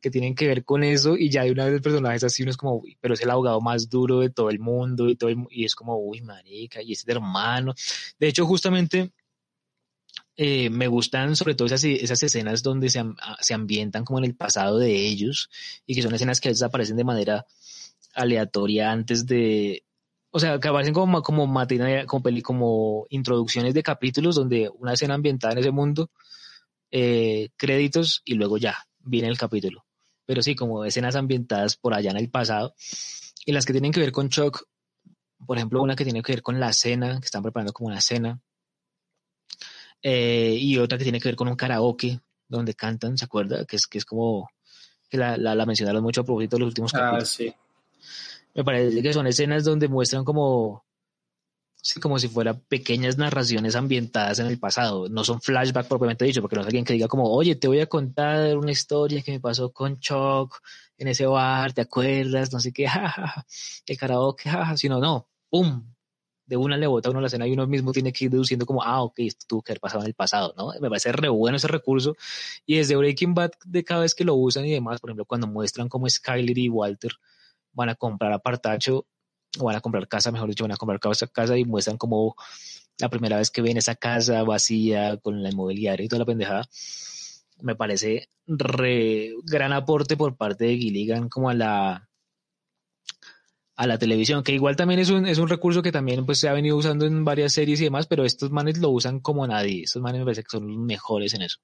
que 0.00 0.10
tienen 0.10 0.34
que 0.34 0.46
ver 0.46 0.64
con 0.64 0.84
eso 0.84 1.16
y 1.16 1.30
ya 1.30 1.44
de 1.44 1.52
una 1.52 1.64
vez 1.64 1.74
el 1.74 1.82
personaje 1.82 2.16
es 2.16 2.24
así, 2.24 2.42
uno 2.42 2.50
es 2.50 2.56
como, 2.56 2.76
uy, 2.76 2.96
pero 3.00 3.14
es 3.14 3.20
el 3.22 3.30
abogado 3.30 3.60
más 3.60 3.88
duro 3.88 4.20
de 4.20 4.30
todo 4.30 4.50
el 4.50 4.58
mundo 4.58 5.08
y, 5.08 5.16
todo 5.16 5.30
y 5.50 5.64
es 5.64 5.74
como, 5.74 5.98
uy, 5.98 6.20
marica, 6.20 6.82
y 6.82 6.92
es 6.92 7.04
el 7.06 7.16
hermano. 7.16 7.74
De 8.18 8.28
hecho, 8.28 8.46
justamente 8.46 9.12
eh, 10.36 10.68
me 10.68 10.86
gustan 10.86 11.34
sobre 11.34 11.54
todo 11.54 11.66
esas, 11.66 11.82
esas 11.84 12.22
escenas 12.22 12.62
donde 12.62 12.90
se, 12.90 13.02
se, 13.40 13.54
ambientan 13.54 14.04
como 14.04 14.18
en 14.18 14.26
el 14.26 14.36
pasado 14.36 14.78
de 14.78 14.94
ellos 14.94 15.50
y 15.86 15.94
que 15.94 16.02
son 16.02 16.14
escenas 16.14 16.40
que 16.40 16.48
a 16.48 16.50
veces 16.50 16.62
aparecen 16.62 16.96
de 16.96 17.04
manera 17.04 17.46
aleatoria 18.14 18.92
antes 18.92 19.26
de, 19.26 19.84
o 20.30 20.38
sea, 20.38 20.60
que 20.60 20.68
aparecen 20.68 20.92
como, 20.92 21.22
como, 21.22 21.46
como, 22.06 22.26
como 22.42 23.06
introducciones 23.08 23.72
de 23.72 23.82
capítulos 23.82 24.34
donde 24.34 24.68
una 24.68 24.92
escena 24.92 25.14
ambientada 25.14 25.54
en 25.54 25.60
ese 25.60 25.70
mundo, 25.70 26.10
eh, 26.90 27.48
créditos 27.56 28.20
y 28.22 28.34
luego 28.34 28.58
ya 28.58 28.76
viene 29.00 29.28
el 29.28 29.38
capítulo. 29.38 29.85
Pero 30.26 30.42
sí, 30.42 30.54
como 30.54 30.84
escenas 30.84 31.16
ambientadas 31.16 31.76
por 31.76 31.94
allá 31.94 32.10
en 32.10 32.18
el 32.18 32.30
pasado 32.30 32.74
y 33.44 33.52
las 33.52 33.64
que 33.64 33.72
tienen 33.72 33.92
que 33.92 34.00
ver 34.00 34.12
con 34.12 34.28
Chuck, 34.28 34.66
por 35.46 35.56
ejemplo, 35.56 35.82
una 35.82 35.94
que 35.94 36.04
tiene 36.04 36.22
que 36.22 36.32
ver 36.32 36.42
con 36.42 36.58
la 36.58 36.72
cena, 36.72 37.20
que 37.20 37.26
están 37.26 37.42
preparando 37.42 37.72
como 37.72 37.88
una 37.88 38.00
cena, 38.00 38.40
eh, 40.02 40.56
y 40.58 40.78
otra 40.78 40.98
que 40.98 41.04
tiene 41.04 41.20
que 41.20 41.28
ver 41.28 41.36
con 41.36 41.48
un 41.48 41.56
karaoke 41.56 42.20
donde 42.48 42.74
cantan, 42.74 43.16
¿se 43.16 43.24
acuerda? 43.24 43.64
Que 43.64 43.76
es, 43.76 43.86
que 43.86 43.98
es 43.98 44.04
como 44.04 44.48
que 45.08 45.16
la, 45.16 45.36
la, 45.36 45.66
mencionaron 45.66 46.02
mucho 46.02 46.20
a 46.20 46.24
propósito 46.24 46.56
de 46.56 46.60
los 46.60 46.68
últimos 46.68 46.94
ah, 46.94 46.98
capítulos. 46.98 47.28
Sí. 47.28 47.54
Me 48.54 48.64
parece 48.64 49.02
que 49.02 49.12
son 49.12 49.26
escenas 49.26 49.64
donde 49.64 49.88
muestran 49.88 50.24
como, 50.24 50.84
sí, 51.86 52.00
como 52.00 52.18
si 52.18 52.28
fueran 52.28 52.60
pequeñas 52.68 53.16
narraciones 53.16 53.76
ambientadas 53.76 54.40
en 54.40 54.46
el 54.46 54.58
pasado. 54.58 55.08
No 55.08 55.22
son 55.24 55.40
flashback 55.40 55.86
propiamente 55.86 56.24
dicho, 56.24 56.40
porque 56.40 56.56
no 56.56 56.62
es 56.62 56.66
alguien 56.66 56.84
que 56.84 56.94
diga 56.94 57.06
como, 57.08 57.30
oye, 57.30 57.54
te 57.54 57.68
voy 57.68 57.80
a 57.80 57.86
contar 57.86 58.56
una 58.56 58.72
historia 58.72 59.22
que 59.22 59.32
me 59.32 59.40
pasó 59.40 59.72
con 59.72 60.00
Chuck 60.00 60.60
en 60.98 61.08
ese 61.08 61.26
bar, 61.26 61.72
¿te 61.72 61.82
acuerdas? 61.82 62.52
No 62.52 62.58
sé 62.60 62.72
qué, 62.72 62.88
jajaja, 62.88 63.46
el 63.86 63.98
karaoke, 63.98 64.50
jaja, 64.50 64.76
sino 64.76 64.98
no, 64.98 65.28
¡pum! 65.48 65.84
de 66.46 66.56
una 66.56 66.76
le 66.76 66.86
bota 66.86 67.10
uno 67.10 67.20
la 67.20 67.26
escena 67.28 67.46
y 67.46 67.52
uno 67.52 67.66
mismo 67.66 67.92
tiene 67.92 68.12
que 68.12 68.26
ir 68.26 68.30
deduciendo 68.30 68.66
como, 68.66 68.82
ah, 68.82 69.02
ok, 69.02 69.18
esto 69.20 69.46
tuvo 69.48 69.62
que 69.62 69.72
haber 69.72 69.80
pasado 69.80 70.02
en 70.02 70.08
el 70.08 70.14
pasado, 70.14 70.54
¿no? 70.56 70.72
Me 70.80 70.88
parece 70.88 71.12
re 71.12 71.28
bueno 71.28 71.56
ese 71.56 71.68
recurso. 71.68 72.16
Y 72.64 72.76
desde 72.76 72.96
Breaking 72.96 73.34
Bad, 73.34 73.52
de 73.64 73.84
cada 73.84 74.02
vez 74.02 74.14
que 74.14 74.24
lo 74.24 74.34
usan 74.36 74.64
y 74.64 74.72
demás, 74.72 75.00
por 75.00 75.10
ejemplo, 75.10 75.24
cuando 75.24 75.46
muestran 75.48 75.88
cómo 75.88 76.08
Skyler 76.08 76.56
y 76.58 76.68
Walter 76.68 77.12
van 77.72 77.90
a 77.90 77.94
comprar 77.96 78.32
apartacho, 78.32 79.06
o 79.58 79.64
van 79.64 79.76
a 79.76 79.80
comprar 79.80 80.08
casa, 80.08 80.32
mejor 80.32 80.48
dicho, 80.48 80.64
van 80.64 80.72
a 80.72 80.76
comprar 80.76 81.00
casa, 81.00 81.26
casa 81.26 81.56
y 81.56 81.64
muestran 81.64 81.96
como 81.96 82.36
la 82.98 83.08
primera 83.08 83.38
vez 83.38 83.50
que 83.50 83.62
ven 83.62 83.76
esa 83.76 83.94
casa 83.94 84.42
vacía 84.42 85.16
con 85.18 85.42
la 85.42 85.50
inmobiliaria 85.50 86.04
y 86.04 86.08
toda 86.08 86.20
la 86.20 86.26
pendejada. 86.26 86.68
Me 87.60 87.74
parece 87.74 88.28
re 88.46 89.32
gran 89.44 89.72
aporte 89.72 90.16
por 90.16 90.36
parte 90.36 90.64
de 90.64 90.76
Gilligan 90.76 91.28
como 91.28 91.50
a 91.50 91.54
la 91.54 92.08
a 93.76 93.86
la 93.86 93.98
televisión, 93.98 94.42
que 94.42 94.52
igual 94.52 94.74
también 94.74 95.00
es 95.00 95.10
un, 95.10 95.26
es 95.26 95.38
un 95.38 95.48
recurso 95.48 95.82
que 95.82 95.92
también 95.92 96.24
pues, 96.24 96.40
se 96.40 96.48
ha 96.48 96.54
venido 96.54 96.76
usando 96.76 97.04
en 97.04 97.24
varias 97.26 97.52
series 97.52 97.78
y 97.80 97.84
demás, 97.84 98.06
pero 98.06 98.24
estos 98.24 98.50
manes 98.50 98.78
lo 98.78 98.88
usan 98.88 99.20
como 99.20 99.46
nadie. 99.46 99.82
Estos 99.82 100.00
manes 100.00 100.20
me 100.20 100.24
parece 100.24 100.42
que 100.42 100.50
son 100.50 100.66
los 100.66 100.78
mejores 100.78 101.34
en 101.34 101.42
eso. 101.42 101.58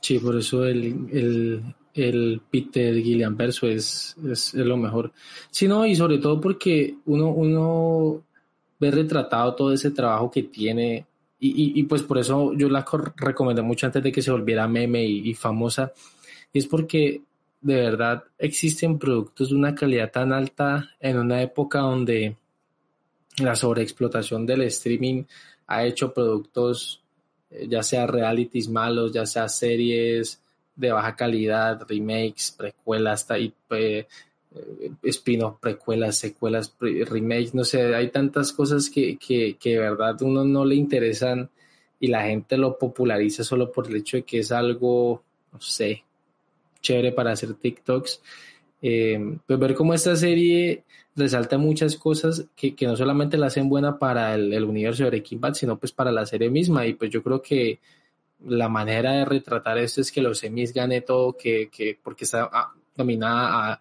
Sí, 0.00 0.18
por 0.18 0.36
eso 0.36 0.66
el, 0.66 0.82
el, 1.12 1.62
el 1.94 2.42
Peter 2.50 2.94
Gillian 3.00 3.36
Perso 3.36 3.66
es, 3.66 4.16
es, 4.28 4.54
lo 4.54 4.76
mejor. 4.76 5.12
Sí, 5.50 5.68
no, 5.68 5.86
y 5.86 5.94
sobre 5.94 6.18
todo 6.18 6.40
porque 6.40 6.96
uno, 7.06 7.28
uno 7.28 8.22
ve 8.80 8.90
retratado 8.90 9.54
todo 9.54 9.72
ese 9.72 9.92
trabajo 9.92 10.30
que 10.30 10.42
tiene 10.42 11.06
y, 11.38 11.48
y, 11.50 11.80
y 11.80 11.82
pues 11.84 12.02
por 12.02 12.18
eso 12.18 12.52
yo 12.54 12.68
la 12.68 12.84
recomendé 13.16 13.62
mucho 13.62 13.86
antes 13.86 14.02
de 14.02 14.10
que 14.10 14.22
se 14.22 14.30
volviera 14.30 14.66
meme 14.66 15.04
y, 15.04 15.30
y 15.30 15.34
famosa. 15.34 15.92
Y 16.52 16.58
es 16.58 16.66
porque 16.66 17.22
de 17.60 17.74
verdad 17.76 18.24
existen 18.38 18.98
productos 18.98 19.50
de 19.50 19.54
una 19.54 19.74
calidad 19.74 20.10
tan 20.10 20.32
alta 20.32 20.90
en 21.00 21.18
una 21.18 21.42
época 21.42 21.80
donde 21.80 22.36
la 23.38 23.54
sobreexplotación 23.54 24.46
del 24.46 24.62
streaming 24.62 25.24
ha 25.66 25.84
hecho 25.84 26.12
productos, 26.12 27.02
eh, 27.50 27.66
ya 27.68 27.82
sea 27.82 28.06
realities 28.06 28.68
malos, 28.68 29.12
ya 29.12 29.26
sea 29.26 29.48
series 29.48 30.40
de 30.76 30.92
baja 30.92 31.16
calidad, 31.16 31.86
remakes, 31.88 32.54
precuelas, 32.56 33.26
y, 33.38 33.52
eh, 33.70 34.06
spin-off, 35.02 35.58
precuelas, 35.60 36.16
secuelas, 36.16 36.74
remakes, 36.80 37.54
no 37.54 37.64
sé, 37.64 37.94
hay 37.94 38.10
tantas 38.10 38.52
cosas 38.52 38.88
que, 38.90 39.16
que, 39.16 39.56
que 39.58 39.70
de 39.70 39.80
verdad 39.80 40.20
uno 40.22 40.44
no 40.44 40.64
le 40.64 40.76
interesan 40.76 41.50
y 42.00 42.08
la 42.08 42.22
gente 42.24 42.56
lo 42.56 42.78
populariza 42.78 43.44
solo 43.44 43.72
por 43.72 43.88
el 43.88 43.96
hecho 43.96 44.18
de 44.18 44.22
que 44.24 44.40
es 44.40 44.52
algo, 44.52 45.22
no 45.52 45.60
sé, 45.60 46.04
chévere 46.80 47.12
para 47.12 47.32
hacer 47.32 47.54
TikToks. 47.54 48.20
Eh, 48.82 49.38
pues 49.46 49.58
ver 49.58 49.74
cómo 49.74 49.94
esta 49.94 50.14
serie 50.14 50.84
resalta 51.16 51.56
muchas 51.56 51.96
cosas 51.96 52.44
que, 52.54 52.74
que 52.74 52.86
no 52.86 52.96
solamente 52.96 53.38
la 53.38 53.46
hacen 53.46 53.68
buena 53.68 53.98
para 53.98 54.34
el, 54.34 54.52
el, 54.52 54.64
universo 54.64 55.04
de 55.04 55.10
Breaking 55.10 55.40
Bad, 55.40 55.54
sino 55.54 55.78
pues 55.78 55.92
para 55.92 56.12
la 56.12 56.26
serie 56.26 56.50
misma. 56.50 56.86
Y 56.86 56.94
pues 56.94 57.10
yo 57.10 57.22
creo 57.22 57.40
que 57.40 57.78
la 58.46 58.68
manera 58.68 59.12
de 59.12 59.24
retratar 59.24 59.78
esto 59.78 60.00
es 60.00 60.12
que 60.12 60.22
los 60.22 60.42
Emmys 60.44 60.72
gane 60.72 61.00
todo, 61.00 61.36
que, 61.36 61.68
que 61.70 61.98
porque 62.02 62.24
está 62.24 62.48
ah, 62.52 62.72
nominada 62.96 63.72
a, 63.72 63.80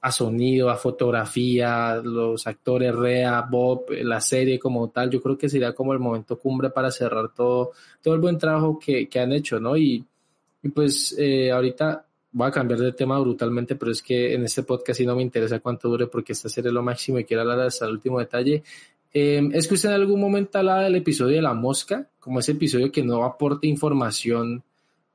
a, 0.00 0.12
sonido, 0.12 0.70
a 0.70 0.76
fotografía, 0.76 1.96
los 1.96 2.46
actores, 2.46 2.94
Rea, 2.94 3.42
Bob, 3.42 3.86
la 3.90 4.20
serie 4.20 4.58
como 4.58 4.88
tal. 4.90 5.10
Yo 5.10 5.20
creo 5.20 5.36
que 5.38 5.48
sería 5.48 5.74
como 5.74 5.92
el 5.92 5.98
momento 5.98 6.38
cumbre 6.38 6.70
para 6.70 6.90
cerrar 6.90 7.32
todo, 7.34 7.72
todo 8.02 8.14
el 8.14 8.20
buen 8.20 8.38
trabajo 8.38 8.78
que, 8.78 9.08
que 9.08 9.20
han 9.20 9.32
hecho, 9.32 9.60
¿no? 9.60 9.76
Y, 9.76 10.04
y 10.62 10.68
pues 10.70 11.14
eh, 11.18 11.50
ahorita 11.50 12.04
voy 12.32 12.48
a 12.48 12.50
cambiar 12.50 12.80
de 12.80 12.92
tema 12.92 13.18
brutalmente, 13.18 13.74
pero 13.76 13.92
es 13.92 14.02
que 14.02 14.34
en 14.34 14.44
este 14.44 14.62
podcast 14.62 14.98
sí 14.98 15.06
no 15.06 15.16
me 15.16 15.22
interesa 15.22 15.60
cuánto 15.60 15.88
dure 15.88 16.06
porque 16.06 16.32
esta 16.32 16.48
serie 16.48 16.68
es 16.68 16.74
lo 16.74 16.82
máximo 16.82 17.18
y 17.18 17.24
quiero 17.24 17.42
hablar 17.42 17.60
hasta 17.60 17.86
el 17.86 17.92
último 17.92 18.18
detalle. 18.18 18.62
Eh, 19.12 19.48
es 19.52 19.66
que 19.66 19.74
usted 19.74 19.88
en 19.88 19.94
algún 19.94 20.20
momento 20.20 20.58
hablaba 20.58 20.84
del 20.84 20.96
episodio 20.96 21.36
de 21.36 21.42
la 21.42 21.54
mosca, 21.54 22.08
como 22.20 22.40
ese 22.40 22.52
episodio 22.52 22.92
que 22.92 23.02
no 23.02 23.24
aporta 23.24 23.66
información 23.66 24.62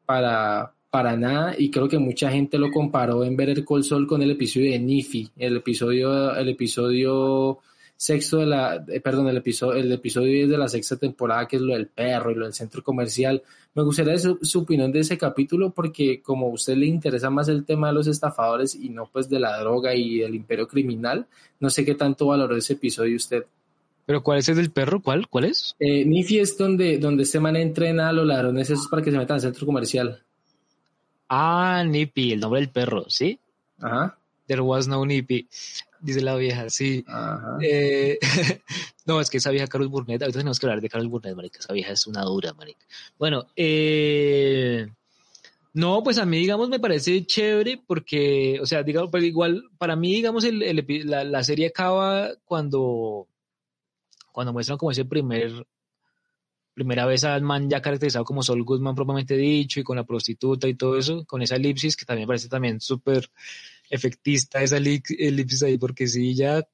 para, 0.06 0.74
para 0.90 1.16
nada 1.16 1.56
y 1.58 1.70
creo 1.70 1.88
que 1.88 2.00
mucha 2.00 2.32
gente 2.32 2.58
lo 2.58 2.72
comparó 2.72 3.24
en 3.24 3.36
ver 3.36 3.50
el 3.50 3.66
Col 3.66 3.84
Sol 3.84 4.08
con 4.08 4.22
el 4.22 4.32
episodio 4.32 4.72
de 4.72 4.80
Nifi, 4.80 5.30
el 5.38 5.58
episodio, 5.58 6.36
el 6.36 6.50
episodio 6.50 7.60
sexto 7.96 8.40
de 8.40 8.46
la, 8.48 8.84
eh, 8.88 9.00
perdón, 9.00 9.28
el 9.28 9.38
episodio, 9.38 9.80
el 9.80 9.92
episodio 9.92 10.48
de 10.48 10.58
la 10.58 10.68
sexta 10.68 10.98
temporada, 10.98 11.48
que 11.48 11.56
es 11.56 11.62
lo 11.62 11.74
del 11.74 11.88
perro 11.88 12.32
y 12.32 12.36
lo 12.36 12.46
del 12.46 12.54
centro 12.54 12.84
comercial. 12.84 13.42
Me 13.76 13.84
gustaría 13.84 14.18
su, 14.18 14.38
su, 14.42 14.60
opinión 14.62 14.92
de 14.92 15.00
ese 15.00 15.18
capítulo 15.18 15.72
porque 15.72 16.22
como 16.22 16.48
a 16.48 16.50
usted 16.50 16.76
le 16.76 16.86
interesa 16.86 17.30
más 17.30 17.48
el 17.48 17.66
tema 17.66 17.88
de 17.88 17.94
los 17.94 18.08
estafadores 18.08 18.76
y 18.76 18.90
no 18.90 19.10
pues 19.12 19.30
de 19.30 19.40
la 19.40 19.58
droga 19.60 19.96
y 19.96 20.20
del 20.20 20.36
imperio 20.36 20.68
criminal, 20.68 21.28
no 21.60 21.70
sé 21.70 21.86
qué 21.86 21.96
tanto 21.96 22.28
valoró 22.28 22.58
ese 22.58 22.74
episodio 22.74 23.16
usted. 23.16 23.46
¿Pero 24.06 24.24
cuál 24.24 24.40
es 24.40 24.50
el 24.50 24.58
del 24.58 24.72
perro? 24.72 25.02
¿Cuál? 25.02 25.28
¿Cuál 25.28 25.46
es? 25.46 25.76
Eh, 25.80 26.04
Nifi 26.06 26.40
es 26.40 26.58
donde, 26.58 26.98
donde 26.98 27.24
este 27.24 27.40
man 27.40 27.56
entrena 27.56 28.10
a 28.10 28.14
los 28.14 28.26
ladrones 28.26 28.70
esos 28.70 28.88
para 28.88 29.02
que 29.02 29.12
se 29.12 29.18
metan 29.18 29.36
al 29.36 29.42
centro 29.42 29.66
comercial. 29.66 30.22
Ah, 31.30 31.84
Nipi, 31.88 32.34
el 32.34 32.40
nombre 32.40 32.60
del 32.60 32.70
perro, 32.70 33.06
¿sí? 33.08 33.40
Ajá. 33.80 34.18
There 34.48 34.62
was 34.62 34.88
no 34.88 35.06
Nipi 35.06 35.48
dice 36.04 36.22
la 36.22 36.36
vieja, 36.36 36.70
sí. 36.70 37.04
Eh, 37.62 38.20
no, 39.06 39.22
es 39.22 39.30
que 39.30 39.38
esa 39.38 39.52
vieja 39.52 39.68
Carol 39.68 39.88
Burnett, 39.88 40.22
ahorita 40.22 40.40
tenemos 40.40 40.60
que 40.60 40.66
hablar 40.68 40.82
de 40.82 40.90
Carol 40.90 41.08
Burnett, 41.08 41.36
marica, 41.36 41.60
esa 41.60 41.74
vieja 41.74 41.94
es 41.94 42.06
una 42.06 42.22
dura, 42.24 42.54
marica. 42.54 42.86
Bueno, 43.18 43.48
eh, 43.56 44.88
no, 45.74 46.04
pues 46.04 46.18
a 46.18 46.26
mí, 46.26 46.40
digamos, 46.40 46.70
me 46.70 46.80
parece 46.80 47.26
chévere 47.26 47.82
porque, 47.88 48.60
o 48.62 48.66
sea, 48.66 48.84
digamos, 48.84 49.10
pero 49.12 49.24
igual, 49.24 49.64
para 49.78 49.96
mí, 49.96 50.14
digamos, 50.14 50.44
el, 50.44 50.62
el, 50.62 50.86
la, 51.06 51.24
la, 51.24 51.44
serie 51.44 51.68
acaba 51.68 52.32
cuando, 52.46 53.28
cuando 54.34 54.52
muestran 54.52 54.78
como 54.78 54.92
ese 54.92 55.06
primer, 55.06 55.66
primera 56.74 57.06
vez 57.06 57.24
al 57.24 57.42
man 57.42 57.70
ya 57.70 57.82
caracterizado 57.82 58.26
como 58.26 58.44
Sol 58.44 58.64
Goodman 58.64 58.96
propiamente 58.96 59.38
dicho 59.38 59.80
y 59.80 59.84
con 59.84 59.96
la 59.96 60.04
prostituta 60.04 60.68
y 60.68 60.74
todo 60.74 60.98
eso, 60.98 61.24
con 61.26 61.42
esa 61.42 61.56
elipsis 61.56 61.96
que 61.96 62.06
también 62.06 62.28
parece 62.28 62.50
también 62.50 62.82
súper 62.82 63.30
efectista 63.90 64.62
esa 64.62 64.78
elipsis 64.78 65.64
ahí, 65.64 65.78
porque 65.78 66.08
sí, 66.08 66.36
ya, 66.36 66.68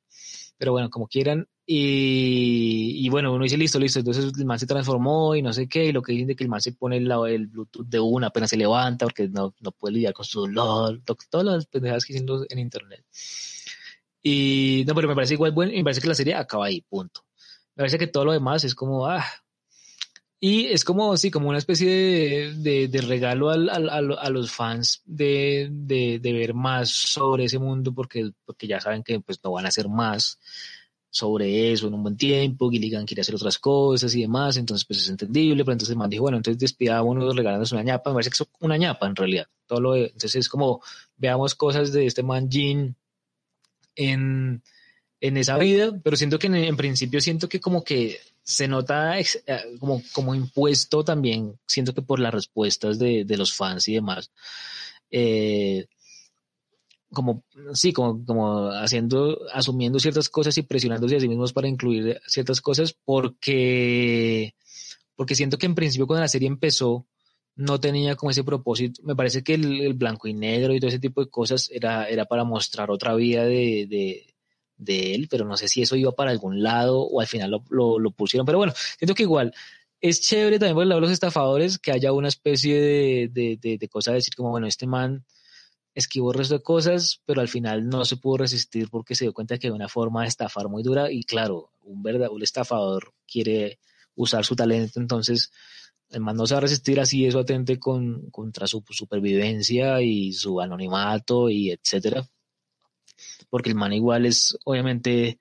pero 0.57 0.71
bueno, 0.71 0.89
como 0.89 1.07
quieran. 1.07 1.47
Y, 1.71 3.07
bueno, 3.09 3.31
uno 3.31 3.43
dice 3.43 3.55
listo, 3.55 3.77
listo. 3.77 3.99
Entonces 3.99 4.33
el 4.35 4.45
man 4.45 4.57
se 4.57 4.65
transformó 4.65 5.35
y 5.35 5.43
no 5.43 5.53
sé 5.53 5.67
qué. 5.67 5.85
Y 5.85 5.91
lo 5.91 6.01
que 6.01 6.13
dicen 6.13 6.27
de 6.27 6.35
que 6.35 6.43
el 6.43 6.49
man 6.49 6.61
se 6.61 6.71
pone 6.71 6.97
el, 6.97 7.11
el 7.11 7.45
Bluetooth 7.45 7.85
de 7.85 7.99
una 7.99 8.27
apenas 8.27 8.49
se 8.49 8.57
levanta 8.57 9.05
porque 9.05 9.27
no, 9.29 9.53
no 9.59 9.71
puede 9.71 9.93
lidiar 9.93 10.13
con 10.13 10.25
su 10.25 10.41
dolor. 10.41 10.99
Todas 11.29 11.45
las 11.45 11.67
pendejadas 11.67 12.05
que 12.05 12.13
dicen 12.13 12.27
en 12.49 12.59
internet. 12.59 13.05
Y 14.23 14.83
no, 14.87 14.95
pero 14.95 15.07
me 15.07 15.15
parece 15.15 15.35
igual 15.35 15.51
bueno. 15.51 15.71
Me 15.71 15.83
parece 15.83 16.01
que 16.01 16.07
la 16.07 16.15
serie 16.15 16.33
acaba 16.33 16.65
ahí, 16.65 16.81
punto. 16.81 17.21
Me 17.79 17.83
parece 17.83 17.97
que 17.97 18.07
todo 18.07 18.25
lo 18.25 18.33
demás 18.33 18.65
es 18.65 18.75
como, 18.75 19.07
ah, 19.07 19.25
y 20.37 20.65
es 20.65 20.83
como, 20.83 21.15
sí, 21.15 21.31
como 21.31 21.47
una 21.47 21.59
especie 21.59 21.89
de, 21.89 22.53
de, 22.55 22.87
de 22.89 23.01
regalo 23.01 23.51
al, 23.51 23.69
al, 23.69 24.17
a 24.19 24.29
los 24.29 24.51
fans 24.51 25.01
de, 25.05 25.69
de, 25.71 26.19
ver 26.21 26.53
más 26.53 26.89
sobre 26.89 27.45
ese 27.45 27.57
mundo 27.57 27.93
porque, 27.93 28.31
porque 28.43 28.67
ya 28.67 28.81
saben 28.81 29.01
que 29.01 29.21
pues 29.21 29.39
no 29.45 29.53
van 29.53 29.63
a 29.63 29.69
hacer 29.69 29.87
más. 29.87 30.37
sobre 31.09 31.71
eso 31.71 31.87
en 31.87 31.93
un 31.93 32.03
buen 32.03 32.17
tiempo, 32.17 32.69
Gilligan 32.69 33.05
quiere 33.05 33.21
hacer 33.21 33.35
otras 33.35 33.57
cosas 33.57 34.13
y 34.13 34.23
demás, 34.23 34.57
entonces 34.57 34.85
pues 34.85 34.99
es 34.99 35.09
entendible, 35.09 35.63
pero 35.63 35.71
entonces 35.71 35.93
el 35.93 35.99
man 35.99 36.09
dijo, 36.09 36.23
bueno, 36.23 36.35
entonces 36.35 36.59
despidámonos 36.59 37.33
regalándonos 37.33 37.71
una 37.71 37.83
ñapa, 37.83 38.09
me 38.09 38.15
parece 38.15 38.29
que 38.31 38.43
es 38.43 38.49
una 38.59 38.75
ñapa 38.75 39.07
en 39.07 39.15
realidad, 39.15 39.47
todo 39.67 39.79
lo 39.79 39.93
de, 39.93 40.07
entonces 40.07 40.35
es 40.35 40.49
como, 40.49 40.81
veamos 41.15 41.55
cosas 41.55 41.93
de 41.93 42.07
este 42.07 42.23
man 42.23 42.49
Jean 42.49 42.97
en, 43.95 44.61
en 45.21 45.37
esa 45.37 45.57
vida, 45.57 45.99
pero 46.03 46.15
siento 46.15 46.39
que 46.39 46.47
en, 46.47 46.77
principio 46.77 47.19
siento 47.19 47.49
que 47.49 47.59
como 47.59 47.83
que 47.83 48.19
se 48.41 48.67
nota 48.67 49.19
eh, 49.19 49.27
como, 49.79 50.01
como 50.13 50.33
impuesto 50.33 51.03
también, 51.03 51.59
siento 51.67 51.93
que 51.93 52.01
por 52.01 52.19
las 52.19 52.33
respuestas 52.33 52.97
de, 52.99 53.25
de 53.25 53.37
los 53.37 53.53
fans 53.53 53.87
y 53.87 53.95
demás. 53.95 54.31
Eh, 55.11 55.87
como, 57.11 57.43
sí, 57.73 57.91
como, 57.91 58.23
como 58.25 58.69
haciendo, 58.69 59.39
asumiendo 59.51 59.99
ciertas 59.99 60.29
cosas 60.29 60.57
y 60.57 60.61
presionándose 60.61 61.15
a 61.15 61.19
sí 61.19 61.27
mismos 61.27 61.53
para 61.53 61.67
incluir 61.67 62.21
ciertas 62.27 62.61
cosas, 62.61 62.95
porque, 63.03 64.53
porque 65.15 65.35
siento 65.35 65.57
que 65.57 65.65
en 65.65 65.75
principio 65.75 66.07
cuando 66.07 66.21
la 66.21 66.27
serie 66.27 66.47
empezó, 66.47 67.07
no 67.55 67.79
tenía 67.79 68.15
como 68.15 68.31
ese 68.31 68.43
propósito. 68.43 69.01
Me 69.03 69.15
parece 69.15 69.43
que 69.43 69.55
el, 69.55 69.93
blanco 69.95 70.27
y 70.27 70.33
negro 70.33 70.73
y 70.73 70.79
todo 70.79 70.89
ese 70.89 70.99
tipo 70.99 71.23
de 71.23 71.29
cosas 71.29 71.69
era, 71.73 72.07
era 72.07 72.25
para 72.25 72.45
mostrar 72.45 72.89
otra 72.89 73.15
vida 73.15 73.43
de, 73.43 73.85
de, 73.89 74.33
de, 74.79 75.15
él, 75.15 75.27
pero 75.29 75.45
no 75.45 75.57
sé 75.57 75.67
si 75.67 75.81
eso 75.81 75.95
iba 75.95 76.11
para 76.13 76.31
algún 76.31 76.63
lado 76.63 77.01
o 77.01 77.21
al 77.21 77.27
final 77.27 77.61
lo, 77.69 77.99
lo, 77.99 78.11
pusieron. 78.11 78.45
Pero 78.45 78.57
bueno, 78.57 78.73
siento 78.97 79.13
que 79.13 79.23
igual 79.23 79.53
es 80.01 80.21
chévere 80.21 80.59
también 80.59 80.75
por 80.75 80.83
el 80.83 80.89
lado 80.89 81.01
de 81.01 81.07
los 81.07 81.13
estafadores 81.13 81.77
que 81.77 81.91
haya 81.91 82.13
una 82.13 82.29
especie 82.29 82.81
de, 82.81 83.57
de, 83.61 83.77
de 83.77 83.89
cosa 83.89 84.11
de 84.11 84.15
decir 84.15 84.33
como, 84.35 84.51
bueno, 84.51 84.67
este 84.67 84.87
man 84.87 85.25
esquivó 85.93 86.31
el 86.31 86.37
resto 86.37 86.55
de 86.55 86.63
cosas, 86.63 87.21
pero 87.25 87.41
al 87.41 87.47
final 87.47 87.87
no 87.87 88.05
se 88.05 88.17
pudo 88.17 88.37
resistir 88.37 88.89
porque 88.89 89.15
se 89.15 89.25
dio 89.25 89.33
cuenta 89.33 89.57
que 89.57 89.67
hay 89.67 89.71
una 89.71 89.89
forma 89.89 90.21
de 90.21 90.29
estafar 90.29 90.69
muy 90.69 90.83
dura 90.83 91.11
y 91.11 91.23
claro, 91.23 91.71
un 91.81 92.01
verdadero 92.01 92.37
estafador 92.41 93.13
quiere 93.27 93.79
usar 94.15 94.45
su 94.45 94.55
talento, 94.55 94.99
entonces 94.99 95.51
el 96.09 96.21
man 96.21 96.35
no 96.35 96.47
se 96.47 96.55
va 96.55 96.59
a 96.59 96.61
resistir 96.61 96.99
así 96.99 97.25
eso 97.25 97.39
atente 97.39 97.77
con, 97.77 98.29
contra 98.31 98.67
su 98.67 98.83
supervivencia 98.89 100.01
y 100.01 100.33
su 100.33 100.59
anonimato 100.59 101.49
y 101.49 101.71
etcétera. 101.71 102.27
Porque 103.49 103.69
el 103.69 103.75
man 103.75 103.93
igual 103.93 104.25
es 104.25 104.57
obviamente 104.65 105.39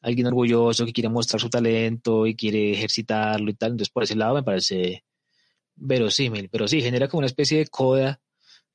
alguien 0.00 0.26
orgulloso 0.26 0.84
que 0.84 0.92
quiere 0.92 1.08
mostrar 1.08 1.40
su 1.40 1.48
talento 1.50 2.26
y 2.26 2.34
quiere 2.34 2.72
ejercitarlo 2.72 3.50
y 3.50 3.54
tal. 3.54 3.72
Entonces 3.72 3.92
por 3.92 4.02
ese 4.02 4.16
lado 4.16 4.34
me 4.34 4.42
parece 4.42 5.04
verosímil. 5.76 6.48
Pero 6.50 6.68
sí, 6.68 6.82
genera 6.82 7.08
como 7.08 7.20
una 7.20 7.26
especie 7.26 7.58
de 7.58 7.66
coda 7.66 8.20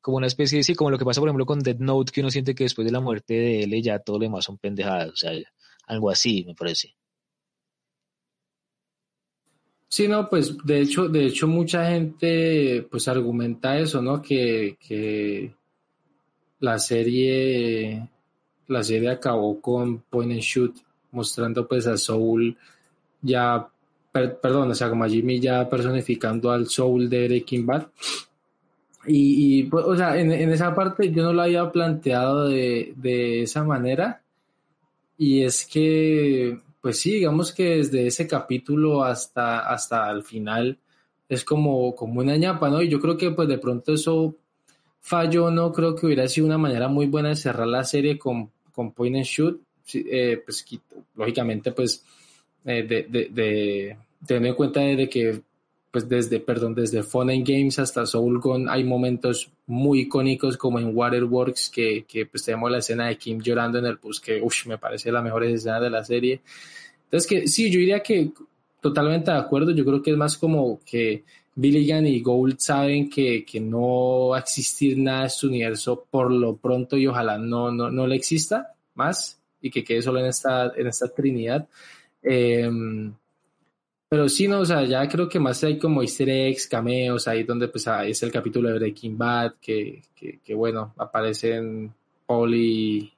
como 0.08 0.18
una 0.18 0.28
especie 0.28 0.60
de, 0.60 0.64
sí, 0.64 0.74
como 0.74 0.90
lo 0.90 0.98
que 0.98 1.04
pasa, 1.04 1.20
por 1.20 1.28
ejemplo, 1.28 1.46
con 1.46 1.60
Dead 1.60 1.80
Note, 1.80 2.14
que 2.14 2.22
uno 2.22 2.32
siente 2.32 2.56
que 2.56 2.64
después 2.64 2.86
de 2.86 2.94
la 2.94 3.02
muerte 3.02 3.34
de 3.34 3.64
él 3.64 3.84
ya 3.84 4.00
todo 4.00 4.18
lo 4.18 4.24
demás 4.24 4.46
son 4.46 4.58
pendejadas, 4.58 5.10
o 5.10 5.16
sea, 5.18 5.32
algo 5.86 6.10
así, 6.10 6.46
me 6.46 6.56
parece. 6.56 6.96
Sí, 9.90 10.08
no, 10.08 10.30
pues 10.30 10.56
de 10.64 10.80
hecho, 10.80 11.10
de 11.10 11.26
hecho 11.26 11.46
mucha 11.48 11.90
gente 11.90 12.88
pues 12.90 13.10
argumenta 13.10 13.78
eso, 13.78 14.02
¿no? 14.02 14.22
Que, 14.22 14.78
que 14.80 15.54
la 16.62 16.80
serie, 16.80 18.08
la 18.68 18.84
serie 18.84 19.10
acabó 19.10 19.60
con 19.62 20.00
Point 20.00 20.34
and 20.34 20.42
Shoot, 20.42 20.76
mostrando 21.12 21.68
pues 21.68 21.88
a 21.88 21.98
Soul 21.98 22.56
ya, 23.22 23.68
perdón, 24.12 24.72
o 24.72 24.76
sea, 24.76 24.90
como 24.90 25.06
Jimmy 25.06 25.40
ya 25.40 25.70
personificando 25.70 26.52
al 26.52 26.68
Soul 26.68 27.10
de 27.10 27.28
Breaking 27.28 27.66
Bad 27.66 27.88
y, 29.10 29.64
pues, 29.64 29.86
o 29.86 29.96
sea, 29.96 30.20
en, 30.20 30.32
esa 30.32 30.76
parte 30.76 31.12
yo 31.12 31.24
no 31.24 31.32
lo 31.32 31.42
había 31.42 31.72
planteado 31.72 32.50
de, 32.50 32.94
de, 32.98 33.44
esa 33.44 33.64
manera. 33.64 34.22
Y 35.18 35.44
es 35.44 35.66
que, 35.66 36.60
pues 36.82 37.00
sí, 37.00 37.14
digamos 37.14 37.54
que 37.54 37.78
desde 37.78 38.08
ese 38.08 38.28
capítulo 38.28 39.04
hasta, 39.04 39.60
hasta 39.60 40.12
el 40.12 40.24
final 40.24 40.78
es 41.30 41.46
como, 41.46 41.96
como 41.96 42.20
una 42.20 42.36
ñapa, 42.36 42.70
¿no? 42.70 42.82
Y 42.82 42.90
yo 42.90 43.00
creo 43.00 43.18
que 43.18 43.32
pues 43.32 43.48
de 43.48 43.58
pronto 43.58 43.94
eso 43.94 44.36
falló, 45.00 45.50
no 45.52 45.72
creo 45.72 45.96
que 45.96 46.06
hubiera 46.06 46.28
sido 46.28 46.48
una 46.48 46.58
manera 46.58 46.90
muy 46.90 47.08
buena 47.08 47.30
de 47.30 47.36
cerrar 47.38 47.68
la 47.68 47.84
serie 47.86 48.18
con, 48.18 48.52
con 48.78 48.92
Point 48.92 49.16
and 49.16 49.26
Shoot. 49.26 49.60
Eh, 49.92 50.40
pues 50.46 50.64
lógicamente, 51.16 51.72
pues 51.72 52.04
eh, 52.64 52.84
de, 52.84 53.04
de, 53.10 53.30
de, 53.32 53.98
teniendo 54.26 54.50
en 54.50 54.56
cuenta 54.56 54.82
de 54.82 55.10
que 55.10 55.42
pues 55.90 56.08
desde, 56.08 56.40
perdón, 56.40 56.76
desde 56.76 57.02
Fun 57.02 57.32
and 57.32 57.48
Games 57.48 57.80
hasta 57.80 58.06
Soul 58.06 58.40
Gone 58.40 58.70
hay 58.70 58.84
momentos 58.84 59.50
muy 59.66 60.02
icónicos 60.02 60.58
como 60.58 60.78
en 60.78 60.96
Waterworks 60.96 61.70
que, 61.70 62.06
que 62.08 62.28
pues 62.28 62.44
tenemos 62.44 62.70
la 62.70 62.80
escena 62.80 63.08
de 63.08 63.18
Kim 63.18 63.42
llorando 63.42 63.80
en 63.80 63.86
el 63.86 63.96
bus 63.96 64.20
que 64.20 64.44
me 64.68 64.78
parece 64.78 65.12
la 65.12 65.24
mejor 65.24 65.46
escena 65.46 65.80
de 65.80 65.90
la 65.90 66.04
serie. 66.04 66.42
Entonces 67.06 67.28
que 67.28 67.48
sí, 67.48 67.72
yo 67.72 67.80
diría 67.80 68.02
que 68.02 68.32
totalmente 68.80 69.32
de 69.32 69.38
acuerdo, 69.38 69.72
yo 69.72 69.84
creo 69.86 70.04
que 70.04 70.12
es 70.12 70.18
más 70.18 70.38
como 70.38 70.80
que 70.86 71.24
Billigan 71.58 72.06
y 72.06 72.22
Gould 72.22 72.60
saben 72.60 73.10
que, 73.10 73.44
que 73.44 73.60
no 73.60 74.30
va 74.30 74.38
a 74.38 74.40
existir 74.42 74.98
nada 74.98 75.22
de 75.22 75.28
este 75.28 75.48
universo 75.48 76.06
por 76.10 76.32
lo 76.32 76.56
pronto 76.56 76.96
y 76.96 77.08
ojalá 77.08 77.38
no, 77.38 77.72
no, 77.72 77.90
no 77.90 78.06
le 78.06 78.16
exista 78.16 78.76
más 78.94 79.42
y 79.60 79.72
que 79.72 79.84
quede 79.84 80.02
solo 80.02 80.20
en 80.20 80.28
esta, 80.28 80.72
en 80.76 80.88
esta 80.88 81.08
trinidad. 81.08 81.68
Eh, 82.22 82.70
pero 84.10 84.30
sí, 84.30 84.48
no, 84.48 84.60
o 84.60 84.66
sea, 84.66 84.86
ya 84.86 85.08
creo 85.10 85.28
que 85.28 85.40
más 85.40 85.62
hay 85.64 85.78
como 85.78 86.02
easter 86.02 86.30
eggs, 86.30 86.68
cameos, 86.68 87.28
ahí 87.28 87.44
donde 87.44 87.68
pues 87.68 87.88
ah, 87.88 88.06
es 88.06 88.24
el 88.24 88.32
capítulo 88.32 88.70
de 88.70 88.76
Breaking 88.76 89.18
Bad, 89.18 89.56
que, 89.60 90.02
que, 90.16 90.54
bueno, 90.54 90.94
aparecen 90.98 91.94
Paul 92.26 92.54
y, 92.56 93.12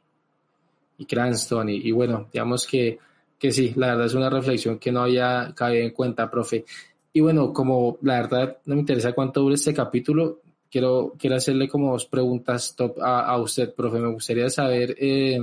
Cranston, 1.07 1.69
y, 1.69 1.91
bueno, 1.91 2.27
digamos 2.33 2.65
que, 2.65 2.97
que 3.37 3.51
sí, 3.51 3.73
la 3.75 3.87
verdad 3.87 4.07
es 4.07 4.15
una 4.15 4.29
reflexión 4.31 4.79
que 4.79 4.91
no 4.91 5.01
había 5.01 5.53
caído 5.55 5.83
en 5.83 5.91
cuenta, 5.91 6.29
profe. 6.29 6.65
Y 7.13 7.21
bueno, 7.21 7.53
como 7.53 7.97
la 8.01 8.21
verdad 8.21 8.57
no 8.65 8.75
me 8.75 8.81
interesa 8.81 9.13
cuánto 9.13 9.41
dure 9.41 9.55
este 9.55 9.73
capítulo, 9.73 10.41
quiero, 10.69 11.15
quiero 11.17 11.35
hacerle 11.35 11.67
como 11.67 11.93
dos 11.93 12.05
preguntas 12.05 12.75
top 12.75 13.01
a, 13.01 13.37
usted, 13.39 13.73
profe. 13.73 13.99
Me 13.99 14.11
gustaría 14.11 14.49
saber 14.49 14.95
eh, 14.99 15.39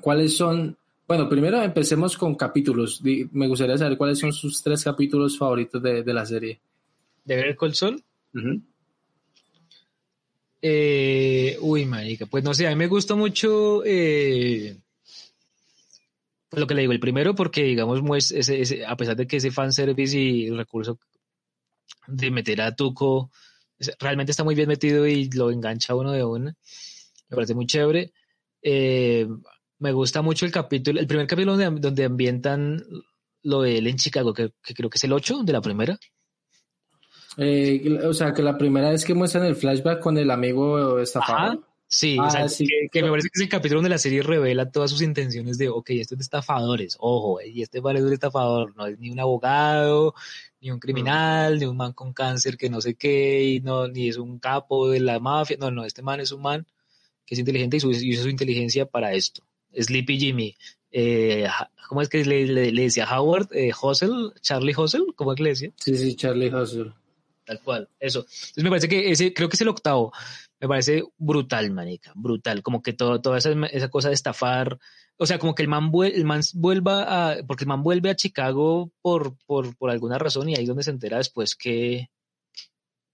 cuáles 0.00 0.36
son 0.36 0.76
bueno, 1.08 1.26
primero 1.26 1.62
empecemos 1.62 2.18
con 2.18 2.34
capítulos. 2.34 3.00
Me 3.02 3.48
gustaría 3.48 3.78
saber 3.78 3.96
cuáles 3.96 4.18
son 4.18 4.30
sus 4.30 4.62
tres 4.62 4.84
capítulos 4.84 5.38
favoritos 5.38 5.82
de, 5.82 6.04
la 6.04 6.26
serie. 6.26 6.60
¿De 7.24 7.34
ver 7.34 7.56
el 7.58 7.74
Sol? 7.74 8.04
Eh, 10.60 11.56
uy, 11.62 11.86
marica, 11.86 12.26
pues 12.26 12.44
no 12.44 12.52
sé, 12.52 12.66
a 12.66 12.70
mí 12.70 12.76
me 12.76 12.88
gusta 12.88 13.14
mucho 13.14 13.82
eh, 13.86 14.76
lo 16.52 16.66
que 16.66 16.74
le 16.74 16.82
digo, 16.82 16.92
el 16.92 17.00
primero 17.00 17.34
porque, 17.34 17.62
digamos, 17.62 18.00
a 18.00 18.96
pesar 18.96 19.16
de 19.16 19.26
que 19.26 19.36
ese 19.36 19.50
fanservice 19.50 20.18
y 20.18 20.46
el 20.46 20.56
recurso 20.56 20.98
de 22.06 22.30
meter 22.30 22.60
a 22.62 22.74
Tuco 22.74 23.30
realmente 23.98 24.32
está 24.32 24.44
muy 24.44 24.54
bien 24.54 24.68
metido 24.68 25.06
y 25.06 25.28
lo 25.30 25.50
engancha 25.50 25.94
uno 25.94 26.12
de 26.12 26.24
una, 26.24 26.54
me 27.28 27.34
parece 27.34 27.54
muy 27.54 27.66
chévere. 27.66 28.12
Eh, 28.62 29.28
me 29.78 29.92
gusta 29.92 30.22
mucho 30.22 30.46
el 30.46 30.52
capítulo, 30.52 31.00
el 31.00 31.06
primer 31.06 31.26
capítulo 31.26 31.56
donde, 31.56 31.80
donde 31.80 32.04
ambientan 32.04 32.82
lo 33.42 33.62
de 33.62 33.78
él 33.78 33.86
en 33.86 33.96
Chicago, 33.96 34.34
que, 34.34 34.52
creo 34.74 34.90
que 34.90 34.96
es 34.96 35.04
el 35.04 35.12
8 35.12 35.42
de 35.44 35.52
la 35.52 35.60
primera. 35.60 35.98
Eh, 37.36 38.00
o 38.04 38.12
sea, 38.12 38.32
que 38.32 38.42
la 38.42 38.58
primera 38.58 38.90
vez 38.90 39.04
que 39.04 39.14
muestran 39.14 39.44
el 39.44 39.54
flashback 39.54 40.00
con 40.00 40.18
el 40.18 40.30
amigo 40.30 40.98
estafador. 40.98 41.67
Sí, 41.90 42.18
o 42.18 42.28
sea, 42.28 42.44
ah, 42.44 42.48
Que, 42.92 43.02
me 43.02 43.08
parece 43.08 43.28
que 43.30 43.38
es 43.38 43.42
el 43.42 43.48
capítulo 43.48 43.78
donde 43.78 43.88
la 43.88 43.98
serie 43.98 44.22
revela 44.22 44.70
todas 44.70 44.90
sus 44.90 45.00
intenciones 45.00 45.56
de, 45.56 45.70
ok, 45.70 45.88
esto 45.90 46.14
es 46.14 46.18
de 46.18 46.22
estafadores, 46.22 46.96
ojo, 47.00 47.40
y 47.40 47.62
este 47.62 47.80
vale 47.80 48.00
es 48.00 48.04
un 48.04 48.12
estafador, 48.12 48.76
no 48.76 48.86
es 48.86 48.98
ni 48.98 49.10
un 49.10 49.18
abogado, 49.18 50.14
ni 50.60 50.70
un 50.70 50.80
criminal, 50.80 51.58
ni 51.58 51.64
un 51.64 51.78
man 51.78 51.94
con 51.94 52.12
cáncer 52.12 52.58
que 52.58 52.68
no 52.68 52.82
sé 52.82 52.94
qué, 52.94 53.42
y 53.42 53.60
no, 53.60 53.88
ni 53.88 54.08
es 54.08 54.18
un 54.18 54.38
capo 54.38 54.90
de 54.90 55.00
la 55.00 55.18
mafia, 55.18 55.56
no, 55.58 55.70
no, 55.70 55.86
este 55.86 56.02
man 56.02 56.20
es 56.20 56.30
un 56.30 56.42
man 56.42 56.66
que 57.24 57.34
es 57.34 57.38
inteligente 57.38 57.78
y 57.80 57.86
usa 57.86 58.22
su 58.22 58.28
inteligencia 58.28 58.86
para 58.86 59.14
esto. 59.14 59.42
Sleepy 59.74 60.18
Jimmy. 60.18 60.56
Eh, 60.90 61.46
¿Cómo 61.88 62.02
es 62.02 62.08
que 62.08 62.24
le, 62.24 62.72
decía 62.72 63.06
Howard? 63.06 63.48
Eh, 63.52 63.70
Hustle, 63.80 64.32
Charlie 64.40 64.74
Hustle, 64.76 65.06
¿cómo 65.14 65.32
es 65.32 65.36
que 65.36 65.42
le 65.42 65.48
decía? 65.50 65.70
Sí, 65.76 65.96
sí, 65.96 66.16
Charlie 66.16 66.54
Hustle. 66.54 66.92
Tal 67.44 67.62
cual, 67.62 67.88
eso. 67.98 68.20
Entonces 68.20 68.64
me 68.64 68.68
parece 68.68 68.88
que 68.88 69.10
ese, 69.10 69.32
creo 69.32 69.48
que 69.48 69.56
es 69.56 69.60
el 69.62 69.68
octavo. 69.68 70.12
Me 70.60 70.68
parece 70.68 71.04
brutal, 71.16 71.70
manica, 71.70 72.12
brutal. 72.14 72.62
Como 72.62 72.82
que 72.82 72.92
todo, 72.92 73.20
toda 73.20 73.38
esa, 73.38 73.50
esa 73.66 73.88
cosa 73.88 74.08
de 74.08 74.14
estafar, 74.14 74.78
o 75.16 75.26
sea, 75.26 75.38
como 75.38 75.54
que 75.54 75.62
el 75.62 75.68
man, 75.68 75.90
el 76.12 76.24
man 76.24 76.40
vuelva 76.54 77.30
a, 77.30 77.36
porque 77.46 77.64
el 77.64 77.68
man 77.68 77.82
vuelve 77.82 78.10
a 78.10 78.16
Chicago 78.16 78.92
por, 79.02 79.36
por, 79.46 79.76
por 79.76 79.90
alguna 79.90 80.18
razón 80.18 80.48
y 80.48 80.54
ahí 80.54 80.62
es 80.62 80.68
donde 80.68 80.84
se 80.84 80.90
entera 80.90 81.18
después 81.18 81.56
que 81.56 82.08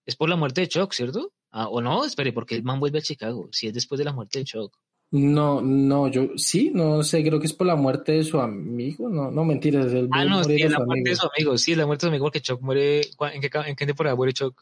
es 0.07 0.17
por 0.17 0.29
la 0.29 0.37
muerte 0.37 0.61
de 0.61 0.69
Chuck, 0.69 0.93
¿cierto? 0.93 1.33
Ah, 1.51 1.69
o 1.69 1.81
no, 1.81 2.05
espere, 2.05 2.33
porque 2.33 2.57
el 2.57 2.63
man 2.63 2.79
vuelve 2.79 2.99
a 2.99 3.03
Chicago, 3.03 3.49
si 3.53 3.69
es 3.69 3.75
después 3.75 3.99
de 3.99 4.05
la 4.05 4.13
muerte 4.13 4.41
de 4.41 4.45
Chuck. 4.45 4.77
No, 5.13 5.63
no, 5.63 6.09
yo 6.09 6.31
sí, 6.37 6.73
no 6.75 7.03
sé, 7.03 7.23
creo 7.23 7.39
que 7.39 7.47
es 7.47 7.53
por 7.53 7.67
la 7.67 7.77
muerte 7.77 8.13
de 8.13 8.25
su 8.25 8.41
amigo, 8.41 9.09
no, 9.09 9.31
no 9.31 9.45
mentiras. 9.45 9.93
El 9.93 10.09
ah, 10.11 10.25
no, 10.25 10.43
sí, 10.45 10.61
es 10.61 10.73
la 10.73 10.85
muerte 10.85 11.11
de 11.11 11.17
su 11.17 11.29
amigo, 11.35 11.57
sí, 11.57 11.73
es 11.73 11.79
la 11.79 11.87
muerte 11.87 12.05
de 12.05 12.09
su 12.09 12.13
amigo 12.13 12.25
porque 12.25 12.41
Chuck 12.41 12.61
muere, 12.61 13.03
¿en 13.33 13.41
qué, 13.41 13.51
en 13.67 13.77
qué 13.77 13.87
temporada 13.87 14.17
muere 14.17 14.33
Chuck? 14.33 14.61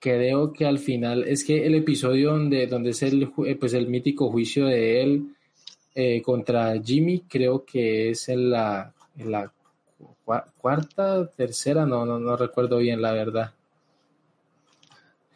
Creo 0.00 0.52
que 0.52 0.66
al 0.66 0.78
final, 0.78 1.24
es 1.24 1.44
que 1.44 1.66
el 1.66 1.74
episodio 1.74 2.32
donde, 2.32 2.66
donde 2.66 2.90
es 2.90 3.02
el, 3.02 3.30
eh, 3.46 3.56
pues 3.56 3.74
el 3.74 3.88
mítico 3.88 4.30
juicio 4.30 4.66
de 4.66 5.02
él, 5.02 5.34
eh, 5.94 6.22
contra 6.22 6.80
Jimmy, 6.82 7.20
creo 7.20 7.64
que 7.64 8.10
es 8.10 8.28
en 8.28 8.50
la, 8.50 8.92
en 9.16 9.30
la 9.30 9.52
cuarta, 10.56 11.30
tercera, 11.30 11.86
no, 11.86 12.04
no, 12.04 12.18
no 12.18 12.36
recuerdo 12.36 12.78
bien 12.78 13.00
la 13.00 13.12
verdad. 13.12 13.52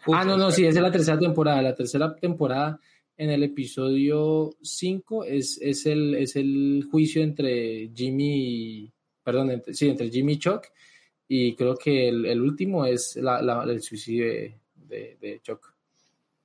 ah, 0.07 0.25
no, 0.25 0.37
no, 0.37 0.51
sí, 0.51 0.66
es 0.66 0.75
la 0.75 0.91
tercera 0.91 1.19
temporada. 1.19 1.62
La 1.62 1.75
tercera 1.75 2.15
temporada, 2.16 2.81
en 3.16 3.31
el 3.31 3.43
episodio 3.43 4.57
5, 4.62 5.25
es, 5.25 5.59
es, 5.61 5.87
el, 5.87 6.15
es 6.15 6.37
el 6.37 6.89
juicio 6.91 7.23
entre 7.23 7.91
Jimmy, 7.95 8.91
perdón, 9.23 9.62
sí, 9.73 9.89
entre 9.89 10.11
Jimmy 10.11 10.35
y 10.35 10.39
Chuck. 10.39 10.65
Y 11.29 11.55
creo 11.55 11.77
que 11.77 12.09
el, 12.09 12.41
último 12.41 12.87
es 12.87 13.17
la, 13.17 13.63
el 13.65 13.83
suicidio 13.83 14.27
de, 14.75 15.19
de, 15.21 15.41
Chuck. 15.43 15.75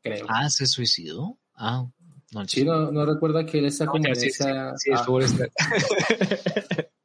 Creo. 0.02 0.26
Ah, 0.28 0.50
¿se 0.50 0.66
suicidó? 0.66 1.38
Ah, 1.56 1.88
no, 2.34 2.48
sí, 2.48 2.66
no, 2.66 2.92
no 2.92 3.06
recuerda 3.06 3.46
que 3.46 3.60
él 3.60 3.66
está 3.66 3.86
como 3.86 4.06
en 4.06 4.12
esa. 4.12 4.78
Sí, 4.78 4.90
ah. 4.94 5.06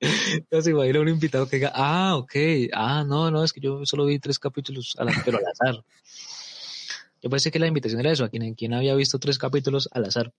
Entonces, 0.01 0.69
igual 0.69 0.97
a 0.97 1.01
un 1.01 1.09
invitado 1.09 1.49
que 1.49 1.57
diga, 1.57 1.73
ah, 1.75 2.17
ok, 2.17 2.35
ah, 2.73 3.05
no, 3.07 3.31
no, 3.31 3.45
es 3.45 3.53
que 3.53 3.61
yo 3.61 3.85
solo 3.85 4.07
vi 4.07 4.19
tres 4.19 4.39
capítulos, 4.39 4.97
al, 4.99 5.09
pero 5.25 5.39
al 5.39 5.47
azar. 5.47 5.85
Yo 7.21 7.31
pensé 7.31 7.51
que 7.51 7.59
la 7.59 7.67
invitación 7.67 8.01
era 8.01 8.13
eso, 8.13 8.25
a 8.25 8.29
quien, 8.29 8.55
quien 8.55 8.75
había 8.75 8.95
visto 8.95 9.19
tres 9.19 9.39
capítulos 9.39 9.89
al 9.93 10.05
azar. 10.05 10.33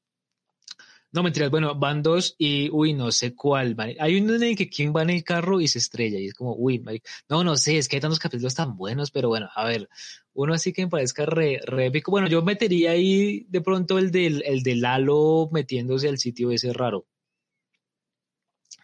No, 1.12 1.24
mentiras, 1.24 1.50
bueno, 1.50 1.74
van 1.74 2.04
dos 2.04 2.36
y, 2.38 2.70
uy, 2.70 2.94
no 2.94 3.12
sé 3.12 3.34
cuál, 3.34 3.76
Hay 4.00 4.22
uno 4.22 4.36
en 4.36 4.44
el 4.44 4.56
que 4.56 4.70
quien 4.70 4.94
va 4.96 5.02
en 5.02 5.10
el 5.10 5.24
carro 5.24 5.60
y 5.60 5.68
se 5.68 5.80
estrella 5.80 6.20
y 6.20 6.28
es 6.28 6.36
como, 6.36 6.56
uy, 6.56 6.84
no, 7.28 7.44
no 7.44 7.58
sé, 7.58 7.80
es 7.80 7.90
que 7.90 7.96
hay 7.96 8.02
tantos 8.02 8.20
capítulos 8.20 8.54
tan 8.54 8.78
buenos, 8.78 9.10
pero 9.10 9.28
bueno, 9.30 9.50
a 9.56 9.66
ver, 9.66 9.90
uno 10.34 10.54
así 10.54 10.72
que 10.72 10.84
me 10.84 10.90
parezca 10.90 11.26
re, 11.26 11.60
re 11.66 11.88
épico. 11.88 12.12
Bueno, 12.12 12.28
yo 12.28 12.44
metería 12.44 12.92
ahí 12.92 13.46
de 13.50 13.62
pronto 13.62 13.98
el 13.98 14.12
del, 14.12 14.44
el 14.46 14.62
de 14.62 14.76
Lalo 14.76 15.50
metiéndose 15.52 16.10
al 16.10 16.20
sitio 16.20 16.52
ese 16.52 16.74
raro. 16.74 17.08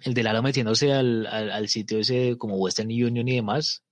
El 0.03 0.13
de 0.15 0.23
Lalo 0.23 0.41
metiéndose 0.41 0.93
al, 0.93 1.27
al, 1.27 1.67
sitio 1.69 1.99
ese 1.99 2.37
como 2.37 2.55
Western 2.57 2.89
Union 2.89 3.27
y 3.27 3.35
demás, 3.35 3.83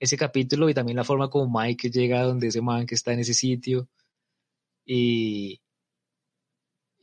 ese 0.00 0.16
capítulo 0.16 0.68
y 0.68 0.74
también 0.74 0.96
la 0.96 1.04
forma 1.04 1.30
como 1.30 1.60
Mike 1.60 1.90
llega 1.90 2.22
donde 2.22 2.48
ese 2.48 2.62
man 2.62 2.84
que 2.86 2.96
está 2.96 3.12
en 3.12 3.20
ese 3.20 3.34
sitio. 3.34 3.88
Y, 4.84 5.60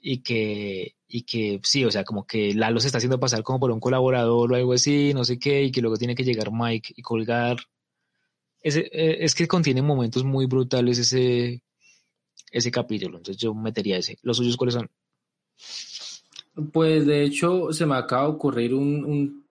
y 0.05 0.17
que, 0.21 0.97
y 1.07 1.23
que 1.23 1.61
sí, 1.63 1.85
o 1.85 1.89
sea, 1.89 2.03
como 2.03 2.27
que 2.27 2.53
Lalo 2.53 2.81
se 2.81 2.87
está 2.87 2.97
haciendo 2.97 3.21
pasar 3.21 3.41
como 3.41 3.61
por 3.61 3.71
un 3.71 3.79
colaborador 3.79 4.51
o 4.51 4.55
algo 4.55 4.73
así, 4.73 5.13
no 5.13 5.23
sé 5.23 5.39
qué, 5.39 5.63
y 5.63 5.71
que 5.71 5.79
luego 5.81 5.95
tiene 5.95 6.13
que 6.13 6.25
llegar 6.25 6.51
Mike 6.51 6.93
y 6.97 7.01
colgar. 7.01 7.55
Ese, 8.61 8.81
eh, 8.91 9.23
es 9.23 9.33
que 9.33 9.47
contiene 9.47 9.81
momentos 9.81 10.25
muy 10.25 10.45
brutales 10.45 10.99
ese, 10.99 11.63
ese 12.51 12.69
capítulo, 12.69 13.17
entonces 13.17 13.41
yo 13.41 13.53
metería 13.53 13.97
ese. 13.97 14.17
¿Los 14.23 14.37
suyos 14.37 14.57
cuáles 14.57 14.75
son? 14.75 14.91
Pues 16.73 17.05
de 17.05 17.23
hecho 17.23 17.71
se 17.71 17.85
me 17.85 17.95
acaba 17.95 18.23
de 18.23 18.33
ocurrir 18.33 18.73
un, 18.73 19.45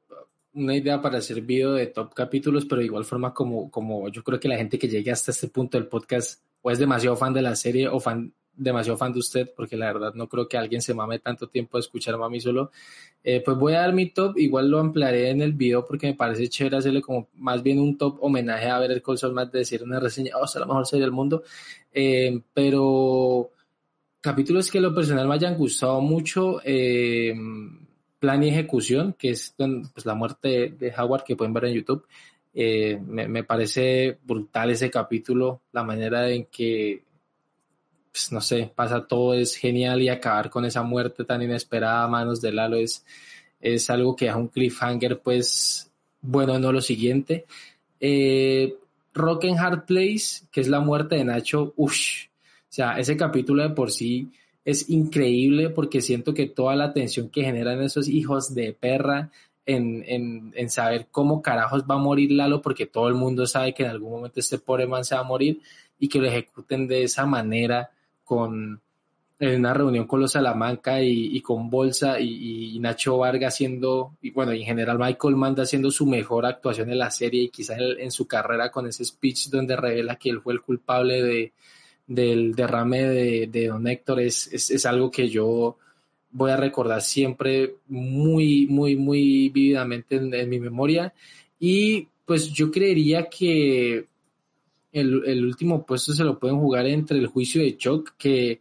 una 0.52 0.76
idea 0.76 1.00
para 1.00 1.16
hacer 1.16 1.40
video 1.40 1.72
de 1.72 1.86
top 1.86 2.12
capítulos, 2.12 2.66
pero 2.66 2.80
de 2.80 2.86
igual 2.86 3.06
forma 3.06 3.32
como, 3.32 3.70
como 3.70 4.10
yo 4.10 4.22
creo 4.22 4.38
que 4.38 4.48
la 4.48 4.58
gente 4.58 4.78
que 4.78 4.88
llegue 4.88 5.10
hasta 5.10 5.30
este 5.30 5.48
punto 5.48 5.78
del 5.78 5.88
podcast 5.88 6.42
o 6.60 6.70
es 6.70 6.78
demasiado 6.78 7.16
fan 7.16 7.32
de 7.32 7.40
la 7.40 7.56
serie 7.56 7.88
o 7.88 7.98
fan 7.98 8.34
demasiado 8.56 8.98
fan 8.98 9.12
de 9.12 9.18
usted, 9.18 9.50
porque 9.56 9.76
la 9.76 9.92
verdad 9.92 10.14
no 10.14 10.28
creo 10.28 10.48
que 10.48 10.56
alguien 10.56 10.82
se 10.82 10.94
mame 10.94 11.18
tanto 11.18 11.48
tiempo 11.48 11.76
a 11.76 11.80
escuchar 11.80 12.14
a 12.14 12.28
mí 12.28 12.40
solo. 12.40 12.70
Eh, 13.24 13.40
pues 13.44 13.56
voy 13.56 13.74
a 13.74 13.80
dar 13.80 13.92
mi 13.92 14.10
top, 14.10 14.36
igual 14.38 14.68
lo 14.68 14.78
ampliaré 14.78 15.30
en 15.30 15.42
el 15.42 15.52
video 15.52 15.84
porque 15.84 16.08
me 16.08 16.14
parece 16.14 16.48
chévere 16.48 16.76
hacerle 16.76 17.02
como 17.02 17.28
más 17.36 17.62
bien 17.62 17.78
un 17.78 17.96
top 17.96 18.18
homenaje 18.20 18.68
a 18.68 18.78
ver 18.78 18.90
el 18.90 19.02
Sol 19.16 19.32
más 19.32 19.50
de 19.52 19.60
decir 19.60 19.82
una 19.82 20.00
reseña, 20.00 20.36
oh, 20.40 20.44
es 20.44 20.54
la 20.56 20.66
mejor 20.66 20.86
serie 20.86 21.04
del 21.04 21.12
mundo. 21.12 21.42
Eh, 21.92 22.40
pero 22.52 23.50
capítulos 24.20 24.70
que 24.70 24.80
lo 24.80 24.94
personal 24.94 25.28
me 25.28 25.34
hayan 25.34 25.56
gustado 25.56 26.00
mucho, 26.00 26.60
eh, 26.64 27.34
Plan 28.18 28.42
y 28.42 28.48
Ejecución, 28.50 29.14
que 29.18 29.30
es 29.30 29.54
pues, 29.56 30.06
la 30.06 30.14
muerte 30.14 30.74
de 30.78 30.94
Howard 30.96 31.24
que 31.24 31.36
pueden 31.36 31.52
ver 31.52 31.64
en 31.64 31.74
YouTube. 31.74 32.06
Eh, 32.54 33.00
me, 33.04 33.44
parece 33.44 34.18
brutal 34.22 34.70
ese 34.70 34.90
capítulo, 34.90 35.62
la 35.72 35.82
manera 35.82 36.30
en 36.30 36.44
que, 36.46 37.02
pues, 38.12 38.30
no 38.30 38.40
sé, 38.40 38.70
pasa 38.74 39.06
todo 39.06 39.34
es 39.34 39.56
genial 39.56 40.02
y 40.02 40.10
acabar 40.10 40.50
con 40.50 40.64
esa 40.64 40.82
muerte 40.82 41.24
tan 41.24 41.42
inesperada 41.42 42.04
a 42.04 42.08
manos 42.08 42.40
de 42.42 42.52
Lalo 42.52 42.76
es, 42.76 43.04
es 43.60 43.88
algo 43.88 44.14
que 44.14 44.28
es 44.28 44.34
un 44.34 44.48
cliffhanger, 44.48 45.20
pues, 45.20 45.90
bueno, 46.20 46.58
no 46.58 46.72
lo 46.72 46.82
siguiente. 46.82 47.46
Eh, 47.98 48.76
Rock 49.14 49.46
and 49.46 49.58
Hard 49.58 49.86
Place, 49.86 50.44
que 50.50 50.60
es 50.60 50.68
la 50.68 50.80
muerte 50.80 51.16
de 51.16 51.24
Nacho, 51.24 51.72
uff, 51.76 51.96
o 51.96 52.74
sea, 52.74 52.98
ese 52.98 53.16
capítulo 53.16 53.62
de 53.62 53.74
por 53.74 53.90
sí 53.90 54.30
es 54.64 54.88
increíble 54.90 55.70
porque 55.70 56.00
siento 56.00 56.34
que 56.34 56.46
toda 56.46 56.76
la 56.76 56.92
tensión 56.92 57.28
que 57.28 57.42
generan 57.42 57.82
esos 57.82 58.08
hijos 58.08 58.54
de 58.54 58.72
perra 58.72 59.30
en, 59.66 60.04
en, 60.06 60.52
en, 60.54 60.70
saber 60.70 61.08
cómo 61.10 61.42
carajos 61.42 61.84
va 61.84 61.96
a 61.96 61.98
morir 61.98 62.32
Lalo, 62.32 62.62
porque 62.62 62.86
todo 62.86 63.08
el 63.08 63.14
mundo 63.14 63.46
sabe 63.46 63.74
que 63.74 63.84
en 63.84 63.90
algún 63.90 64.12
momento 64.12 64.40
este 64.40 64.58
pobre 64.58 64.86
man 64.86 65.04
se 65.04 65.14
va 65.14 65.22
a 65.22 65.24
morir 65.24 65.60
y 65.98 66.08
que 66.08 66.18
lo 66.18 66.26
ejecuten 66.26 66.86
de 66.88 67.04
esa 67.04 67.26
manera 67.26 67.90
con 68.32 68.80
en 69.38 69.58
una 69.58 69.74
reunión 69.74 70.06
con 70.06 70.20
los 70.20 70.32
Salamanca 70.32 71.02
y, 71.02 71.36
y 71.36 71.40
con 71.40 71.68
Bolsa 71.68 72.20
y, 72.20 72.76
y, 72.76 72.78
Nacho 72.78 73.18
Vargas 73.18 73.54
haciendo, 73.54 74.16
y 74.22 74.30
bueno, 74.30 74.52
en 74.52 74.62
general 74.62 75.00
Michael 75.00 75.34
Manda 75.34 75.64
haciendo 75.64 75.90
su 75.90 76.06
mejor 76.06 76.46
actuación 76.46 76.90
en 76.90 76.98
la 76.98 77.10
serie 77.10 77.42
y 77.42 77.48
quizás 77.48 77.76
en, 77.78 77.98
en 77.98 78.12
su 78.12 78.28
carrera 78.28 78.70
con 78.70 78.86
ese 78.86 79.04
speech 79.04 79.48
donde 79.48 79.74
revela 79.74 80.14
que 80.14 80.30
él 80.30 80.40
fue 80.40 80.52
el 80.52 80.60
culpable 80.60 81.20
de, 81.22 81.52
del 82.06 82.54
derrame 82.54 83.02
de, 83.48 83.66
Don 83.66 83.86
Héctor 83.86 84.20
es, 84.20 84.52
es, 84.52 84.86
algo 84.86 85.10
que 85.10 85.28
yo 85.28 85.76
voy 86.30 86.50
a 86.50 86.56
recordar 86.56 87.02
siempre 87.02 87.76
muy, 87.88 88.66
muy, 88.66 88.96
muy 88.96 89.48
vívidamente 89.48 90.16
en, 90.16 90.48
mi 90.48 90.60
memoria. 90.60 91.12
Y 91.58 92.08
pues 92.24 92.52
yo 92.52 92.70
creería 92.70 93.28
que 93.28 94.06
el, 94.92 95.44
último 95.44 95.84
puesto 95.84 96.12
se 96.12 96.24
lo 96.24 96.38
pueden 96.38 96.58
jugar 96.58 96.86
entre 96.86 97.18
el 97.18 97.26
juicio 97.26 97.62
de 97.62 97.76
Chuck, 97.76 98.12
que 98.16 98.60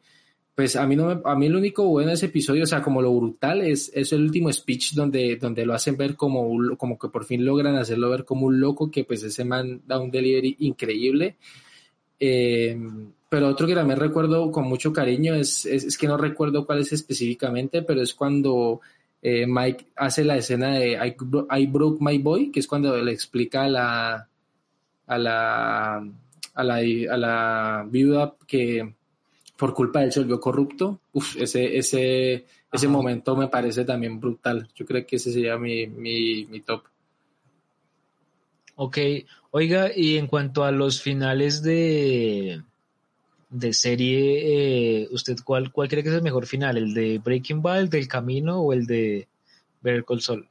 pues 0.55 0.75
a 0.75 0.85
mí 0.85 0.95
no 0.95 1.07
me, 1.07 1.21
a 1.23 1.35
mí 1.35 1.49
lo 1.49 1.57
único 1.57 1.85
bueno 1.85 2.09
de 2.09 2.15
ese 2.15 2.27
episodio, 2.27 2.63
o 2.63 2.67
sea, 2.67 2.81
como 2.81 3.01
lo 3.01 3.13
brutal 3.13 3.61
es, 3.61 3.91
es 3.93 4.11
el 4.11 4.23
último 4.23 4.51
speech 4.51 4.93
donde, 4.93 5.37
donde 5.37 5.65
lo 5.65 5.73
hacen 5.73 5.97
ver 5.97 6.15
como, 6.15 6.75
como 6.77 6.99
que 6.99 7.09
por 7.09 7.25
fin 7.25 7.45
logran 7.45 7.75
hacerlo 7.75 8.09
ver 8.09 8.25
como 8.25 8.47
un 8.47 8.59
loco, 8.59 8.91
que 8.91 9.03
pues 9.03 9.23
ese 9.23 9.45
man 9.45 9.81
da 9.85 9.99
un 9.99 10.11
delivery 10.11 10.57
increíble. 10.59 11.37
Eh, 12.19 12.77
pero 13.31 13.47
otro 13.47 13.65
que 13.65 13.73
también 13.73 13.97
recuerdo 13.97 14.51
con 14.51 14.67
mucho 14.67 14.91
cariño 14.91 15.33
es, 15.35 15.65
es, 15.65 15.97
que 15.97 16.05
no 16.05 16.17
recuerdo 16.17 16.65
cuál 16.65 16.79
es 16.79 16.91
específicamente, 16.91 17.81
pero 17.81 18.01
es 18.01 18.13
cuando 18.13 18.81
eh, 19.21 19.47
Mike 19.47 19.85
hace 19.95 20.25
la 20.25 20.35
escena 20.35 20.73
de 20.73 21.15
I, 21.49 21.65
Broke 21.67 22.03
My 22.03 22.17
Boy, 22.17 22.51
que 22.51 22.59
es 22.59 22.67
cuando 22.67 22.97
le 23.01 23.13
explica 23.13 23.63
a 23.63 23.69
la, 23.69 24.29
a 25.07 25.17
la, 25.17 26.11
a 26.53 26.64
la, 26.64 26.76
a 26.76 27.18
la 27.18 27.88
viuda 27.90 28.36
que 28.48 28.94
por 29.57 29.73
culpa 29.73 29.99
de 29.99 30.06
él 30.06 30.11
se 30.11 30.19
volvió 30.22 30.40
corrupto. 30.40 30.99
Uf, 31.14 31.38
ese, 31.38 31.78
ese, 31.78 32.45
ese 32.72 32.88
momento 32.88 33.36
me 33.36 33.48
parece 33.48 33.86
también 33.86 34.19
brutal. 34.19 34.68
Yo 34.76 34.86
creo 34.86 35.06
que 35.06 35.18
ese 35.18 35.32
sería 35.32 35.57
mi, 35.57 35.88
mi, 35.88 36.45
mi 36.45 36.61
top. 36.61 36.84
Ok, 38.76 38.98
oiga, 39.52 39.91
y 39.95 40.18
en 40.18 40.26
cuanto 40.26 40.64
a 40.64 40.72
los 40.72 41.02
finales 41.02 41.61
de, 41.61 42.61
de 43.49 43.73
serie, 43.73 45.03
eh, 45.03 45.07
¿usted 45.11 45.38
cuál, 45.44 45.72
cuál 45.72 45.88
cree 45.88 46.02
que 46.02 46.10
es 46.10 46.15
el 46.15 46.23
mejor 46.23 46.48
final? 46.48 46.78
¿El 46.78 46.94
de 46.94 47.19
Breaking 47.19 47.61
Bad, 47.61 47.82
el 47.82 47.90
del 47.90 48.07
Camino 48.07 48.61
o 48.61 48.73
el 48.73 48.88
de 48.88 49.28
Better 49.82 50.06
Call 50.06 50.22
Saul? 50.22 50.48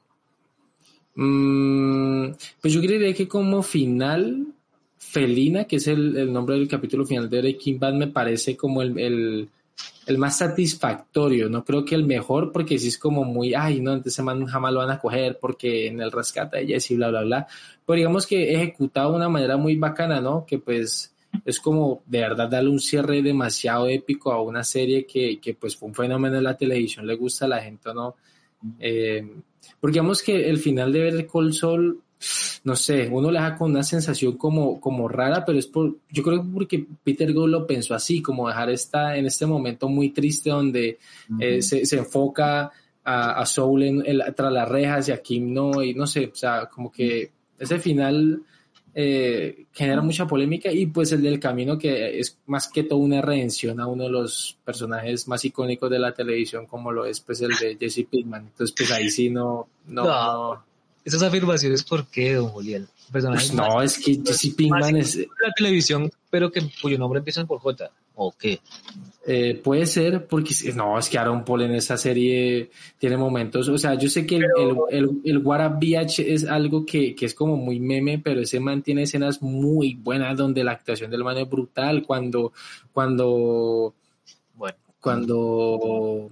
Mm, 1.16 2.30
pues 2.60 2.72
yo 2.72 2.80
creería 2.80 3.12
que 3.14 3.26
como 3.26 3.62
final, 3.64 4.46
Felina, 5.10 5.64
que 5.64 5.76
es 5.76 5.88
el, 5.88 6.32
nombre 6.32 6.54
del 6.56 6.68
capítulo 6.68 7.04
final 7.04 7.28
de 7.28 7.40
Breaking 7.40 7.80
Bad, 7.80 7.94
me 7.94 8.06
parece 8.06 8.56
como 8.56 8.80
el, 8.80 9.48
más 10.16 10.38
satisfactorio. 10.38 11.48
No 11.48 11.64
creo 11.64 11.84
que 11.84 11.96
el 11.96 12.06
mejor, 12.06 12.52
porque 12.52 12.78
sí 12.78 12.88
es 12.88 12.98
como 12.98 13.24
muy, 13.24 13.52
ay, 13.52 13.80
no, 13.80 13.96
ese 13.96 14.22
man 14.22 14.46
jamás 14.46 14.72
lo 14.72 14.78
van 14.78 14.90
a 14.90 15.00
coger 15.00 15.38
porque 15.40 15.88
en 15.88 16.00
el 16.00 16.12
rescate 16.12 16.58
de 16.58 16.66
Jesse, 16.66 16.94
bla, 16.96 17.10
bla, 17.10 17.22
bla. 17.22 17.46
Pero 17.84 17.96
digamos 17.96 18.24
que 18.24 18.54
ejecutado 18.54 19.10
de 19.10 19.16
una 19.16 19.28
manera 19.28 19.56
muy 19.56 19.74
bacana, 19.74 20.20
¿no? 20.20 20.46
Que 20.46 20.58
pues 20.58 21.12
es 21.44 21.58
como 21.58 22.02
de 22.06 22.20
verdad 22.20 22.48
darle 22.48 22.70
un 22.70 22.80
cierre 22.80 23.20
demasiado 23.20 23.88
épico 23.88 24.32
a 24.32 24.40
una 24.40 24.62
serie 24.62 25.06
que, 25.06 25.40
que 25.40 25.54
pues 25.54 25.74
fue 25.74 25.88
un 25.88 25.94
fenómeno 25.94 26.36
en 26.38 26.44
la 26.44 26.56
televisión, 26.56 27.04
le 27.04 27.16
gusta 27.16 27.46
a 27.46 27.48
la 27.48 27.60
gente 27.60 27.92
no. 27.92 28.14
Eh, 28.78 29.26
porque 29.80 29.94
digamos 29.94 30.22
que 30.22 30.48
el 30.48 30.58
final 30.58 30.92
de 30.92 31.00
Ver 31.00 31.26
Call 31.26 31.52
Sol, 31.52 32.00
no 32.64 32.76
sé, 32.76 33.08
uno 33.08 33.30
le 33.30 33.38
deja 33.38 33.56
con 33.56 33.70
una 33.70 33.82
sensación 33.82 34.36
como, 34.36 34.80
como 34.80 35.08
rara, 35.08 35.44
pero 35.44 35.58
es 35.58 35.66
por, 35.66 35.96
yo 36.10 36.22
creo 36.22 36.42
que 36.42 36.48
porque 36.52 36.86
Peter 37.02 37.32
Gould 37.32 37.50
lo 37.50 37.66
pensó 37.66 37.94
así, 37.94 38.20
como 38.20 38.48
dejar 38.48 38.70
esta, 38.70 39.16
en 39.16 39.26
este 39.26 39.46
momento 39.46 39.88
muy 39.88 40.10
triste 40.10 40.50
donde 40.50 40.98
eh, 41.38 41.62
se, 41.62 41.86
se, 41.86 41.96
enfoca 41.96 42.70
a, 43.02 43.40
a 43.40 43.46
Soul 43.46 43.82
en, 43.82 44.04
tras 44.34 44.52
las 44.52 44.68
rejas 44.68 45.08
y 45.08 45.12
a 45.12 45.22
Kim 45.22 45.52
no, 45.52 45.82
y 45.82 45.94
no 45.94 46.06
sé, 46.06 46.26
o 46.26 46.34
sea, 46.34 46.66
como 46.66 46.92
que 46.92 47.30
ese 47.58 47.78
final 47.78 48.42
eh, 48.92 49.66
genera 49.72 50.02
mucha 50.02 50.26
polémica 50.26 50.70
y 50.72 50.86
pues 50.86 51.12
el 51.12 51.22
del 51.22 51.38
camino 51.38 51.78
que 51.78 52.18
es 52.18 52.38
más 52.46 52.68
que 52.68 52.82
todo 52.82 52.98
una 52.98 53.22
redención 53.22 53.80
a 53.80 53.86
uno 53.86 54.04
de 54.04 54.10
los 54.10 54.58
personajes 54.64 55.28
más 55.28 55.44
icónicos 55.44 55.88
de 55.88 56.00
la 56.00 56.12
televisión 56.12 56.66
como 56.66 56.90
lo 56.90 57.06
es 57.06 57.20
pues 57.20 57.40
el 57.40 57.52
de 57.54 57.76
Jesse 57.78 58.04
Pinkman. 58.10 58.46
Entonces 58.48 58.74
pues 58.76 58.90
ahí 58.90 59.08
sí 59.08 59.30
no... 59.30 59.68
no, 59.86 60.64
Esas 61.04 61.22
afirmaciones, 61.22 61.82
¿por 61.82 62.06
qué, 62.06 62.34
don 62.34 62.48
Julián? 62.48 62.88
Pues 63.10 63.52
no, 63.52 63.82
es 63.82 63.98
que 63.98 64.20
Jesse 64.24 64.54
Pinkman 64.54 64.96
es... 64.96 65.16
La 65.16 65.52
televisión, 65.56 66.10
pero 66.30 66.52
que 66.52 66.62
cuyo 66.80 66.98
nombre 66.98 67.18
empieza 67.18 67.44
por 67.44 67.58
J. 67.58 67.90
¿O 68.14 68.32
qué? 68.32 68.60
Eh, 69.26 69.60
puede 69.62 69.86
ser, 69.86 70.26
porque 70.26 70.54
no, 70.74 70.98
es 70.98 71.08
que 71.08 71.18
Aaron 71.18 71.44
Paul 71.44 71.62
en 71.62 71.74
esa 71.74 71.96
serie 71.96 72.70
tiene 72.98 73.16
momentos, 73.16 73.68
o 73.68 73.78
sea, 73.78 73.94
yo 73.94 74.08
sé 74.08 74.26
que 74.26 74.36
el, 74.36 74.46
el, 74.90 75.10
el, 75.24 75.42
es 76.18 76.44
algo 76.44 76.84
que, 76.84 77.14
que, 77.14 77.26
es 77.26 77.34
como 77.34 77.56
muy 77.56 77.80
meme, 77.80 78.18
pero 78.18 78.40
ese 78.40 78.60
man 78.60 78.82
tiene 78.82 79.02
escenas 79.04 79.40
muy 79.40 79.94
buenas 79.94 80.36
donde 80.36 80.64
la 80.64 80.72
actuación 80.72 81.10
del 81.10 81.24
man 81.24 81.38
es 81.38 81.48
brutal, 81.48 82.02
cuando, 82.02 82.52
cuando, 82.92 83.94
bueno, 84.54 84.76
cuando 85.00 86.30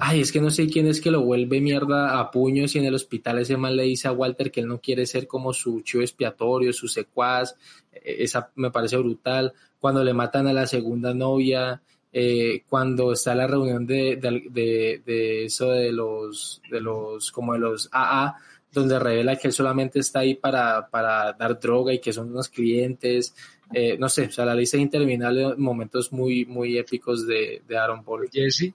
ay, 0.00 0.20
es 0.20 0.32
que 0.32 0.40
no 0.40 0.50
sé 0.50 0.66
quién 0.66 0.86
es 0.86 1.00
que 1.00 1.10
lo 1.10 1.22
vuelve 1.22 1.60
mierda 1.60 2.18
a 2.18 2.30
puños 2.30 2.74
y 2.74 2.78
en 2.78 2.84
el 2.84 2.94
hospital 2.94 3.38
ese 3.38 3.56
man 3.56 3.76
le 3.76 3.84
dice 3.84 4.08
a 4.08 4.12
Walter 4.12 4.50
que 4.50 4.60
él 4.60 4.68
no 4.68 4.80
quiere 4.80 5.06
ser 5.06 5.26
como 5.26 5.52
su 5.52 5.80
chivo 5.80 6.02
expiatorio, 6.02 6.72
su 6.72 6.88
secuaz, 6.88 7.56
e-, 7.92 8.24
esa 8.24 8.50
me 8.56 8.70
parece 8.70 8.96
brutal, 8.96 9.52
cuando 9.78 10.04
le 10.04 10.12
matan 10.12 10.46
a 10.46 10.52
la 10.52 10.66
segunda 10.66 11.14
novia, 11.14 11.80
eh, 12.12 12.64
cuando 12.68 13.12
está 13.12 13.34
la 13.34 13.46
reunión 13.46 13.86
de, 13.86 14.16
de, 14.16 15.02
de, 15.04 15.44
eso 15.44 15.70
de 15.70 15.92
los, 15.92 16.60
de 16.70 16.80
los, 16.80 17.30
como 17.30 17.52
de 17.52 17.60
los 17.60 17.88
AA, 17.92 18.36
donde 18.72 18.98
revela 18.98 19.36
que 19.36 19.48
él 19.48 19.52
solamente 19.52 20.00
está 20.00 20.20
ahí 20.20 20.34
para, 20.34 20.88
para 20.88 21.32
dar 21.32 21.58
droga 21.58 21.92
y 21.92 22.00
que 22.00 22.12
son 22.12 22.30
unos 22.30 22.48
clientes, 22.48 23.34
eh, 23.72 23.96
no 23.98 24.08
sé, 24.08 24.26
o 24.26 24.30
sea, 24.30 24.44
la 24.44 24.54
lista 24.54 24.78
interminable, 24.78 25.54
momentos 25.56 26.12
muy, 26.12 26.46
muy 26.46 26.78
épicos 26.78 27.26
de, 27.26 27.62
de 27.66 27.78
Aaron 27.78 28.02
Paul. 28.02 28.28
Jesse. 28.32 28.72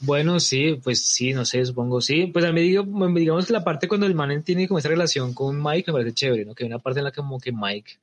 Bueno, 0.00 0.40
sí, 0.40 0.80
pues 0.82 1.04
sí, 1.06 1.32
no 1.32 1.44
sé, 1.44 1.64
supongo 1.64 2.00
sí. 2.00 2.26
Pues 2.26 2.44
a 2.44 2.52
mí 2.52 2.60
digo, 2.60 2.84
digamos 3.14 3.46
que 3.46 3.52
la 3.52 3.64
parte 3.64 3.88
cuando 3.88 4.06
el 4.06 4.14
man 4.14 4.42
tiene 4.42 4.68
como 4.68 4.78
esa 4.78 4.88
relación 4.88 5.34
con 5.34 5.62
Mike 5.62 5.90
me 5.92 5.98
parece 5.98 6.14
chévere, 6.14 6.44
¿no? 6.44 6.54
Que 6.54 6.64
hay 6.64 6.68
una 6.68 6.78
parte 6.78 7.00
en 7.00 7.04
la 7.04 7.10
que 7.10 7.16
como 7.16 7.38
que 7.38 7.52
Mike 7.52 7.98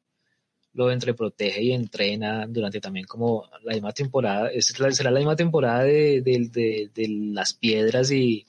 lo 0.74 0.90
entreprotege 0.90 1.62
y 1.62 1.74
entrena 1.74 2.46
durante 2.48 2.80
también 2.80 3.06
como 3.06 3.46
la 3.64 3.74
misma 3.74 3.92
temporada, 3.92 4.50
será 4.60 5.12
la 5.12 5.20
misma 5.20 5.36
temporada 5.36 5.84
de, 5.84 6.22
de, 6.22 6.90
de, 6.94 7.08
las 7.34 7.54
piedras 7.54 8.10
y, 8.12 8.46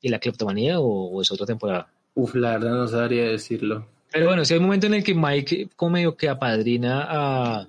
y 0.00 0.08
la 0.08 0.18
cleptomanía 0.18 0.80
o, 0.80 1.20
es 1.20 1.30
otra 1.30 1.46
temporada? 1.46 1.88
Uf, 2.14 2.34
la 2.34 2.52
verdad 2.52 2.70
no 2.70 2.88
sabría 2.88 3.24
decirlo. 3.24 3.86
Pero 4.10 4.26
bueno, 4.26 4.44
si 4.44 4.54
hay 4.54 4.58
un 4.58 4.64
momento 4.64 4.86
en 4.86 4.94
el 4.94 5.04
que 5.04 5.14
Mike 5.14 5.70
como 5.76 5.92
medio 5.92 6.16
que 6.16 6.28
apadrina 6.28 7.06
a, 7.08 7.68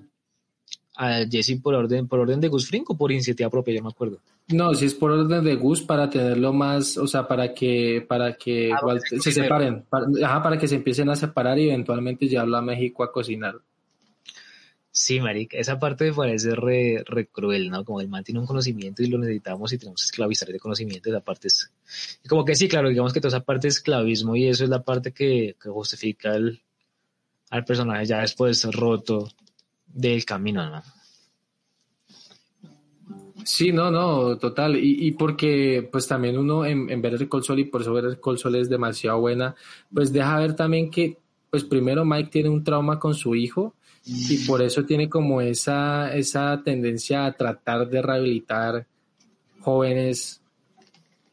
a 1.01 1.25
Jesse 1.27 1.59
por 1.59 1.73
orden, 1.73 2.07
por 2.07 2.19
orden 2.19 2.39
de 2.39 2.47
Gus 2.47 2.67
Fring 2.67 2.83
o 2.87 2.95
por 2.95 3.11
iniciativa 3.11 3.49
propia, 3.49 3.73
yo 3.73 3.81
me 3.81 3.89
acuerdo. 3.89 4.19
No, 4.49 4.75
si 4.75 4.85
es 4.85 4.93
por 4.93 5.09
orden 5.09 5.43
de 5.43 5.55
Gus 5.55 5.81
para 5.81 6.07
tenerlo 6.07 6.53
más, 6.53 6.95
o 6.95 7.07
sea, 7.07 7.27
para 7.27 7.55
que, 7.55 8.05
para 8.07 8.35
que 8.35 8.71
ah, 8.71 8.79
se 9.19 9.31
separen, 9.31 9.83
para, 9.89 10.05
ajá, 10.23 10.43
para 10.43 10.59
que 10.59 10.67
se 10.67 10.75
empiecen 10.75 11.09
a 11.09 11.15
separar 11.15 11.57
y 11.57 11.69
eventualmente 11.69 12.27
llevarlo 12.27 12.55
a 12.55 12.61
México 12.61 13.03
a 13.03 13.11
cocinar. 13.11 13.55
Sí, 14.91 15.19
marica, 15.19 15.57
esa 15.57 15.79
parte 15.79 16.05
me 16.05 16.13
parece 16.13 16.53
re, 16.53 17.03
re, 17.03 17.25
cruel, 17.25 17.71
¿no? 17.71 17.83
Como 17.83 17.99
el 17.99 18.07
man 18.07 18.23
tiene 18.23 18.39
un 18.39 18.45
conocimiento 18.45 19.01
y 19.01 19.07
lo 19.07 19.17
necesitamos 19.17 19.73
y 19.73 19.79
tenemos 19.79 20.01
que 20.01 20.05
esclavizar 20.05 20.49
de 20.49 20.59
conocimiento, 20.59 21.09
esa 21.09 21.21
parte 21.21 21.47
es... 21.47 21.71
Y 22.23 22.27
como 22.27 22.45
que 22.45 22.53
sí, 22.53 22.67
claro, 22.67 22.89
digamos 22.89 23.11
que 23.11 23.21
toda 23.21 23.37
esa 23.37 23.43
parte 23.43 23.65
de 23.65 23.69
esclavismo 23.69 24.35
y 24.35 24.47
eso 24.47 24.65
es 24.65 24.69
la 24.69 24.83
parte 24.83 25.13
que, 25.13 25.55
que 25.59 25.69
justifica 25.69 26.35
el, 26.35 26.61
al 27.49 27.65
personaje 27.65 28.05
ya 28.05 28.21
después 28.21 28.63
roto 28.65 29.29
del 29.93 30.25
camino, 30.25 30.69
¿no? 30.69 30.81
Sí, 33.43 33.71
no, 33.71 33.89
no, 33.89 34.37
total. 34.37 34.77
Y, 34.77 35.07
y 35.07 35.11
porque 35.11 35.87
pues 35.91 36.07
también 36.07 36.37
uno 36.37 36.65
en, 36.65 37.01
ver 37.01 37.13
el 37.13 37.43
Sol 37.43 37.59
y 37.59 37.65
por 37.65 37.81
eso 37.81 37.93
ver 37.93 38.05
el 38.05 38.37
Sol 38.37 38.55
es 38.55 38.69
demasiado 38.69 39.19
buena, 39.19 39.55
pues 39.93 40.13
deja 40.13 40.37
ver 40.39 40.55
también 40.55 40.89
que 40.89 41.17
pues 41.49 41.63
primero 41.63 42.05
Mike 42.05 42.29
tiene 42.31 42.49
un 42.49 42.63
trauma 42.63 42.99
con 42.99 43.13
su 43.13 43.35
hijo 43.35 43.75
y 44.05 44.37
por 44.47 44.61
eso 44.61 44.85
tiene 44.85 45.09
como 45.09 45.41
esa, 45.41 46.15
esa 46.15 46.61
tendencia 46.63 47.25
a 47.25 47.33
tratar 47.33 47.87
de 47.89 48.01
rehabilitar 48.01 48.87
jóvenes, 49.59 50.41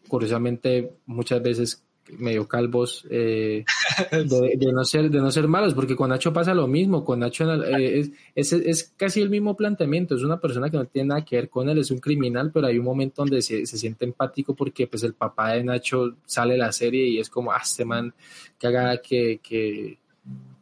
curiosamente 0.08 0.96
muchas 1.06 1.42
veces 1.42 1.84
medio 2.18 2.48
calvos 2.48 3.06
eh, 3.10 3.64
de, 4.10 4.72
no 4.72 4.84
ser 4.84 5.10
de 5.10 5.18
no 5.18 5.30
ser 5.30 5.48
malos 5.48 5.74
porque 5.74 5.96
con 5.96 6.10
Nacho 6.10 6.32
pasa 6.32 6.54
lo 6.54 6.66
mismo 6.66 7.04
con 7.04 7.20
Nacho 7.20 7.50
eh, 7.64 8.10
es, 8.34 8.52
es, 8.52 8.92
casi 8.96 9.20
el 9.20 9.30
mismo 9.30 9.56
planteamiento 9.56 10.14
es 10.14 10.22
una 10.22 10.40
persona 10.40 10.70
que 10.70 10.76
no 10.76 10.86
tiene 10.86 11.08
nada 11.08 11.24
que 11.24 11.36
ver 11.36 11.48
con 11.48 11.68
él 11.68 11.78
es 11.78 11.90
un 11.90 11.98
criminal 11.98 12.50
pero 12.52 12.66
hay 12.66 12.78
un 12.78 12.84
momento 12.84 13.22
donde 13.22 13.42
se, 13.42 13.66
se 13.66 13.78
siente 13.78 14.04
empático 14.04 14.54
porque 14.54 14.86
pues 14.86 15.02
el 15.02 15.14
papá 15.14 15.52
de 15.52 15.64
Nacho 15.64 16.16
sale 16.24 16.52
de 16.54 16.58
la 16.58 16.72
serie 16.72 17.06
y 17.06 17.18
es 17.18 17.28
como 17.28 17.52
ah 17.52 17.60
este 17.62 17.84
man 17.84 18.12
que 18.58 18.66
haga 18.66 19.00
que, 19.02 19.40
que, 19.42 19.98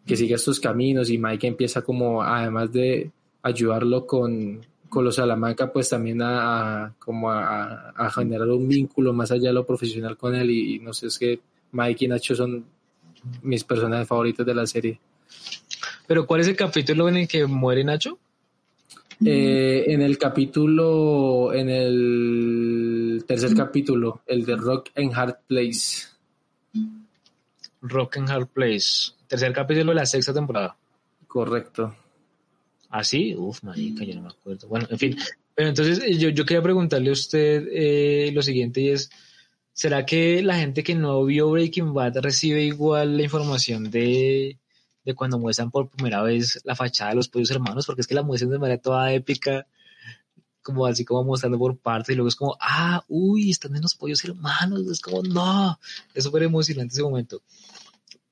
que 0.06 0.16
siga 0.16 0.36
estos 0.36 0.60
caminos 0.60 1.10
y 1.10 1.18
Mike 1.18 1.46
empieza 1.46 1.82
como 1.82 2.22
además 2.22 2.72
de 2.72 3.10
ayudarlo 3.42 4.06
con 4.06 4.60
con 4.96 5.04
los 5.04 5.16
Salamanca 5.16 5.70
pues 5.70 5.90
también 5.90 6.22
a, 6.22 6.94
como 6.98 7.30
a, 7.30 8.10
generar 8.14 8.48
un 8.48 8.66
vínculo 8.66 9.12
más 9.12 9.30
allá 9.30 9.48
de 9.48 9.52
lo 9.52 9.66
profesional 9.66 10.16
con 10.16 10.34
él 10.34 10.48
y, 10.50 10.78
no 10.78 10.94
sé, 10.94 11.08
es 11.08 11.18
que 11.18 11.38
Mike 11.72 12.06
y 12.06 12.08
Nacho 12.08 12.34
son 12.34 12.64
mis 13.42 13.62
personajes 13.62 14.08
favoritos 14.08 14.46
de 14.46 14.54
la 14.54 14.66
serie. 14.66 14.98
¿Pero 16.06 16.26
cuál 16.26 16.40
es 16.40 16.48
el 16.48 16.56
capítulo 16.56 17.10
en 17.10 17.18
el 17.18 17.28
que 17.28 17.44
muere 17.44 17.84
Nacho? 17.84 18.18
Eh, 19.22 19.84
en 19.86 20.00
el 20.00 20.16
capítulo, 20.16 21.52
en 21.52 21.68
el 21.68 23.24
tercer 23.28 23.54
capítulo, 23.54 24.22
el 24.26 24.46
de 24.46 24.56
Rock 24.56 24.92
and 24.96 25.12
Hard 25.14 25.40
Place. 25.46 26.06
Rock 27.82 28.16
and 28.16 28.30
Hard 28.30 28.46
Place, 28.46 29.12
tercer 29.26 29.52
capítulo 29.52 29.90
de 29.90 29.96
la 29.96 30.06
sexta 30.06 30.32
temporada. 30.32 30.74
Correcto. 31.26 31.94
¿Ah, 32.98 33.04
sí? 33.04 33.34
Uf, 33.36 33.62
marica, 33.62 34.04
yo 34.04 34.14
no 34.14 34.22
me 34.22 34.28
acuerdo. 34.28 34.68
Bueno, 34.68 34.86
en 34.88 34.98
fin. 34.98 35.18
Pero 35.54 35.68
entonces 35.68 35.98
eh, 36.02 36.16
yo, 36.16 36.30
yo 36.30 36.46
quería 36.46 36.62
preguntarle 36.62 37.10
a 37.10 37.12
usted 37.12 37.68
eh, 37.70 38.30
lo 38.32 38.40
siguiente 38.40 38.80
y 38.80 38.88
es, 38.88 39.10
¿será 39.74 40.06
que 40.06 40.42
la 40.42 40.56
gente 40.56 40.82
que 40.82 40.94
no 40.94 41.22
vio 41.26 41.50
Breaking 41.50 41.92
Bad 41.92 42.16
recibe 42.20 42.64
igual 42.64 43.18
la 43.18 43.24
información 43.24 43.90
de, 43.90 44.58
de 45.04 45.14
cuando 45.14 45.38
muestran 45.38 45.70
por 45.70 45.90
primera 45.90 46.22
vez 46.22 46.58
la 46.64 46.74
fachada 46.74 47.10
de 47.10 47.16
los 47.16 47.28
pollos 47.28 47.50
hermanos? 47.50 47.84
Porque 47.84 48.00
es 48.00 48.06
que 48.06 48.14
la 48.14 48.22
muestran 48.22 48.50
de 48.50 48.58
manera 48.58 48.80
toda 48.80 49.12
épica, 49.12 49.66
como 50.62 50.86
así 50.86 51.04
como 51.04 51.22
mostrando 51.22 51.58
por 51.58 51.76
partes 51.76 52.14
y 52.14 52.16
luego 52.16 52.28
es 52.28 52.36
como, 52.36 52.56
ah, 52.60 53.04
uy, 53.08 53.50
están 53.50 53.76
en 53.76 53.82
los 53.82 53.94
pollos 53.94 54.24
hermanos. 54.24 54.86
Es 54.86 55.00
como, 55.02 55.22
no, 55.22 55.78
es 56.14 56.24
súper 56.24 56.44
emocionante 56.44 56.94
ese 56.94 57.02
momento 57.02 57.42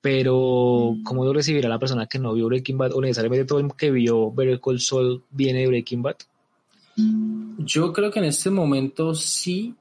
pero 0.04 0.98
¿cómo 1.02 1.24
lo 1.24 1.32
recibirá 1.32 1.66
la 1.66 1.78
persona 1.78 2.04
que 2.04 2.18
no 2.18 2.34
vio 2.34 2.46
Breaking 2.48 2.76
Bad 2.76 2.92
o 2.92 3.00
necesariamente 3.00 3.46
todo 3.46 3.60
el 3.60 3.72
que 3.74 3.90
vio 3.90 4.30
Better 4.30 4.60
Call 4.60 4.78
Saul 4.78 5.22
viene 5.30 5.60
de 5.60 5.66
Breaking 5.66 6.02
Bad? 6.02 6.16
Yo 7.56 7.90
creo 7.90 8.10
que 8.10 8.18
en 8.18 8.26
este 8.26 8.50
momento 8.50 9.14
sí, 9.14 9.74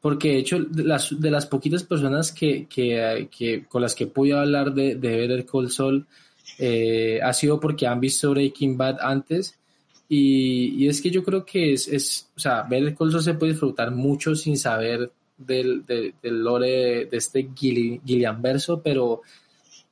porque 0.00 0.28
de 0.28 0.38
hecho 0.38 0.60
de 0.60 0.84
las, 0.84 1.20
de 1.20 1.28
las 1.28 1.46
poquitas 1.46 1.82
personas 1.82 2.30
que, 2.30 2.66
que, 2.66 3.28
que, 3.36 3.64
con 3.64 3.82
las 3.82 3.96
que 3.96 4.06
pude 4.06 4.32
hablar 4.32 4.72
de, 4.72 4.94
de 4.94 5.16
Better 5.16 5.44
Call 5.44 5.72
Saul 5.72 6.06
eh, 6.60 7.18
ha 7.20 7.32
sido 7.32 7.58
porque 7.58 7.88
han 7.88 7.98
visto 7.98 8.30
Breaking 8.30 8.78
Bad 8.78 8.98
antes 9.00 9.58
y, 10.08 10.84
y 10.84 10.86
es 10.86 11.02
que 11.02 11.10
yo 11.10 11.24
creo 11.24 11.44
que 11.44 11.72
es, 11.72 11.88
es, 11.88 12.30
o 12.36 12.38
sea, 12.38 12.62
Better 12.62 12.94
Call 12.94 13.10
Saul 13.10 13.24
se 13.24 13.34
puede 13.34 13.54
disfrutar 13.54 13.90
mucho 13.90 14.36
sin 14.36 14.56
saber 14.56 15.10
del, 15.36 15.84
del, 15.84 16.44
lore 16.44 17.06
de, 17.06 17.16
este 17.16 17.50
Gillian 17.56 18.40
verso, 18.40 18.80
pero 18.80 19.22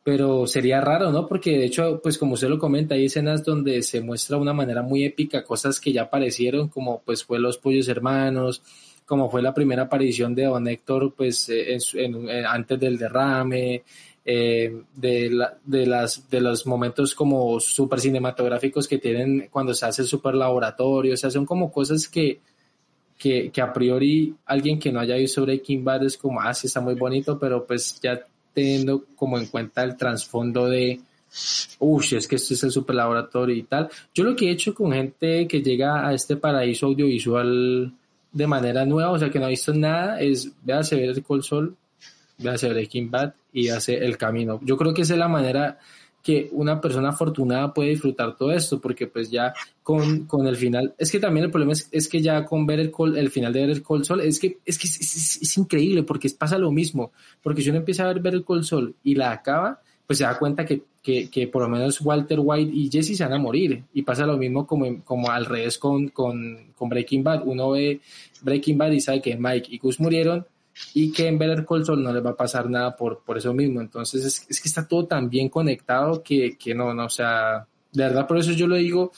pero 0.05 0.47
sería 0.47 0.81
raro, 0.81 1.13
¿no? 1.13 1.29
Porque 1.29 1.57
de 1.59 1.67
hecho, 1.67 2.01
pues 2.03 2.19
como 2.19 2.35
usted 2.35 2.49
lo 2.49 2.59
comenta, 2.59 2.95
hay 2.95 3.05
escenas 3.05 3.45
donde 3.45 3.83
se 3.83 4.01
muestra 4.01 4.37
de 4.37 4.43
una 4.43 4.53
manera 4.53 4.83
muy 4.83 5.05
épica 5.05 5.45
cosas 5.45 5.79
que 5.79 5.93
ya 5.93 6.03
aparecieron, 6.03 6.69
como 6.69 7.03
pues 7.03 7.25
fue 7.25 7.39
Los 7.39 7.59
Pollos 7.59 7.89
Hermanos, 7.89 8.63
como 9.07 9.31
fue 9.31 9.43
la 9.43 9.55
primera 9.55 9.83
aparición 9.83 10.35
de 10.35 10.45
Don 10.45 10.67
Héctor, 10.67 11.15
pues 11.17 11.49
eh, 11.49 11.79
en, 11.95 12.29
antes 12.47 12.81
del 12.81 12.99
derrame, 12.99 13.85
eh, 14.25 14.83
de, 14.95 15.31
la, 15.31 15.57
de, 15.65 15.87
las, 15.87 16.29
de 16.31 16.41
los 16.41 16.67
momentos 16.67 17.15
como 17.15 17.61
súper 17.61 18.01
cinematográficos 18.01 18.89
que 18.89 18.99
tienen 18.99 19.49
cuando 19.51 19.75
se 19.75 19.87
hace 19.87 20.03
el 20.03 20.09
super 20.09 20.35
laboratorio, 20.35 21.15
o 21.15 21.17
sea, 21.17 21.31
son 21.31 21.47
como 21.47 21.71
cosas 21.71 22.09
que, 22.09 22.41
que, 23.19 23.51
que 23.51 23.61
a 23.61 23.73
priori 23.73 24.35
alguien 24.47 24.79
que 24.79 24.91
no 24.91 24.99
haya 24.99 25.17
visto 25.17 25.43
Breaking 25.43 25.85
Bad 25.85 26.05
es 26.05 26.17
como, 26.17 26.41
ah, 26.41 26.55
sí, 26.55 26.67
está 26.67 26.81
muy 26.81 26.95
bonito, 26.95 27.39
pero 27.39 27.65
pues 27.65 28.01
ya 28.01 28.27
teniendo 28.53 29.05
como 29.17 29.39
en 29.39 29.47
cuenta 29.47 29.83
el 29.83 29.97
trasfondo 29.97 30.67
de, 30.67 31.01
uff, 31.79 32.13
es 32.13 32.29
que 32.29 32.37
este 32.37 32.55
es 32.55 32.65
el 32.65 32.71
super 32.71 32.97
laboratorio 32.97 33.55
y 33.55 33.63
tal. 33.63 33.89
Yo 34.15 34.25
lo 34.25 34.37
que 34.37 34.49
he 34.49 34.51
hecho 34.53 34.75
con 34.75 34.93
gente 34.93 35.47
que 35.47 35.63
llega 35.63 36.07
a 36.07 36.15
este 36.15 36.37
paraíso 36.37 36.87
audiovisual 36.87 37.93
de 38.33 38.47
manera 38.47 38.85
nueva, 38.85 39.11
o 39.11 39.19
sea, 39.19 39.31
que 39.31 39.39
no 39.39 39.47
ha 39.47 39.51
visto 39.51 39.75
nada, 39.75 40.21
es 40.21 40.53
véase 40.63 40.97
ver 40.97 41.11
el 41.11 41.43
Sol, 41.43 41.77
véase 42.39 42.69
Breaking 42.69 43.11
Bad 43.11 43.35
y 43.53 43.69
hace 43.69 43.97
El 43.97 44.17
Camino. 44.17 44.61
Yo 44.63 44.77
creo 44.77 44.95
que 44.95 45.03
esa 45.03 45.15
es 45.15 45.19
la 45.19 45.29
manera 45.29 45.79
que 46.23 46.49
una 46.53 46.81
persona 46.81 47.11
afortunada 47.11 47.75
puede 47.75 47.91
disfrutar 47.91 48.37
todo 48.37 48.53
esto, 48.53 48.81
porque 48.81 49.07
pues 49.07 49.31
ya 49.31 49.53
con, 49.83 50.27
con 50.27 50.47
el 50.47 50.57
final, 50.57 50.95
es 50.97 51.11
que 51.11 51.19
también 51.19 51.45
el 51.45 51.51
problema 51.51 51.73
es, 51.73 51.89
es 51.91 52.09
que 52.09 52.23
ya 52.23 52.45
con 52.45 52.65
ver 52.65 52.81
el, 52.81 52.93
el 53.17 53.31
final 53.31 53.53
de 53.53 53.61
ver 53.61 53.71
el 53.71 53.83
Col 53.83 54.05
Sol, 54.05 54.21
es 54.21 54.39
que, 54.39 54.59
es, 54.65 54.79
que 54.79 54.87
es, 54.87 55.59
increíble, 55.59 56.05
porque 56.05 56.31
pasa 56.31 56.59
lo 56.59 56.71
mismo, 56.71 57.13
porque 57.43 57.63
si 57.63 57.71
uno 57.71 57.79
empieza 57.79 58.05
a 58.05 58.13
ver, 58.13 58.21
ver 58.21 58.35
el 58.35 58.45
Col 58.45 58.65
Sol 58.65 58.95
y 59.03 59.17
la 59.17 59.33
acaba, 59.33 59.81
pues 60.07 60.19
se 60.19 60.25
da 60.25 60.39
cuenta 60.39 60.65
que, 60.65 60.83
que, 61.03 61.29
que, 61.31 61.49
por 61.49 61.63
lo 61.63 61.69
menos 61.69 62.01
Walter 62.01 62.39
White 62.41 62.71
y 62.73 62.91
Jesse 62.91 63.17
se 63.17 63.25
van 63.25 63.33
a 63.33 63.39
morir. 63.39 63.85
Y 63.93 64.03
pasa 64.03 64.27
lo 64.27 64.37
mismo 64.37 64.67
como, 64.67 65.03
como 65.05 65.31
al 65.31 65.47
revés 65.47 65.79
con, 65.79 66.09
con, 66.09 66.73
con 66.77 66.89
Breaking 66.89 67.25
Bad. 67.25 67.47
Uno 67.47 67.71
ve 67.71 68.01
Breaking 68.43 68.79
Bad 68.79 68.91
y 68.93 69.01
sabe 69.01 69.23
que 69.23 69.37
Mike 69.37 69.69
y 69.71 69.79
Gus 69.79 70.01
murieron, 70.01 70.47
y 70.95 71.13
que 71.13 71.29
en 71.29 71.39
Better 71.39 71.65
Call 71.67 71.85
Saul 71.85 72.03
no 72.03 72.13
les 72.13 72.25
va 72.25 72.31
a 72.31 72.37
pasar 72.37 72.69
nada 72.69 72.97
por, 72.97 73.23
por 73.23 73.39
eso 73.39 73.53
mismo. 73.53 73.81
Entonces 73.81 74.25
es, 74.25 74.47
es 74.49 74.61
que 74.61 74.69
está 74.69 74.87
todo 74.87 75.07
tan 75.07 75.29
bien 75.29 75.49
conectado 75.49 76.23
que, 76.23 76.57
que, 76.57 76.75
no, 76.75 76.95
no, 76.95 77.07
o 77.07 77.11
sea, 77.11 77.67
de 77.93 78.05
verdad 78.05 78.27
por 78.27 78.39
eso 78.39 78.53
yo 78.53 78.67
lo 78.67 78.77
digo 78.77 79.13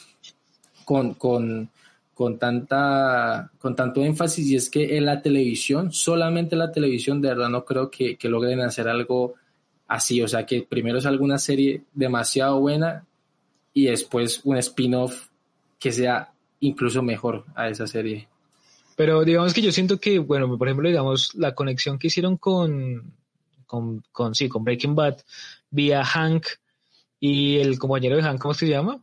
con, 0.85 1.15
con, 1.15 1.71
con, 2.13 2.39
tanta, 2.39 3.51
con 3.59 3.75
tanto 3.75 4.03
énfasis 4.03 4.47
y 4.47 4.57
es 4.57 4.71
que 4.71 4.97
en 4.97 5.07
la 5.07 5.23
televisión, 5.23 5.93
solamente 5.93 6.57
la 6.57 6.73
televisión, 6.73 7.21
de 7.21 7.29
verdad 7.29 7.49
no 7.49 7.65
creo 7.65 7.91
que, 7.91 8.17
que 8.17 8.29
logren 8.29 8.61
hacer 8.61 8.89
algo 8.89 9.35
así, 9.87 10.23
o 10.23 10.29
sea, 10.29 10.47
que 10.47 10.63
primero 10.63 10.99
es 10.99 11.07
alguna 11.07 11.39
serie 11.39 11.85
demasiado 11.93 12.61
buena 12.61 13.05
y 13.73 13.87
después 13.87 14.41
un 14.45 14.57
spin-off 14.59 15.29
que 15.79 15.93
sea 15.93 16.33
incluso 16.61 17.03
mejor 17.03 17.45
a 17.55 17.69
esa 17.69 17.87
serie. 17.87 18.29
Pero 18.97 19.25
digamos 19.25 19.53
que 19.55 19.62
yo 19.62 19.73
siento 19.73 19.99
que, 19.99 20.19
bueno, 20.19 20.57
por 20.57 20.69
ejemplo, 20.69 20.89
digamos, 20.89 21.35
la 21.35 21.55
conexión 21.55 21.99
que 21.99 22.07
hicieron 22.07 22.37
con, 22.37 23.15
con, 23.66 24.03
con 24.12 24.35
sí, 24.35 24.49
con 24.49 24.65
Breaking 24.65 24.95
Bad 24.95 25.19
vía 25.71 26.05
Hank 26.05 26.47
y 27.19 27.57
el 27.57 27.79
compañero 27.79 28.16
de 28.16 28.23
Hank, 28.23 28.41
¿cómo 28.41 28.55
se 28.55 28.69
llama? 28.69 29.03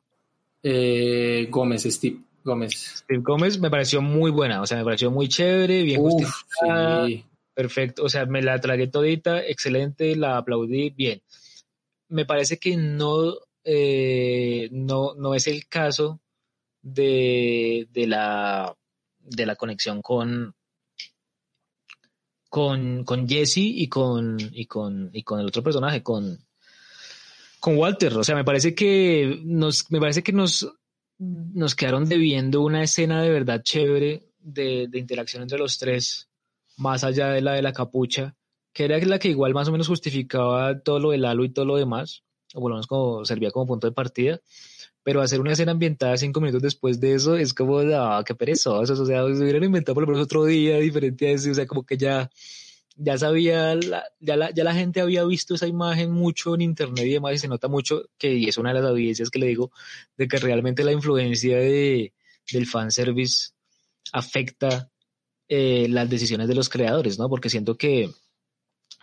Eh, 0.63 1.47
Gómez, 1.49 1.83
Steve 1.83 2.19
Gómez. 2.43 3.03
Steve 3.03 3.21
Gómez 3.21 3.59
me 3.59 3.69
pareció 3.69 4.01
muy 4.01 4.31
buena, 4.31 4.61
o 4.61 4.67
sea, 4.67 4.77
me 4.77 4.83
pareció 4.83 5.11
muy 5.11 5.27
chévere, 5.27 5.83
bien 5.83 6.01
justificada, 6.01 7.07
perfecto, 7.53 8.03
o 8.03 8.09
sea, 8.09 8.25
me 8.25 8.41
la 8.41 8.59
tragué 8.59 8.87
todita, 8.87 9.43
excelente, 9.43 10.15
la 10.15 10.37
aplaudí, 10.37 10.91
bien. 10.91 11.21
Me 12.07 12.25
parece 12.25 12.57
que 12.57 12.77
no, 12.77 13.33
eh, 13.63 14.69
no, 14.71 15.15
no 15.15 15.35
es 15.35 15.47
el 15.47 15.67
caso 15.67 16.19
de, 16.81 17.87
de 17.91 18.07
la 18.07 18.75
de 19.31 19.45
la 19.45 19.55
conexión 19.55 20.01
con, 20.01 20.53
con, 22.49 23.03
con 23.03 23.27
Jesse 23.27 23.57
y 23.57 23.87
con, 23.87 24.37
y 24.39 24.65
con, 24.65 25.09
y 25.13 25.23
con 25.23 25.39
el 25.39 25.47
otro 25.47 25.63
personaje, 25.63 26.03
con, 26.03 26.37
con 27.59 27.77
Walter. 27.77 28.17
O 28.17 28.23
sea, 28.23 28.35
me 28.35 28.43
parece 28.43 28.75
que 28.75 29.39
nos, 29.43 29.89
me 29.91 29.99
parece 29.99 30.21
que 30.21 30.33
nos, 30.33 30.69
nos 31.17 31.75
quedaron 31.75 32.07
debiendo 32.07 32.61
una 32.61 32.83
escena 32.83 33.21
de 33.21 33.29
verdad 33.29 33.63
chévere 33.63 34.31
de, 34.39 34.87
de 34.89 34.99
interacción 34.99 35.43
entre 35.43 35.59
los 35.59 35.77
tres, 35.77 36.29
más 36.77 37.03
allá 37.03 37.29
de 37.29 37.41
la 37.41 37.53
de 37.53 37.61
la 37.61 37.73
capucha, 37.73 38.35
que 38.73 38.85
era 38.85 38.97
la 38.99 39.19
que 39.19 39.29
igual 39.29 39.53
más 39.53 39.67
o 39.67 39.71
menos 39.71 39.87
justificaba 39.87 40.79
todo 40.79 40.99
lo 40.99 41.11
del 41.11 41.25
halo 41.25 41.45
y 41.45 41.53
todo 41.53 41.65
lo 41.65 41.77
demás, 41.77 42.23
o 42.53 42.59
por 42.59 42.71
lo 42.71 42.75
menos 42.75 42.87
como 42.87 43.23
servía 43.23 43.51
como 43.51 43.67
punto 43.67 43.87
de 43.87 43.93
partida 43.93 44.41
pero 45.03 45.21
hacer 45.21 45.39
una 45.39 45.53
escena 45.53 45.71
ambientada 45.71 46.17
cinco 46.17 46.41
minutos 46.41 46.61
después 46.61 46.99
de 46.99 47.13
eso 47.15 47.35
es 47.35 47.53
como, 47.53 47.79
ah, 47.79 48.23
qué 48.25 48.35
perezosos, 48.35 48.99
o 48.99 49.05
sea, 49.05 49.23
se 49.23 49.43
hubieran 49.43 49.63
inventado 49.63 49.95
por 49.95 50.03
lo 50.03 50.07
menos 50.07 50.23
otro 50.25 50.45
día 50.45 50.77
diferente 50.77 51.27
a 51.27 51.31
ese, 51.31 51.51
o 51.51 51.53
sea, 51.53 51.65
como 51.65 51.83
que 51.85 51.97
ya, 51.97 52.29
ya 52.95 53.17
sabía, 53.17 53.75
la, 53.75 54.03
ya, 54.19 54.35
la, 54.35 54.51
ya 54.51 54.63
la 54.63 54.73
gente 54.73 55.01
había 55.01 55.23
visto 55.25 55.55
esa 55.55 55.67
imagen 55.67 56.11
mucho 56.11 56.53
en 56.55 56.61
internet 56.61 57.05
y 57.05 57.13
demás, 57.13 57.33
y 57.33 57.39
se 57.39 57.47
nota 57.47 57.67
mucho 57.67 58.03
que, 58.17 58.33
y 58.33 58.47
es 58.47 58.57
una 58.57 58.73
de 58.73 58.81
las 58.81 58.91
evidencias 58.91 59.29
que 59.29 59.39
le 59.39 59.47
digo, 59.47 59.71
de 60.17 60.27
que 60.27 60.37
realmente 60.37 60.83
la 60.83 60.91
influencia 60.91 61.57
de, 61.57 62.13
del 62.51 62.67
fanservice 62.67 63.51
afecta 64.13 64.91
eh, 65.47 65.87
las 65.89 66.09
decisiones 66.09 66.47
de 66.47 66.55
los 66.55 66.69
creadores, 66.69 67.17
¿no? 67.17 67.27
Porque 67.27 67.49
siento 67.49 67.75
que 67.75 68.09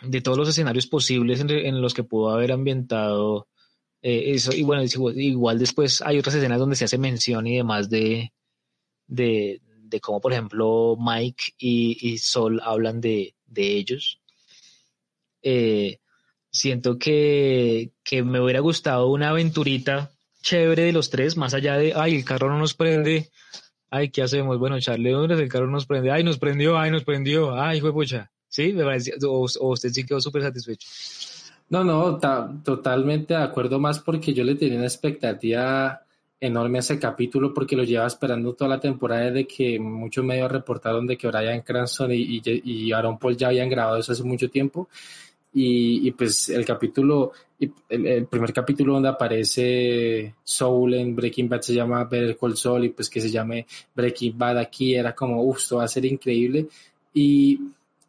de 0.02 0.20
todos 0.20 0.38
los 0.38 0.48
escenarios 0.48 0.86
posibles 0.86 1.40
en, 1.40 1.50
en 1.50 1.80
los 1.82 1.92
que 1.92 2.04
pudo 2.04 2.30
haber 2.30 2.52
ambientado 2.52 3.48
eh, 4.02 4.34
eso, 4.34 4.52
y 4.54 4.62
bueno, 4.62 4.82
igual 5.16 5.58
después 5.58 6.02
hay 6.02 6.18
otras 6.18 6.34
escenas 6.36 6.58
donde 6.58 6.76
se 6.76 6.84
hace 6.84 6.98
mención 6.98 7.46
y 7.46 7.56
demás 7.56 7.90
de, 7.90 8.32
de, 9.06 9.60
de 9.64 10.00
cómo, 10.00 10.20
por 10.20 10.32
ejemplo, 10.32 10.96
Mike 10.98 11.54
y, 11.58 12.18
Sol 12.18 12.60
hablan 12.62 13.00
de, 13.00 13.34
de 13.46 13.76
ellos. 13.76 14.20
Eh, 15.42 15.98
siento 16.50 16.98
que, 16.98 17.92
que 18.04 18.22
me 18.22 18.40
hubiera 18.40 18.60
gustado 18.60 19.08
una 19.08 19.30
aventurita 19.30 20.10
chévere 20.42 20.84
de 20.84 20.92
los 20.92 21.10
tres, 21.10 21.36
más 21.36 21.54
allá 21.54 21.76
de, 21.76 21.92
ay, 21.94 22.16
el 22.16 22.24
carro 22.24 22.48
no 22.48 22.58
nos 22.58 22.74
prende, 22.74 23.30
ay, 23.90 24.10
¿qué 24.10 24.22
hacemos? 24.22 24.58
Bueno, 24.58 24.78
Charlie, 24.80 25.10
¿dónde 25.10 25.34
el 25.34 25.48
carro 25.48 25.66
nos 25.66 25.86
prende? 25.86 26.10
Ay, 26.10 26.24
nos 26.24 26.38
prendió, 26.38 26.78
ay, 26.78 26.90
nos 26.90 27.04
prendió, 27.04 27.54
ay, 27.60 27.80
fue 27.80 27.92
pucha. 27.92 28.30
¿Sí? 28.50 28.72
Me 28.72 28.84
pareció, 28.84 29.14
o, 29.26 29.44
o 29.44 29.72
usted 29.72 29.90
sí 29.90 30.06
quedó 30.06 30.20
súper 30.20 30.42
satisfecho. 30.42 30.88
No, 31.70 31.84
no, 31.84 32.18
totalmente 32.64 33.34
de 33.34 33.42
acuerdo 33.42 33.78
más 33.78 33.98
porque 34.00 34.32
yo 34.32 34.42
le 34.42 34.54
tenía 34.54 34.78
una 34.78 34.86
expectativa 34.86 36.02
enorme 36.40 36.78
a 36.78 36.80
ese 36.80 36.98
capítulo 36.98 37.52
porque 37.52 37.76
lo 37.76 37.84
llevaba 37.84 38.06
esperando 38.06 38.54
toda 38.54 38.70
la 38.70 38.80
temporada 38.80 39.30
de 39.30 39.46
que 39.46 39.78
muchos 39.78 40.24
medios 40.24 40.50
reportaron 40.50 41.06
de 41.06 41.18
que 41.18 41.28
Brian 41.28 41.60
Cranston 41.60 42.12
y, 42.12 42.40
y, 42.44 42.92
Aaron 42.92 43.18
Paul 43.18 43.36
ya 43.36 43.48
habían 43.48 43.68
grabado 43.68 43.98
eso 43.98 44.12
hace 44.12 44.22
mucho 44.22 44.48
tiempo. 44.48 44.88
Y, 45.52 46.12
pues 46.12 46.50
el 46.50 46.64
capítulo, 46.64 47.32
el, 47.88 48.26
primer 48.26 48.52
capítulo 48.52 48.94
donde 48.94 49.08
aparece 49.08 50.34
Soul 50.44 50.94
en 50.94 51.16
Breaking 51.16 51.48
Bad 51.48 51.62
se 51.62 51.74
llama 51.74 52.04
Better 52.04 52.36
Call 52.36 52.56
Saul 52.56 52.84
y 52.84 52.90
pues 52.90 53.10
que 53.10 53.20
se 53.20 53.30
llame 53.30 53.66
Breaking 53.94 54.38
Bad 54.38 54.58
aquí 54.58 54.94
era 54.94 55.14
como, 55.14 55.42
uff, 55.42 55.58
esto 55.58 55.76
va 55.78 55.84
a 55.84 55.88
ser 55.88 56.04
increíble 56.04 56.68
y 57.12 57.58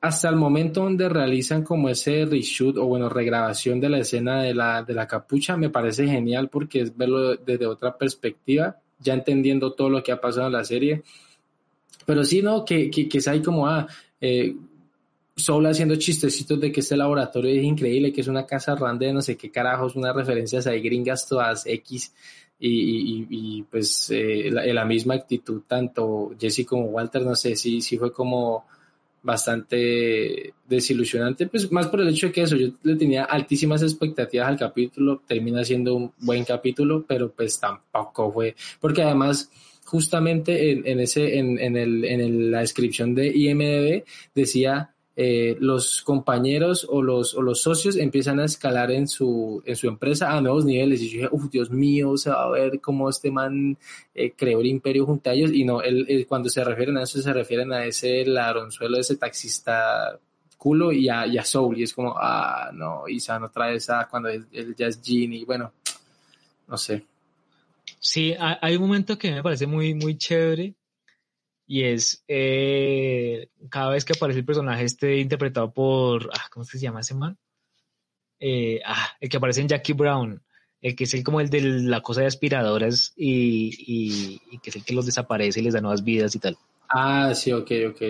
hasta 0.02 0.30
el 0.30 0.38
momento 0.38 0.84
donde 0.84 1.10
realizan 1.10 1.64
como 1.64 1.90
ese 1.90 2.26
reshoot 2.26 2.78
o 2.78 2.86
bueno, 2.86 3.10
regrabación 3.10 3.82
de 3.82 3.90
la 3.90 4.00
escena 4.00 4.42
de 4.42 4.54
la, 4.54 4.84
de 4.84 4.94
la 4.94 5.08
capucha, 5.08 5.58
me 5.58 5.70
parece 5.70 6.08
genial 6.08 6.50
porque 6.50 6.82
es 6.82 6.96
verlo 6.96 7.36
desde 7.36 7.66
otra 7.66 7.98
perspectiva, 7.98 8.78
ya 9.00 9.14
entendiendo 9.14 9.74
todo 9.74 9.90
lo 9.90 10.02
que 10.02 10.14
ha 10.14 10.22
pasado 10.22 10.48
en 10.48 10.54
la 10.54 10.64
serie. 10.64 11.04
Pero 12.06 12.24
sí, 12.24 12.42
¿no? 12.42 12.64
Que, 12.64 12.90
que, 12.90 13.20
ahí 13.30 13.42
como, 13.42 13.68
ah, 13.68 13.88
eh, 14.22 14.56
haciendo 15.36 15.96
chistecitos 15.98 16.60
de 16.62 16.72
que 16.72 16.80
este 16.80 16.96
laboratorio 16.96 17.52
es 17.52 17.64
increíble, 17.64 18.14
que 18.14 18.22
es 18.22 18.28
una 18.28 18.46
casa 18.46 18.76
rande 18.76 19.08
de 19.08 19.14
no 19.14 19.22
sé 19.22 19.36
qué 19.36 19.52
carajos, 19.52 19.96
unas 19.96 20.16
referencias 20.16 20.66
ahí 20.66 20.82
gringas 20.82 21.28
todas 21.28 21.66
X. 21.66 22.14
Y, 22.62 23.26
y, 23.30 23.64
pues 23.64 24.10
eh, 24.12 24.50
la, 24.52 24.66
la, 24.66 24.84
misma 24.84 25.14
actitud, 25.14 25.62
tanto 25.66 26.32
Jesse 26.38 26.66
como 26.66 26.88
Walter, 26.88 27.22
no 27.22 27.34
sé, 27.34 27.56
sí, 27.56 27.80
sí 27.80 27.98
fue 27.98 28.12
como 28.12 28.66
bastante 29.22 30.54
desilusionante, 30.68 31.48
pues 31.48 31.72
más 31.72 31.88
por 31.88 32.02
el 32.02 32.10
hecho 32.10 32.28
de 32.28 32.34
que 32.34 32.42
eso, 32.44 32.56
yo 32.56 32.70
le 32.84 32.96
tenía 32.96 33.24
altísimas 33.24 33.82
expectativas 33.82 34.48
al 34.48 34.58
capítulo, 34.58 35.22
termina 35.28 35.64
siendo 35.64 35.96
un 35.96 36.12
buen 36.20 36.46
capítulo, 36.46 37.06
pero 37.08 37.32
pues 37.32 37.60
tampoco 37.60 38.32
fue, 38.32 38.56
porque 38.80 39.04
además 39.04 39.52
justamente 39.86 40.72
en, 40.72 40.86
en 40.86 41.00
ese, 41.00 41.38
en, 41.38 41.60
en, 41.60 41.76
el, 41.76 42.06
en 42.06 42.52
la 42.52 42.60
descripción 42.60 43.16
de 43.16 43.28
IMDB 43.28 44.04
decía 44.36 44.94
eh, 45.22 45.58
los 45.60 46.02
compañeros 46.02 46.88
o 46.90 47.02
los, 47.02 47.36
o 47.36 47.42
los 47.42 47.62
socios 47.62 47.98
empiezan 47.98 48.40
a 48.40 48.46
escalar 48.46 48.90
en 48.90 49.06
su, 49.06 49.62
en 49.66 49.76
su 49.76 49.90
empresa 49.90 50.32
a 50.32 50.40
nuevos 50.40 50.64
niveles. 50.64 51.02
Y 51.02 51.10
yo 51.10 51.18
dije, 51.18 51.30
uff, 51.30 51.50
Dios 51.50 51.70
mío, 51.70 52.16
se 52.16 52.30
va 52.30 52.44
a 52.44 52.50
ver 52.50 52.80
cómo 52.80 53.10
este 53.10 53.30
man 53.30 53.78
eh, 54.16 54.32
creó 54.32 54.62
el 54.62 54.68
imperio 54.68 55.06
junto 55.06 55.30
a 55.30 55.34
ellos. 55.34 55.52
Y 55.52 55.66
no, 55.66 55.82
él, 55.82 56.26
cuando 56.26 56.48
se 56.48 56.64
refieren 56.64 56.98
a 56.98 57.04
eso, 57.04 57.22
se 57.22 57.34
refieren 57.34 57.74
a 57.74 57.84
ese 57.84 58.26
ladronzuelo, 58.26 58.98
ese 58.98 59.18
taxista 59.18 60.18
culo 60.58 60.94
y 60.94 61.10
a, 61.10 61.24
a 61.24 61.44
Soul. 61.44 61.78
Y 61.78 61.84
es 61.84 61.94
como, 61.94 62.16
ah, 62.18 62.70
no, 62.74 63.04
se 63.18 63.34
otra 63.34 63.68
vez 63.68 63.90
cuando 64.10 64.30
él, 64.30 64.46
ya 64.78 64.88
es 64.88 65.02
Genie. 65.04 65.44
Bueno, 65.44 65.74
no 66.66 66.78
sé. 66.78 67.06
Sí, 68.00 68.34
hay 68.40 68.78
un 68.78 68.84
momento 68.84 69.18
que 69.18 69.34
me 69.34 69.44
parece 69.44 69.68
muy, 69.68 69.94
muy 69.94 70.18
chévere 70.18 70.76
y 71.72 71.84
es 71.84 72.24
eh, 72.28 73.48
cada 73.70 73.92
vez 73.92 74.04
que 74.04 74.14
aparece 74.14 74.40
el 74.40 74.46
personaje 74.46 74.86
este 74.86 75.20
interpretado 75.20 75.72
por, 75.72 76.28
ah, 76.34 76.48
¿cómo 76.52 76.66
se 76.66 76.80
llama 76.80 77.02
ese 77.02 77.14
man? 77.14 77.38
Eh, 78.40 78.82
ah, 78.84 79.12
el 79.20 79.30
que 79.30 79.38
aparece 79.38 79.62
en 79.62 79.68
Jackie 79.68 79.94
Brown, 79.94 80.42
el 80.82 80.96
que 80.96 81.04
es 81.04 81.14
el 81.14 81.24
como 81.24 81.42
el 81.42 81.52
de 81.52 81.62
la 81.62 82.02
cosa 82.02 82.22
de 82.22 82.28
aspiradoras 82.28 83.14
y, 83.16 83.70
y, 83.86 84.42
y 84.50 84.58
que 84.58 84.72
es 84.72 84.78
el 84.78 84.84
que 84.84 84.96
los 84.96 85.06
desaparece 85.06 85.60
y 85.60 85.64
les 85.64 85.76
da 85.76 85.80
nuevas 85.80 86.04
vidas 86.04 86.34
y 86.34 86.40
tal. 86.40 86.58
Ah, 86.90 87.36
sí, 87.36 87.52
ok, 87.52 87.72
ok. 87.92 88.02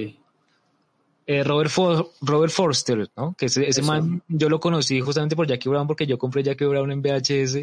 Eh, 1.28 1.44
Robert, 1.44 1.70
For 1.70 2.12
Robert 2.22 2.54
Forster, 2.54 3.10
¿no? 3.18 3.36
Que 3.38 3.48
ese, 3.48 3.68
ese 3.68 3.82
man 3.82 4.24
yo 4.30 4.48
lo 4.48 4.62
conocí 4.62 5.02
justamente 5.02 5.36
por 5.36 5.48
Jackie 5.48 5.68
Brown 5.68 5.86
porque 5.86 6.08
yo 6.08 6.18
compré 6.18 6.44
Jackie 6.44 6.64
Brown 6.64 6.94
en 6.94 7.02
VHS 7.02 7.56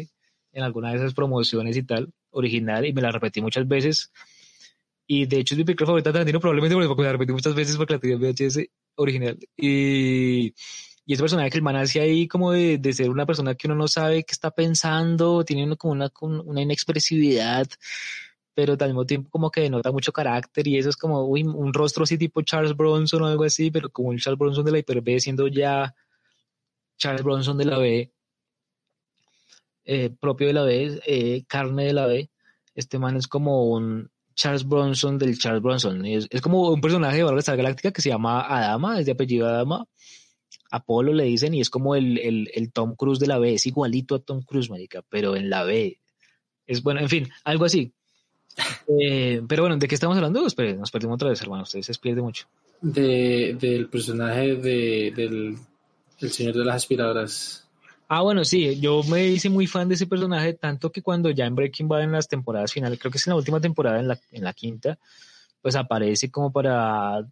en 0.51 0.63
alguna 0.63 0.91
de 0.91 0.97
esas 0.97 1.15
promociones 1.15 1.75
y 1.75 1.81
tal, 1.81 2.13
original, 2.29 2.85
y 2.85 2.93
me 2.93 3.01
la 3.01 3.11
repetí 3.11 3.41
muchas 3.41 3.67
veces 3.67 4.11
y 5.07 5.25
de 5.25 5.39
hecho 5.39 5.55
es 5.55 5.59
mi 5.59 5.63
película 5.63 5.87
favorita 5.87 6.09
de 6.09 6.13
Tarantino, 6.13 6.39
probablemente 6.41 6.75
porque 6.75 7.03
la 7.03 7.13
repetí 7.13 7.31
muchas 7.31 7.55
veces 7.55 7.77
porque 7.77 7.93
la 7.93 7.99
tenía 7.99 8.17
en 8.17 8.21
VHS 8.21 8.59
original. 8.95 9.39
Y, 9.55 10.53
y 11.05 11.13
ese 11.13 11.23
personaje 11.23 11.49
que 11.49 11.57
el 11.57 11.63
man 11.63 11.77
hace 11.77 12.01
ahí 12.01 12.27
como 12.27 12.51
de, 12.51 12.77
de, 12.77 12.93
ser 12.93 13.09
una 13.09 13.25
persona 13.25 13.55
que 13.55 13.67
uno 13.67 13.75
no 13.75 13.87
sabe 13.87 14.23
qué 14.25 14.33
está 14.33 14.51
pensando, 14.51 15.45
tiene 15.45 15.77
como 15.77 15.93
una, 15.93 16.11
una 16.21 16.61
inexpresividad, 16.61 17.67
pero 18.53 18.75
al 18.77 18.89
mismo 18.89 19.05
tiempo 19.05 19.29
como 19.29 19.49
que 19.49 19.61
denota 19.61 19.91
mucho 19.91 20.11
carácter 20.11 20.67
y 20.67 20.77
eso 20.77 20.89
es 20.89 20.97
como 20.97 21.25
uy, 21.25 21.43
un 21.43 21.73
rostro 21.73 22.03
así 22.03 22.17
tipo 22.17 22.41
Charles 22.41 22.75
Bronson 22.75 23.21
o 23.21 23.27
algo 23.27 23.45
así, 23.45 23.71
pero 23.71 23.89
como 23.89 24.11
el 24.11 24.19
Charles 24.19 24.39
Bronson 24.39 24.65
de 24.65 24.71
la 24.71 24.79
Hyper 24.79 25.01
B 25.01 25.19
siendo 25.21 25.47
ya 25.47 25.95
Charles 26.97 27.23
Bronson 27.23 27.57
de 27.57 27.65
la 27.65 27.77
B, 27.77 28.11
eh, 29.85 30.09
propio 30.19 30.47
de 30.47 30.53
la 30.53 30.63
B, 30.63 30.99
eh, 31.05 31.45
carne 31.47 31.85
de 31.85 31.93
la 31.93 32.07
B, 32.07 32.29
este 32.75 32.99
man 32.99 33.15
es 33.15 33.27
como 33.27 33.65
un 33.71 34.09
Charles 34.37 34.67
Bronson 34.67 35.17
del 35.17 35.37
Charles 35.37 35.63
Bronson. 35.63 36.05
Es, 36.05 36.27
es 36.29 36.41
como 36.41 36.69
un 36.69 36.79
personaje 36.79 37.17
de 37.17 37.23
Battlestar 37.23 37.57
Galáctica 37.57 37.91
que 37.91 38.03
se 38.03 38.09
llama 38.09 38.41
Adama, 38.41 38.99
es 38.99 39.05
de 39.07 39.13
apellido 39.13 39.47
Adama. 39.47 39.85
Apolo 40.69 41.11
le 41.11 41.23
dicen 41.23 41.53
y 41.53 41.61
es 41.61 41.69
como 41.69 41.95
el, 41.95 42.19
el, 42.19 42.49
el 42.53 42.71
Tom 42.71 42.95
Cruise 42.95 43.19
de 43.19 43.27
la 43.27 43.39
B, 43.39 43.55
es 43.55 43.65
igualito 43.65 44.15
a 44.15 44.19
Tom 44.19 44.43
Cruise, 44.43 44.69
marica, 44.69 45.01
pero 45.09 45.35
en 45.35 45.49
la 45.49 45.63
B. 45.63 45.99
Es 46.67 46.83
bueno, 46.83 46.99
en 46.99 47.09
fin, 47.09 47.29
algo 47.43 47.65
así. 47.65 47.91
Eh, 48.99 49.41
pero 49.47 49.63
bueno, 49.63 49.77
¿de 49.77 49.87
qué 49.87 49.93
estamos 49.93 50.15
hablando? 50.15 50.47
Espere, 50.47 50.73
nos 50.75 50.89
perdimos 50.89 51.15
otra 51.15 51.29
vez, 51.29 51.39
hermano. 51.41 51.63
Ustedes 51.63 51.85
se 51.85 51.93
pierde 51.95 52.21
mucho. 52.21 52.47
De, 52.81 53.55
del 53.59 53.87
personaje 53.87 54.55
de, 54.55 55.13
del, 55.15 55.57
del 56.19 56.31
señor 56.31 56.55
de 56.55 56.65
las 56.65 56.77
aspiradoras. 56.77 57.66
Ah, 58.09 58.21
bueno, 58.21 58.45
sí, 58.45 58.79
yo 58.79 59.03
me 59.03 59.25
hice 59.27 59.49
muy 59.49 59.67
fan 59.67 59.89
de 59.89 59.95
ese 59.95 60.07
personaje, 60.07 60.53
tanto 60.53 60.91
que 60.91 61.01
cuando 61.01 61.29
ya 61.29 61.45
en 61.45 61.55
Breaking 61.55 61.89
Bad 61.89 62.03
en 62.03 62.13
las 62.13 62.27
temporadas 62.29 62.71
finales, 62.71 62.99
creo 62.99 63.11
que 63.11 63.17
es 63.17 63.27
en 63.27 63.31
la 63.31 63.37
última 63.37 63.59
temporada, 63.59 63.99
en 63.99 64.07
la, 64.07 64.17
en 64.31 64.43
la 64.45 64.53
quinta, 64.53 64.97
pues 65.61 65.75
aparece 65.75 66.31
como 66.31 66.51
para, 66.51 67.27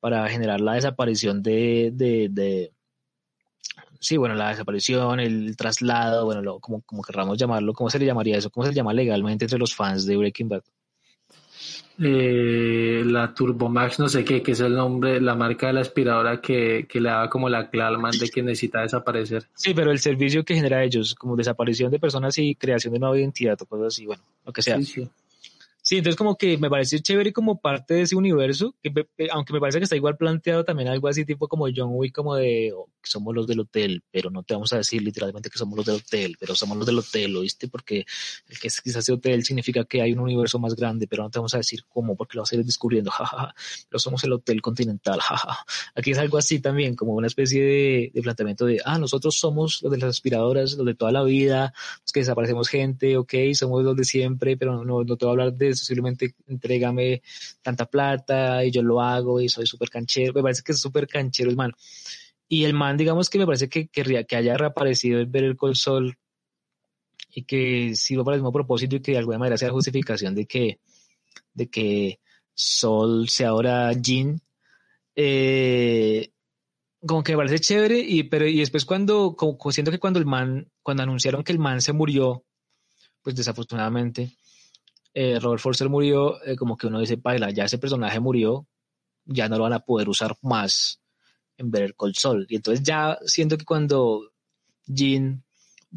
para 0.00 0.28
generar 0.28 0.60
la 0.60 0.74
desaparición 0.74 1.40
de, 1.42 1.92
de, 1.94 2.28
de 2.30 2.72
sí, 4.00 4.16
bueno, 4.16 4.34
la 4.34 4.50
desaparición, 4.50 5.20
el 5.20 5.56
traslado, 5.56 6.24
bueno, 6.24 6.42
lo, 6.42 6.60
como, 6.60 6.82
como 6.82 7.02
querramos 7.02 7.38
llamarlo, 7.38 7.72
¿cómo 7.72 7.90
se 7.90 7.98
le 7.98 8.06
llamaría 8.06 8.38
eso? 8.38 8.50
¿Cómo 8.50 8.64
se 8.64 8.72
le 8.72 8.76
llama 8.76 8.92
legalmente 8.92 9.44
entre 9.44 9.58
los 9.58 9.74
fans 9.74 10.06
de 10.06 10.16
Breaking 10.16 10.48
Bad? 10.48 10.62
Eh, 12.00 13.02
la 13.04 13.34
Turbomax, 13.34 13.98
no 13.98 14.08
sé 14.08 14.24
qué, 14.24 14.42
que 14.42 14.52
es 14.52 14.60
el 14.60 14.74
nombre, 14.74 15.20
la 15.20 15.34
marca 15.34 15.66
de 15.68 15.72
la 15.72 15.80
aspiradora 15.80 16.40
que, 16.40 16.86
que 16.88 17.00
le 17.00 17.08
daba 17.08 17.28
como 17.28 17.48
la 17.48 17.70
clave 17.70 17.96
al 17.96 18.00
man 18.00 18.12
de 18.18 18.28
que 18.28 18.42
necesita 18.42 18.82
desaparecer. 18.82 19.46
Sí, 19.54 19.74
pero 19.74 19.90
el 19.90 19.98
servicio 19.98 20.44
que 20.44 20.54
genera 20.54 20.84
ellos, 20.84 21.14
como 21.14 21.36
desaparición 21.36 21.90
de 21.90 21.98
personas 21.98 22.38
y 22.38 22.54
creación 22.54 22.92
de 22.92 23.00
nueva 23.00 23.18
identidad 23.18 23.60
o 23.60 23.66
cosas 23.66 23.88
así, 23.88 24.06
bueno, 24.06 24.22
lo 24.46 24.52
que 24.52 24.62
sea. 24.62 24.76
Sí, 24.78 24.84
sí. 24.84 25.08
Sí, 25.88 25.96
entonces 25.96 26.16
como 26.18 26.36
que 26.36 26.58
me 26.58 26.68
parece 26.68 27.00
chévere 27.00 27.32
como 27.32 27.62
parte 27.62 27.94
de 27.94 28.02
ese 28.02 28.14
universo, 28.14 28.76
que 28.82 28.92
aunque 29.30 29.54
me 29.54 29.58
parece 29.58 29.78
que 29.78 29.84
está 29.84 29.96
igual 29.96 30.18
planteado 30.18 30.62
también 30.62 30.90
algo 30.90 31.08
así 31.08 31.24
tipo 31.24 31.48
como 31.48 31.66
John 31.74 31.92
Wick, 31.92 32.14
como 32.14 32.34
de 32.34 32.74
oh, 32.76 32.90
somos 33.02 33.34
los 33.34 33.46
del 33.46 33.60
hotel, 33.60 34.02
pero 34.10 34.28
no 34.28 34.42
te 34.42 34.52
vamos 34.52 34.70
a 34.74 34.76
decir 34.76 35.00
literalmente 35.00 35.48
que 35.48 35.56
somos 35.56 35.78
los 35.78 35.86
del 35.86 35.96
hotel, 35.96 36.36
pero 36.38 36.54
somos 36.54 36.76
los 36.76 36.84
del 36.84 36.98
hotel, 36.98 37.34
¿oíste? 37.34 37.68
Porque 37.68 38.04
el 38.48 38.58
que 38.58 38.68
ese 38.68 39.12
hotel 39.12 39.44
significa 39.44 39.82
que 39.86 40.02
hay 40.02 40.12
un 40.12 40.18
universo 40.18 40.58
más 40.58 40.76
grande, 40.76 41.06
pero 41.06 41.22
no 41.22 41.30
te 41.30 41.38
vamos 41.38 41.54
a 41.54 41.56
decir 41.56 41.80
cómo, 41.88 42.16
porque 42.16 42.36
lo 42.36 42.42
vas 42.42 42.52
a 42.52 42.56
ir 42.56 42.64
descubriendo, 42.66 43.10
jajaja, 43.10 43.54
pero 43.88 43.98
somos 43.98 44.22
el 44.24 44.32
hotel 44.34 44.60
continental, 44.60 45.20
jaja. 45.22 45.64
Aquí 45.94 46.10
es 46.10 46.18
algo 46.18 46.36
así 46.36 46.60
también, 46.60 46.96
como 46.96 47.14
una 47.14 47.28
especie 47.28 47.64
de, 47.64 48.10
de 48.12 48.20
planteamiento 48.20 48.66
de, 48.66 48.78
ah, 48.84 48.98
nosotros 48.98 49.38
somos 49.38 49.80
los 49.82 49.90
de 49.90 49.96
las 49.96 50.10
aspiradoras, 50.10 50.74
los 50.74 50.84
de 50.84 50.94
toda 50.94 51.12
la 51.12 51.22
vida, 51.22 51.72
los 52.02 52.12
que 52.12 52.20
desaparecemos 52.20 52.68
gente, 52.68 53.16
ok, 53.16 53.32
somos 53.54 53.82
los 53.82 53.96
de 53.96 54.04
siempre, 54.04 54.58
pero 54.58 54.84
no, 54.84 55.02
no 55.02 55.16
te 55.16 55.24
voy 55.24 55.30
a 55.30 55.32
hablar 55.32 55.54
de 55.54 55.77
simplemente 55.84 56.34
entrégame 56.46 57.22
tanta 57.62 57.86
plata 57.86 58.64
y 58.64 58.70
yo 58.70 58.82
lo 58.82 59.00
hago 59.00 59.40
y 59.40 59.48
soy 59.48 59.66
súper 59.66 59.90
canchero. 59.90 60.32
Me 60.32 60.42
parece 60.42 60.62
que 60.62 60.72
es 60.72 60.80
súper 60.80 61.06
canchero 61.06 61.50
el 61.50 61.56
man. 61.56 61.72
Y 62.48 62.64
el 62.64 62.74
man, 62.74 62.96
digamos 62.96 63.28
que 63.30 63.38
me 63.38 63.46
parece 63.46 63.68
que 63.68 63.88
querría 63.88 64.24
que 64.24 64.36
haya 64.36 64.56
reaparecido 64.56 65.20
el 65.20 65.26
ver 65.26 65.44
el 65.44 65.56
col 65.56 65.76
sol 65.76 66.16
y 67.30 67.44
que 67.44 67.94
sirva 67.94 68.24
para 68.24 68.36
el 68.36 68.42
mismo 68.42 68.52
propósito 68.52 68.96
y 68.96 69.00
que 69.00 69.12
de 69.12 69.18
alguna 69.18 69.38
manera 69.38 69.58
sea 69.58 69.70
justificación 69.70 70.34
de 70.34 70.46
que, 70.46 70.80
de 71.54 71.68
que 71.68 72.20
Sol 72.58 73.28
sea 73.28 73.50
ahora 73.50 73.92
Jin. 73.94 74.40
Eh, 75.14 76.32
como 77.06 77.22
que 77.22 77.32
me 77.32 77.38
parece 77.38 77.60
chévere, 77.60 78.00
y, 78.00 78.24
pero 78.24 78.48
y 78.48 78.58
después 78.58 78.84
cuando, 78.84 79.36
como, 79.36 79.56
siento 79.70 79.92
que 79.92 80.00
cuando 80.00 80.18
el 80.18 80.26
man, 80.26 80.68
cuando 80.82 81.04
anunciaron 81.04 81.44
que 81.44 81.52
el 81.52 81.60
man 81.60 81.80
se 81.80 81.92
murió, 81.92 82.44
pues 83.22 83.36
desafortunadamente, 83.36 84.36
eh, 85.20 85.40
Robert 85.40 85.60
Forster 85.60 85.88
murió, 85.88 86.40
eh, 86.44 86.54
como 86.54 86.76
que 86.76 86.86
uno 86.86 87.00
dice, 87.00 87.18
paila, 87.18 87.50
ya 87.50 87.64
ese 87.64 87.78
personaje 87.78 88.20
murió, 88.20 88.68
ya 89.24 89.48
no 89.48 89.56
lo 89.56 89.64
van 89.64 89.72
a 89.72 89.80
poder 89.80 90.08
usar 90.08 90.36
más 90.42 91.00
en 91.56 91.72
ver 91.72 91.92
el 91.98 92.14
Sol. 92.14 92.46
Y 92.48 92.54
entonces 92.54 92.84
ya 92.84 93.18
siento 93.26 93.58
que 93.58 93.64
cuando 93.64 94.30
Jean 94.86 95.42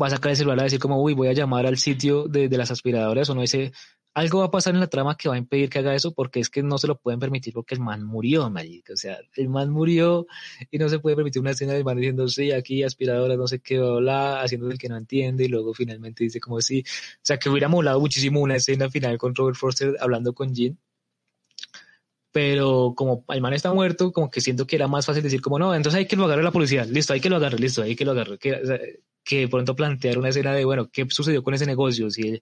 va 0.01 0.07
a 0.07 0.09
sacar 0.09 0.31
el 0.31 0.37
celular 0.37 0.61
a 0.61 0.63
decir 0.63 0.79
como, 0.79 0.99
uy, 0.99 1.13
voy 1.13 1.27
a 1.27 1.33
llamar 1.33 1.67
al 1.67 1.77
sitio 1.77 2.27
de, 2.27 2.49
de 2.49 2.57
las 2.57 2.71
aspiradoras, 2.71 3.29
uno 3.29 3.41
dice, 3.41 3.73
algo 4.13 4.39
va 4.39 4.45
a 4.45 4.51
pasar 4.51 4.73
en 4.73 4.81
la 4.81 4.87
trama 4.87 5.15
que 5.15 5.29
va 5.29 5.35
a 5.35 5.37
impedir 5.37 5.69
que 5.69 5.79
haga 5.79 5.95
eso 5.95 6.13
porque 6.13 6.39
es 6.39 6.49
que 6.49 6.63
no 6.63 6.77
se 6.77 6.87
lo 6.87 6.97
pueden 6.99 7.19
permitir 7.19 7.53
porque 7.53 7.75
el 7.75 7.81
man 7.81 8.03
murió, 8.03 8.49
marica. 8.49 8.93
O 8.93 8.97
sea, 8.97 9.19
el 9.35 9.49
man 9.49 9.69
murió 9.69 10.27
y 10.69 10.77
no 10.77 10.89
se 10.89 10.99
puede 10.99 11.15
permitir 11.15 11.41
una 11.41 11.51
escena 11.51 11.73
del 11.73 11.85
man 11.85 11.97
diciendo, 11.97 12.27
sí, 12.27 12.51
aquí 12.51 12.83
aspiradora, 12.83 13.37
no 13.37 13.47
sé 13.47 13.59
qué, 13.59 13.79
bla, 13.79 14.41
haciendo 14.41 14.69
el 14.69 14.77
que 14.77 14.89
no 14.89 14.97
entiende 14.97 15.45
y 15.45 15.47
luego 15.47 15.73
finalmente 15.73 16.23
dice 16.23 16.39
como 16.39 16.61
sí. 16.61 16.83
O 16.85 17.19
sea, 17.21 17.37
que 17.37 17.49
hubiera 17.49 17.69
molado 17.69 17.99
muchísimo 17.99 18.41
una 18.41 18.55
escena 18.55 18.89
final 18.89 19.17
con 19.17 19.33
Robert 19.35 19.57
Forster 19.57 19.95
hablando 19.99 20.33
con 20.33 20.53
Jean. 20.53 20.77
Pero 22.33 22.93
como 22.95 23.25
el 23.29 23.41
man 23.41 23.53
está 23.53 23.73
muerto, 23.73 24.11
como 24.13 24.29
que 24.29 24.39
siento 24.41 24.65
que 24.65 24.77
era 24.77 24.87
más 24.87 25.05
fácil 25.05 25.23
decir 25.23 25.41
como, 25.41 25.59
no, 25.59 25.75
entonces 25.75 25.99
hay 25.99 26.05
que 26.05 26.15
lo 26.15 26.25
agarre 26.25 26.43
la 26.43 26.51
policía. 26.51 26.85
Listo, 26.85 27.13
hay 27.13 27.19
que 27.19 27.29
lo 27.29 27.35
agarre, 27.37 27.59
listo, 27.59 27.81
hay 27.81 27.95
que 27.95 28.05
lo 28.05 28.11
agarre. 28.11 28.37
Que, 28.37 28.99
que 29.23 29.47
pronto 29.47 29.75
plantear 29.75 30.17
una 30.17 30.29
escena 30.29 30.53
de, 30.53 30.65
bueno, 30.65 30.89
¿qué 30.91 31.05
sucedió 31.09 31.43
con 31.43 31.53
ese 31.53 31.65
negocio? 31.65 32.09
Si 32.09 32.41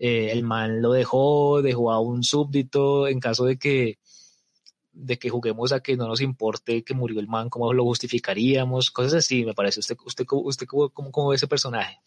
eh, 0.00 0.30
el 0.32 0.42
man 0.42 0.80
lo 0.80 0.92
dejó, 0.92 1.60
dejó 1.60 1.92
a 1.92 2.00
un 2.00 2.24
súbdito 2.24 3.06
en 3.06 3.20
caso 3.20 3.44
de 3.44 3.58
que 3.58 3.98
de 4.92 5.18
que 5.18 5.30
juguemos 5.30 5.72
a 5.72 5.80
que 5.80 5.96
no 5.96 6.08
nos 6.08 6.20
importe 6.20 6.82
que 6.82 6.94
murió 6.94 7.20
el 7.20 7.28
man, 7.28 7.48
cómo 7.48 7.72
lo 7.72 7.84
justificaríamos, 7.84 8.90
cosas 8.90 9.14
así, 9.14 9.44
me 9.44 9.54
parece. 9.54 9.80
¿Usted, 9.80 9.96
usted, 10.04 10.24
usted 10.28 10.66
cómo, 10.66 10.90
cómo 10.90 11.28
ve 11.28 11.36
ese 11.36 11.46
personaje? 11.46 11.98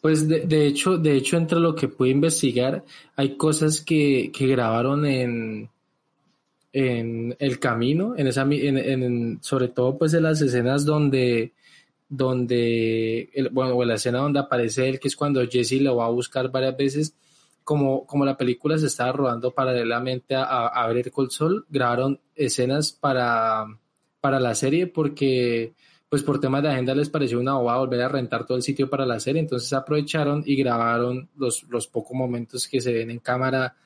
Pues 0.00 0.26
de, 0.26 0.40
de, 0.40 0.66
hecho, 0.66 0.96
de 0.96 1.16
hecho, 1.16 1.36
entre 1.36 1.60
lo 1.60 1.74
que 1.74 1.88
pude 1.88 2.08
investigar, 2.08 2.84
hay 3.14 3.36
cosas 3.36 3.82
que, 3.82 4.32
que 4.34 4.46
grabaron 4.46 5.06
en, 5.06 5.70
en 6.72 7.36
el 7.38 7.58
camino, 7.58 8.14
en 8.16 8.26
esa, 8.26 8.48
sobre 9.42 9.68
todo 9.68 9.98
pues 9.98 10.14
en 10.14 10.22
las 10.22 10.40
escenas 10.40 10.84
donde 10.84 11.52
donde, 12.10 13.30
el, 13.32 13.48
bueno, 13.50 13.82
la 13.84 13.94
escena 13.94 14.18
donde 14.18 14.40
aparece 14.40 14.88
él, 14.88 15.00
que 15.00 15.08
es 15.08 15.16
cuando 15.16 15.46
Jesse 15.46 15.80
lo 15.80 15.96
va 15.96 16.06
a 16.06 16.10
buscar 16.10 16.50
varias 16.50 16.76
veces, 16.76 17.14
como, 17.64 18.04
como 18.04 18.24
la 18.24 18.36
película 18.36 18.76
se 18.76 18.86
estaba 18.86 19.12
rodando 19.12 19.52
paralelamente 19.52 20.34
a, 20.34 20.42
a, 20.42 20.66
a 20.66 20.90
el 20.90 21.30
Sol, 21.30 21.66
grabaron 21.70 22.20
escenas 22.34 22.90
para, 22.90 23.64
para 24.20 24.40
la 24.40 24.54
serie 24.56 24.88
porque 24.88 25.72
pues 26.08 26.24
por 26.24 26.40
temas 26.40 26.64
de 26.64 26.70
agenda 26.70 26.92
les 26.96 27.08
pareció 27.08 27.38
una 27.38 27.54
bobada 27.54 27.78
volver 27.78 28.02
a 28.02 28.08
rentar 28.08 28.44
todo 28.44 28.56
el 28.56 28.64
sitio 28.64 28.90
para 28.90 29.06
la 29.06 29.20
serie, 29.20 29.40
entonces 29.40 29.72
aprovecharon 29.72 30.42
y 30.44 30.56
grabaron 30.56 31.30
los, 31.36 31.62
los 31.68 31.86
pocos 31.86 32.16
momentos 32.16 32.66
que 32.66 32.80
se 32.80 32.92
ven 32.92 33.12
en 33.12 33.20
cámara 33.20 33.76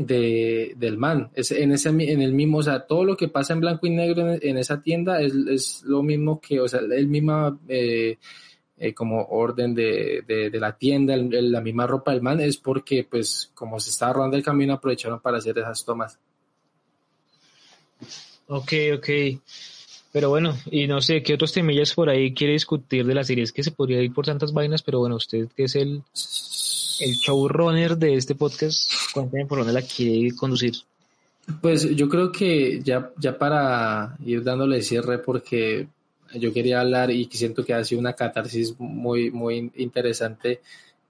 de, 0.00 0.72
del 0.76 0.96
man. 0.96 1.30
Es, 1.34 1.50
en, 1.50 1.72
ese, 1.72 1.90
en 1.90 2.22
el 2.22 2.32
mismo, 2.32 2.58
o 2.58 2.62
sea, 2.62 2.86
todo 2.86 3.04
lo 3.04 3.16
que 3.16 3.28
pasa 3.28 3.52
en 3.52 3.60
blanco 3.60 3.86
y 3.86 3.90
negro 3.90 4.32
en, 4.32 4.56
esa 4.56 4.82
tienda 4.82 5.20
es, 5.20 5.34
es, 5.34 5.82
lo 5.84 6.02
mismo 6.02 6.40
que, 6.40 6.58
o 6.60 6.66
sea, 6.66 6.80
el 6.80 7.06
misma 7.06 7.58
eh, 7.68 8.16
eh, 8.78 8.94
como 8.94 9.22
orden 9.26 9.74
de, 9.74 10.24
de, 10.26 10.58
la 10.58 10.76
tienda, 10.76 11.14
la 11.16 11.60
misma 11.60 11.86
ropa 11.86 12.12
del 12.12 12.22
man, 12.22 12.40
es 12.40 12.56
porque, 12.56 13.04
pues, 13.04 13.50
como 13.54 13.78
se 13.78 13.90
estaba 13.90 14.14
rodando 14.14 14.38
el 14.38 14.42
camino, 14.42 14.72
aprovecharon 14.72 15.20
para 15.20 15.36
hacer 15.36 15.58
esas 15.58 15.84
tomas. 15.84 16.18
Ok, 18.46 18.72
ok. 18.96 19.08
Pero 20.12 20.30
bueno, 20.30 20.56
y 20.70 20.86
no 20.86 21.00
sé, 21.02 21.22
¿qué 21.22 21.34
otros 21.34 21.52
temillas 21.52 21.94
por 21.94 22.08
ahí 22.08 22.32
quiere 22.32 22.54
discutir 22.54 23.06
de 23.06 23.14
la 23.14 23.22
serie? 23.22 23.44
Es 23.44 23.52
que 23.52 23.62
se 23.62 23.70
podría 23.70 24.02
ir 24.02 24.12
por 24.12 24.24
tantas 24.24 24.52
vainas, 24.52 24.82
pero 24.82 24.98
bueno, 24.98 25.16
usted 25.16 25.48
que 25.54 25.64
es 25.64 25.76
el 25.76 26.02
el 27.00 27.14
showrunner 27.14 27.96
de 27.96 28.14
este 28.14 28.34
podcast, 28.34 28.90
cuéntame 29.12 29.46
por 29.46 29.58
dónde 29.58 29.72
la 29.72 29.82
quiere 29.82 30.34
conducir. 30.36 30.74
Pues 31.60 31.88
yo 31.96 32.08
creo 32.08 32.30
que 32.30 32.80
ya, 32.82 33.10
ya 33.18 33.36
para 33.36 34.16
ir 34.24 34.44
dándole 34.44 34.82
cierre, 34.82 35.18
porque 35.18 35.88
yo 36.34 36.52
quería 36.52 36.80
hablar 36.80 37.10
y 37.10 37.24
siento 37.32 37.64
que 37.64 37.74
ha 37.74 37.84
sido 37.84 38.00
una 38.00 38.12
catarsis 38.12 38.78
muy, 38.78 39.30
muy 39.30 39.72
interesante. 39.76 40.60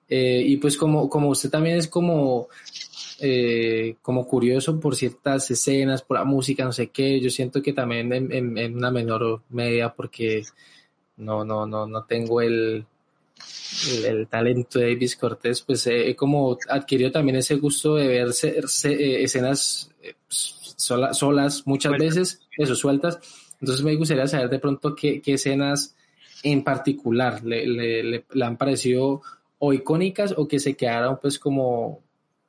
Eh, 0.09 0.43
y 0.45 0.57
pues 0.57 0.77
como, 0.77 1.09
como 1.09 1.29
usted 1.29 1.51
también 1.51 1.77
es 1.77 1.89
como, 1.89 2.49
eh, 3.21 3.97
como 4.03 4.27
curioso 4.27 4.81
por 4.81 4.97
ciertas 4.97 5.51
escenas, 5.51 6.03
por 6.03 6.19
la 6.19 6.25
música, 6.25 6.65
no 6.65 6.73
sé 6.73 6.89
qué, 6.89 7.21
yo 7.21 7.31
siento 7.31 7.63
que 7.63 7.73
también 7.73 8.13
en, 8.13 8.59
en, 8.59 8.77
una 8.77 8.91
menor 8.91 9.43
medida 9.51 9.93
porque 9.95 10.45
no, 11.17 11.45
no, 11.45 11.67
no, 11.67 11.87
no 11.87 12.05
tengo 12.05 12.41
el, 12.41 12.87
el, 13.89 14.05
el, 14.05 14.29
talento 14.29 14.79
de 14.79 14.93
Davis 14.93 15.17
Cortés, 15.17 15.63
pues 15.63 15.87
eh, 15.87 16.15
como 16.17 16.59
adquirido 16.69 17.11
también 17.11 17.37
ese 17.37 17.57
gusto 17.57 17.97
de 17.97 18.09
ver 18.09 18.33
se, 18.33 18.67
se, 18.69 18.93
eh, 18.93 19.25
escenas 19.25 19.91
eh, 20.03 20.15
sola, 20.29 21.15
solas 21.15 21.67
muchas 21.67 21.93
veces, 21.93 22.41
eso, 22.57 22.75
sueltas, 22.75 23.19
Entonces 23.61 23.85
me 23.85 23.95
gustaría 23.97 24.27
saber 24.27 24.51
de 24.51 24.59
pronto 24.59 24.95
qué, 24.95 25.23
escenas 25.25 25.95
en 26.43 26.65
particular 26.65 27.45
le, 27.45 27.67
le, 27.67 28.25
han 28.43 28.57
parecido 28.57 29.23
o 29.59 29.73
icónicas 29.73 30.35
o 30.37 30.49
que 30.49 30.59
se 30.59 30.75
quedaron 30.75 31.19
pues 31.21 31.39
como 31.39 32.01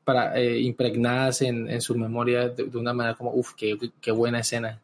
para, 0.03 0.41
impregnadas 0.41 1.41
en, 1.41 1.81
su 1.81 1.95
memoria 1.95 2.49
de, 2.49 2.77
una 2.77 2.93
manera 2.93 3.15
como, 3.15 3.33
uff, 3.33 3.53
qué, 3.55 3.77
qué 3.99 4.11
buena 4.11 4.39
escena. 4.39 4.81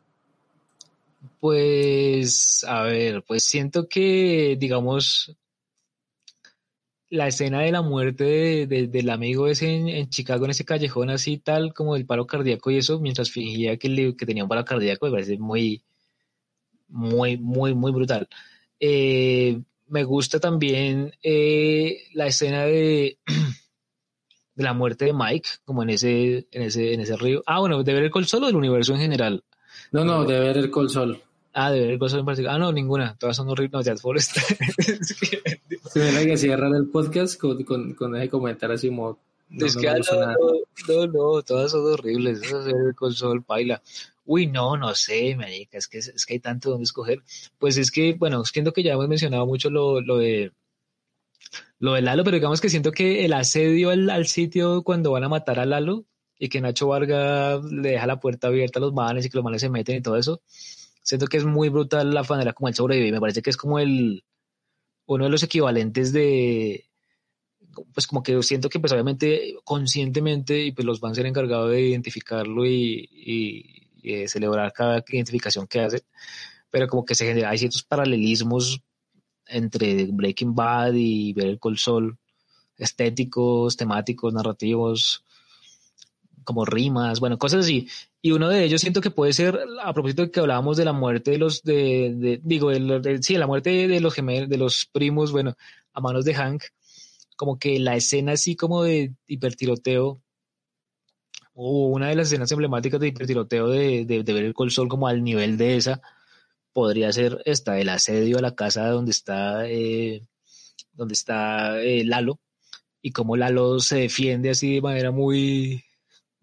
Pues, 1.39 2.65
a 2.67 2.83
ver, 2.83 3.23
pues 3.23 3.43
siento 3.43 3.87
que, 3.87 4.55
digamos, 4.59 5.35
la 7.09 7.27
escena 7.27 7.61
de 7.61 7.71
la 7.71 7.81
muerte 7.81 8.67
del 8.67 9.09
amigo 9.09 9.47
ese 9.47 9.99
en, 9.99 10.09
Chicago, 10.09 10.45
en 10.45 10.51
ese 10.51 10.65
callejón 10.65 11.09
así, 11.09 11.37
tal 11.37 11.73
como 11.73 11.95
el 11.95 12.05
paro 12.05 12.27
cardíaco 12.27 12.71
y 12.71 12.77
eso, 12.77 12.99
mientras 12.99 13.31
fingía 13.31 13.77
que, 13.77 14.15
que 14.17 14.25
tenía 14.25 14.43
un 14.43 14.49
paro 14.49 14.65
cardíaco, 14.65 15.05
me 15.05 15.13
parece 15.13 15.37
muy, 15.37 15.83
muy, 16.89 17.37
muy, 17.37 17.73
muy 17.73 17.91
brutal. 17.91 18.27
Eh, 18.79 19.59
me 19.87 20.03
gusta 20.03 20.39
también 20.39 21.13
eh, 21.23 22.03
la 22.13 22.27
escena 22.27 22.65
de, 22.65 23.17
de 24.55 24.63
la 24.63 24.73
muerte 24.73 25.05
de 25.05 25.13
Mike, 25.13 25.49
como 25.63 25.83
en 25.83 25.91
ese, 25.91 26.47
en 26.51 26.61
ese, 26.63 26.93
en 26.93 26.99
ese 26.99 27.15
río. 27.15 27.41
Ah, 27.45 27.59
bueno, 27.59 27.83
de 27.83 27.93
ver 27.93 28.03
el 28.03 28.11
Col 28.11 28.27
Sol 28.27 28.43
o 28.43 28.47
del 28.47 28.55
universo 28.55 28.93
en 28.93 28.99
general. 28.99 29.43
No, 29.91 30.03
no, 30.03 30.25
de 30.25 30.39
ver 30.39 30.57
el 30.57 30.69
Col 30.69 30.89
Sol. 30.89 31.21
Ah, 31.59 31.71
de 31.71 31.97
ver 31.97 32.09
Sol 32.09 32.19
en 32.19 32.25
particular. 32.25 32.55
Ah, 32.55 32.59
no, 32.59 32.71
ninguna. 32.71 33.17
Todas 33.17 33.35
son 33.35 33.49
horribles. 33.49 33.71
No, 33.73 33.81
Jazz 33.81 33.99
Forest. 33.99 34.37
Se 35.91 36.11
me 36.11 36.25
que 36.27 36.37
cierran 36.37 36.75
el 36.75 36.87
podcast 36.87 37.39
con, 37.39 37.63
con, 37.63 37.95
con 37.95 38.15
ese 38.15 38.29
comentario 38.29 38.75
así 38.75 38.89
como. 38.89 39.17
No, 39.49 39.65
es 39.65 39.75
que 39.75 39.87
no, 39.87 39.97
no, 40.87 41.07
no, 41.07 41.41
todas 41.41 41.71
son 41.71 41.91
horribles. 41.91 42.43
Eso 42.43 42.61
es 42.61 42.67
el 42.67 42.93
console 42.93 43.41
paila. 43.41 43.81
Uy, 44.23 44.45
no, 44.45 44.77
no 44.77 44.93
sé, 44.93 45.35
marica, 45.35 45.79
es 45.79 45.87
que, 45.87 45.97
es 45.97 46.25
que 46.27 46.33
hay 46.35 46.39
tanto 46.39 46.69
donde 46.69 46.83
escoger. 46.83 47.23
Pues 47.57 47.77
es 47.77 47.89
que, 47.89 48.13
bueno, 48.13 48.45
siento 48.45 48.71
que 48.71 48.83
ya 48.83 48.93
hemos 48.93 49.07
mencionado 49.07 49.47
mucho 49.47 49.71
lo, 49.71 49.99
lo 49.99 50.17
de 50.17 50.51
lo 51.79 51.93
de 51.93 52.03
Lalo, 52.03 52.23
pero 52.23 52.35
digamos 52.35 52.61
que 52.61 52.69
siento 52.69 52.91
que 52.91 53.25
el 53.25 53.33
asedio 53.33 53.89
al, 53.89 54.11
al, 54.11 54.27
sitio 54.27 54.83
cuando 54.83 55.11
van 55.11 55.23
a 55.23 55.29
matar 55.29 55.59
a 55.59 55.65
Lalo 55.65 56.05
y 56.37 56.49
que 56.49 56.61
Nacho 56.61 56.87
Varga 56.87 57.59
le 57.59 57.89
deja 57.89 58.05
la 58.05 58.19
puerta 58.19 58.47
abierta 58.47 58.77
a 58.77 58.81
los 58.81 58.93
manes 58.93 59.25
y 59.25 59.29
que 59.29 59.37
los 59.37 59.43
manes 59.43 59.61
se 59.61 59.69
meten 59.69 59.95
y 59.95 60.01
todo 60.01 60.17
eso, 60.17 60.41
siento 61.07 61.27
que 61.27 61.37
es 61.37 61.45
muy 61.45 61.69
brutal 61.69 62.13
la 62.13 62.23
manera 62.23 62.51
como 62.51 62.67
él 62.67 62.75
sobrevive. 62.75 63.13
Me 63.13 63.21
parece 63.21 63.41
que 63.41 63.49
es 63.49 63.55
como 63.55 63.79
el, 63.79 64.25
uno 65.05 65.23
de 65.23 65.29
los 65.29 65.41
equivalentes 65.41 66.11
de, 66.11 66.89
pues 67.93 68.07
como 68.07 68.23
que 68.23 68.43
siento 68.43 68.67
que 68.67 68.81
pues 68.81 68.91
obviamente 68.91 69.55
conscientemente 69.63 70.65
y 70.65 70.73
pues 70.73 70.85
los 70.85 70.99
van 70.99 71.13
a 71.13 71.15
ser 71.15 71.25
encargados 71.25 71.71
de 71.71 71.81
identificarlo 71.81 72.65
y, 72.65 73.09
y, 73.11 74.27
celebrar 74.27 74.71
cada 74.71 75.03
identificación 75.09 75.67
que 75.67 75.81
hace, 75.81 76.03
pero 76.69 76.87
como 76.87 77.03
que 77.03 77.13
se 77.13 77.25
genera, 77.25 77.49
hay 77.49 77.57
ciertos 77.57 77.83
paralelismos 77.83 78.81
entre 79.47 80.05
Breaking 80.05 80.55
Bad 80.55 80.93
y 80.93 81.33
Ver 81.33 81.59
el 81.61 81.77
Sol, 81.77 82.17
estéticos, 82.77 83.75
temáticos, 83.75 84.33
narrativos, 84.33 85.25
como 86.47 86.63
rimas, 86.63 87.19
bueno, 87.19 87.37
cosas 87.37 87.65
así. 87.65 87.89
Y 88.21 88.31
uno 88.31 88.47
de 88.47 88.63
ellos 88.63 88.79
siento 88.79 89.01
que 89.01 89.11
puede 89.11 89.33
ser, 89.33 89.59
a 89.83 89.91
propósito 89.93 90.21
de 90.21 90.31
que 90.31 90.39
hablábamos 90.39 90.77
de 90.77 90.85
la 90.85 90.93
muerte 90.93 91.31
de 91.31 91.37
los, 91.37 91.61
de, 91.61 92.39
digo, 92.41 92.69
de, 92.69 93.21
sí, 93.21 93.35
la 93.35 93.47
muerte 93.47 93.89
de 93.89 93.99
los 93.99 94.13
gemelos, 94.13 94.47
de 94.47 94.57
los 94.57 94.85
primos, 94.85 95.33
bueno, 95.33 95.57
a 95.91 95.99
manos 95.99 96.23
de 96.23 96.33
Hank, 96.33 96.63
como 97.35 97.59
que 97.59 97.79
la 97.79 97.97
escena 97.97 98.31
así 98.31 98.55
como 98.55 98.83
de 98.83 99.13
hipertiroteo, 99.27 100.21
o 101.53 101.87
una 101.87 102.07
de 102.07 102.15
las 102.15 102.27
escenas 102.27 102.49
emblemáticas 102.53 103.01
de 103.01 103.09
hipertiroteo 103.09 103.67
de, 103.67 104.05
de, 104.05 104.23
ver 104.23 104.45
el 104.45 104.53
col 104.53 104.71
sol 104.71 104.87
como 104.87 105.09
al 105.09 105.21
nivel 105.25 105.57
de 105.57 105.75
esa, 105.75 106.01
podría 106.71 107.11
ser 107.11 107.41
esta, 107.43 107.77
el 107.77 107.89
asedio 107.89 108.37
a 108.37 108.41
la 108.41 108.55
casa 108.55 108.87
donde 108.87 109.11
está, 109.11 109.67
eh, 109.67 110.23
donde 110.93 111.13
está 111.13 111.81
eh, 111.81 112.05
Lalo, 112.05 112.39
y 113.01 113.11
cómo 113.11 113.35
Lalo 113.35 113.81
se 113.81 113.97
defiende 113.97 114.51
así 114.51 114.75
de 114.75 114.81
manera 114.81 115.11
muy, 115.11 115.83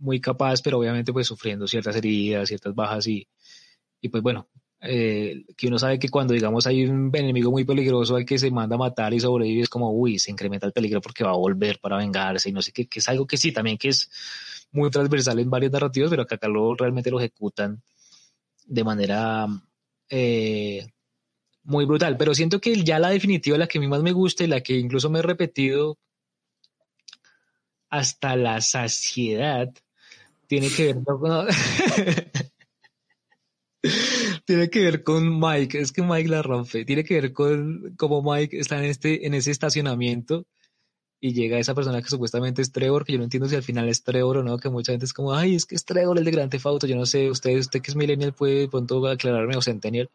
muy 0.05 0.21
capaz, 0.21 0.61
pero 0.63 0.79
obviamente 0.79 1.13
pues 1.13 1.27
sufriendo 1.27 1.67
ciertas 1.67 1.97
heridas, 1.97 2.49
ciertas 2.49 2.75
bajas 2.75 3.07
y, 3.07 3.27
y 4.01 4.09
pues 4.09 4.23
bueno, 4.23 4.49
eh, 4.81 5.45
que 5.57 5.67
uno 5.69 5.79
sabe 5.79 5.99
que 5.99 6.11
cuando 6.11 6.35
digamos 6.35 6.67
hay 6.67 6.85
un 6.85 7.11
enemigo 7.15 7.51
muy 7.51 7.65
peligroso 7.65 8.17
al 8.17 8.27
que 8.27 8.39
se 8.39 8.51
manda 8.51 8.77
a 8.77 8.79
matar 8.79 9.15
y 9.15 9.21
sobrevive 9.21 9.63
es 9.63 9.69
como, 9.71 9.91
uy, 9.91 10.19
se 10.19 10.31
incrementa 10.31 10.67
el 10.67 10.73
peligro 10.75 11.01
porque 11.01 11.25
va 11.25 11.31
a 11.31 11.37
volver 11.37 11.79
para 11.81 11.97
vengarse 11.97 12.51
y 12.51 12.53
no 12.53 12.61
sé 12.61 12.71
qué, 12.71 12.87
que 12.87 12.99
es 12.99 13.09
algo 13.09 13.27
que 13.27 13.39
sí, 13.39 13.51
también 13.51 13.79
que 13.79 13.89
es 13.89 14.11
muy 14.73 14.91
transversal 14.91 15.39
en 15.39 15.49
varios 15.49 15.73
narrativos, 15.73 16.11
pero 16.11 16.27
que 16.27 16.35
acá 16.35 16.49
lo, 16.49 16.75
realmente 16.75 17.11
lo 17.11 17.19
ejecutan 17.19 17.83
de 18.67 18.85
manera 18.85 19.47
eh, 20.11 20.87
muy 21.63 21.87
brutal. 21.87 22.17
Pero 22.19 22.35
siento 22.35 22.61
que 22.61 22.75
ya 22.83 22.99
la 22.99 23.09
definitiva, 23.11 23.57
la 23.57 23.67
que 23.67 23.79
a 23.79 23.81
mí 23.81 23.89
más 23.89 24.03
me 24.03 24.13
gusta 24.13 24.45
y 24.45 24.49
la 24.49 24.61
que 24.61 24.77
incluso 24.77 25.09
me 25.09 25.21
he 25.21 25.23
repetido 25.23 25.99
hasta 27.89 28.35
la 28.35 28.61
saciedad, 28.61 29.73
tiene 30.61 30.71
que 30.71 30.93
ver 30.93 31.03
con... 31.05 31.47
tiene 34.45 34.71
que 34.71 34.81
ver 34.81 35.03
con 35.03 35.41
Mike, 35.41 35.81
es 35.81 35.93
que 35.93 36.03
Mike 36.03 36.29
la 36.29 36.43
rompe, 36.43 36.85
tiene 36.85 37.03
que 37.05 37.21
ver 37.21 37.33
con 37.33 37.95
cómo 37.97 38.23
Mike 38.23 38.59
está 38.59 38.79
en 38.79 38.85
este, 38.85 39.27
en 39.27 39.35
ese 39.35 39.51
estacionamiento 39.51 40.47
y 41.21 41.33
llega 41.33 41.59
esa 41.59 41.75
persona 41.75 42.01
que 42.03 42.09
supuestamente 42.09 42.63
es 42.63 42.71
Trevor, 42.71 43.05
que 43.05 43.13
yo 43.13 43.19
no 43.19 43.25
entiendo 43.25 43.49
si 43.49 43.57
al 43.57 43.63
final 43.63 43.89
es 43.89 44.05
Trevor 44.05 44.39
o 44.39 44.43
no, 44.43 44.59
que 44.59 44.69
mucha 44.69 44.93
gente 44.93 45.07
es 45.07 45.13
como, 45.13 45.35
ay, 45.35 45.57
es 45.57 45.65
que 45.65 45.75
es 45.75 45.85
Trevor 45.85 46.19
el 46.19 46.25
de 46.25 46.31
Grand 46.31 46.51
Theft 46.51 46.67
Auto, 46.67 46.87
yo 46.87 46.97
no 46.97 47.07
sé, 47.07 47.31
usted, 47.31 47.59
usted 47.59 47.81
que 47.81 47.91
es 47.91 47.97
millennial 47.97 48.33
puede 48.33 48.61
de 48.61 48.69
pronto 48.69 49.05
aclararme 49.07 49.57
o 49.57 49.63
centennial. 49.63 50.09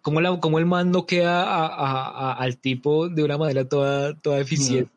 ¿Cómo, 0.00 0.20
la, 0.20 0.38
cómo 0.38 0.58
el 0.58 0.66
man 0.66 0.90
no 0.90 1.06
queda 1.06 2.34
al 2.34 2.58
tipo 2.58 3.08
de 3.08 3.24
una 3.24 3.36
manera 3.36 3.68
toda, 3.68 4.14
toda 4.14 4.38
eficiente 4.38 4.92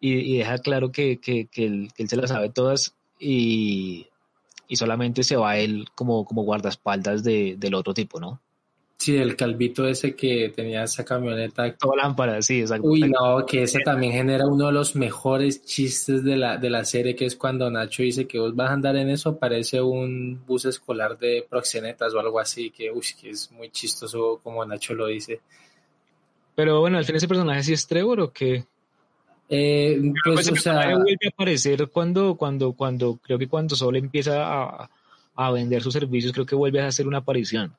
y, 0.00 0.38
deja 0.38 0.58
claro 0.58 0.92
que, 0.92 1.18
que, 1.18 1.46
que, 1.46 1.64
él, 1.64 1.88
que 1.96 2.02
él 2.04 2.08
se 2.08 2.16
la 2.16 2.28
sabe 2.28 2.50
todas 2.50 2.94
y, 3.18 4.06
y 4.68 4.76
solamente 4.76 5.22
se 5.22 5.36
va 5.36 5.58
él 5.58 5.86
como, 5.94 6.24
como 6.24 6.42
guardaespaldas 6.42 7.22
de, 7.24 7.56
del 7.58 7.74
otro 7.74 7.94
tipo, 7.94 8.20
¿no? 8.20 8.40
Sí, 8.96 9.16
el 9.16 9.36
calvito 9.36 9.86
ese 9.86 10.14
que 10.14 10.50
tenía 10.54 10.84
esa 10.84 11.04
camioneta. 11.04 11.76
Toda 11.76 11.96
lámpara, 11.96 12.40
sí, 12.40 12.60
exacto. 12.60 12.88
Uy, 12.88 13.00
no, 13.00 13.44
que 13.44 13.64
ese 13.64 13.80
también 13.80 14.12
genera 14.12 14.46
uno 14.46 14.68
de 14.68 14.72
los 14.72 14.96
mejores 14.96 15.64
chistes 15.64 16.24
de 16.24 16.36
la, 16.36 16.56
de 16.56 16.70
la 16.70 16.84
serie, 16.84 17.14
que 17.14 17.26
es 17.26 17.36
cuando 17.36 17.70
Nacho 17.70 18.02
dice 18.02 18.26
que 18.26 18.38
vos 18.38 18.54
vas 18.54 18.70
a 18.70 18.74
andar 18.74 18.96
en 18.96 19.10
eso, 19.10 19.36
parece 19.36 19.82
un 19.82 20.42
bus 20.46 20.64
escolar 20.64 21.18
de 21.18 21.44
proxenetas 21.48 22.14
o 22.14 22.20
algo 22.20 22.40
así, 22.40 22.70
que, 22.70 22.90
uy, 22.90 23.04
que 23.20 23.30
es 23.30 23.50
muy 23.52 23.68
chistoso 23.70 24.40
como 24.42 24.64
Nacho 24.64 24.94
lo 24.94 25.06
dice. 25.08 25.40
Pero 26.54 26.80
bueno, 26.80 26.96
al 26.96 27.04
fin 27.04 27.16
ese 27.16 27.28
personaje 27.28 27.64
sí 27.64 27.72
es 27.72 27.86
Trevor 27.86 28.20
o 28.20 28.32
qué? 28.32 28.64
Eh, 29.48 30.12
pues, 30.24 30.50
o 30.50 30.56
sea, 30.56 30.96
vuelve 30.96 31.26
a 31.26 31.28
aparecer 31.28 31.88
cuando, 31.88 32.34
cuando, 32.36 32.72
cuando, 32.72 33.18
creo 33.22 33.38
que 33.38 33.48
cuando 33.48 33.76
Sol 33.76 33.96
empieza 33.96 34.42
a, 34.42 34.90
a 35.34 35.50
vender 35.50 35.82
sus 35.82 35.92
servicios, 35.92 36.32
creo 36.32 36.46
que 36.46 36.54
vuelve 36.54 36.80
a 36.80 36.86
hacer 36.86 37.06
una 37.06 37.18
aparición. 37.18 37.74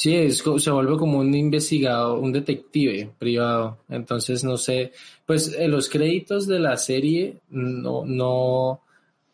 Sí, 0.00 0.16
es, 0.16 0.42
se 0.56 0.70
vuelve 0.70 0.96
como 0.96 1.18
un 1.18 1.34
investigado, 1.34 2.18
un 2.18 2.32
detective 2.32 3.10
privado. 3.18 3.80
Entonces, 3.90 4.42
no 4.42 4.56
sé, 4.56 4.92
pues 5.26 5.54
en 5.54 5.70
los 5.70 5.90
créditos 5.90 6.46
de 6.46 6.58
la 6.58 6.78
serie 6.78 7.36
no, 7.50 8.06
no, 8.06 8.80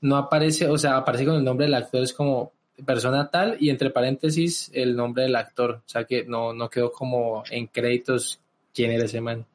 no 0.01 0.17
aparece, 0.17 0.69
o 0.69 0.77
sea, 0.77 0.97
aparece 0.97 1.25
con 1.25 1.37
el 1.37 1.45
nombre 1.45 1.67
del 1.67 1.75
actor, 1.75 2.03
es 2.03 2.13
como 2.13 2.51
persona 2.85 3.31
tal 3.31 3.57
y 3.61 3.71
entre 3.71 3.91
paréntesis 3.91 4.71
el 4.75 4.97
nombre 4.97 5.23
del 5.23 5.37
actor. 5.37 5.83
O 5.87 5.89
sea 5.89 6.05
que 6.05 6.25
no, 6.25 6.53
no 6.53 6.69
quedó 6.69 6.91
como 6.91 7.45
en 7.49 7.69
créditos 7.69 8.41
quién 8.75 8.91
era 8.91 9.05
ese 9.05 9.21
man. 9.21 9.47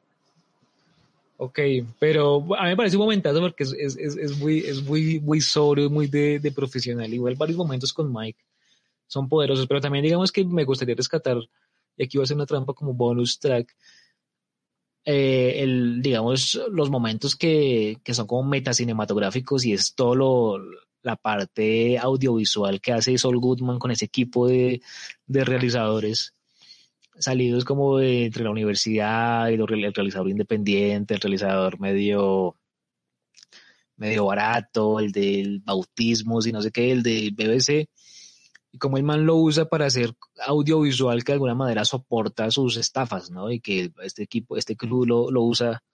Ok, 1.44 1.58
pero 1.98 2.36
a 2.56 2.62
mí 2.62 2.68
me 2.68 2.76
parece 2.76 2.96
un 2.96 3.02
momentazo 3.02 3.40
porque 3.40 3.64
es, 3.64 3.72
es, 3.72 3.96
es, 3.96 4.38
muy, 4.38 4.60
es 4.60 4.80
muy, 4.80 5.18
muy 5.18 5.40
sobrio, 5.40 5.90
muy 5.90 6.06
de, 6.06 6.38
de, 6.38 6.52
profesional. 6.52 7.12
Igual 7.12 7.34
varios 7.34 7.58
momentos 7.58 7.92
con 7.92 8.12
Mike 8.12 8.38
son 9.08 9.28
poderosos, 9.28 9.66
pero 9.66 9.80
también 9.80 10.04
digamos 10.04 10.30
que 10.30 10.44
me 10.44 10.62
gustaría 10.62 10.94
rescatar, 10.94 11.38
y 11.96 12.04
aquí 12.04 12.16
va 12.16 12.22
a 12.22 12.28
ser 12.28 12.36
una 12.36 12.46
trampa 12.46 12.74
como 12.74 12.94
bonus 12.94 13.40
track, 13.40 13.74
eh, 15.04 15.54
el, 15.64 16.00
digamos, 16.00 16.60
los 16.70 16.90
momentos 16.90 17.34
que, 17.34 17.98
que 18.04 18.14
son 18.14 18.28
como 18.28 18.48
metacinematográficos 18.48 19.64
y 19.64 19.72
es 19.72 19.96
todo 19.96 20.14
lo, 20.14 20.58
la 21.02 21.16
parte 21.16 21.98
audiovisual 21.98 22.80
que 22.80 22.92
hace 22.92 23.18
Sol 23.18 23.38
Goodman 23.40 23.80
con 23.80 23.90
ese 23.90 24.04
equipo 24.04 24.46
de, 24.46 24.80
de 25.26 25.44
realizadores 25.44 26.34
salidos 27.18 27.64
como 27.64 28.00
entre 28.00 28.44
la 28.44 28.50
universidad 28.50 29.48
y 29.48 29.54
el 29.54 29.66
realizador 29.66 30.28
independiente, 30.28 31.14
el 31.14 31.20
realizador 31.20 31.78
medio 31.80 32.56
medio 33.96 34.26
barato, 34.26 34.98
el 34.98 35.12
del 35.12 35.60
bautismo, 35.60 36.40
y 36.44 36.52
no 36.52 36.60
sé 36.60 36.72
qué, 36.72 36.90
el 36.90 37.02
de 37.02 37.30
BBC, 37.30 37.88
y 38.72 38.78
como 38.78 38.96
el 38.96 39.04
man 39.04 39.26
lo 39.26 39.36
usa 39.36 39.66
para 39.66 39.86
hacer 39.86 40.14
audiovisual 40.46 41.22
que 41.22 41.32
de 41.32 41.34
alguna 41.34 41.54
manera 41.54 41.84
soporta 41.84 42.50
sus 42.50 42.76
estafas, 42.76 43.30
¿no? 43.30 43.50
Y 43.50 43.60
que 43.60 43.92
este 44.02 44.24
equipo, 44.24 44.56
este 44.56 44.76
club 44.76 45.06
lo, 45.06 45.30
lo 45.30 45.42
usa, 45.42 45.84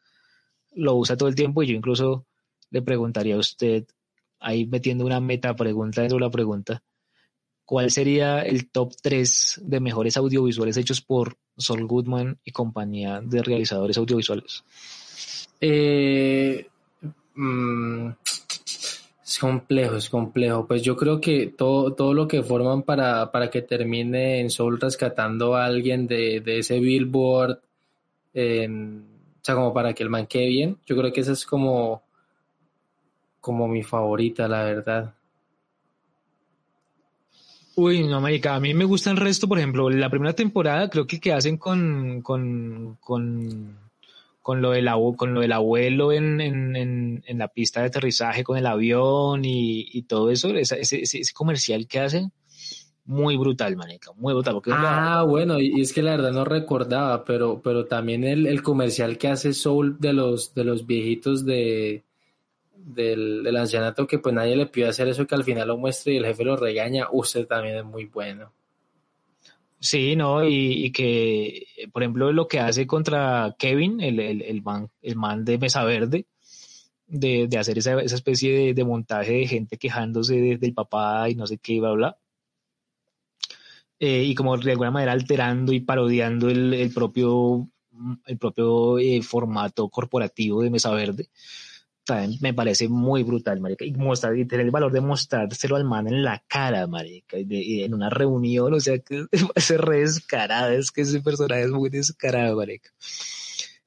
lo 0.72 0.94
usa 0.94 1.16
todo 1.16 1.28
el 1.28 1.34
tiempo, 1.34 1.62
y 1.62 1.68
yo 1.68 1.74
incluso 1.74 2.26
le 2.70 2.82
preguntaría 2.82 3.34
a 3.34 3.38
usted, 3.38 3.86
ahí 4.40 4.66
metiendo 4.66 5.04
una 5.04 5.20
meta 5.20 5.54
pregunta 5.56 6.00
dentro 6.02 6.18
de 6.18 6.24
la 6.24 6.30
pregunta, 6.30 6.82
¿cuál 7.68 7.90
sería 7.90 8.40
el 8.40 8.70
top 8.70 8.94
3 9.02 9.60
de 9.62 9.78
mejores 9.78 10.16
audiovisuales 10.16 10.78
hechos 10.78 11.02
por 11.02 11.36
Sol 11.58 11.86
Goodman 11.86 12.38
y 12.42 12.50
compañía 12.50 13.20
de 13.22 13.42
realizadores 13.42 13.98
audiovisuales? 13.98 14.64
Eh, 15.60 16.66
mm, 17.34 18.08
es 19.22 19.38
complejo, 19.38 19.96
es 19.96 20.08
complejo. 20.08 20.66
Pues 20.66 20.80
yo 20.80 20.96
creo 20.96 21.20
que 21.20 21.48
todo, 21.48 21.92
todo 21.92 22.14
lo 22.14 22.26
que 22.26 22.42
forman 22.42 22.84
para, 22.84 23.30
para 23.30 23.50
que 23.50 23.60
termine 23.60 24.40
en 24.40 24.48
Soul 24.48 24.80
rescatando 24.80 25.54
a 25.54 25.66
alguien 25.66 26.06
de, 26.06 26.40
de 26.40 26.60
ese 26.60 26.80
billboard, 26.80 27.60
o 28.32 29.42
sea, 29.42 29.54
como 29.54 29.74
para 29.74 29.92
que 29.92 30.04
el 30.04 30.08
man 30.08 30.26
quede 30.26 30.46
bien, 30.46 30.78
yo 30.86 30.96
creo 30.96 31.12
que 31.12 31.20
esa 31.20 31.32
es 31.32 31.44
como, 31.44 32.02
como 33.42 33.68
mi 33.68 33.82
favorita, 33.82 34.48
la 34.48 34.64
verdad. 34.64 35.14
Uy, 37.80 38.02
no, 38.02 38.16
América, 38.16 38.56
a 38.56 38.60
mí 38.60 38.74
me 38.74 38.84
gusta 38.84 39.12
el 39.12 39.16
resto, 39.16 39.46
por 39.46 39.56
ejemplo, 39.56 39.88
la 39.88 40.10
primera 40.10 40.32
temporada 40.32 40.90
creo 40.90 41.06
que 41.06 41.20
que 41.20 41.32
hacen 41.32 41.58
con, 41.58 42.22
con, 42.22 42.96
con 42.98 43.78
con 44.42 44.60
lo 44.60 44.72
del, 44.72 44.88
con 45.16 45.32
lo 45.32 45.42
del 45.42 45.52
abuelo 45.52 46.10
en, 46.10 46.40
en, 46.40 47.22
en, 47.24 47.38
la 47.38 47.46
pista 47.46 47.80
de 47.80 47.86
aterrizaje 47.86 48.42
con 48.42 48.58
el 48.58 48.66
avión 48.66 49.44
y, 49.44 49.86
y 49.92 50.02
todo 50.02 50.32
eso, 50.32 50.48
ese, 50.48 50.80
ese, 50.80 51.22
comercial 51.32 51.86
que 51.86 52.00
hacen, 52.00 52.32
muy 53.04 53.36
brutal, 53.36 53.76
maneca, 53.76 54.10
muy 54.16 54.32
brutal. 54.32 54.60
Ah, 54.72 55.24
bueno, 55.24 55.60
y 55.60 55.80
es 55.80 55.92
que 55.92 56.02
la 56.02 56.16
verdad 56.16 56.32
no 56.32 56.44
recordaba, 56.44 57.24
pero, 57.24 57.60
pero 57.62 57.84
también 57.84 58.24
el, 58.24 58.48
el 58.48 58.60
comercial 58.60 59.18
que 59.18 59.28
hace 59.28 59.52
Soul 59.52 59.98
de 60.00 60.14
los, 60.14 60.52
de 60.52 60.64
los 60.64 60.84
viejitos 60.84 61.44
de, 61.46 62.02
del, 62.84 63.42
del 63.42 63.56
ancianato 63.56 64.06
que 64.06 64.18
pues 64.18 64.34
nadie 64.34 64.56
le 64.56 64.66
pide 64.66 64.88
hacer 64.88 65.08
eso 65.08 65.26
que 65.26 65.34
al 65.34 65.44
final 65.44 65.68
lo 65.68 65.76
muestre 65.76 66.14
y 66.14 66.16
el 66.16 66.26
jefe 66.26 66.44
lo 66.44 66.56
regaña, 66.56 67.08
usted 67.12 67.46
también 67.46 67.76
es 67.76 67.84
muy 67.84 68.06
bueno. 68.06 68.52
Sí, 69.80 70.16
no, 70.16 70.44
y, 70.44 70.90
que, 70.90 71.66
por 71.92 72.02
ejemplo, 72.02 72.32
lo 72.32 72.48
que 72.48 72.58
hace 72.58 72.86
contra 72.86 73.54
Kevin, 73.58 74.00
el, 74.00 74.18
el, 74.18 74.42
el, 74.42 74.62
man, 74.62 74.90
el 75.02 75.14
man 75.14 75.44
de 75.44 75.56
Mesa 75.56 75.84
Verde, 75.84 76.26
de, 77.06 77.46
de 77.48 77.58
hacer 77.58 77.78
esa, 77.78 78.00
esa 78.00 78.16
especie 78.16 78.52
de, 78.52 78.74
de, 78.74 78.84
montaje 78.84 79.32
de 79.34 79.46
gente 79.46 79.78
quejándose 79.78 80.58
del 80.58 80.74
papá 80.74 81.30
y 81.30 81.36
no 81.36 81.46
sé 81.46 81.58
qué, 81.58 81.78
bla, 81.78 81.92
bla. 81.92 82.18
Eh, 84.00 84.24
y 84.24 84.34
como 84.34 84.56
de 84.56 84.72
alguna 84.72 84.90
manera 84.90 85.12
alterando 85.12 85.72
y 85.72 85.80
parodiando 85.80 86.48
el, 86.48 86.74
el 86.74 86.92
propio, 86.92 87.68
el 88.26 88.38
propio 88.38 88.98
eh, 88.98 89.22
formato 89.22 89.88
corporativo 89.88 90.62
de 90.62 90.70
Mesa 90.70 90.90
Verde 90.90 91.28
me 92.40 92.54
parece 92.54 92.88
muy 92.88 93.22
brutal, 93.22 93.60
marica. 93.60 93.84
Y, 93.84 93.92
mostrar, 93.92 94.36
y 94.36 94.44
tener 94.46 94.66
el 94.66 94.70
valor 94.70 94.92
de 94.92 95.00
mostrárselo 95.00 95.76
al 95.76 95.84
man 95.84 96.08
en 96.08 96.22
la 96.22 96.42
cara, 96.46 96.86
marica. 96.86 97.36
Y, 97.38 97.82
en 97.82 97.94
una 97.94 98.10
reunión, 98.10 98.74
o 98.74 98.80
sea, 98.80 98.98
que 98.98 99.26
es 99.54 99.70
re 99.70 100.00
descarado. 100.00 100.72
Es 100.72 100.90
que 100.90 101.02
ese 101.02 101.20
personaje 101.20 101.62
es 101.62 101.70
muy 101.70 101.90
descarado, 101.90 102.56
marica. 102.56 102.90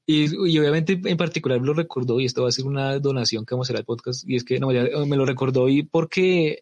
Y, 0.06 0.57
obviamente 0.60 0.99
en 1.03 1.18
particular 1.18 1.61
lo 1.61 1.73
recordó, 1.73 2.19
y 2.19 2.26
esto 2.26 2.43
va 2.43 2.49
a 2.49 2.52
ser 2.52 2.65
una 2.65 2.99
donación 2.99 3.45
que 3.45 3.56
vamos 3.56 3.68
a 3.68 3.73
hacer 3.73 3.77
al 3.77 3.85
podcast, 3.85 4.27
y 4.27 4.35
es 4.35 4.43
que 4.43 4.60
me 4.60 5.15
lo 5.15 5.26
recordó 5.26 5.69
y 5.69 5.84
porque 5.84 6.61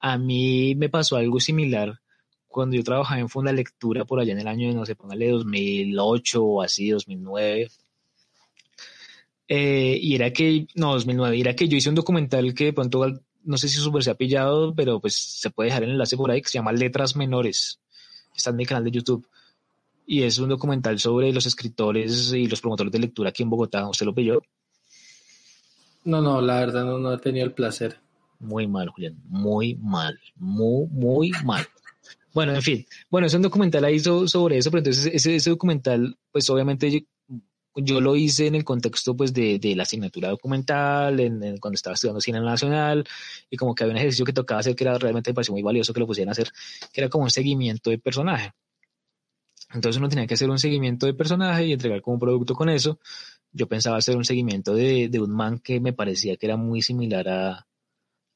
a 0.00 0.16
mí 0.18 0.74
me 0.76 0.88
pasó 0.88 1.16
algo 1.16 1.40
similar 1.40 2.00
cuando 2.46 2.76
yo 2.76 2.84
trabajaba 2.84 3.20
en 3.20 3.28
Funda 3.28 3.52
Lectura 3.52 4.06
por 4.06 4.18
allá 4.18 4.32
en 4.32 4.38
el 4.40 4.48
año, 4.48 4.72
no 4.72 4.86
sé, 4.86 4.94
póngale 4.94 5.28
2008 5.30 6.42
o 6.42 6.62
así, 6.62 6.88
2009 6.88 7.68
eh, 9.48 9.98
y 10.00 10.14
era 10.14 10.32
que, 10.32 10.66
no, 10.74 10.92
2009, 10.94 11.40
era 11.40 11.54
que 11.54 11.68
yo 11.68 11.76
hice 11.76 11.88
un 11.88 11.94
documental 11.94 12.52
que 12.54 12.66
de 12.66 12.72
pronto, 12.72 13.06
no 13.44 13.56
sé 13.58 13.68
si 13.68 13.76
super 13.76 14.02
se 14.02 14.10
ha 14.10 14.14
pillado, 14.14 14.74
pero 14.74 15.00
pues 15.00 15.14
se 15.14 15.50
puede 15.50 15.68
dejar 15.68 15.84
el 15.84 15.90
enlace 15.90 16.16
por 16.16 16.30
ahí, 16.30 16.42
que 16.42 16.48
se 16.48 16.58
llama 16.58 16.72
Letras 16.72 17.16
Menores. 17.16 17.80
Está 18.34 18.50
en 18.50 18.56
mi 18.56 18.66
canal 18.66 18.84
de 18.84 18.90
YouTube. 18.90 19.26
Y 20.06 20.22
es 20.22 20.38
un 20.38 20.48
documental 20.48 20.98
sobre 20.98 21.32
los 21.32 21.46
escritores 21.46 22.32
y 22.32 22.46
los 22.46 22.60
promotores 22.60 22.92
de 22.92 23.00
lectura 23.00 23.30
aquí 23.30 23.42
en 23.42 23.50
Bogotá. 23.50 23.88
¿Usted 23.88 24.06
lo 24.06 24.14
pilló? 24.14 24.40
No, 26.04 26.20
no, 26.20 26.40
la 26.40 26.60
verdad 26.60 26.84
no, 26.84 26.98
no 26.98 27.12
he 27.12 27.18
tenido 27.18 27.44
el 27.44 27.52
placer. 27.52 27.98
Muy 28.38 28.68
mal, 28.68 28.88
Julián. 28.90 29.16
Muy 29.28 29.74
mal. 29.74 30.18
Muy, 30.36 30.86
muy 30.90 31.32
mal. 31.44 31.66
Bueno, 32.32 32.54
en 32.54 32.62
fin. 32.62 32.86
Bueno, 33.10 33.26
es 33.26 33.34
un 33.34 33.42
documental 33.42 33.84
ahí 33.84 33.98
sobre 33.98 34.58
eso, 34.58 34.70
pero 34.70 34.80
entonces 34.80 35.06
ese, 35.12 35.36
ese 35.36 35.50
documental, 35.50 36.16
pues 36.30 36.48
obviamente 36.50 37.06
yo 37.76 38.00
lo 38.00 38.16
hice 38.16 38.46
en 38.46 38.54
el 38.54 38.64
contexto 38.64 39.16
pues 39.16 39.32
de, 39.32 39.58
de 39.58 39.76
la 39.76 39.84
asignatura 39.84 40.28
documental, 40.28 41.20
en, 41.20 41.58
cuando 41.58 41.76
estaba 41.76 41.94
estudiando 41.94 42.20
cine 42.20 42.40
nacional, 42.40 43.06
y 43.50 43.56
como 43.56 43.74
que 43.74 43.84
había 43.84 43.92
un 43.92 43.98
ejercicio 43.98 44.24
que 44.24 44.32
tocaba 44.32 44.60
hacer 44.60 44.74
que 44.74 44.84
era 44.84 44.98
realmente 44.98 45.30
me 45.30 45.34
pareció 45.34 45.52
muy 45.52 45.62
valioso 45.62 45.92
que 45.92 46.00
lo 46.00 46.06
pusieran 46.06 46.30
a 46.30 46.32
hacer, 46.32 46.50
que 46.92 47.00
era 47.00 47.10
como 47.10 47.24
un 47.24 47.30
seguimiento 47.30 47.90
de 47.90 47.98
personaje. 47.98 48.52
Entonces 49.74 49.98
uno 49.98 50.08
tenía 50.08 50.26
que 50.26 50.34
hacer 50.34 50.48
un 50.48 50.58
seguimiento 50.58 51.06
de 51.06 51.14
personaje 51.14 51.66
y 51.66 51.72
entregar 51.72 52.00
como 52.00 52.18
producto 52.18 52.54
con 52.54 52.68
eso. 52.68 52.98
Yo 53.52 53.68
pensaba 53.68 53.96
hacer 53.96 54.16
un 54.16 54.24
seguimiento 54.24 54.74
de, 54.74 55.08
de 55.08 55.20
un 55.20 55.30
man 55.30 55.58
que 55.58 55.80
me 55.80 55.92
parecía 55.92 56.36
que 56.36 56.46
era 56.46 56.56
muy 56.56 56.82
similar 56.82 57.28
a, 57.28 57.66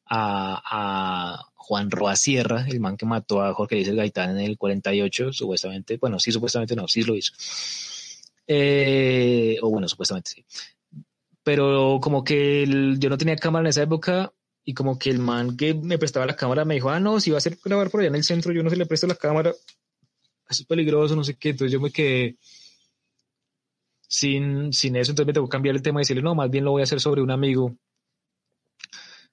a, 0.07 0.62
a, 0.65 1.47
Juan 1.55 1.91
Roa 1.91 2.17
Sierra, 2.17 2.67
el 2.69 2.81
man 2.81 2.97
que 2.97 3.07
mató 3.07 3.43
a 3.43 3.55
Jorge 3.55 3.77
Luis 3.77 3.91
Gaitán 3.91 4.31
en 4.31 4.39
el 4.41 4.59
48, 4.59 5.33
supuestamente, 5.33 5.99
bueno, 5.99 6.19
sí, 6.19 6.33
supuestamente 6.33 6.75
no, 6.75 6.89
sí 6.89 7.03
lo 7.05 7.15
hizo. 7.15 7.33
Eh, 8.53 9.59
o 9.63 9.71
bueno, 9.71 9.87
supuestamente 9.87 10.31
sí. 10.33 10.45
Pero 11.45 12.01
como 12.03 12.25
que 12.25 12.67
yo 12.99 13.09
no 13.09 13.17
tenía 13.17 13.37
cámara 13.37 13.63
en 13.63 13.69
esa 13.69 13.85
época 13.85 14.33
y 14.65 14.75
como 14.75 14.99
que 14.99 15.11
el 15.11 15.21
man 15.21 15.57
que 15.57 15.73
me 15.73 15.99
prestaba 15.99 16.27
la 16.27 16.35
cámara 16.35 16.65
me 16.65 16.75
dijo, 16.75 16.91
ah, 16.91 16.99
no, 16.99 17.21
si 17.21 17.31
va 17.31 17.39
a 17.39 17.41
ser 17.41 17.59
grabar 17.65 17.91
por 17.91 18.01
allá 18.01 18.09
en 18.09 18.17
el 18.17 18.25
centro, 18.25 18.53
yo 18.53 18.65
no 18.65 18.71
se 18.71 18.75
le 18.75 18.87
presto 18.87 19.07
la 19.07 19.15
cámara, 19.15 19.51
eso 19.51 20.63
es 20.63 20.67
peligroso, 20.67 21.15
no 21.15 21.23
sé 21.23 21.37
qué. 21.37 21.51
Entonces 21.51 21.73
yo 21.73 21.81
me 21.81 21.93
quedé 21.93 22.39
sin, 24.09 24.73
sin 24.73 24.97
eso, 24.97 25.13
entonces 25.13 25.29
me 25.29 25.33
tengo 25.33 25.47
que 25.47 25.53
cambiar 25.53 25.77
el 25.77 25.83
tema 25.83 26.01
y 26.01 26.03
decirle, 26.03 26.23
no, 26.23 26.35
más 26.35 26.51
bien 26.51 26.65
lo 26.65 26.73
voy 26.73 26.83
a 26.83 26.85
hacer 26.85 27.01
sobre 27.01 27.23
un 27.23 27.31
amigo 27.31 27.77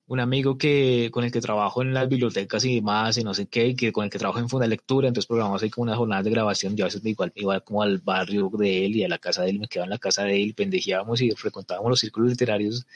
un 0.07 0.19
amigo 0.21 0.57
que, 0.57 1.09
con 1.11 1.25
el 1.25 1.31
que 1.31 1.41
trabajo 1.41 1.81
en 1.81 1.93
las 1.93 2.07
bibliotecas 2.07 2.63
y 2.65 2.75
demás, 2.75 3.17
y 3.17 3.23
no 3.23 3.33
sé 3.33 3.47
qué, 3.47 3.67
y 3.67 3.75
que 3.75 3.91
con 3.91 4.05
el 4.05 4.09
que 4.09 4.17
trabajo 4.17 4.39
en 4.39 4.47
Funda 4.49 4.65
Lectura, 4.65 5.09
entonces 5.09 5.27
programamos 5.27 5.61
ahí 5.61 5.69
como 5.69 5.83
unas 5.83 5.97
jornadas 5.97 6.23
de 6.23 6.31
grabación, 6.31 6.75
yo 6.77 6.85
a 6.85 6.87
veces 6.87 7.05
igual 7.05 7.31
iba 7.35 7.59
como 7.59 7.81
al 7.83 7.97
barrio 7.99 8.49
de 8.57 8.85
él 8.85 8.95
y 8.95 9.03
a 9.03 9.09
la 9.09 9.17
casa 9.17 9.43
de 9.43 9.49
él, 9.49 9.59
me 9.59 9.67
quedaba 9.67 9.85
en 9.85 9.91
la 9.91 9.97
casa 9.97 10.23
de 10.23 10.41
él, 10.41 10.53
pendejeábamos 10.53 11.21
y 11.21 11.31
frecuentábamos 11.31 11.89
los 11.89 11.99
círculos 11.99 12.29
literarios 12.31 12.87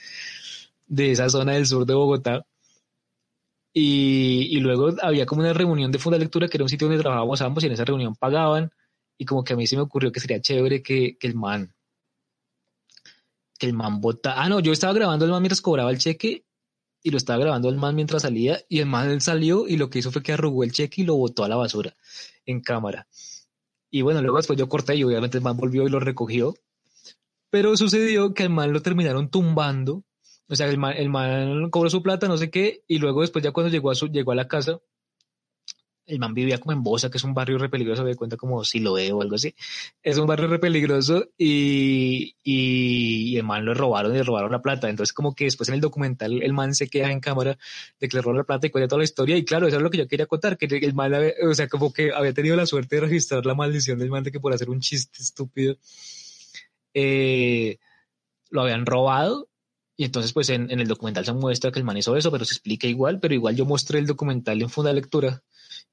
de 0.88 1.11
esa 1.11 1.29
zona 1.29 1.53
del 1.53 1.65
sur 1.65 1.85
de 1.85 1.93
Bogotá. 1.93 2.45
Y, 3.73 4.47
y 4.51 4.59
luego 4.59 4.93
había 5.01 5.25
como 5.25 5.41
una 5.41 5.53
reunión 5.53 5.91
de 5.91 5.99
Funda 5.99 6.17
Lectura, 6.17 6.47
que 6.47 6.57
era 6.57 6.63
un 6.65 6.69
sitio 6.69 6.88
donde 6.88 7.01
trabajábamos 7.01 7.41
ambos, 7.41 7.63
y 7.63 7.67
en 7.67 7.73
esa 7.73 7.85
reunión 7.85 8.15
pagaban, 8.15 8.71
y 9.17 9.25
como 9.25 9.43
que 9.43 9.53
a 9.53 9.55
mí 9.57 9.67
se 9.67 9.75
me 9.75 9.81
ocurrió 9.83 10.11
que 10.11 10.19
sería 10.21 10.41
chévere 10.41 10.81
que, 10.81 11.17
que 11.17 11.27
el 11.27 11.35
man, 11.35 11.73
que 13.59 13.67
el 13.67 13.73
man 13.73 13.99
vota, 14.01 14.41
ah, 14.41 14.49
no, 14.49 14.61
yo 14.61 14.71
estaba 14.71 14.93
grabando 14.93 15.25
el 15.25 15.31
man 15.31 15.41
mientras 15.41 15.61
cobraba 15.61 15.91
el 15.91 15.97
cheque, 15.99 16.45
y 17.03 17.11
lo 17.11 17.17
estaba 17.17 17.39
grabando 17.39 17.69
el 17.69 17.77
man 17.77 17.95
mientras 17.95 18.21
salía 18.23 18.61
y 18.69 18.79
el 18.79 18.85
man 18.85 19.21
salió 19.21 19.67
y 19.67 19.77
lo 19.77 19.89
que 19.89 19.99
hizo 19.99 20.11
fue 20.11 20.23
que 20.23 20.33
arrugó 20.33 20.63
el 20.63 20.71
cheque 20.71 21.01
y 21.01 21.05
lo 21.05 21.15
botó 21.15 21.43
a 21.43 21.49
la 21.49 21.55
basura 21.55 21.95
en 22.45 22.61
cámara. 22.61 23.07
Y 23.89 24.01
bueno, 24.03 24.21
luego 24.21 24.37
después 24.37 24.57
yo 24.57 24.69
corté 24.69 24.95
y 24.95 25.03
obviamente 25.03 25.37
el 25.37 25.43
man 25.43 25.57
volvió 25.57 25.85
y 25.85 25.89
lo 25.89 25.99
recogió. 25.99 26.55
Pero 27.49 27.75
sucedió 27.75 28.33
que 28.33 28.43
el 28.43 28.49
man 28.49 28.71
lo 28.71 28.81
terminaron 28.81 29.29
tumbando. 29.29 30.03
O 30.47 30.55
sea, 30.55 30.67
el 30.67 30.77
man, 30.77 30.93
el 30.95 31.09
man 31.09 31.69
cobró 31.69 31.89
su 31.89 32.01
plata, 32.01 32.27
no 32.27 32.37
sé 32.37 32.49
qué, 32.49 32.83
y 32.87 32.99
luego 32.99 33.21
después 33.21 33.43
ya 33.43 33.51
cuando 33.51 33.69
llegó 33.69 33.91
a, 33.91 33.95
su, 33.95 34.07
llegó 34.07 34.31
a 34.31 34.35
la 34.35 34.47
casa, 34.47 34.79
el 36.11 36.19
man 36.19 36.33
vivía 36.33 36.57
como 36.59 36.73
en 36.73 36.83
Bosa, 36.83 37.09
que 37.09 37.17
es 37.17 37.23
un 37.23 37.33
barrio 37.33 37.57
re 37.57 37.69
peligroso, 37.69 38.03
me 38.03 38.15
cuenta 38.15 38.35
como 38.35 38.63
Siloé 38.65 39.11
o 39.13 39.21
algo 39.21 39.35
así. 39.35 39.55
Es 40.03 40.17
un 40.17 40.27
barrio 40.27 40.47
re 40.47 40.59
peligroso 40.59 41.29
y, 41.38 42.35
y, 42.43 43.38
el 43.38 43.43
man 43.43 43.63
lo 43.65 43.73
robaron 43.73 44.13
y 44.13 44.17
le 44.17 44.23
robaron 44.23 44.51
la 44.51 44.61
plata. 44.61 44.89
Entonces 44.89 45.13
como 45.13 45.33
que 45.33 45.45
después 45.45 45.69
en 45.69 45.75
el 45.75 45.81
documental 45.81 46.43
el 46.43 46.53
man 46.53 46.75
se 46.75 46.89
queda 46.89 47.11
en 47.11 47.21
cámara 47.21 47.57
de 47.99 48.09
que 48.09 48.17
le 48.17 48.21
robaron 48.21 48.39
la 48.39 48.43
plata 48.43 48.67
y 48.67 48.69
cuenta 48.69 48.89
toda 48.89 48.99
la 48.99 49.05
historia. 49.05 49.38
Y 49.38 49.45
claro, 49.45 49.67
eso 49.67 49.77
es 49.77 49.83
lo 49.83 49.89
que 49.89 49.99
yo 49.99 50.07
quería 50.07 50.25
contar, 50.25 50.57
que 50.57 50.65
el 50.65 50.93
man, 50.93 51.13
o 51.49 51.53
sea, 51.53 51.67
como 51.67 51.93
que 51.93 52.11
había 52.13 52.33
tenido 52.33 52.55
la 52.55 52.65
suerte 52.65 52.97
de 52.97 53.01
registrar 53.01 53.45
la 53.45 53.55
maldición 53.55 53.97
del 53.97 54.09
man 54.09 54.23
de 54.23 54.31
que 54.31 54.39
por 54.39 54.53
hacer 54.53 54.69
un 54.69 54.81
chiste 54.81 55.21
estúpido, 55.21 55.77
eh, 56.93 57.77
lo 58.49 58.63
habían 58.63 58.85
robado 58.85 59.47
y 59.95 60.05
entonces, 60.05 60.33
pues 60.33 60.49
en, 60.49 60.71
en, 60.71 60.79
el 60.79 60.88
documental 60.88 61.25
se 61.25 61.33
muestra 61.33 61.71
que 61.71 61.79
el 61.79 61.85
man 61.85 61.95
hizo 61.95 62.17
eso, 62.17 62.31
pero 62.31 62.43
se 62.43 62.55
explica 62.55 62.88
igual, 62.88 63.19
pero 63.19 63.35
igual 63.35 63.55
yo 63.55 63.65
mostré 63.65 63.99
el 63.99 64.07
documental 64.07 64.61
en 64.61 64.69
Funda 64.69 64.91
Lectura 64.91 65.43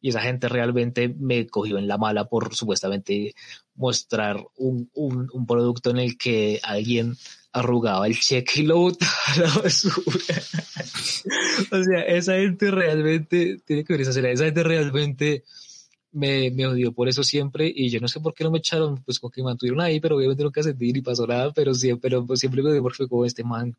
y 0.01 0.11
esa 0.11 0.21
gente 0.21 0.49
realmente 0.49 1.09
me 1.09 1.47
cogió 1.47 1.79
en 1.79 1.89
la 1.89 1.99
mala 1.99 2.27
por 2.27 2.55
supuestamente 2.55 3.35
mostrar 3.75 4.45
un, 4.57 4.91
un, 4.95 5.29
un 5.33 5.47
producto 5.47 5.91
en 5.91 5.99
el 5.99 6.17
que 6.17 6.61
alguien 6.63 7.17
arrugaba 7.53 8.07
el 8.07 8.19
cheque 8.19 8.61
y 8.61 8.67
lo 8.67 8.79
botaba 8.79 9.13
a 9.27 9.41
la 9.41 9.55
basura. 9.63 10.03
o 11.73 11.85
sea, 11.85 12.03
esa 12.03 12.35
gente 12.35 12.71
realmente, 12.71 13.59
tiene 13.65 13.85
que 13.85 13.93
ver 13.93 14.03
esa 14.03 14.21
esa 14.21 14.45
gente 14.45 14.63
realmente 14.63 15.45
me, 16.13 16.51
me 16.51 16.67
odió 16.67 16.93
por 16.93 17.09
eso 17.09 17.23
siempre 17.23 17.71
y 17.75 17.91
yo 17.91 18.01
no 18.01 18.09
sé 18.09 18.21
por 18.21 18.35
qué 18.35 18.45
no 18.45 18.51
me 18.51 18.59
echaron, 18.59 19.03
pues 19.05 19.19
como 19.19 19.31
que 19.31 19.43
me 19.43 19.47
mantuvieron 19.47 19.81
ahí, 19.81 20.01
pero 20.01 20.17
obviamente 20.17 20.43
nunca 20.43 20.63
sentí 20.63 20.93
ni 20.93 21.03
pasó 21.03 21.27
nada, 21.27 21.53
pero 21.53 21.75
siempre, 21.75 22.11
pero 22.11 22.27
pues, 22.27 22.41
siempre 22.41 22.63
me 22.63 22.73
dio 22.73 22.83
por 22.83 22.95
fue 22.95 23.09
como 23.09 23.25
este 23.25 23.45
man, 23.45 23.77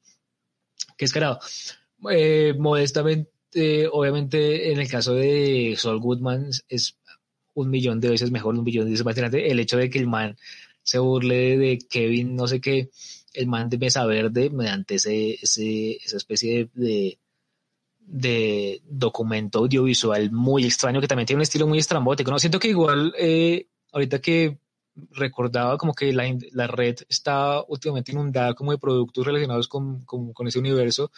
que 0.98 1.06
es 1.06 1.14
carajo. 1.14 1.40
Eh, 2.12 2.54
modestamente, 2.58 3.30
eh, 3.54 3.88
obviamente 3.92 4.72
en 4.72 4.80
el 4.80 4.90
caso 4.90 5.14
de 5.14 5.76
Saul 5.78 6.00
Goodman 6.00 6.50
es 6.68 6.98
un 7.54 7.70
millón 7.70 8.00
de 8.00 8.10
veces 8.10 8.32
mejor, 8.32 8.56
un 8.56 8.64
millón 8.64 8.86
de 8.86 8.92
veces 8.92 9.06
más 9.06 9.16
grande. 9.16 9.48
El 9.48 9.60
hecho 9.60 9.78
de 9.78 9.90
que 9.90 10.00
el 10.00 10.08
man 10.08 10.38
se 10.84 11.00
burle 11.00 11.58
de 11.58 11.78
Kevin, 11.78 12.36
no 12.36 12.48
sé 12.48 12.62
qué, 12.62 12.90
el 13.34 13.48
man 13.48 13.70
de 13.70 13.78
Mesa 13.78 14.06
Verde, 14.06 14.50
mediante 14.50 14.96
ese, 14.96 15.38
ese 15.42 15.98
esa 16.04 16.18
especie 16.18 16.70
de, 16.74 17.20
de, 18.00 18.82
documento 18.86 19.60
audiovisual 19.60 20.32
muy 20.32 20.66
extraño 20.66 21.02
que 21.02 21.08
también 21.08 21.28
tiene 21.28 21.40
un 21.40 21.44
estilo 21.44 21.68
muy 21.68 21.80
estrambótico. 21.80 22.32
¿no? 22.32 22.40
Siento 22.40 22.60
que 22.60 22.70
igual, 22.70 23.14
eh, 23.18 23.68
ahorita 23.92 24.20
que 24.20 24.58
recordaba 25.12 25.78
como 25.78 25.94
que 25.94 26.12
la, 26.14 26.24
la, 26.52 26.68
red 26.68 26.98
está 27.08 27.64
últimamente 27.68 28.12
inundada 28.12 28.54
como 28.54 28.72
de 28.72 28.78
productos 28.78 29.26
relacionados 29.26 29.68
con, 29.68 30.04
con, 30.06 30.34
con, 30.34 30.48
ese 30.48 30.60
universo 30.60 31.12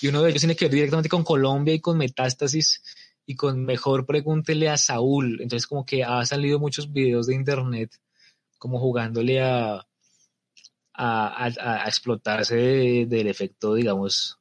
y 0.00 0.08
uno 0.08 0.22
de 0.22 0.30
ellos 0.30 0.40
tiene 0.40 0.56
que 0.56 0.66
ver 0.66 0.74
directamente 0.74 1.08
con 1.08 1.24
Colombia 1.24 1.74
y 1.74 1.80
con 1.80 1.98
Metástasis 1.98 2.82
y 3.26 3.36
con 3.36 3.64
Mejor 3.64 4.06
Pregúntele 4.06 4.68
a 4.68 4.76
Saúl. 4.76 5.40
Entonces 5.40 5.66
como 5.66 5.86
que 5.86 6.02
ha 6.02 6.24
salido 6.26 6.58
muchos 6.58 6.92
videos 6.92 7.26
de 7.26 7.34
internet 7.34 7.92
como 8.58 8.78
jugándole 8.80 9.40
a, 9.42 9.86
a, 10.94 11.44
a, 11.44 11.86
explotarse 11.86 13.06
del 13.06 13.28
efecto, 13.28 13.74
digamos, 13.74 14.39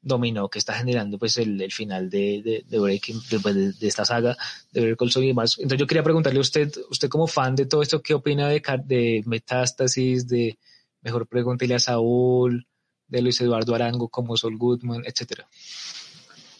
dominó 0.00 0.48
que 0.48 0.58
está 0.58 0.74
generando 0.74 1.18
pues 1.18 1.36
el, 1.38 1.60
el 1.60 1.72
final 1.72 2.08
de, 2.08 2.42
de, 2.42 2.64
de 2.66 2.78
Breaking, 2.78 3.20
de, 3.30 3.72
de, 3.72 3.86
esta 3.86 4.04
saga 4.04 4.36
de 4.72 4.80
Better 4.80 4.96
Call 4.96 5.10
Saul 5.10 5.24
y 5.24 5.28
demás. 5.28 5.56
Entonces 5.58 5.80
yo 5.80 5.86
quería 5.86 6.02
preguntarle 6.02 6.38
a 6.38 6.42
usted, 6.42 6.72
usted 6.90 7.08
como 7.08 7.26
fan 7.26 7.54
de 7.56 7.66
todo 7.66 7.82
esto, 7.82 8.00
¿qué 8.00 8.14
opina 8.14 8.48
de, 8.48 8.62
de 8.84 9.22
Metástasis, 9.26 10.26
de 10.26 10.58
Mejor 11.02 11.26
Pregúntele 11.26 11.74
a 11.74 11.78
Saúl, 11.80 12.66
de 13.06 13.22
Luis 13.22 13.40
Eduardo 13.40 13.74
Arango 13.74 14.08
como 14.08 14.36
Sol 14.36 14.56
Goodman, 14.56 15.02
etcétera? 15.04 15.48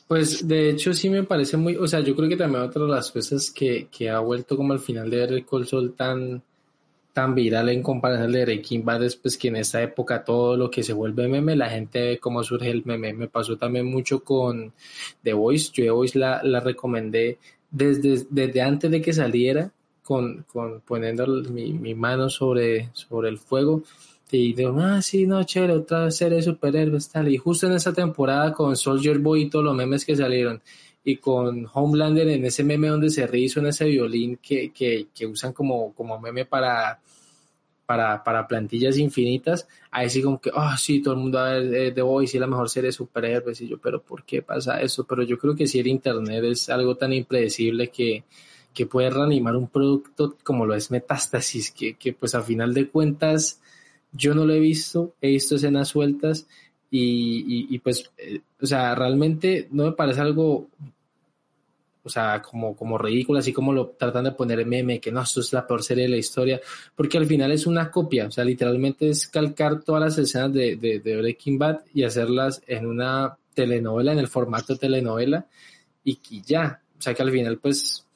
Pues 0.08 0.48
de 0.48 0.70
hecho 0.70 0.94
sí 0.94 1.10
me 1.10 1.22
parece 1.22 1.58
muy, 1.58 1.76
o 1.76 1.86
sea, 1.86 2.00
yo 2.00 2.16
creo 2.16 2.28
que 2.28 2.36
también 2.36 2.64
otra 2.64 2.82
de 2.82 2.88
las 2.88 3.10
cosas 3.10 3.50
que, 3.50 3.88
que 3.90 4.08
ha 4.08 4.20
vuelto 4.20 4.56
como 4.56 4.72
al 4.72 4.80
final 4.80 5.10
de 5.10 5.18
Better 5.18 5.44
Call 5.44 5.66
Saul 5.66 5.94
tan 5.94 6.42
tan 7.12 7.34
viral 7.34 7.68
en 7.68 7.82
comparación 7.82 8.32
de 8.32 8.44
Breaking 8.44 8.84
Bad 8.84 9.04
es 9.04 9.16
pues 9.16 9.36
que 9.36 9.48
en 9.48 9.56
esta 9.56 9.82
época 9.82 10.24
todo 10.24 10.56
lo 10.56 10.70
que 10.70 10.82
se 10.82 10.92
vuelve 10.92 11.28
meme, 11.28 11.56
la 11.56 11.68
gente 11.68 12.00
ve 12.00 12.18
cómo 12.18 12.42
surge 12.44 12.70
el 12.70 12.84
meme. 12.84 13.12
Me 13.12 13.28
pasó 13.28 13.56
también 13.56 13.86
mucho 13.86 14.22
con 14.22 14.72
The 15.22 15.32
Voice. 15.32 15.70
Yo 15.72 15.84
The 15.84 15.90
Voice 15.90 16.18
la, 16.18 16.42
la 16.42 16.60
recomendé 16.60 17.38
desde, 17.70 18.26
desde 18.30 18.62
antes 18.62 18.90
de 18.90 19.00
que 19.00 19.12
saliera, 19.12 19.72
con, 20.02 20.44
con 20.50 20.80
poniendo 20.80 21.26
mi, 21.50 21.72
mi 21.72 21.94
mano 21.94 22.30
sobre, 22.30 22.90
sobre 22.94 23.28
el 23.28 23.38
fuego. 23.38 23.82
Y 24.30 24.52
digo, 24.52 24.78
ah, 24.80 25.00
sí, 25.02 25.26
no, 25.26 25.42
chévere, 25.44 25.72
otra 25.72 26.10
serie 26.10 26.36
de 26.36 26.42
superhéroes, 26.42 27.08
tal. 27.08 27.28
Y 27.28 27.38
justo 27.38 27.66
en 27.66 27.72
esa 27.72 27.92
temporada 27.92 28.52
con 28.52 28.76
Soldier 28.76 29.18
Boy 29.18 29.42
y 29.42 29.50
todos 29.50 29.64
los 29.64 29.74
memes 29.74 30.04
que 30.04 30.16
salieron, 30.16 30.62
y 31.04 31.16
con 31.16 31.66
Homelander 31.72 32.28
en 32.28 32.44
ese 32.44 32.64
meme 32.64 32.88
donde 32.88 33.10
se 33.10 33.26
ríe 33.26 33.50
en 33.56 33.66
ese 33.66 33.86
violín 33.86 34.38
que, 34.42 34.72
que, 34.72 35.08
que 35.14 35.26
usan 35.26 35.52
como, 35.52 35.94
como 35.94 36.18
meme 36.18 36.44
para, 36.44 37.00
para, 37.86 38.22
para 38.22 38.46
plantillas 38.46 38.98
infinitas, 38.98 39.66
ahí 39.90 40.10
sí 40.10 40.22
como 40.22 40.40
que, 40.40 40.50
ah, 40.54 40.72
oh, 40.74 40.76
sí, 40.76 41.00
todo 41.00 41.14
el 41.14 41.20
mundo 41.20 41.38
va 41.38 41.48
a 41.48 41.52
ver 41.54 41.74
eh, 41.74 41.92
The 41.92 42.02
Voice 42.02 42.36
y 42.36 42.40
la 42.40 42.46
mejor 42.46 42.68
serie 42.68 42.88
de 42.88 42.92
superhéroes, 42.92 43.60
y 43.62 43.68
yo, 43.68 43.78
pero 43.78 44.02
¿por 44.02 44.24
qué 44.24 44.42
pasa 44.42 44.80
eso? 44.82 45.04
Pero 45.04 45.22
yo 45.22 45.38
creo 45.38 45.56
que 45.56 45.66
si 45.66 45.78
el 45.78 45.86
Internet 45.86 46.44
es 46.44 46.68
algo 46.68 46.96
tan 46.96 47.14
impredecible 47.14 47.88
que, 47.88 48.24
que 48.74 48.84
puede 48.84 49.08
reanimar 49.08 49.56
un 49.56 49.68
producto 49.68 50.36
como 50.44 50.66
lo 50.66 50.74
es 50.74 50.90
Metástasis, 50.90 51.70
que, 51.70 51.94
que 51.94 52.12
pues 52.12 52.34
a 52.34 52.42
final 52.42 52.74
de 52.74 52.88
cuentas 52.88 53.60
yo 54.12 54.34
no 54.34 54.44
lo 54.44 54.52
he 54.52 54.60
visto, 54.60 55.14
he 55.20 55.28
visto 55.28 55.56
escenas 55.56 55.88
sueltas 55.88 56.46
y, 56.90 57.74
y, 57.74 57.78
pues, 57.80 58.10
eh, 58.16 58.40
o 58.60 58.66
sea, 58.66 58.94
realmente 58.94 59.68
no 59.70 59.84
me 59.84 59.92
parece 59.92 60.20
algo 60.20 60.68
o 62.08 62.10
sea, 62.10 62.40
como, 62.40 62.74
como 62.74 62.96
ridículo, 62.96 63.38
así 63.38 63.52
como 63.52 63.70
lo 63.70 63.88
tratan 63.88 64.24
de 64.24 64.32
poner 64.32 64.64
meme, 64.64 64.98
que 64.98 65.12
no, 65.12 65.20
esto 65.20 65.40
es 65.40 65.52
la 65.52 65.66
peor 65.66 65.82
serie 65.82 66.04
de 66.04 66.10
la 66.10 66.16
historia, 66.16 66.58
porque 66.96 67.18
al 67.18 67.26
final 67.26 67.52
es 67.52 67.66
una 67.66 67.90
copia, 67.90 68.26
o 68.26 68.30
sea, 68.30 68.44
literalmente 68.44 69.10
es 69.10 69.28
calcar 69.28 69.82
todas 69.82 70.00
las 70.00 70.18
escenas 70.18 70.52
de, 70.54 70.76
de, 70.76 71.00
de 71.00 71.16
Breaking 71.18 71.58
Bad 71.58 71.80
y 71.92 72.04
hacerlas 72.04 72.62
en 72.66 72.86
una 72.86 73.36
telenovela, 73.52 74.12
en 74.12 74.20
el 74.20 74.28
formato 74.28 74.76
telenovela, 74.76 75.46
y, 76.02 76.18
y 76.30 76.40
ya, 76.40 76.80
o 76.98 77.02
sea 77.02 77.12
que 77.12 77.22
al 77.22 77.30
final, 77.30 77.58
pues, 77.58 78.06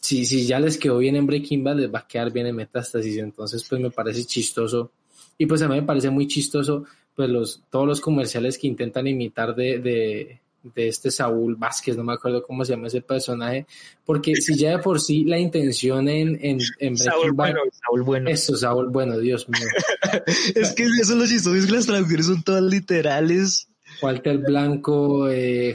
si, 0.00 0.24
si 0.24 0.44
ya 0.44 0.58
les 0.58 0.76
quedó 0.76 0.98
bien 0.98 1.14
en 1.14 1.26
Breaking 1.26 1.62
Bad, 1.62 1.76
les 1.76 1.94
va 1.94 2.00
a 2.00 2.08
quedar 2.08 2.32
bien 2.32 2.46
en 2.48 2.56
Metástasis, 2.56 3.18
entonces, 3.18 3.64
pues 3.68 3.80
me 3.80 3.90
parece 3.92 4.24
chistoso, 4.24 4.90
y 5.38 5.46
pues 5.46 5.62
a 5.62 5.68
mí 5.68 5.76
me 5.76 5.82
parece 5.86 6.10
muy 6.10 6.26
chistoso, 6.26 6.84
pues 7.20 7.30
los, 7.30 7.62
todos 7.70 7.86
los 7.86 8.00
comerciales 8.00 8.58
que 8.58 8.66
intentan 8.66 9.06
imitar 9.06 9.54
de, 9.54 9.78
de 9.78 10.40
de 10.62 10.88
este 10.88 11.10
Saúl 11.10 11.56
Vázquez, 11.56 11.96
no 11.96 12.04
me 12.04 12.12
acuerdo 12.12 12.42
cómo 12.42 12.64
se 12.64 12.74
llama 12.74 12.88
ese 12.88 13.00
personaje, 13.00 13.66
porque 14.04 14.36
si 14.36 14.56
ya 14.56 14.76
de 14.76 14.78
por 14.78 15.00
sí 15.00 15.24
la 15.24 15.38
intención 15.38 16.08
en, 16.08 16.38
en, 16.42 16.58
en 16.78 16.96
Saúl 16.96 17.32
bueno, 17.32 17.60
Saúl 17.72 18.02
bueno. 18.02 18.30
Eso, 18.30 18.56
Saúl 18.56 18.90
bueno, 18.90 19.18
Dios 19.18 19.48
mío. 19.48 19.66
es 20.26 20.72
que 20.74 20.82
eso 20.82 21.00
es 21.00 21.18
lo 21.18 21.26
chistoso, 21.26 21.56
es 21.56 21.66
que 21.66 21.72
las 21.72 21.86
traducciones 21.86 22.26
son 22.26 22.42
todas 22.42 22.62
literales 22.62 23.69
Walter 24.02 24.38
Blanco, 24.38 25.28
eh, 25.28 25.74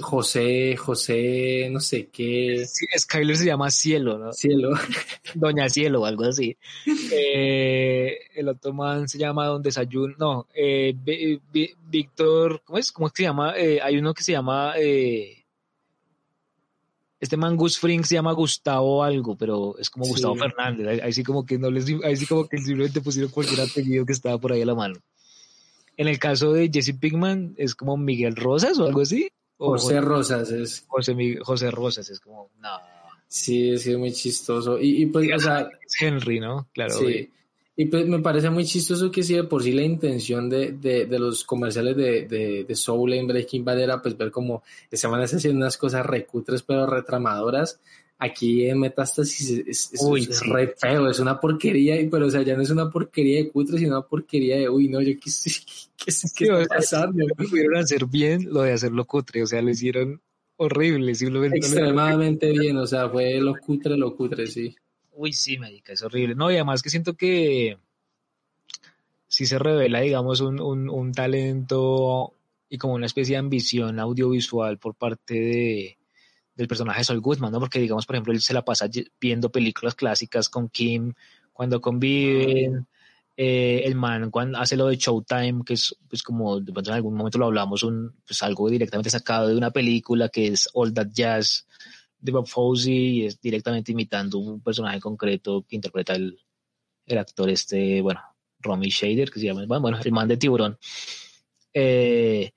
José, 0.00 0.76
José, 0.76 1.68
no 1.70 1.80
sé 1.80 2.08
qué. 2.08 2.64
Sí, 2.66 2.86
Skyler 2.96 3.36
se 3.36 3.46
llama 3.46 3.70
Cielo, 3.70 4.18
¿no? 4.18 4.32
Cielo. 4.32 4.70
Doña 5.34 5.68
Cielo 5.68 6.02
o 6.02 6.06
algo 6.06 6.24
así. 6.24 6.56
Eh, 7.12 8.18
el 8.34 8.48
otro 8.48 8.72
man 8.72 9.08
se 9.08 9.18
llama 9.18 9.46
Don 9.46 9.62
Desayuno, 9.62 10.14
no, 10.18 10.48
eh, 10.54 10.94
Víctor, 11.88 12.62
¿cómo 12.64 12.78
es? 12.78 12.92
¿Cómo 12.92 13.06
es 13.06 13.12
que 13.12 13.22
se 13.22 13.28
llama? 13.28 13.52
Hay 13.52 13.98
uno 13.98 14.14
que 14.14 14.22
se 14.22 14.32
llama, 14.32 14.74
este 17.22 17.36
man 17.36 17.56
Gus 17.56 17.78
Fring 17.78 18.04
se 18.04 18.16
llama 18.16 18.32
Gustavo 18.32 19.04
algo, 19.04 19.36
pero 19.36 19.78
es 19.78 19.88
como 19.88 20.06
Gustavo 20.06 20.34
Fernández. 20.34 21.00
Ahí, 21.00 21.12
sí 21.12 21.22
como 21.22 21.46
que 21.46 21.56
no 21.56 21.70
les, 21.70 21.86
ahí 22.02 22.16
sí 22.16 22.26
como 22.26 22.48
que 22.48 22.58
simplemente 22.58 23.00
pusieron 23.00 23.30
cualquier 23.30 23.60
apellido 23.60 24.04
que 24.04 24.12
estaba 24.12 24.38
por 24.38 24.52
ahí 24.52 24.62
a 24.62 24.66
la 24.66 24.74
mano. 24.74 24.96
En 25.96 26.08
el 26.08 26.18
caso 26.18 26.52
de 26.52 26.70
Jesse 26.72 26.94
Pinkman, 26.98 27.54
es 27.56 27.74
como 27.74 27.96
Miguel 27.96 28.36
Rosas 28.36 28.78
o 28.78 28.86
algo 28.86 29.02
así. 29.02 29.28
José 29.56 30.00
Rosas 30.00 30.50
es. 30.50 30.84
José, 30.88 31.38
José 31.42 31.70
Rosas 31.70 32.10
es 32.10 32.20
como, 32.20 32.50
no. 32.60 32.78
Sí, 33.28 33.70
es 33.70 33.86
muy 33.96 34.12
chistoso. 34.12 34.78
Y, 34.78 35.02
y 35.02 35.06
pues, 35.06 35.28
o 35.34 35.38
sea. 35.38 35.70
Henry, 36.00 36.40
¿no? 36.40 36.68
Claro. 36.72 36.94
Sí. 36.94 37.30
Y 37.74 37.86
pues 37.86 38.06
me 38.06 38.18
parece 38.18 38.50
muy 38.50 38.66
chistoso 38.66 39.10
que 39.10 39.22
si 39.22 39.34
de 39.34 39.44
por 39.44 39.62
sí 39.62 39.72
la 39.72 39.82
intención 39.82 40.50
de, 40.50 40.72
de, 40.72 41.06
de 41.06 41.18
los 41.18 41.42
comerciales 41.44 41.96
de, 41.96 42.26
de, 42.26 42.64
de, 42.64 42.74
Soul 42.74 43.14
en 43.14 43.26
Breaking 43.26 43.64
Bad 43.64 43.80
era 43.80 44.02
pues 44.02 44.16
ver 44.16 44.30
como 44.30 44.62
se 44.90 45.06
van 45.06 45.22
haciendo 45.22 45.56
unas 45.56 45.78
cosas 45.78 46.04
recutres 46.04 46.62
pero 46.62 46.86
retramadoras 46.86 47.80
aquí 48.22 48.68
en 48.68 48.78
Metástasis 48.78 49.50
es, 49.66 49.92
es, 49.92 50.40
re 50.46 50.74
feo, 50.78 51.10
es 51.10 51.18
una 51.18 51.40
porquería, 51.40 51.96
pero 52.08 52.26
o 52.26 52.30
sea, 52.30 52.42
ya 52.42 52.56
no 52.56 52.62
es 52.62 52.70
una 52.70 52.88
porquería 52.88 53.38
de 53.38 53.50
cutre, 53.50 53.78
sino 53.78 53.96
una 53.96 54.06
porquería 54.06 54.58
de, 54.58 54.68
uy, 54.68 54.88
no, 54.88 55.00
yo 55.00 55.12
qué, 55.18 55.30
qué, 55.96 56.12
qué, 56.36 56.44
está 56.44 56.76
pasando. 56.76 57.26
Pudieron 57.36 57.76
hacer 57.76 58.06
bien 58.06 58.52
lo 58.52 58.62
de 58.62 58.72
hacerlo 58.72 59.04
cutre, 59.06 59.42
o 59.42 59.46
sea, 59.46 59.60
lo 59.60 59.70
hicieron 59.70 60.20
horrible, 60.56 61.14
simplemente. 61.16 61.58
Extremadamente 61.58 62.50
bien, 62.52 62.76
o 62.76 62.86
sea, 62.86 63.08
fue 63.08 63.40
lo 63.40 63.56
cutre, 63.56 63.96
lo 63.96 64.14
cutre, 64.14 64.46
sí. 64.46 64.74
Uy, 65.14 65.32
sí, 65.32 65.58
médica, 65.58 65.92
es 65.92 66.02
horrible. 66.02 66.36
No, 66.36 66.50
y 66.50 66.54
además 66.54 66.80
que 66.80 66.90
siento 66.90 67.14
que 67.14 67.76
si 69.26 69.46
se 69.46 69.58
revela, 69.58 70.00
digamos, 70.00 70.40
un, 70.40 70.60
un, 70.60 70.88
un 70.88 71.12
talento 71.12 72.34
y 72.68 72.78
como 72.78 72.94
una 72.94 73.06
especie 73.06 73.34
de 73.34 73.40
ambición 73.40 73.98
audiovisual 73.98 74.78
por 74.78 74.94
parte 74.94 75.34
de 75.34 75.98
del 76.54 76.68
personaje 76.68 77.00
de 77.00 77.04
Saul 77.04 77.20
Goodman, 77.20 77.52
¿no? 77.52 77.60
Porque, 77.60 77.78
digamos, 77.78 78.06
por 78.06 78.16
ejemplo, 78.16 78.32
él 78.32 78.40
se 78.40 78.54
la 78.54 78.64
pasa 78.64 78.88
viendo 79.20 79.50
películas 79.50 79.94
clásicas 79.94 80.48
con 80.48 80.68
Kim 80.68 81.14
cuando 81.52 81.80
conviven. 81.80 82.86
Eh, 83.34 83.82
el 83.86 83.94
man 83.94 84.30
cuando 84.30 84.58
hace 84.58 84.76
lo 84.76 84.88
de 84.88 84.96
Showtime, 84.96 85.64
que 85.64 85.72
es 85.72 85.96
pues 86.06 86.22
como 86.22 86.58
en 86.58 86.90
algún 86.90 87.14
momento 87.14 87.38
lo 87.38 87.46
hablamos, 87.46 87.82
un, 87.82 88.14
pues 88.26 88.42
algo 88.42 88.68
directamente 88.68 89.08
sacado 89.08 89.48
de 89.48 89.56
una 89.56 89.70
película 89.70 90.28
que 90.28 90.48
es 90.48 90.68
All 90.74 90.92
That 90.92 91.08
Jazz 91.12 91.66
de 92.20 92.30
Bob 92.30 92.46
Fosse 92.46 92.90
y 92.90 93.24
es 93.24 93.40
directamente 93.40 93.92
imitando 93.92 94.38
un 94.38 94.60
personaje 94.60 95.00
concreto 95.00 95.64
que 95.66 95.76
interpreta 95.76 96.12
el, 96.12 96.38
el 97.06 97.18
actor 97.18 97.48
este, 97.48 98.02
bueno, 98.02 98.20
Romy 98.60 98.88
Shader, 98.88 99.30
que 99.30 99.40
se 99.40 99.46
llama, 99.46 99.64
bueno, 99.66 99.98
el 100.02 100.12
man 100.12 100.28
de 100.28 100.36
Tiburón. 100.36 100.78
Eh, 101.74 102.52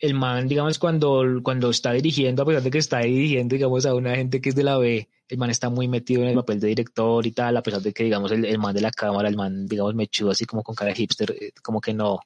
el 0.00 0.14
man, 0.14 0.46
digamos, 0.46 0.78
cuando, 0.78 1.24
cuando 1.42 1.70
está 1.70 1.92
dirigiendo, 1.92 2.42
a 2.42 2.46
pesar 2.46 2.62
de 2.62 2.70
que 2.70 2.78
está 2.78 3.00
dirigiendo, 3.00 3.54
digamos, 3.54 3.84
a 3.86 3.94
una 3.94 4.14
gente 4.14 4.40
que 4.40 4.50
es 4.50 4.54
de 4.54 4.62
la 4.62 4.78
B, 4.78 5.08
el 5.28 5.38
man 5.38 5.50
está 5.50 5.70
muy 5.70 5.88
metido 5.88 6.22
en 6.22 6.28
el 6.28 6.34
papel 6.36 6.60
de 6.60 6.68
director 6.68 7.26
y 7.26 7.32
tal, 7.32 7.56
a 7.56 7.62
pesar 7.62 7.82
de 7.82 7.92
que, 7.92 8.04
digamos, 8.04 8.30
el, 8.32 8.44
el 8.44 8.58
man 8.58 8.74
de 8.74 8.80
la 8.80 8.90
cámara, 8.92 9.28
el 9.28 9.36
man, 9.36 9.66
digamos, 9.66 9.94
mechudo 9.94 10.30
así 10.30 10.44
como 10.44 10.62
con 10.62 10.74
cara 10.74 10.90
de 10.90 10.96
hipster, 10.96 11.30
eh, 11.32 11.52
como 11.62 11.80
que 11.80 11.92
no 11.94 12.20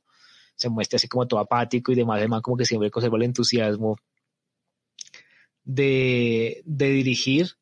se 0.55 0.69
muestra 0.69 0.97
así 0.97 1.09
como 1.09 1.27
todo 1.27 1.41
apático 1.41 1.93
y 1.93 1.95
demás, 1.95 2.21
el 2.23 2.29
man 2.29 2.43
como 2.43 2.57
que 2.57 2.67
siempre 2.67 2.91
conserva 2.91 3.17
el 3.17 3.25
entusiasmo 3.25 3.97
de, 5.65 6.63
de 6.65 6.91
dirigir. 6.91 7.57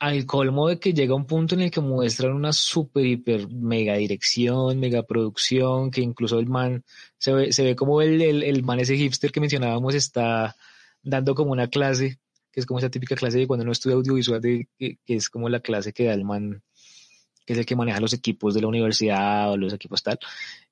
Al 0.00 0.26
colmo 0.26 0.68
de 0.68 0.78
que 0.80 0.94
llega 0.94 1.14
un 1.14 1.26
punto 1.26 1.54
en 1.54 1.60
el 1.60 1.70
que 1.70 1.80
muestran 1.82 2.32
una 2.32 2.52
super, 2.52 3.04
hiper, 3.04 3.48
mega 3.50 3.96
dirección, 3.96 4.80
mega 4.80 5.02
producción, 5.02 5.90
que 5.90 6.00
incluso 6.00 6.38
el 6.38 6.46
man, 6.48 6.84
se 7.18 7.32
ve, 7.34 7.52
se 7.52 7.62
ve 7.62 7.76
como 7.76 8.00
el, 8.00 8.20
el, 8.22 8.42
el 8.42 8.62
man 8.64 8.80
ese 8.80 8.96
hipster 8.96 9.30
que 9.30 9.40
mencionábamos 9.40 9.94
está 9.94 10.56
dando 11.02 11.34
como 11.34 11.52
una 11.52 11.68
clase, 11.68 12.18
que 12.50 12.60
es 12.60 12.66
como 12.66 12.78
esa 12.78 12.90
típica 12.90 13.14
clase 13.14 13.38
de 13.38 13.46
cuando 13.46 13.62
uno 13.62 13.72
estudia 13.72 13.96
audiovisual, 13.96 14.40
que, 14.40 14.66
que 14.78 14.98
es 15.06 15.28
como 15.28 15.50
la 15.50 15.60
clase 15.60 15.92
que 15.92 16.04
da 16.04 16.14
el 16.14 16.24
man 16.24 16.62
que 17.50 17.54
es 17.54 17.58
el 17.58 17.66
que 17.66 17.74
maneja 17.74 17.98
los 17.98 18.12
equipos 18.12 18.54
de 18.54 18.60
la 18.60 18.68
universidad 18.68 19.50
o 19.50 19.56
los 19.56 19.72
equipos 19.72 20.04
tal. 20.04 20.20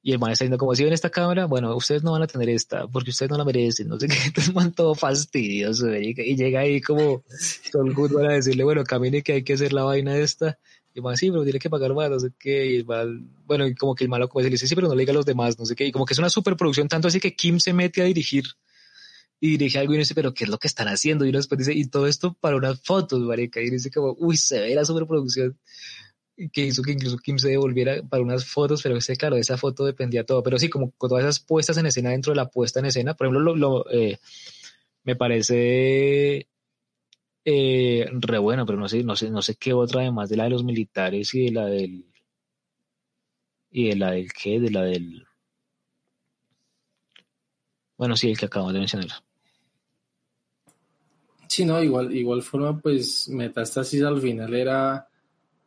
Y 0.01 0.13
el 0.13 0.21
man 0.21 0.31
está 0.31 0.45
diciendo 0.45 0.59
como 0.59 0.77
si 0.77 0.85
ven 0.85 0.93
esta 0.93 1.11
cámara, 1.11 1.47
bueno, 1.47 1.75
ustedes 1.75 2.05
no 2.05 2.13
van 2.13 2.23
a 2.23 2.29
tener 2.29 2.49
esta 2.51 2.87
porque 2.87 3.11
ustedes 3.11 3.33
no 3.33 3.37
la 3.37 3.45
merecen, 3.45 3.89
no 3.89 3.99
sé 3.99 4.07
qué, 4.07 4.15
entonces 4.27 4.55
man 4.55 4.73
todo 4.73 4.95
fastidioso 4.95 5.93
y, 5.93 6.15
llega 6.15 6.61
ahí 6.61 6.81
como 6.81 7.25
el 7.75 7.95
mundo 7.95 8.21
a 8.21 8.35
decirle, 8.35 8.63
bueno, 8.63 8.85
camine 8.85 9.23
que 9.23 9.33
hay 9.33 9.43
que 9.43 9.55
hacer 9.55 9.73
la 9.73 9.83
vaina 9.83 10.17
esta. 10.17 10.57
Y 10.95 11.01
más 11.01 11.19
sí, 11.19 11.31
pero 11.31 11.43
tiene 11.43 11.59
que 11.59 11.69
pagar 11.69 11.95
más, 11.95 12.11
no 12.11 12.21
sé 12.21 12.31
qué, 12.39 12.77
y 12.77 12.85
mal, 12.85 13.23
bueno, 13.45 13.67
y 13.67 13.75
como 13.75 13.97
que 13.97 14.05
el 14.05 14.11
malo 14.11 14.29
como 14.29 14.43
le 14.43 14.51
dice, 14.51 14.69
sí, 14.69 14.75
pero 14.77 14.87
no 14.87 14.95
le 14.95 15.01
diga 15.01 15.11
a 15.11 15.15
los 15.15 15.27
demás, 15.27 15.59
no 15.59 15.67
sé 15.67 15.75
qué, 15.75 15.85
y 15.85 15.93
como 15.93 16.07
que 16.07 16.15
es 16.15 16.19
una 16.19 16.31
superproducción, 16.31 16.89
tanto 16.89 17.09
así 17.09 17.19
que 17.19 17.35
Kim 17.35 17.59
se 17.59 17.73
mete 17.73 18.03
a 18.03 18.05
dirigir 18.05 18.45
y 19.41 19.51
dirige 19.51 19.79
algo 19.79 19.93
y 19.93 19.97
uno 19.97 20.03
dice, 20.03 20.15
pero 20.15 20.35
¿qué 20.35 20.45
es 20.45 20.51
lo 20.51 20.59
que 20.59 20.67
están 20.67 20.89
haciendo? 20.89 21.25
Y 21.25 21.31
uno 21.31 21.39
después 21.39 21.59
dice, 21.59 21.73
y 21.73 21.87
todo 21.87 22.07
esto 22.07 22.35
para 22.41 22.57
unas 22.57 22.81
fotos, 22.83 23.21
marica, 23.21 23.61
y 23.61 23.71
dice 23.71 23.91
como, 23.91 24.17
uy, 24.19 24.37
se 24.37 24.61
ve 24.61 24.75
la 24.75 24.85
superproducción 24.85 25.59
que 26.53 26.67
hizo 26.67 26.83
que 26.83 26.93
incluso 26.93 27.19
Kim 27.19 27.39
se 27.39 27.49
devolviera 27.49 28.03
para 28.09 28.23
unas 28.23 28.47
fotos, 28.47 28.83
pero 28.83 28.97
ese, 28.97 29.17
claro, 29.17 29.37
esa 29.37 29.57
foto 29.57 29.85
dependía 29.85 30.25
todo. 30.25 30.43
Pero 30.43 30.59
sí, 30.59 30.69
como 30.69 30.93
con 30.93 31.11
todas 31.11 31.25
esas 31.25 31.41
puestas 31.41 31.77
en 31.79 31.87
escena 31.87 32.11
dentro 32.11 32.33
de 32.33 32.37
la 32.37 32.49
puesta 32.49 32.81
en 32.81 32.87
escena, 32.87 33.15
por 33.15 33.27
ejemplo, 33.27 33.55
lo, 33.57 33.91
eh, 33.91 34.19
me 35.05 35.17
parece 35.17 36.47
eh, 37.45 38.09
re 38.13 38.39
bueno, 38.39 38.67
pero 38.67 38.79
no 38.79 38.89
sé, 38.89 39.03
no 39.03 39.17
sé, 39.17 39.31
no 39.31 39.43
sé 39.43 39.57
qué 39.57 39.73
otra 39.73 40.03
además 40.03 40.29
de 40.29 40.37
la 40.37 40.45
de 40.45 40.51
los 40.51 40.65
militares 40.65 41.35
y 41.35 41.47
de 41.47 41.53
la 41.53 41.67
del 41.67 42.05
y 43.71 43.89
de 43.89 43.97
la 43.97 44.11
del 44.13 44.33
qué, 44.33 44.61
de 44.61 44.71
la 44.71 44.83
del 44.83 45.27
bueno, 47.97 48.17
sí, 48.17 48.31
el 48.31 48.39
que 48.39 48.47
acabamos 48.47 48.75
de 48.75 48.79
mencionar. 48.79 49.09
Sí, 51.49 51.65
no, 51.65 51.83
igual, 51.83 52.15
igual 52.15 52.43
forma, 52.43 52.79
pues 52.79 53.29
Metástasis 53.29 54.03
al 54.05 54.21
final 54.21 54.55
era 54.55 55.09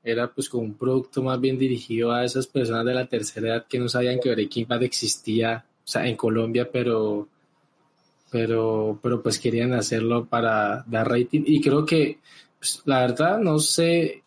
era 0.03 0.31
pues 0.31 0.49
como 0.49 0.63
un 0.63 0.73
producto 0.73 1.21
más 1.21 1.39
bien 1.39 1.57
dirigido 1.57 2.11
a 2.11 2.25
esas 2.25 2.47
personas 2.47 2.85
de 2.85 2.93
la 2.93 3.05
tercera 3.05 3.47
edad 3.47 3.65
que 3.67 3.79
no 3.79 3.87
sabían 3.87 4.19
que 4.19 4.31
Breaking 4.31 4.67
Bad 4.67 4.83
existía, 4.83 5.63
o 5.83 5.87
sea, 5.87 6.07
en 6.07 6.15
Colombia, 6.15 6.69
pero, 6.71 7.27
pero, 8.31 8.99
pero 9.01 9.21
pues 9.21 9.39
querían 9.39 9.73
hacerlo 9.73 10.25
para 10.25 10.83
dar 10.87 11.09
rating. 11.09 11.43
Y 11.45 11.61
creo 11.61 11.85
que, 11.85 12.19
pues, 12.57 12.81
la 12.85 13.01
verdad, 13.01 13.39
no 13.39 13.59
sé, 13.59 14.23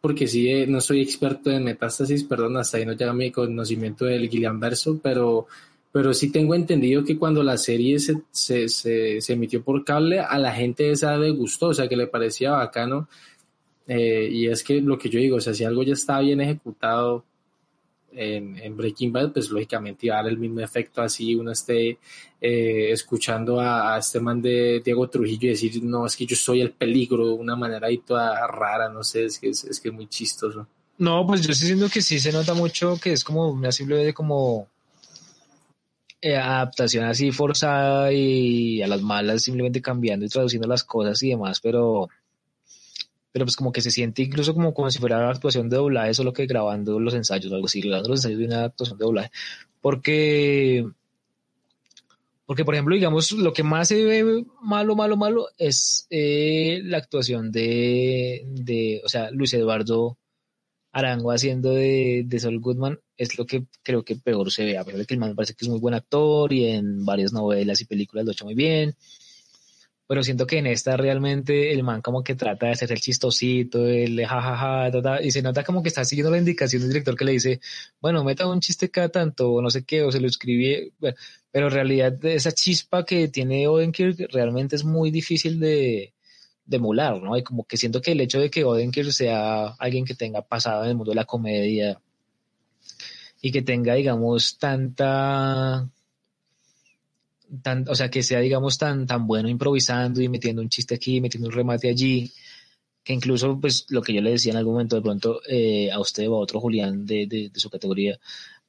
porque 0.00 0.26
sí, 0.26 0.48
eh, 0.50 0.66
no 0.66 0.80
soy 0.80 1.00
experto 1.02 1.50
en 1.50 1.64
metástasis, 1.64 2.24
perdón, 2.24 2.56
hasta 2.56 2.78
ahí 2.78 2.86
no 2.86 2.94
llega 2.94 3.12
mi 3.12 3.30
conocimiento 3.30 4.06
del 4.06 4.28
Verso, 4.54 4.98
pero, 5.00 5.46
pero 5.92 6.12
sí 6.12 6.32
tengo 6.32 6.56
entendido 6.56 7.04
que 7.04 7.16
cuando 7.16 7.44
la 7.44 7.56
serie 7.56 8.00
se, 8.00 8.22
se, 8.32 8.68
se, 8.68 9.20
se 9.20 9.32
emitió 9.34 9.62
por 9.62 9.84
cable, 9.84 10.18
a 10.18 10.38
la 10.38 10.52
gente 10.52 10.90
esa 10.90 11.16
le 11.16 11.30
gustó, 11.30 11.68
o 11.68 11.74
sea, 11.74 11.88
que 11.88 11.96
le 11.96 12.08
parecía 12.08 12.50
bacano 12.50 13.08
eh, 13.86 14.28
y 14.30 14.48
es 14.48 14.62
que 14.62 14.80
lo 14.80 14.98
que 14.98 15.08
yo 15.08 15.18
digo, 15.18 15.36
o 15.36 15.40
sea, 15.40 15.54
si 15.54 15.64
algo 15.64 15.82
ya 15.82 15.92
está 15.92 16.20
bien 16.20 16.40
ejecutado 16.40 17.24
en, 18.14 18.76
Breaking 18.76 19.12
Bad, 19.12 19.32
pues 19.32 19.50
lógicamente 19.50 20.06
iba 20.06 20.18
a 20.18 20.22
dar 20.22 20.30
el 20.30 20.38
mismo 20.38 20.60
efecto 20.60 21.00
así 21.02 21.34
uno 21.34 21.52
esté 21.52 21.98
eh, 22.40 22.90
escuchando 22.90 23.60
a, 23.60 23.98
este 23.98 24.20
man 24.20 24.40
de 24.42 24.82
Diego 24.84 25.08
Trujillo 25.08 25.48
y 25.48 25.50
decir, 25.50 25.82
no, 25.82 26.06
es 26.06 26.16
que 26.16 26.26
yo 26.26 26.36
soy 26.36 26.60
el 26.60 26.72
peligro 26.72 27.26
de 27.26 27.32
una 27.32 27.56
manera 27.56 27.86
ahí 27.86 27.98
toda 27.98 28.46
rara, 28.46 28.88
no 28.88 29.02
sé, 29.02 29.24
es 29.24 29.38
que 29.38 29.48
es, 29.48 29.80
que 29.82 29.90
muy 29.90 30.06
chistoso. 30.08 30.66
No, 30.98 31.26
pues 31.26 31.40
yo 31.40 31.52
estoy 31.52 31.68
diciendo 31.68 31.88
que 31.92 32.02
sí 32.02 32.20
se 32.20 32.32
nota 32.32 32.54
mucho 32.54 32.98
que 33.02 33.12
es 33.12 33.24
como 33.24 33.50
una 33.50 33.72
simple 33.72 34.12
como 34.12 34.68
eh, 36.20 36.36
adaptación 36.36 37.04
así 37.04 37.32
forzada 37.32 38.12
y 38.12 38.82
a 38.82 38.86
las 38.86 39.02
malas 39.02 39.42
simplemente 39.42 39.82
cambiando 39.82 40.26
y 40.26 40.28
traduciendo 40.28 40.68
las 40.68 40.84
cosas 40.84 41.20
y 41.22 41.30
demás, 41.30 41.60
pero 41.60 42.08
pero 43.32 43.46
pues 43.46 43.56
como 43.56 43.72
que 43.72 43.80
se 43.80 43.90
siente 43.90 44.22
incluso 44.22 44.54
como, 44.54 44.74
como 44.74 44.90
si 44.90 44.98
fuera 44.98 45.18
una 45.18 45.30
actuación 45.30 45.68
de 45.70 45.76
doblaje, 45.76 46.14
solo 46.14 46.32
que 46.32 46.46
grabando 46.46 47.00
los 47.00 47.14
ensayos 47.14 47.50
o 47.50 47.54
algo 47.54 47.66
así, 47.66 47.80
grabando 47.80 48.10
los 48.10 48.20
ensayos 48.20 48.38
de 48.38 48.46
una 48.46 48.64
actuación 48.64 48.98
de 48.98 49.04
doblaje. 49.04 49.30
Porque, 49.80 50.86
porque 52.44 52.64
por 52.64 52.74
ejemplo, 52.74 52.94
digamos, 52.94 53.32
lo 53.32 53.52
que 53.52 53.62
más 53.62 53.88
se 53.88 54.04
ve 54.04 54.44
malo, 54.60 54.94
malo, 54.94 55.16
malo 55.16 55.48
es 55.56 56.06
eh, 56.10 56.82
la 56.84 56.98
actuación 56.98 57.50
de, 57.50 58.44
de, 58.46 59.00
o 59.04 59.08
sea, 59.08 59.30
Luis 59.30 59.54
Eduardo 59.54 60.18
Arango 60.92 61.32
haciendo 61.32 61.70
de, 61.70 62.24
de 62.26 62.38
Saul 62.38 62.60
Goodman 62.60 63.00
es 63.16 63.38
lo 63.38 63.46
que 63.46 63.64
creo 63.82 64.04
que 64.04 64.16
peor 64.16 64.52
se 64.52 64.66
ve, 64.66 64.76
a 64.76 64.84
pesar 64.84 65.00
de 65.00 65.06
que 65.06 65.14
el 65.14 65.20
man 65.20 65.34
parece 65.34 65.54
que 65.54 65.64
es 65.64 65.68
muy 65.70 65.80
buen 65.80 65.94
actor 65.94 66.52
y 66.52 66.66
en 66.66 67.06
varias 67.06 67.32
novelas 67.32 67.80
y 67.80 67.86
películas 67.86 68.26
lo 68.26 68.30
ha 68.30 68.34
hecho 68.34 68.44
muy 68.44 68.54
bien 68.54 68.94
pero 70.12 70.22
siento 70.22 70.46
que 70.46 70.58
en 70.58 70.66
esta 70.66 70.94
realmente 70.98 71.72
el 71.72 71.84
man 71.84 72.02
como 72.02 72.22
que 72.22 72.34
trata 72.34 72.66
de 72.66 72.72
hacer 72.72 72.92
el 72.92 73.00
chistosito, 73.00 73.86
el 73.86 74.22
jajaja, 74.26 75.22
y 75.22 75.30
se 75.30 75.40
nota 75.40 75.64
como 75.64 75.82
que 75.82 75.88
está 75.88 76.04
siguiendo 76.04 76.30
la 76.30 76.36
indicación 76.36 76.82
del 76.82 76.90
director 76.90 77.16
que 77.16 77.24
le 77.24 77.32
dice, 77.32 77.60
bueno, 77.98 78.22
meta 78.22 78.46
un 78.46 78.60
chiste 78.60 78.90
cada 78.90 79.08
tanto, 79.08 79.50
o 79.50 79.62
no 79.62 79.70
sé 79.70 79.84
qué, 79.84 80.02
o 80.02 80.12
se 80.12 80.20
lo 80.20 80.26
escribí, 80.26 80.92
pero 81.50 81.68
en 81.68 81.72
realidad 81.72 82.22
esa 82.26 82.52
chispa 82.52 83.06
que 83.06 83.28
tiene 83.28 83.66
Odenkirk 83.66 84.30
realmente 84.30 84.76
es 84.76 84.84
muy 84.84 85.10
difícil 85.10 85.58
de, 85.58 86.12
de 86.66 86.76
emular, 86.76 87.22
¿no? 87.22 87.34
Y 87.38 87.42
como 87.42 87.64
que 87.64 87.78
siento 87.78 88.02
que 88.02 88.12
el 88.12 88.20
hecho 88.20 88.38
de 88.38 88.50
que 88.50 88.64
Odenkirk 88.64 89.12
sea 89.12 89.68
alguien 89.78 90.04
que 90.04 90.14
tenga 90.14 90.42
pasado 90.42 90.84
en 90.84 90.90
el 90.90 90.96
mundo 90.96 91.12
de 91.12 91.16
la 91.16 91.24
comedia 91.24 91.98
y 93.40 93.50
que 93.50 93.62
tenga, 93.62 93.94
digamos, 93.94 94.58
tanta 94.58 95.88
tan, 97.62 97.88
o 97.88 97.94
sea, 97.94 98.10
que 98.10 98.22
sea, 98.22 98.40
digamos, 98.40 98.78
tan, 98.78 99.06
tan 99.06 99.26
bueno 99.26 99.48
improvisando 99.48 100.22
y 100.22 100.28
metiendo 100.28 100.62
un 100.62 100.68
chiste 100.68 100.94
aquí, 100.94 101.20
metiendo 101.20 101.48
un 101.48 101.54
remate 101.54 101.88
allí, 101.88 102.32
que 103.04 103.12
incluso, 103.12 103.60
pues, 103.60 103.86
lo 103.90 104.02
que 104.02 104.14
yo 104.14 104.20
le 104.22 104.30
decía 104.30 104.52
en 104.52 104.58
algún 104.58 104.74
momento 104.74 104.96
de 104.96 105.02
pronto 105.02 105.40
eh, 105.48 105.90
a 105.90 106.00
usted 106.00 106.28
o 106.28 106.36
a 106.36 106.40
otro 106.40 106.60
Julián 106.60 107.04
de, 107.04 107.26
de, 107.26 107.50
su 107.54 107.68
categoría, 107.70 108.18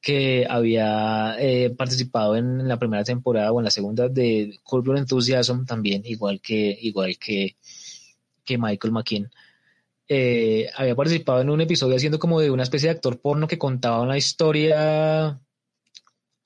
que 0.01 0.45
había 0.49 1.35
eh, 1.39 1.69
participado 1.71 2.35
en 2.35 2.67
la 2.67 2.77
primera 2.77 3.03
temporada 3.03 3.51
o 3.51 3.59
en 3.59 3.65
la 3.65 3.71
segunda 3.71 4.09
de 4.09 4.59
Curb 4.63 4.85
Your 4.87 4.97
Enthusiasm 4.97 5.65
también, 5.65 6.03
igual 6.05 6.41
que, 6.41 6.77
igual 6.81 7.17
que, 7.17 7.55
que 8.43 8.57
Michael 8.57 8.93
McKean. 8.93 9.31
Eh, 10.07 10.69
había 10.75 10.95
participado 10.95 11.41
en 11.41 11.49
un 11.49 11.61
episodio 11.61 11.95
haciendo 11.95 12.19
como 12.19 12.41
de 12.41 12.51
una 12.51 12.63
especie 12.63 12.89
de 12.89 12.95
actor 12.95 13.21
porno 13.21 13.47
que 13.47 13.57
contaba 13.57 14.01
una 14.01 14.17
historia 14.17 15.39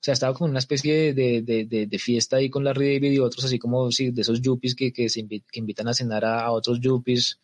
sea, 0.00 0.14
estaba 0.14 0.32
como 0.32 0.48
una 0.48 0.60
especie 0.60 1.12
de, 1.12 1.42
de, 1.42 1.64
de, 1.64 1.86
de, 1.86 1.98
fiesta 1.98 2.36
ahí 2.36 2.48
con 2.50 2.62
Larry 2.62 2.94
David 2.94 3.12
y 3.12 3.18
otros, 3.18 3.44
así 3.44 3.58
como 3.58 3.90
sí, 3.90 4.12
de 4.12 4.22
esos 4.22 4.40
yuppies 4.40 4.76
que, 4.76 4.92
que, 4.92 5.08
se 5.08 5.26
que 5.26 5.58
invitan 5.58 5.88
a 5.88 5.94
cenar 5.94 6.24
a, 6.24 6.52
otros 6.52 6.78
yuppies 6.80 7.40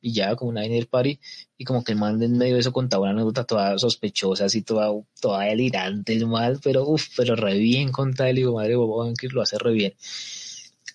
y 0.00 0.14
ya 0.14 0.34
como 0.34 0.50
una 0.50 0.62
dinner 0.62 0.88
party 0.88 1.20
y 1.58 1.64
como 1.64 1.84
que 1.84 1.92
el 1.92 1.98
man 1.98 2.20
en 2.22 2.38
medio 2.38 2.54
de 2.54 2.60
eso 2.60 2.72
contaba 2.72 3.02
una 3.02 3.12
anécdota 3.12 3.44
toda 3.44 3.78
sospechosa, 3.78 4.46
así 4.46 4.62
toda, 4.62 4.90
toda 5.20 5.44
delirante 5.44 6.14
el 6.14 6.26
mal, 6.26 6.60
pero 6.64 6.88
uff, 6.88 7.08
pero 7.14 7.36
re 7.36 7.58
bien 7.58 7.92
contada 7.92 8.30
el 8.30 8.38
hijo 8.38 8.54
madre 8.54 8.74
Bobo 8.74 9.12
que 9.14 9.28
lo 9.28 9.42
hace 9.42 9.58
re 9.58 9.72
bien. 9.72 9.94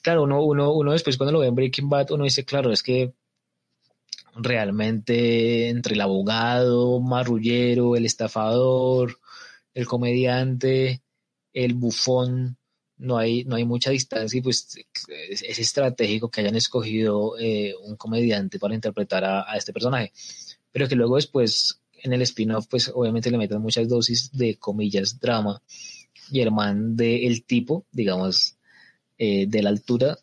Claro, 0.02 0.24
uno, 0.24 0.44
uno, 0.44 0.74
uno 0.74 0.94
después 0.94 1.18
cuando 1.18 1.34
lo 1.34 1.40
ve 1.40 1.48
en 1.48 1.56
Breaking 1.56 1.90
Bad, 1.90 2.12
uno 2.12 2.24
dice, 2.24 2.44
claro, 2.44 2.72
es 2.72 2.82
que 2.82 3.14
realmente 4.36 5.70
entre 5.70 5.94
el 5.94 6.02
abogado, 6.02 7.00
marrullero, 7.02 7.96
el 7.96 8.06
estafador, 8.06 9.18
el 9.78 9.86
comediante, 9.86 11.04
el 11.54 11.76
bufón, 11.76 12.58
no 12.98 13.20
hay, 13.20 13.44
no 13.44 13.58
hay 13.58 13.64
mucha 13.64 13.92
distancia 13.92 14.40
y 14.40 14.42
pues 14.42 14.76
es, 15.30 15.60
estratégico 15.60 16.32
que 16.32 16.42
hayan 16.42 16.56
escogido 16.56 17.38
eh, 17.38 17.76
un 17.84 17.96
comediante 17.96 18.58
para 18.58 18.74
interpretar 18.74 19.24
a, 19.24 19.56
este 19.56 19.74
personaje. 19.74 20.12
Pero 20.72 20.88
que 20.88 20.96
luego 20.96 21.18
después 21.18 21.80
en 22.02 22.12
el 22.12 22.24
spin-off 22.24 22.66
pues 22.68 22.92
obviamente 22.92 23.30
le 23.30 23.38
meten 23.38 23.62
muchas 23.62 23.88
dosis 23.88 24.32
de 24.32 24.58
comillas 24.58 25.20
drama 25.20 25.62
y 26.32 26.40
el 26.42 26.52
man 26.52 26.96
del 26.96 27.44
tipo, 27.46 27.86
digamos, 27.92 28.58
eh, 29.20 29.46
de 29.46 29.62
la 29.62 29.70
altura 29.70 30.18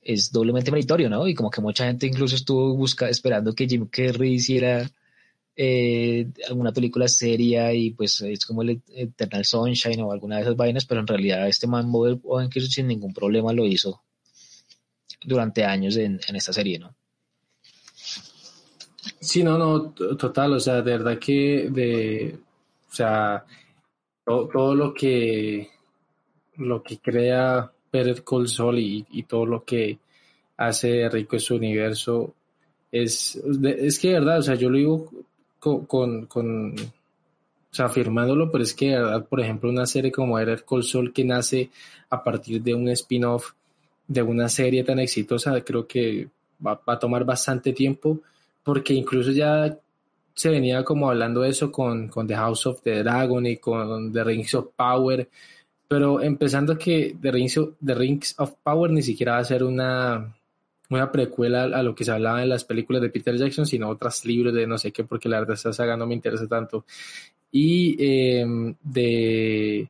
es 0.00 0.30
doblemente 0.30 0.70
meritorio, 0.70 1.10
¿no? 1.10 1.26
Y 1.26 1.34
como 1.34 1.50
que 1.50 1.60
mucha 1.60 1.86
gente 1.86 2.06
incluso 2.06 2.36
estuvo 2.36 2.76
busca, 2.76 3.08
esperando 3.08 3.52
que 3.52 3.66
Jim 3.66 3.88
Carrey 3.90 4.34
hiciera 4.34 4.88
eh, 5.62 6.26
alguna 6.48 6.72
película 6.72 7.06
seria 7.06 7.70
y 7.74 7.90
pues 7.90 8.22
es 8.22 8.46
como 8.46 8.62
el 8.62 8.80
Eternal 8.94 9.44
Sunshine 9.44 10.00
o 10.00 10.10
alguna 10.10 10.36
de 10.36 10.42
esas 10.42 10.56
vainas, 10.56 10.86
pero 10.86 11.02
en 11.02 11.06
realidad 11.06 11.46
este 11.46 11.66
man 11.66 11.92
Odenkirk 11.92 12.64
sin 12.64 12.86
ningún 12.86 13.12
problema 13.12 13.52
lo 13.52 13.66
hizo 13.66 14.02
durante 15.22 15.62
años 15.62 15.98
en, 15.98 16.18
esta 16.32 16.54
serie, 16.54 16.78
¿no? 16.78 16.94
Sí, 19.20 19.42
no, 19.42 19.58
no, 19.58 19.90
total, 19.90 20.54
o 20.54 20.60
sea, 20.60 20.76
de 20.76 20.92
verdad 20.92 21.18
que 21.18 21.68
de, 21.70 22.38
o 22.90 22.94
sea, 22.94 23.44
todo, 24.24 24.74
lo 24.74 24.94
que 24.94 25.68
lo 26.56 26.82
que 26.82 27.00
crea 27.00 27.70
Peter 27.90 28.24
Cole 28.24 28.48
Sol 28.48 28.78
y, 28.78 29.04
y 29.10 29.24
todo 29.24 29.44
lo 29.44 29.62
que 29.62 29.98
hace 30.56 31.06
rico 31.10 31.38
su 31.38 31.56
universo 31.56 32.34
es, 32.90 33.36
es 33.36 33.98
que 33.98 34.08
de 34.08 34.14
verdad, 34.14 34.38
o 34.38 34.42
sea, 34.42 34.54
yo 34.54 34.70
lo 34.70 34.78
digo 34.78 35.10
con, 35.60 36.26
con, 36.26 36.74
o 36.74 37.74
sea, 37.74 37.86
afirmándolo, 37.86 38.50
pero 38.50 38.64
es 38.64 38.74
que 38.74 38.90
verdad, 38.90 39.24
por 39.26 39.40
ejemplo, 39.40 39.70
una 39.70 39.86
serie 39.86 40.10
como 40.10 40.38
Erer 40.38 40.64
Col 40.64 40.82
Sol 40.82 41.12
que 41.12 41.24
nace 41.24 41.70
a 42.08 42.24
partir 42.24 42.62
de 42.62 42.74
un 42.74 42.88
spin-off 42.88 43.52
de 44.08 44.22
una 44.22 44.48
serie 44.48 44.82
tan 44.82 44.98
exitosa, 44.98 45.60
creo 45.62 45.86
que 45.86 46.28
va, 46.66 46.80
a 46.84 46.98
tomar 46.98 47.24
bastante 47.24 47.72
tiempo, 47.72 48.18
porque 48.64 48.92
incluso 48.92 49.30
ya 49.30 49.78
se 50.34 50.48
venía 50.48 50.82
como 50.82 51.08
hablando 51.08 51.42
de 51.42 51.50
eso 51.50 51.70
con, 51.70 52.08
con 52.08 52.26
The 52.26 52.34
House 52.34 52.66
of 52.66 52.82
the 52.82 53.02
Dragon 53.02 53.46
y 53.46 53.58
con 53.58 54.12
The 54.12 54.24
Rings 54.24 54.54
of 54.54 54.68
Power, 54.74 55.28
pero 55.86 56.20
empezando 56.20 56.76
que 56.76 57.16
The 57.20 57.30
Rings 57.30 57.58
of, 57.58 57.70
The 57.84 57.94
Rings 57.94 58.34
of 58.38 58.54
Power 58.62 58.90
ni 58.90 59.02
siquiera 59.02 59.32
va 59.34 59.38
a 59.38 59.44
ser 59.44 59.62
una, 59.62 60.34
una 60.90 61.10
precuela 61.10 61.64
a 61.64 61.82
lo 61.82 61.94
que 61.94 62.04
se 62.04 62.10
hablaba 62.10 62.42
en 62.42 62.48
las 62.48 62.64
películas 62.64 63.00
de 63.00 63.10
Peter 63.10 63.36
Jackson, 63.36 63.64
sino 63.64 63.88
otros 63.88 64.24
libros 64.24 64.52
de 64.52 64.66
no 64.66 64.76
sé 64.76 64.92
qué, 64.92 65.04
porque 65.04 65.28
la 65.28 65.38
verdad 65.38 65.54
esta 65.54 65.72
saga 65.72 65.96
no 65.96 66.06
me 66.06 66.14
interesa 66.14 66.46
tanto. 66.46 66.84
Y 67.52 67.96
em, 67.98 68.74
de, 68.82 69.88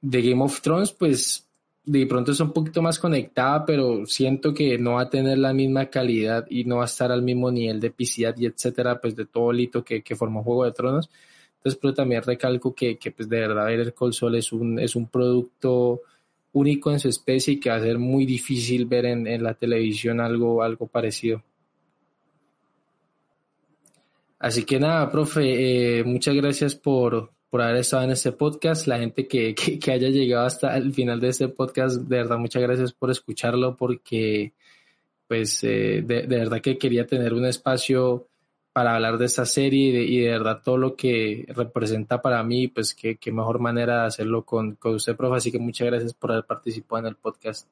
de 0.00 0.22
Game 0.22 0.42
of 0.42 0.60
Thrones, 0.60 0.92
pues 0.92 1.46
de 1.84 2.06
pronto 2.06 2.32
es 2.32 2.40
un 2.40 2.52
poquito 2.52 2.80
más 2.80 2.98
conectada, 2.98 3.66
pero 3.66 4.06
siento 4.06 4.54
que 4.54 4.78
no 4.78 4.94
va 4.94 5.02
a 5.02 5.10
tener 5.10 5.36
la 5.36 5.52
misma 5.52 5.86
calidad 5.86 6.46
y 6.48 6.64
no 6.64 6.76
va 6.76 6.82
a 6.82 6.86
estar 6.86 7.12
al 7.12 7.22
mismo 7.22 7.50
nivel 7.50 7.78
de 7.78 7.88
epicidad 7.88 8.34
y 8.38 8.46
etcétera, 8.46 9.00
pues 9.00 9.14
de 9.14 9.26
todo 9.26 9.50
el 9.50 9.60
hito 9.60 9.84
que, 9.84 10.02
que 10.02 10.16
formó 10.16 10.42
Juego 10.42 10.64
de 10.64 10.72
Tronos. 10.72 11.10
Entonces, 11.58 11.78
pero 11.80 11.94
también 11.94 12.22
recalco 12.22 12.74
que, 12.74 12.96
que 12.96 13.10
pues 13.10 13.28
de 13.28 13.40
verdad 13.40 13.70
el 13.72 13.92
Col 13.92 14.14
Sol 14.14 14.34
es 14.36 14.52
un, 14.52 14.78
es 14.78 14.96
un 14.96 15.08
producto 15.08 16.00
único 16.54 16.90
en 16.90 17.00
su 17.00 17.08
especie 17.08 17.54
y 17.54 17.60
que 17.60 17.68
va 17.68 17.76
a 17.76 17.80
ser 17.80 17.98
muy 17.98 18.24
difícil 18.24 18.86
ver 18.86 19.06
en, 19.06 19.26
en 19.26 19.42
la 19.42 19.54
televisión 19.54 20.20
algo, 20.20 20.62
algo 20.62 20.86
parecido. 20.86 21.42
Así 24.38 24.64
que 24.64 24.78
nada, 24.78 25.10
profe, 25.10 25.98
eh, 25.98 26.04
muchas 26.04 26.34
gracias 26.34 26.74
por, 26.74 27.32
por 27.50 27.62
haber 27.62 27.76
estado 27.76 28.04
en 28.04 28.10
este 28.10 28.32
podcast. 28.32 28.86
La 28.86 28.98
gente 28.98 29.26
que, 29.26 29.54
que, 29.82 29.92
haya 29.92 30.08
llegado 30.08 30.46
hasta 30.46 30.76
el 30.76 30.92
final 30.92 31.20
de 31.20 31.28
este 31.28 31.48
podcast, 31.48 32.02
de 32.02 32.16
verdad, 32.18 32.38
muchas 32.38 32.62
gracias 32.62 32.92
por 32.92 33.10
escucharlo 33.10 33.76
porque, 33.76 34.52
pues, 35.26 35.64
eh, 35.64 36.02
de, 36.04 36.22
de, 36.22 36.26
verdad 36.26 36.60
que 36.60 36.78
quería 36.78 37.06
tener 37.06 37.34
un 37.34 37.46
espacio 37.46 38.28
para 38.74 38.96
hablar 38.96 39.18
de 39.18 39.26
esta 39.26 39.46
serie 39.46 40.02
y 40.02 40.18
de, 40.18 40.30
verdad 40.30 40.60
todo 40.62 40.76
lo 40.76 40.96
que 40.96 41.46
representa 41.50 42.20
para 42.20 42.42
mí, 42.42 42.66
pues 42.66 42.92
qué, 42.92 43.14
qué 43.14 43.30
mejor 43.30 43.60
manera 43.60 44.00
de 44.00 44.06
hacerlo 44.08 44.44
con, 44.44 44.74
con 44.74 44.96
usted, 44.96 45.14
profe. 45.14 45.36
Así 45.36 45.52
que 45.52 45.60
muchas 45.60 45.86
gracias 45.86 46.12
por 46.12 46.32
haber 46.32 46.44
participado 46.44 46.98
en 46.98 47.06
el 47.06 47.14
podcast. 47.14 47.68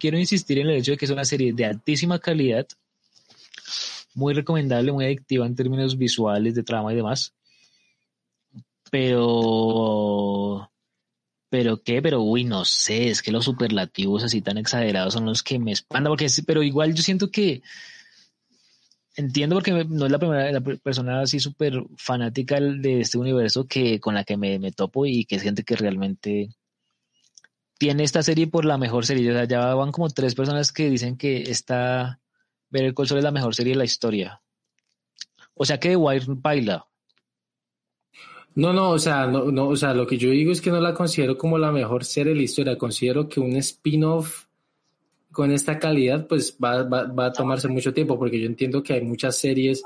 Quiero 0.00 0.18
insistir 0.18 0.58
en 0.58 0.66
el 0.70 0.78
hecho 0.78 0.90
de 0.90 0.96
que 0.96 1.04
es 1.04 1.10
una 1.12 1.24
serie 1.24 1.52
de 1.52 1.66
altísima 1.66 2.18
calidad, 2.18 2.66
muy 4.14 4.34
recomendable, 4.34 4.90
muy 4.90 5.04
adictiva 5.04 5.46
en 5.46 5.54
términos 5.54 5.96
visuales, 5.96 6.56
de 6.56 6.64
trama 6.64 6.92
y 6.92 6.96
demás. 6.96 7.32
Pero 8.90 10.68
pero 11.48 11.80
qué, 11.80 12.02
pero 12.02 12.22
uy, 12.22 12.42
no 12.42 12.64
sé, 12.64 13.08
es 13.08 13.22
que 13.22 13.30
los 13.30 13.44
superlativos 13.44 14.24
así 14.24 14.42
tan 14.42 14.58
exagerados 14.58 15.14
son 15.14 15.26
los 15.26 15.44
que 15.44 15.60
me 15.60 15.70
espantan, 15.70 16.10
porque 16.10 16.26
pero 16.44 16.64
igual 16.64 16.92
yo 16.92 17.04
siento 17.04 17.30
que 17.30 17.62
entiendo 19.16 19.56
porque 19.56 19.84
no 19.84 20.06
es 20.06 20.12
la 20.12 20.18
primera 20.18 20.60
persona 20.82 21.20
así 21.20 21.40
súper 21.40 21.84
fanática 21.96 22.60
de 22.60 23.00
este 23.00 23.18
universo 23.18 23.66
que 23.66 24.00
con 24.00 24.14
la 24.14 24.24
que 24.24 24.36
me, 24.36 24.58
me, 24.58 24.72
topo 24.72 25.06
y 25.06 25.24
que 25.24 25.36
es 25.36 25.42
gente 25.42 25.64
que 25.64 25.76
realmente 25.76 26.50
tiene 27.78 28.04
esta 28.04 28.22
serie 28.22 28.46
por 28.46 28.64
la 28.64 28.78
mejor 28.78 29.04
serie. 29.06 29.30
O 29.30 29.34
sea, 29.34 29.44
ya 29.44 29.74
van 29.74 29.92
como 29.92 30.08
tres 30.08 30.34
personas 30.34 30.72
que 30.72 30.90
dicen 30.90 31.16
que 31.16 31.42
esta 31.42 32.20
Ver 32.72 32.84
el 32.84 32.94
Sol 33.06 33.18
es 33.18 33.24
la 33.24 33.30
mejor 33.30 33.54
serie 33.54 33.74
de 33.74 33.78
la 33.78 33.84
historia. 33.84 34.40
O 35.54 35.66
sea 35.66 35.78
que 35.78 35.90
The 35.90 35.96
Wire 35.96 36.24
baila. 36.28 36.86
No, 38.54 38.72
no, 38.72 38.90
o 38.90 38.98
sea, 38.98 39.26
no, 39.26 39.52
no, 39.52 39.68
o 39.68 39.76
sea, 39.76 39.92
lo 39.92 40.06
que 40.06 40.16
yo 40.16 40.30
digo 40.30 40.52
es 40.52 40.62
que 40.62 40.70
no 40.70 40.80
la 40.80 40.94
considero 40.94 41.36
como 41.36 41.58
la 41.58 41.70
mejor 41.70 42.04
serie 42.04 42.32
de 42.32 42.38
la 42.38 42.44
historia. 42.44 42.78
Considero 42.78 43.28
que 43.28 43.40
un 43.40 43.56
spin-off 43.56 44.46
con 45.32 45.50
esta 45.50 45.78
calidad, 45.78 46.26
pues 46.26 46.56
va, 46.62 46.82
va, 46.82 47.04
va, 47.04 47.26
a 47.26 47.32
tomarse 47.32 47.66
mucho 47.68 47.92
tiempo, 47.92 48.18
porque 48.18 48.38
yo 48.38 48.46
entiendo 48.46 48.82
que 48.82 48.92
hay 48.94 49.00
muchas 49.02 49.36
series 49.36 49.82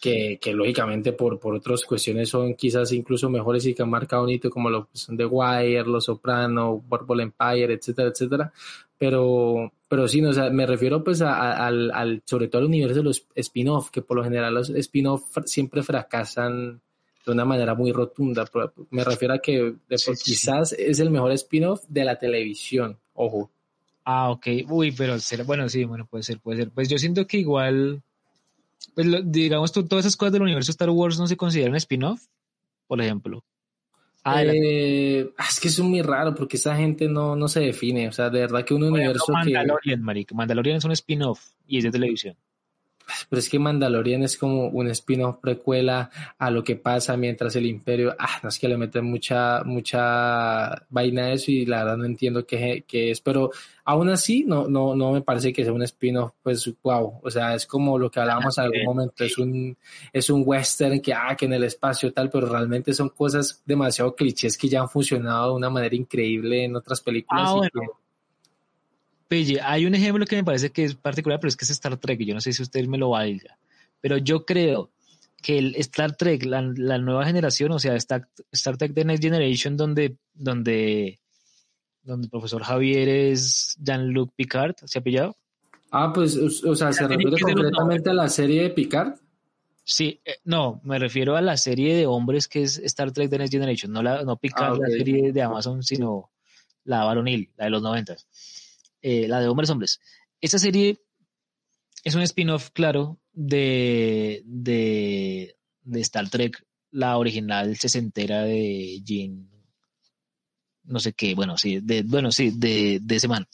que, 0.00 0.38
que 0.40 0.52
lógicamente 0.52 1.12
por, 1.12 1.38
por 1.38 1.54
otras 1.54 1.84
cuestiones 1.84 2.28
son 2.28 2.54
quizás 2.54 2.92
incluso 2.92 3.30
mejores 3.30 3.64
y 3.66 3.74
que 3.74 3.82
han 3.82 3.90
marcado 3.90 4.24
un 4.24 4.30
hito, 4.30 4.50
como 4.50 4.68
lo 4.68 4.88
son 4.92 5.16
The 5.16 5.24
Wire, 5.24 5.84
Los 5.84 6.06
Soprano, 6.06 6.82
Purple 6.88 7.22
Empire, 7.22 7.72
etcétera, 7.74 8.08
etcétera. 8.08 8.52
Pero, 8.98 9.72
pero 9.88 10.08
sí, 10.08 10.20
no, 10.20 10.30
o 10.30 10.32
sea, 10.32 10.50
me 10.50 10.66
refiero 10.66 11.04
pues 11.04 11.22
a, 11.22 11.32
a, 11.32 11.66
al, 11.66 11.90
al, 11.92 12.22
sobre 12.24 12.48
todo 12.48 12.60
al 12.60 12.68
universo 12.68 12.98
de 12.98 13.04
los 13.04 13.26
spin-off, 13.36 13.90
que 13.90 14.02
por 14.02 14.16
lo 14.16 14.24
general 14.24 14.54
los 14.54 14.70
spin-off 14.70 15.38
siempre 15.46 15.82
fracasan 15.82 16.80
de 17.24 17.32
una 17.32 17.44
manera 17.44 17.74
muy 17.74 17.92
rotunda. 17.92 18.44
Me 18.90 19.04
refiero 19.04 19.34
a 19.34 19.38
que 19.38 19.74
de, 19.88 19.98
sí, 19.98 20.12
quizás 20.22 20.70
sí. 20.70 20.76
es 20.78 20.98
el 20.98 21.10
mejor 21.10 21.30
spin-off 21.32 21.84
de 21.88 22.04
la 22.04 22.18
televisión, 22.18 22.98
ojo. 23.14 23.50
Ah, 24.10 24.30
ok. 24.30 24.46
Uy, 24.70 24.92
pero 24.92 25.18
será, 25.18 25.44
bueno, 25.44 25.68
sí, 25.68 25.84
bueno, 25.84 26.06
puede 26.06 26.22
ser, 26.22 26.40
puede 26.40 26.60
ser. 26.60 26.70
Pues 26.70 26.88
yo 26.88 26.96
siento 26.96 27.26
que 27.26 27.36
igual, 27.36 28.02
pues 28.94 29.06
lo, 29.06 29.20
digamos, 29.20 29.70
tú, 29.70 29.86
todas 29.86 30.06
esas 30.06 30.16
cosas 30.16 30.32
del 30.32 30.40
universo 30.40 30.70
Star 30.70 30.88
Wars 30.88 31.18
no 31.18 31.26
se 31.26 31.36
consideran 31.36 31.76
spin-off, 31.76 32.22
por 32.86 33.02
ejemplo. 33.02 33.44
Ah, 34.24 34.42
eh, 34.44 35.30
es 35.46 35.60
que 35.60 35.68
es 35.68 35.78
muy 35.80 36.00
raro 36.00 36.34
porque 36.34 36.56
esa 36.56 36.74
gente 36.74 37.06
no, 37.06 37.36
no 37.36 37.48
se 37.48 37.60
define. 37.60 38.08
O 38.08 38.12
sea, 38.12 38.30
de 38.30 38.40
verdad 38.40 38.64
que 38.64 38.72
un 38.72 38.84
universo 38.84 39.30
Mandalorian, 39.30 39.98
que. 40.00 40.02
Marico. 40.02 40.34
Mandalorian 40.34 40.78
es 40.78 40.84
un 40.84 40.92
spin-off 40.92 41.44
y 41.66 41.76
es 41.76 41.84
de 41.84 41.90
televisión. 41.90 42.34
Pero 43.28 43.40
es 43.40 43.48
que 43.48 43.58
Mandalorian 43.58 44.22
es 44.22 44.36
como 44.36 44.68
un 44.68 44.88
spin-off 44.88 45.38
precuela 45.40 46.10
a 46.38 46.50
lo 46.50 46.62
que 46.62 46.76
pasa 46.76 47.16
mientras 47.16 47.56
el 47.56 47.66
imperio, 47.66 48.14
ah, 48.18 48.38
no 48.42 48.48
es 48.48 48.58
que 48.58 48.68
le 48.68 48.76
meten 48.76 49.04
mucha, 49.04 49.62
mucha 49.64 50.86
vaina 50.88 51.26
a 51.26 51.32
eso 51.32 51.50
y 51.50 51.66
la 51.66 51.84
verdad 51.84 51.96
no 51.98 52.04
entiendo 52.04 52.46
qué, 52.46 52.84
qué 52.86 53.10
es, 53.10 53.20
pero 53.20 53.50
aún 53.84 54.10
así 54.10 54.44
no, 54.44 54.68
no, 54.68 54.94
no 54.94 55.12
me 55.12 55.22
parece 55.22 55.52
que 55.52 55.64
sea 55.64 55.72
un 55.72 55.82
spin-off, 55.82 56.32
pues 56.42 56.70
wow, 56.82 57.20
o 57.22 57.30
sea, 57.30 57.54
es 57.54 57.66
como 57.66 57.98
lo 57.98 58.10
que 58.10 58.20
hablábamos 58.20 58.56
en 58.58 58.64
algún 58.64 58.84
momento, 58.84 59.24
es 59.24 59.38
un, 59.38 59.76
es 60.12 60.30
un 60.30 60.42
western 60.44 61.00
que, 61.00 61.12
ah, 61.14 61.34
que 61.36 61.46
en 61.46 61.54
el 61.54 61.64
espacio 61.64 62.12
tal, 62.12 62.30
pero 62.30 62.48
realmente 62.48 62.92
son 62.92 63.08
cosas 63.10 63.62
demasiado 63.64 64.14
clichés 64.14 64.56
que 64.58 64.68
ya 64.68 64.80
han 64.80 64.88
funcionado 64.88 65.50
de 65.50 65.56
una 65.56 65.70
manera 65.70 65.96
increíble 65.96 66.64
en 66.64 66.76
otras 66.76 67.00
películas. 67.00 67.44
Ah, 67.48 67.54
bueno. 67.54 67.70
que, 67.72 68.07
Pille, 69.28 69.60
hay 69.60 69.84
un 69.84 69.94
ejemplo 69.94 70.24
que 70.24 70.36
me 70.36 70.44
parece 70.44 70.70
que 70.70 70.84
es 70.84 70.94
particular, 70.94 71.38
pero 71.38 71.48
es 71.48 71.56
que 71.56 71.66
es 71.66 71.70
Star 71.70 71.96
Trek, 71.98 72.20
y 72.20 72.24
yo 72.26 72.34
no 72.34 72.40
sé 72.40 72.52
si 72.52 72.62
usted 72.62 72.86
me 72.86 72.96
lo 72.96 73.10
valga, 73.10 73.58
pero 74.00 74.16
yo 74.16 74.46
creo 74.46 74.90
que 75.42 75.58
el 75.58 75.76
Star 75.76 76.16
Trek, 76.16 76.44
la, 76.44 76.62
la 76.62 76.98
nueva 76.98 77.26
generación, 77.26 77.70
o 77.72 77.78
sea, 77.78 77.94
Star, 77.96 78.26
Star, 78.50 78.78
Trek 78.78 78.94
The 78.94 79.04
Next 79.04 79.22
Generation, 79.22 79.76
donde, 79.76 80.16
donde, 80.34 81.20
donde 82.02 82.24
el 82.24 82.30
profesor 82.30 82.62
Javier 82.62 83.08
es 83.08 83.76
Jean-Luc 83.80 84.32
Picard, 84.34 84.76
¿se 84.84 84.98
ha 84.98 85.02
pillado? 85.02 85.36
Ah, 85.90 86.10
pues, 86.12 86.36
o 86.36 86.74
sea, 86.74 86.92
¿se 86.92 87.06
refiere 87.06 87.38
completamente 87.38 88.10
a 88.10 88.14
la 88.14 88.28
serie 88.28 88.62
de 88.62 88.70
Picard? 88.70 89.14
Sí, 89.84 90.20
eh, 90.24 90.36
no, 90.44 90.80
me 90.84 90.98
refiero 90.98 91.36
a 91.36 91.40
la 91.40 91.56
serie 91.56 91.94
de 91.94 92.06
hombres 92.06 92.48
que 92.48 92.62
es 92.62 92.78
Star 92.78 93.12
Trek 93.12 93.30
The 93.30 93.38
Next 93.38 93.52
Generation, 93.52 93.92
no, 93.92 94.02
la, 94.02 94.24
no 94.24 94.36
Picard, 94.36 94.72
ah, 94.72 94.74
okay. 94.74 94.90
la 94.90 94.98
serie 94.98 95.32
de 95.32 95.42
Amazon, 95.42 95.82
sino 95.82 96.30
la 96.84 97.04
varonil, 97.04 97.50
la 97.56 97.66
de 97.66 97.70
los 97.70 97.82
noventas 97.82 98.26
eh, 99.02 99.28
la 99.28 99.40
de 99.40 99.48
Hombres 99.48 99.70
Hombres. 99.70 100.00
Esta 100.40 100.58
serie 100.58 101.00
es 102.04 102.14
un 102.14 102.22
spin-off, 102.22 102.70
claro, 102.70 103.18
de, 103.32 104.42
de, 104.44 105.54
Star 106.00 106.28
Trek, 106.30 106.64
la 106.90 107.18
original 107.18 107.76
sesentera 107.76 108.44
de 108.44 109.02
Gene, 109.04 109.46
no 110.84 111.00
sé 111.00 111.12
qué, 111.12 111.34
bueno, 111.34 111.58
sí, 111.58 111.80
de, 111.80 112.02
bueno, 112.02 112.32
sí, 112.32 112.52
de, 112.54 113.00
de 113.02 113.16
ese 113.16 113.28
man. 113.28 113.46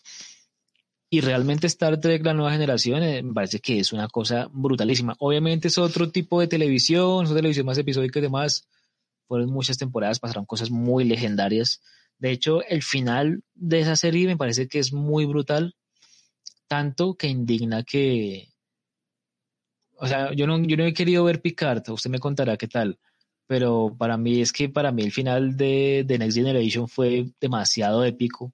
Y 1.11 1.21
realmente 1.21 1.67
Star 1.69 2.01
Trek, 2.01 2.25
la 2.25 2.35
nueva 2.35 2.53
generación, 2.53 3.03
eh, 3.03 3.23
me 3.23 3.33
parece 3.33 3.61
que 3.61 3.79
es 3.79 3.93
una 3.93 4.09
cosa 4.09 4.49
brutalísima. 4.53 5.15
Obviamente 5.21 5.69
es 5.69 5.79
otro 5.79 6.11
tipo 6.11 6.41
de 6.41 6.49
televisión, 6.49 7.25
es 7.25 7.31
una 7.31 7.39
televisión 7.39 7.67
más 7.67 7.79
episódica 7.79 8.19
y 8.19 8.23
demás. 8.23 8.67
Fueron 9.29 9.51
muchas 9.51 9.79
temporadas, 9.79 10.19
pasaron 10.19 10.45
cosas 10.45 10.71
muy 10.71 11.05
legendarias 11.05 11.81
de 12.19 12.31
hecho, 12.31 12.63
el 12.63 12.83
final 12.83 13.43
de 13.55 13.81
esa 13.81 13.97
serie 13.97 14.27
me 14.27 14.37
parece 14.37 14.69
que 14.69 14.79
es 14.79 14.93
muy 14.93 15.25
brutal, 15.25 15.75
tanto 16.69 17.15
que 17.15 17.29
indigna 17.29 17.83
que... 17.83 18.49
O 19.97 20.07
sea, 20.07 20.33
yo 20.35 20.47
no, 20.47 20.63
yo 20.65 20.77
no 20.77 20.85
he 20.85 20.95
querido 20.95 21.25
ver 21.25 21.41
Picard, 21.41 21.89
usted 21.91 22.11
me 22.11 22.19
contará 22.19 22.57
qué 22.57 22.69
tal, 22.69 22.99
pero 23.47 23.95
para 23.97 24.17
mí 24.17 24.41
es 24.41 24.53
que 24.53 24.69
para 24.69 24.91
mí 24.93 25.03
el 25.03 25.13
final 25.13 25.57
de, 25.57 26.05
de 26.07 26.19
Next 26.19 26.37
Generation 26.37 26.89
fue 26.89 27.27
demasiado 27.41 28.05
épico 28.05 28.53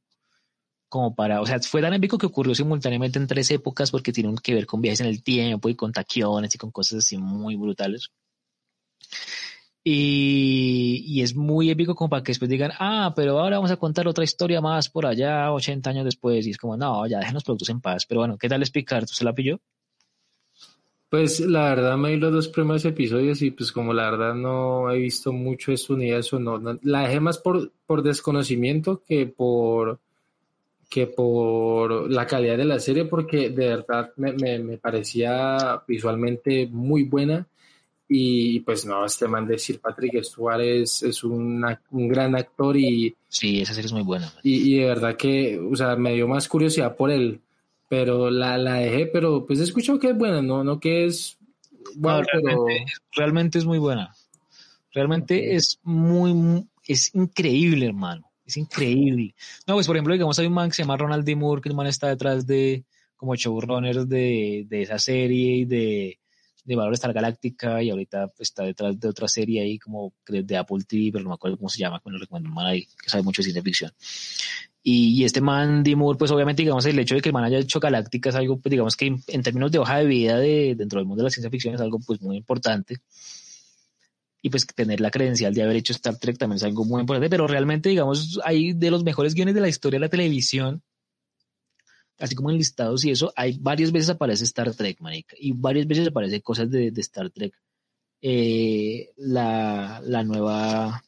como 0.90 1.14
para, 1.14 1.40
o 1.40 1.46
sea, 1.46 1.60
fue 1.60 1.80
tan 1.80 1.94
épico 1.94 2.18
que 2.18 2.26
ocurrió 2.26 2.52
simultáneamente 2.54 3.18
en 3.18 3.28
tres 3.28 3.50
épocas 3.52 3.92
porque 3.92 4.12
tienen 4.12 4.36
que 4.36 4.54
ver 4.54 4.66
con 4.66 4.80
viajes 4.82 5.00
en 5.00 5.06
el 5.06 5.22
tiempo 5.22 5.68
y 5.68 5.76
con 5.76 5.92
taquiones 5.92 6.52
y 6.54 6.58
con 6.58 6.72
cosas 6.72 6.98
así 6.98 7.16
muy 7.16 7.54
brutales. 7.54 8.10
Y, 9.82 11.04
y, 11.06 11.22
es 11.22 11.34
muy 11.34 11.70
épico 11.70 11.94
como 11.94 12.10
para 12.10 12.22
que 12.22 12.32
después 12.32 12.50
digan, 12.50 12.72
ah, 12.78 13.14
pero 13.16 13.38
ahora 13.38 13.56
vamos 13.56 13.70
a 13.70 13.78
contar 13.78 14.06
otra 14.06 14.24
historia 14.24 14.60
más 14.60 14.90
por 14.90 15.06
allá, 15.06 15.50
80 15.52 15.88
años 15.88 16.04
después. 16.04 16.46
Y 16.46 16.50
es 16.50 16.58
como, 16.58 16.76
no, 16.76 17.06
ya 17.06 17.18
dejen 17.18 17.34
los 17.34 17.44
productos 17.44 17.70
en 17.70 17.80
paz. 17.80 18.04
Pero 18.06 18.20
bueno, 18.20 18.36
¿qué 18.36 18.48
tal 18.48 18.62
es 18.62 18.70
Picard? 18.70 19.06
¿Tú 19.06 19.14
se 19.14 19.24
la 19.24 19.32
pilló? 19.32 19.58
Pues 21.08 21.40
la 21.40 21.64
verdad 21.70 21.96
me 21.96 22.10
vi 22.10 22.18
los 22.18 22.32
dos 22.32 22.48
primeros 22.48 22.84
episodios 22.84 23.42
y 23.42 23.50
pues 23.50 23.72
como 23.72 23.92
la 23.92 24.10
verdad 24.10 24.32
no 24.32 24.92
he 24.92 24.98
visto 24.98 25.32
mucho 25.32 25.72
este 25.72 25.92
universo, 25.92 26.38
no, 26.38 26.58
no 26.58 26.78
la 26.82 27.00
dejé 27.00 27.18
más 27.18 27.38
por, 27.38 27.72
por 27.84 28.04
desconocimiento 28.04 29.02
que 29.02 29.26
por 29.26 29.98
que 30.88 31.06
por 31.06 32.10
la 32.10 32.26
calidad 32.26 32.56
de 32.56 32.64
la 32.64 32.80
serie, 32.80 33.04
porque 33.04 33.50
de 33.50 33.68
verdad 33.68 34.12
me, 34.16 34.32
me, 34.58 34.76
parecía 34.76 35.82
visualmente 35.86 36.66
muy 36.66 37.04
buena. 37.04 37.46
Y 38.12 38.58
pues 38.60 38.84
no, 38.84 39.04
este 39.04 39.28
man 39.28 39.46
de 39.46 39.56
Sir 39.56 39.78
Patrick 39.78 40.24
Stewart 40.24 40.60
es, 40.60 41.04
es 41.04 41.22
un 41.22 41.62
gran 41.92 42.34
actor 42.34 42.76
y... 42.76 43.14
Sí, 43.28 43.60
esa 43.60 43.72
serie 43.72 43.86
es 43.86 43.92
muy 43.92 44.02
buena. 44.02 44.32
Y, 44.42 44.78
de 44.78 44.86
verdad 44.86 45.16
que, 45.16 45.60
o 45.60 45.76
sea, 45.76 45.94
me 45.94 46.14
dio 46.14 46.26
más 46.26 46.48
curiosidad 46.48 46.96
por 46.96 47.12
él, 47.12 47.40
pero 47.88 48.28
la, 48.28 48.58
la 48.58 48.74
dejé, 48.74 49.06
pero 49.06 49.46
pues 49.46 49.60
he 49.60 49.62
escuchado 49.62 50.00
que 50.00 50.08
es 50.08 50.18
buena, 50.18 50.42
no, 50.42 50.64
no 50.64 50.80
que 50.80 51.06
es... 51.06 51.38
Bueno, 51.94 52.22
realmente, 52.32 52.84
realmente 53.12 53.58
es 53.58 53.64
muy 53.64 53.78
buena. 53.78 54.12
Realmente 54.92 55.54
es 55.54 55.78
muy, 55.84 56.66
es 56.88 57.14
increíble, 57.14 57.86
hermano 57.86 58.28
es 58.44 58.56
increíble. 58.56 59.36
No, 59.68 59.74
pues 59.74 59.86
por 59.86 59.94
ejemplo, 59.94 60.12
digamos, 60.12 60.36
hay 60.40 60.48
un 60.48 60.52
man 60.52 60.70
que 60.70 60.74
se 60.74 60.82
llama 60.82 60.96
Ronald 60.96 61.24
D. 61.24 61.36
Moore, 61.36 61.62
que 61.62 61.68
el 61.68 61.76
man 61.76 61.86
está 61.86 62.08
detrás 62.08 62.44
de 62.44 62.84
como 63.16 63.36
showrunners 63.36 64.08
de, 64.08 64.66
de 64.68 64.82
esa 64.82 64.98
serie 64.98 65.58
y 65.58 65.64
de, 65.64 66.19
de 66.64 66.76
Valor 66.76 66.94
Star 66.94 67.12
Galáctica 67.12 67.82
y 67.82 67.90
ahorita 67.90 68.32
está 68.38 68.64
detrás 68.64 68.98
de 68.98 69.08
otra 69.08 69.28
serie 69.28 69.62
ahí 69.62 69.78
como 69.78 70.12
de 70.26 70.56
Apple 70.56 70.84
TV, 70.86 71.10
pero 71.12 71.24
no 71.24 71.30
me 71.30 71.34
acuerdo 71.34 71.56
cómo 71.56 71.68
se 71.68 71.78
llama, 71.78 72.00
cuando 72.00 72.18
recuerdo 72.18 72.48
un 72.48 72.54
man 72.54 72.66
ahí 72.66 72.86
que 73.02 73.08
sabe 73.08 73.22
mucho 73.22 73.40
de 73.40 73.44
ciencia 73.44 73.62
ficción. 73.62 73.92
Y, 74.82 75.24
este 75.24 75.42
man, 75.42 75.82
D. 75.82 75.94
Moore, 75.94 76.18
pues 76.18 76.30
obviamente, 76.30 76.62
digamos, 76.62 76.86
el 76.86 76.98
hecho 76.98 77.14
de 77.14 77.20
que 77.20 77.28
el 77.28 77.34
man 77.34 77.44
haya 77.44 77.58
hecho 77.58 77.80
Galáctica 77.80 78.30
es 78.30 78.34
algo, 78.34 78.58
pues 78.60 78.70
digamos 78.70 78.96
que 78.96 79.14
en, 79.26 79.42
términos 79.42 79.70
de 79.70 79.78
hoja 79.78 79.98
de 79.98 80.06
vida 80.06 80.38
de, 80.38 80.74
dentro 80.74 81.00
del 81.00 81.06
mundo 81.06 81.22
de 81.22 81.26
la 81.26 81.30
ciencia 81.30 81.50
ficción 81.50 81.74
es 81.74 81.80
algo 81.80 81.98
pues 82.06 82.22
muy 82.22 82.36
importante 82.36 82.96
y 84.42 84.50
pues 84.50 84.66
tener 84.66 85.00
la 85.00 85.10
credencial 85.10 85.52
de 85.54 85.62
haber 85.62 85.76
hecho 85.76 85.92
Star 85.92 86.16
Trek 86.16 86.38
también 86.38 86.56
es 86.56 86.62
algo 86.62 86.84
muy 86.84 87.00
importante, 87.00 87.28
pero 87.28 87.46
realmente, 87.46 87.88
digamos, 87.88 88.40
hay 88.44 88.72
de 88.72 88.90
los 88.90 89.04
mejores 89.04 89.34
guiones 89.34 89.54
de 89.54 89.60
la 89.60 89.68
historia 89.68 89.98
de 89.98 90.06
la 90.06 90.08
televisión, 90.08 90.82
así 92.20 92.34
como 92.34 92.50
en 92.50 92.58
listados 92.58 93.04
y 93.04 93.10
eso, 93.10 93.32
hay 93.36 93.58
varias 93.58 93.92
veces 93.92 94.10
aparece 94.10 94.44
Star 94.44 94.74
Trek, 94.74 95.00
manica, 95.00 95.36
y 95.38 95.52
varias 95.52 95.86
veces 95.86 96.08
aparece 96.08 96.40
cosas 96.42 96.70
de, 96.70 96.92
Star 96.96 97.30
Trek. 97.30 97.54
Eh, 98.22 99.10
la, 99.16 100.02
la, 100.04 100.22
nueva 100.22 101.02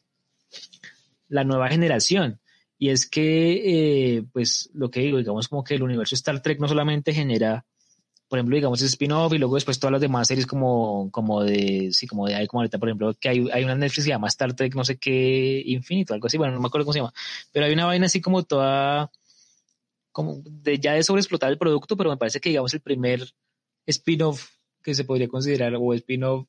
la 1.29 1.43
nueva 1.43 1.69
generación 1.69 2.39
y 2.79 2.89
es 2.89 3.07
que 3.07 4.15
eh, 4.17 4.23
pues 4.33 4.71
lo 4.73 4.89
que 4.89 5.01
digo 5.01 5.19
digamos 5.19 5.47
como 5.47 5.63
que 5.63 5.75
el 5.75 5.83
universo 5.83 6.15
Star 6.15 6.41
Trek 6.41 6.59
no 6.59 6.67
solamente 6.67 7.13
genera 7.13 7.65
por 8.33 8.39
ejemplo, 8.39 8.55
digamos, 8.55 8.81
spin-off 8.81 9.31
y 9.33 9.37
luego 9.37 9.53
después 9.53 9.77
todas 9.77 9.91
las 9.91 10.01
demás 10.01 10.27
series 10.27 10.47
como, 10.47 11.11
como 11.11 11.43
de, 11.43 11.89
sí, 11.91 12.07
como 12.07 12.25
de, 12.25 12.47
como 12.47 12.61
ahorita, 12.61 12.79
por 12.79 12.89
ejemplo, 12.89 13.13
que 13.13 13.29
hay, 13.29 13.47
hay 13.53 13.63
una 13.63 13.75
Netflix 13.75 13.97
que 13.97 14.01
se 14.01 14.09
llama 14.09 14.27
Star 14.27 14.55
Trek, 14.55 14.73
no 14.73 14.83
sé 14.83 14.97
qué, 14.97 15.61
Infinito, 15.67 16.15
algo 16.15 16.25
así, 16.25 16.39
bueno, 16.39 16.51
no 16.55 16.59
me 16.59 16.65
acuerdo 16.65 16.85
cómo 16.85 16.93
se 16.93 16.99
llama, 16.99 17.13
pero 17.51 17.67
hay 17.67 17.73
una 17.73 17.85
vaina 17.85 18.07
así 18.07 18.21
como 18.21 18.41
toda, 18.41 19.11
como 20.13 20.41
de 20.45 20.79
ya 20.79 20.93
de 20.93 21.03
sobreexplotar 21.03 21.51
el 21.51 21.57
producto, 21.57 21.97
pero 21.97 22.09
me 22.09 22.17
parece 22.17 22.39
que, 22.39 22.49
digamos, 22.49 22.73
el 22.73 22.79
primer 22.79 23.27
spin-off 23.85 24.49
que 24.81 24.95
se 24.95 25.03
podría 25.03 25.27
considerar, 25.27 25.75
o 25.75 25.93
spin-off 25.93 26.47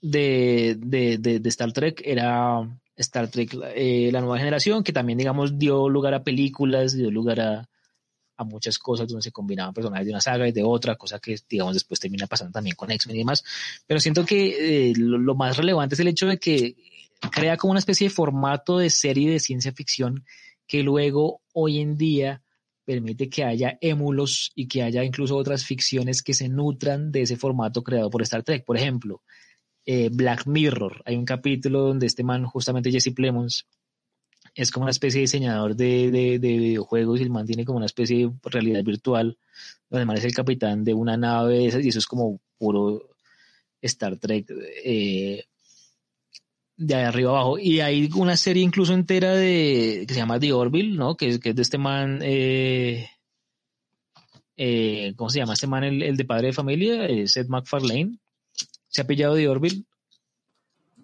de, 0.00 0.76
de, 0.78 1.18
de, 1.18 1.48
Star 1.48 1.72
Trek 1.72 2.02
era 2.04 2.68
Star 2.96 3.28
Trek, 3.28 3.56
eh, 3.74 4.10
la 4.12 4.20
nueva 4.20 4.38
generación, 4.38 4.82
que 4.82 4.92
también, 4.92 5.18
digamos, 5.18 5.58
dio 5.58 5.88
lugar 5.88 6.14
a 6.14 6.24
películas, 6.24 6.96
dio 6.96 7.10
lugar 7.10 7.40
a, 7.40 7.68
a 8.36 8.44
muchas 8.44 8.78
cosas 8.78 9.08
donde 9.08 9.22
se 9.22 9.32
combinaban 9.32 9.74
personajes 9.74 10.06
de 10.06 10.12
una 10.12 10.20
saga 10.20 10.46
y 10.46 10.52
de 10.52 10.62
otra, 10.62 10.96
cosa 10.96 11.18
que 11.18 11.36
digamos 11.48 11.74
después 11.74 12.00
termina 12.00 12.26
pasando 12.26 12.52
también 12.52 12.76
con 12.76 12.90
X-Men 12.90 13.16
y 13.16 13.20
demás. 13.20 13.44
Pero 13.86 14.00
siento 14.00 14.24
que 14.24 14.90
eh, 14.90 14.92
lo, 14.96 15.34
más 15.34 15.56
relevante 15.56 15.94
es 15.94 16.00
el 16.00 16.08
hecho 16.08 16.26
de 16.26 16.38
que 16.38 16.76
crea 17.30 17.56
como 17.56 17.72
una 17.72 17.80
especie 17.80 18.08
de 18.08 18.14
formato 18.14 18.78
de 18.78 18.90
serie 18.90 19.30
de 19.30 19.40
ciencia 19.40 19.72
ficción 19.72 20.24
que 20.66 20.82
luego 20.82 21.42
hoy 21.52 21.80
en 21.80 21.96
día 21.96 22.42
permite 22.84 23.28
que 23.28 23.44
haya 23.44 23.78
émulos 23.80 24.52
y 24.54 24.68
que 24.68 24.82
haya 24.82 25.04
incluso 25.04 25.36
otras 25.36 25.64
ficciones 25.64 26.22
que 26.22 26.34
se 26.34 26.48
nutran 26.48 27.10
de 27.10 27.22
ese 27.22 27.36
formato 27.36 27.82
creado 27.82 28.10
por 28.10 28.22
Star 28.22 28.42
Trek. 28.44 28.64
Por 28.64 28.76
ejemplo, 28.76 29.22
eh, 29.84 30.08
Black 30.12 30.46
Mirror. 30.46 31.02
Hay 31.04 31.16
un 31.16 31.24
capítulo 31.24 31.80
donde 31.80 32.06
este 32.06 32.24
man, 32.24 32.44
justamente 32.44 32.90
Jesse 32.90 33.12
Plemons, 33.14 33.66
es 34.54 34.70
como 34.70 34.84
una 34.84 34.90
especie 34.90 35.18
de 35.18 35.22
diseñador 35.22 35.76
de, 35.76 36.10
de, 36.10 36.38
videojuegos 36.38 37.20
y 37.20 37.24
el 37.24 37.30
man 37.30 37.46
tiene 37.46 37.64
como 37.64 37.76
una 37.76 37.86
especie 37.86 38.26
de 38.26 38.32
realidad 38.44 38.82
virtual, 38.82 39.36
donde 39.90 40.00
el 40.00 40.06
man 40.06 40.16
es 40.16 40.24
el 40.24 40.34
capitán 40.34 40.82
de 40.82 40.94
una 40.94 41.16
nave 41.16 41.58
de 41.58 41.66
esas 41.66 41.84
y 41.84 41.88
eso 41.88 41.98
es 41.98 42.06
como 42.06 42.40
puro 42.56 43.10
Star 43.82 44.16
Trek 44.16 44.50
eh, 44.84 45.44
de 46.76 46.94
arriba 46.94 47.30
abajo. 47.30 47.58
Y 47.58 47.80
hay 47.80 48.10
una 48.14 48.36
serie 48.36 48.62
incluso 48.62 48.94
entera 48.94 49.34
de 49.34 50.04
que 50.06 50.14
se 50.14 50.20
llama 50.20 50.38
The 50.38 50.52
Orville, 50.52 50.96
¿no? 50.96 51.16
Que, 51.16 51.40
que 51.40 51.50
es 51.50 51.56
de 51.56 51.62
este 51.62 51.78
man, 51.78 52.20
eh, 52.22 53.08
eh, 54.56 55.14
¿cómo 55.16 55.30
se 55.30 55.38
llama? 55.38 55.54
Este 55.54 55.66
man, 55.66 55.84
el, 55.84 56.16
de 56.16 56.24
padre 56.24 56.48
de 56.48 56.52
familia, 56.52 57.26
Seth 57.26 57.48
MacFarlane. 57.48 58.18
Se 58.88 59.02
ha 59.02 59.06
pillado 59.06 59.36
The 59.36 59.48
Orville. 59.48 59.84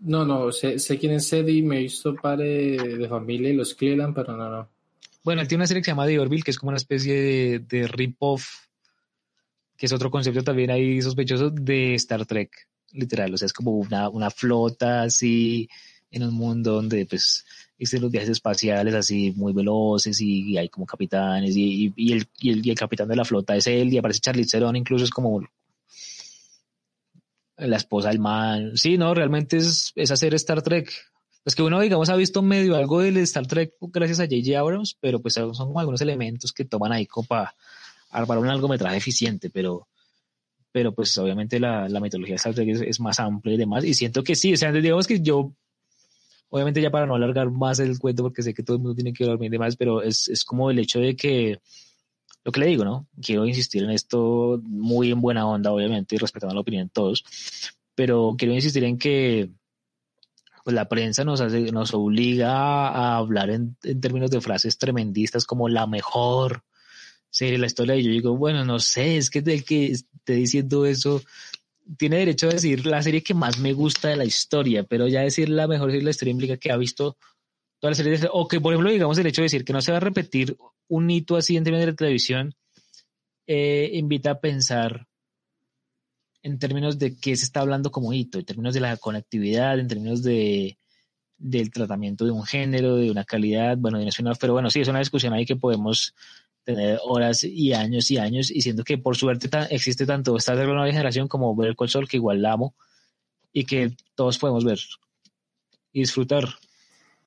No, 0.01 0.25
no, 0.25 0.51
sé, 0.51 0.79
sé 0.79 0.99
quién 0.99 1.13
es 1.13 1.33
Eddie, 1.33 1.63
me 1.63 1.77
he 1.79 1.83
visto 1.83 2.15
padre 2.17 2.77
de 2.77 3.09
familia 3.09 3.51
y 3.51 3.55
los 3.55 3.75
Cleveland, 3.75 4.15
pero 4.15 4.37
no, 4.37 4.51
no. 4.51 4.69
Bueno, 5.23 5.41
él 5.43 5.49
tiene 5.49 5.61
una 5.61 5.69
serie 5.69 5.81
que 5.81 5.85
se 5.85 5.91
llama 5.93 6.07
The 6.07 6.19
Orville, 6.19 6.43
que 6.43 6.51
es 6.51 6.59
como 6.59 6.71
una 6.71 6.79
especie 6.79 7.15
de, 7.15 7.59
de 7.61 7.87
rip-off, 7.87 8.49
que 9.77 9.87
es 9.87 9.93
otro 9.93 10.11
concepto 10.11 10.43
también 10.43 10.71
ahí 10.73 11.01
sospechoso 11.01 11.51
de 11.51 11.95
Star 11.95 12.27
Trek, 12.27 12.51
literal. 12.93 13.33
O 13.35 13.37
sea, 13.37 13.47
es 13.47 13.53
como 13.53 13.73
una, 13.73 14.09
una 14.09 14.31
flota 14.31 15.03
así 15.03 15.69
en 16.11 16.25
un 16.25 16.35
mundo 16.35 16.75
donde 16.75 17.07
pues 17.07 17.45
existen 17.79 18.03
los 18.03 18.11
viajes 18.11 18.31
espaciales 18.31 18.95
así 18.95 19.33
muy 19.35 19.53
veloces 19.53 20.21
y, 20.21 20.57
hay 20.59 20.69
como 20.69 20.87
capitanes 20.87 21.57
y, 21.57 21.93
y, 21.97 22.13
el, 22.13 22.27
el, 22.43 22.69
el, 22.69 22.75
capitán 22.77 23.09
de 23.09 23.17
la 23.17 23.25
flota 23.25 23.57
es 23.57 23.67
él 23.67 23.93
y 23.93 23.99
aparece 23.99 24.21
Charlie 24.21 24.47
Theron 24.47 24.77
incluso 24.77 25.05
es 25.05 25.11
como 25.11 25.41
la 27.57 27.77
esposa 27.77 28.09
del 28.09 28.19
man. 28.19 28.77
Sí, 28.77 28.99
no, 28.99 29.15
realmente 29.15 29.57
es, 29.57 29.93
es 29.95 30.11
hacer 30.11 30.35
Star 30.35 30.63
Trek. 30.63 30.91
Pues 31.45 31.57
que 31.57 31.63
uno, 31.63 31.81
digamos, 31.81 32.09
ha 32.09 32.17
visto 32.17 32.41
medio 32.41 32.77
algo 32.77 33.01
del 33.01 33.17
Star 33.19 33.47
Trek 33.47 33.73
gracias 33.81 34.21
a 34.21 34.25
J.J. 34.25 34.59
Abrams, 34.59 34.97
pero 35.01 35.21
pues 35.21 35.35
son 35.35 35.53
como 35.53 35.81
algunos 35.81 36.01
elementos 36.01 36.53
que 36.53 36.65
toman 36.65 36.93
ahí 36.93 37.07
como 37.07 37.27
para 37.27 37.55
armar 38.11 38.39
un 38.39 38.47
largometraje 38.47 38.97
eficiente, 38.97 39.51
pero, 39.51 39.89
pero 40.73 40.95
pues 40.95 41.17
obviamente 41.19 41.61
la, 41.61 41.89
la 41.89 42.01
mitología 42.01 42.33
de 42.33 42.37
Star 42.37 42.55
Trek 42.55 42.69
es, 42.69 43.01
más 43.01 43.21
amplia 43.21 43.55
y 43.55 43.59
demás, 43.59 43.85
y 43.85 43.95
siento 43.95 44.25
que 44.25 44.35
sí, 44.35 44.55
o 44.55 44.57
sea, 44.57 44.73
digamos 44.73 45.07
que 45.07 45.21
yo, 45.21 45.53
obviamente 46.49 46.81
ya 46.81 46.91
para 46.91 47.07
no 47.07 47.15
alargar 47.15 47.51
más 47.51 47.79
el 47.79 47.99
cuento, 47.99 48.23
porque 48.23 48.43
sé 48.43 48.55
que 48.55 48.63
todo 48.63 48.77
el 48.77 48.83
mundo 48.83 48.95
tiene 48.95 49.13
que 49.13 49.25
dormir 49.25 49.49
y 49.49 49.53
demás, 49.53 49.77
pero 49.77 50.03
es, 50.03 50.29
es 50.29 50.45
como 50.45 50.71
el 50.71 50.79
hecho 50.79 50.99
de 50.99 51.15
que 51.15 51.61
lo 52.45 52.51
que 52.51 52.61
le 52.61 52.67
digo, 52.67 52.85
¿no? 52.85 53.07
Quiero 53.23 53.47
insistir 53.47 53.85
en 53.85 53.91
esto 53.91 54.61
muy 54.65 55.13
en 55.13 55.21
buena 55.21 55.47
onda, 55.47 55.71
obviamente, 55.71 56.17
y 56.17 56.19
respetando 56.19 56.55
la 56.55 56.61
opinión 56.61 56.87
de 56.87 56.93
todos, 56.93 57.25
pero 57.95 58.35
quiero 58.37 58.55
insistir 58.55 58.83
en 58.85 58.99
que 58.99 59.51
pues, 60.65 60.75
la 60.75 60.89
prensa 60.89 61.25
nos, 61.25 61.41
hace, 61.41 61.73
nos 61.73 61.95
obliga 61.95 62.89
a 62.89 63.17
hablar 63.17 63.51
en, 63.51 63.77
términos 64.01 64.31
de 64.31 64.41
frases 64.41 64.79
tremendistas 64.79 65.45
como 65.45 65.69
la 65.69 65.87
mejor 65.87 66.65
de 67.39 67.59
la 67.59 67.67
historia. 67.67 67.97
Y 67.97 68.05
yo 68.05 68.11
digo, 68.11 68.37
bueno, 68.37 68.65
no 68.65 68.79
sé, 68.79 69.17
es 69.17 69.31
que 69.31 69.41
el 69.41 69.65
que 69.65 69.87
esté 69.87 70.35
diciendo 70.35 70.87
eso 70.87 71.23
tiene 71.99 72.19
derecho 72.19 72.49
a 72.49 72.53
decir 72.53 72.87
la 72.87 73.03
serie 73.03 73.23
que 73.23 73.35
más 73.35 73.59
me 73.59 73.73
gusta 73.73 74.09
de 74.09 74.17
la 74.17 74.25
historia, 74.25 74.85
pero 74.85 75.09
ya 75.09 75.23
decir 75.23 75.49
la 75.49 75.67
mejor 75.67 75.89
serie 75.89 76.01
de 76.01 76.05
la 76.05 76.11
historia 76.11 76.33
implica 76.33 76.57
que 76.57 76.71
ha 76.71 76.77
visto 76.77 77.17
toda 77.81 77.91
la 77.91 77.95
serie, 77.95 78.21
o 78.33 78.47
que 78.47 78.61
por 78.61 78.73
ejemplo 78.73 78.93
digamos 78.93 79.19
el 79.19 79.27
hecho 79.27 79.43
de 79.43 79.47
decir 79.47 79.65
que 79.65 79.73
no 79.73 79.83
se 79.83 79.91
va 79.91 79.97
a 79.97 80.01
repetir 80.01 80.57
un 80.89 81.11
hito 81.11 81.37
así 81.37 81.57
en 81.57 81.65
términos 81.65 81.85
de 81.85 81.93
la 81.93 81.97
televisión 81.97 82.55
eh, 83.47 83.91
invita 83.95 84.31
a 84.31 84.41
pensar 84.41 85.09
en 86.45 86.59
términos 86.59 86.99
de 86.99 87.17
qué 87.17 87.35
se 87.37 87.45
está 87.45 87.61
hablando 87.61 87.91
como 87.91 88.13
hito, 88.13 88.39
en 88.39 88.45
términos 88.45 88.75
de 88.75 88.81
la 88.81 88.97
conectividad, 88.97 89.79
en 89.79 89.89
términos 89.89 90.23
de 90.23 90.79
del 91.39 91.73
tratamiento 91.73 92.25
de 92.25 92.31
un 92.31 92.45
género, 92.45 92.95
de 92.95 93.11
una 93.11 93.25
calidad, 93.25 93.77
bueno, 93.77 93.99
de 93.99 94.09
una, 94.21 94.35
pero 94.35 94.53
bueno, 94.53 94.71
sí, 94.71 94.81
es 94.81 94.87
una 94.87 95.01
discusión 95.01 95.33
ahí 95.33 95.45
que 95.45 95.57
podemos 95.57 96.15
tener 96.65 96.99
horas 97.05 97.45
y 97.45 97.73
años 97.73 98.11
y 98.11 98.19
años, 98.19 98.51
y 98.51 98.63
siento 98.63 98.85
que 98.85 98.99
por 98.99 99.17
suerte 99.17 99.49
existe 99.71 100.07
tanto 100.07 100.37
esta 100.37 100.55
nueva 100.55 100.87
generación 100.87 101.29
como 101.29 101.55
ver 101.57 101.75
el 101.79 101.89
Sol, 101.89 102.09
que 102.09 102.17
igual 102.17 102.43
la 102.43 102.53
amo, 102.53 102.75
y 103.53 103.65
que 103.65 103.97
todos 104.15 104.39
podemos 104.39 104.65
ver 104.65 104.79
y 105.93 106.01
disfrutar. 106.01 106.45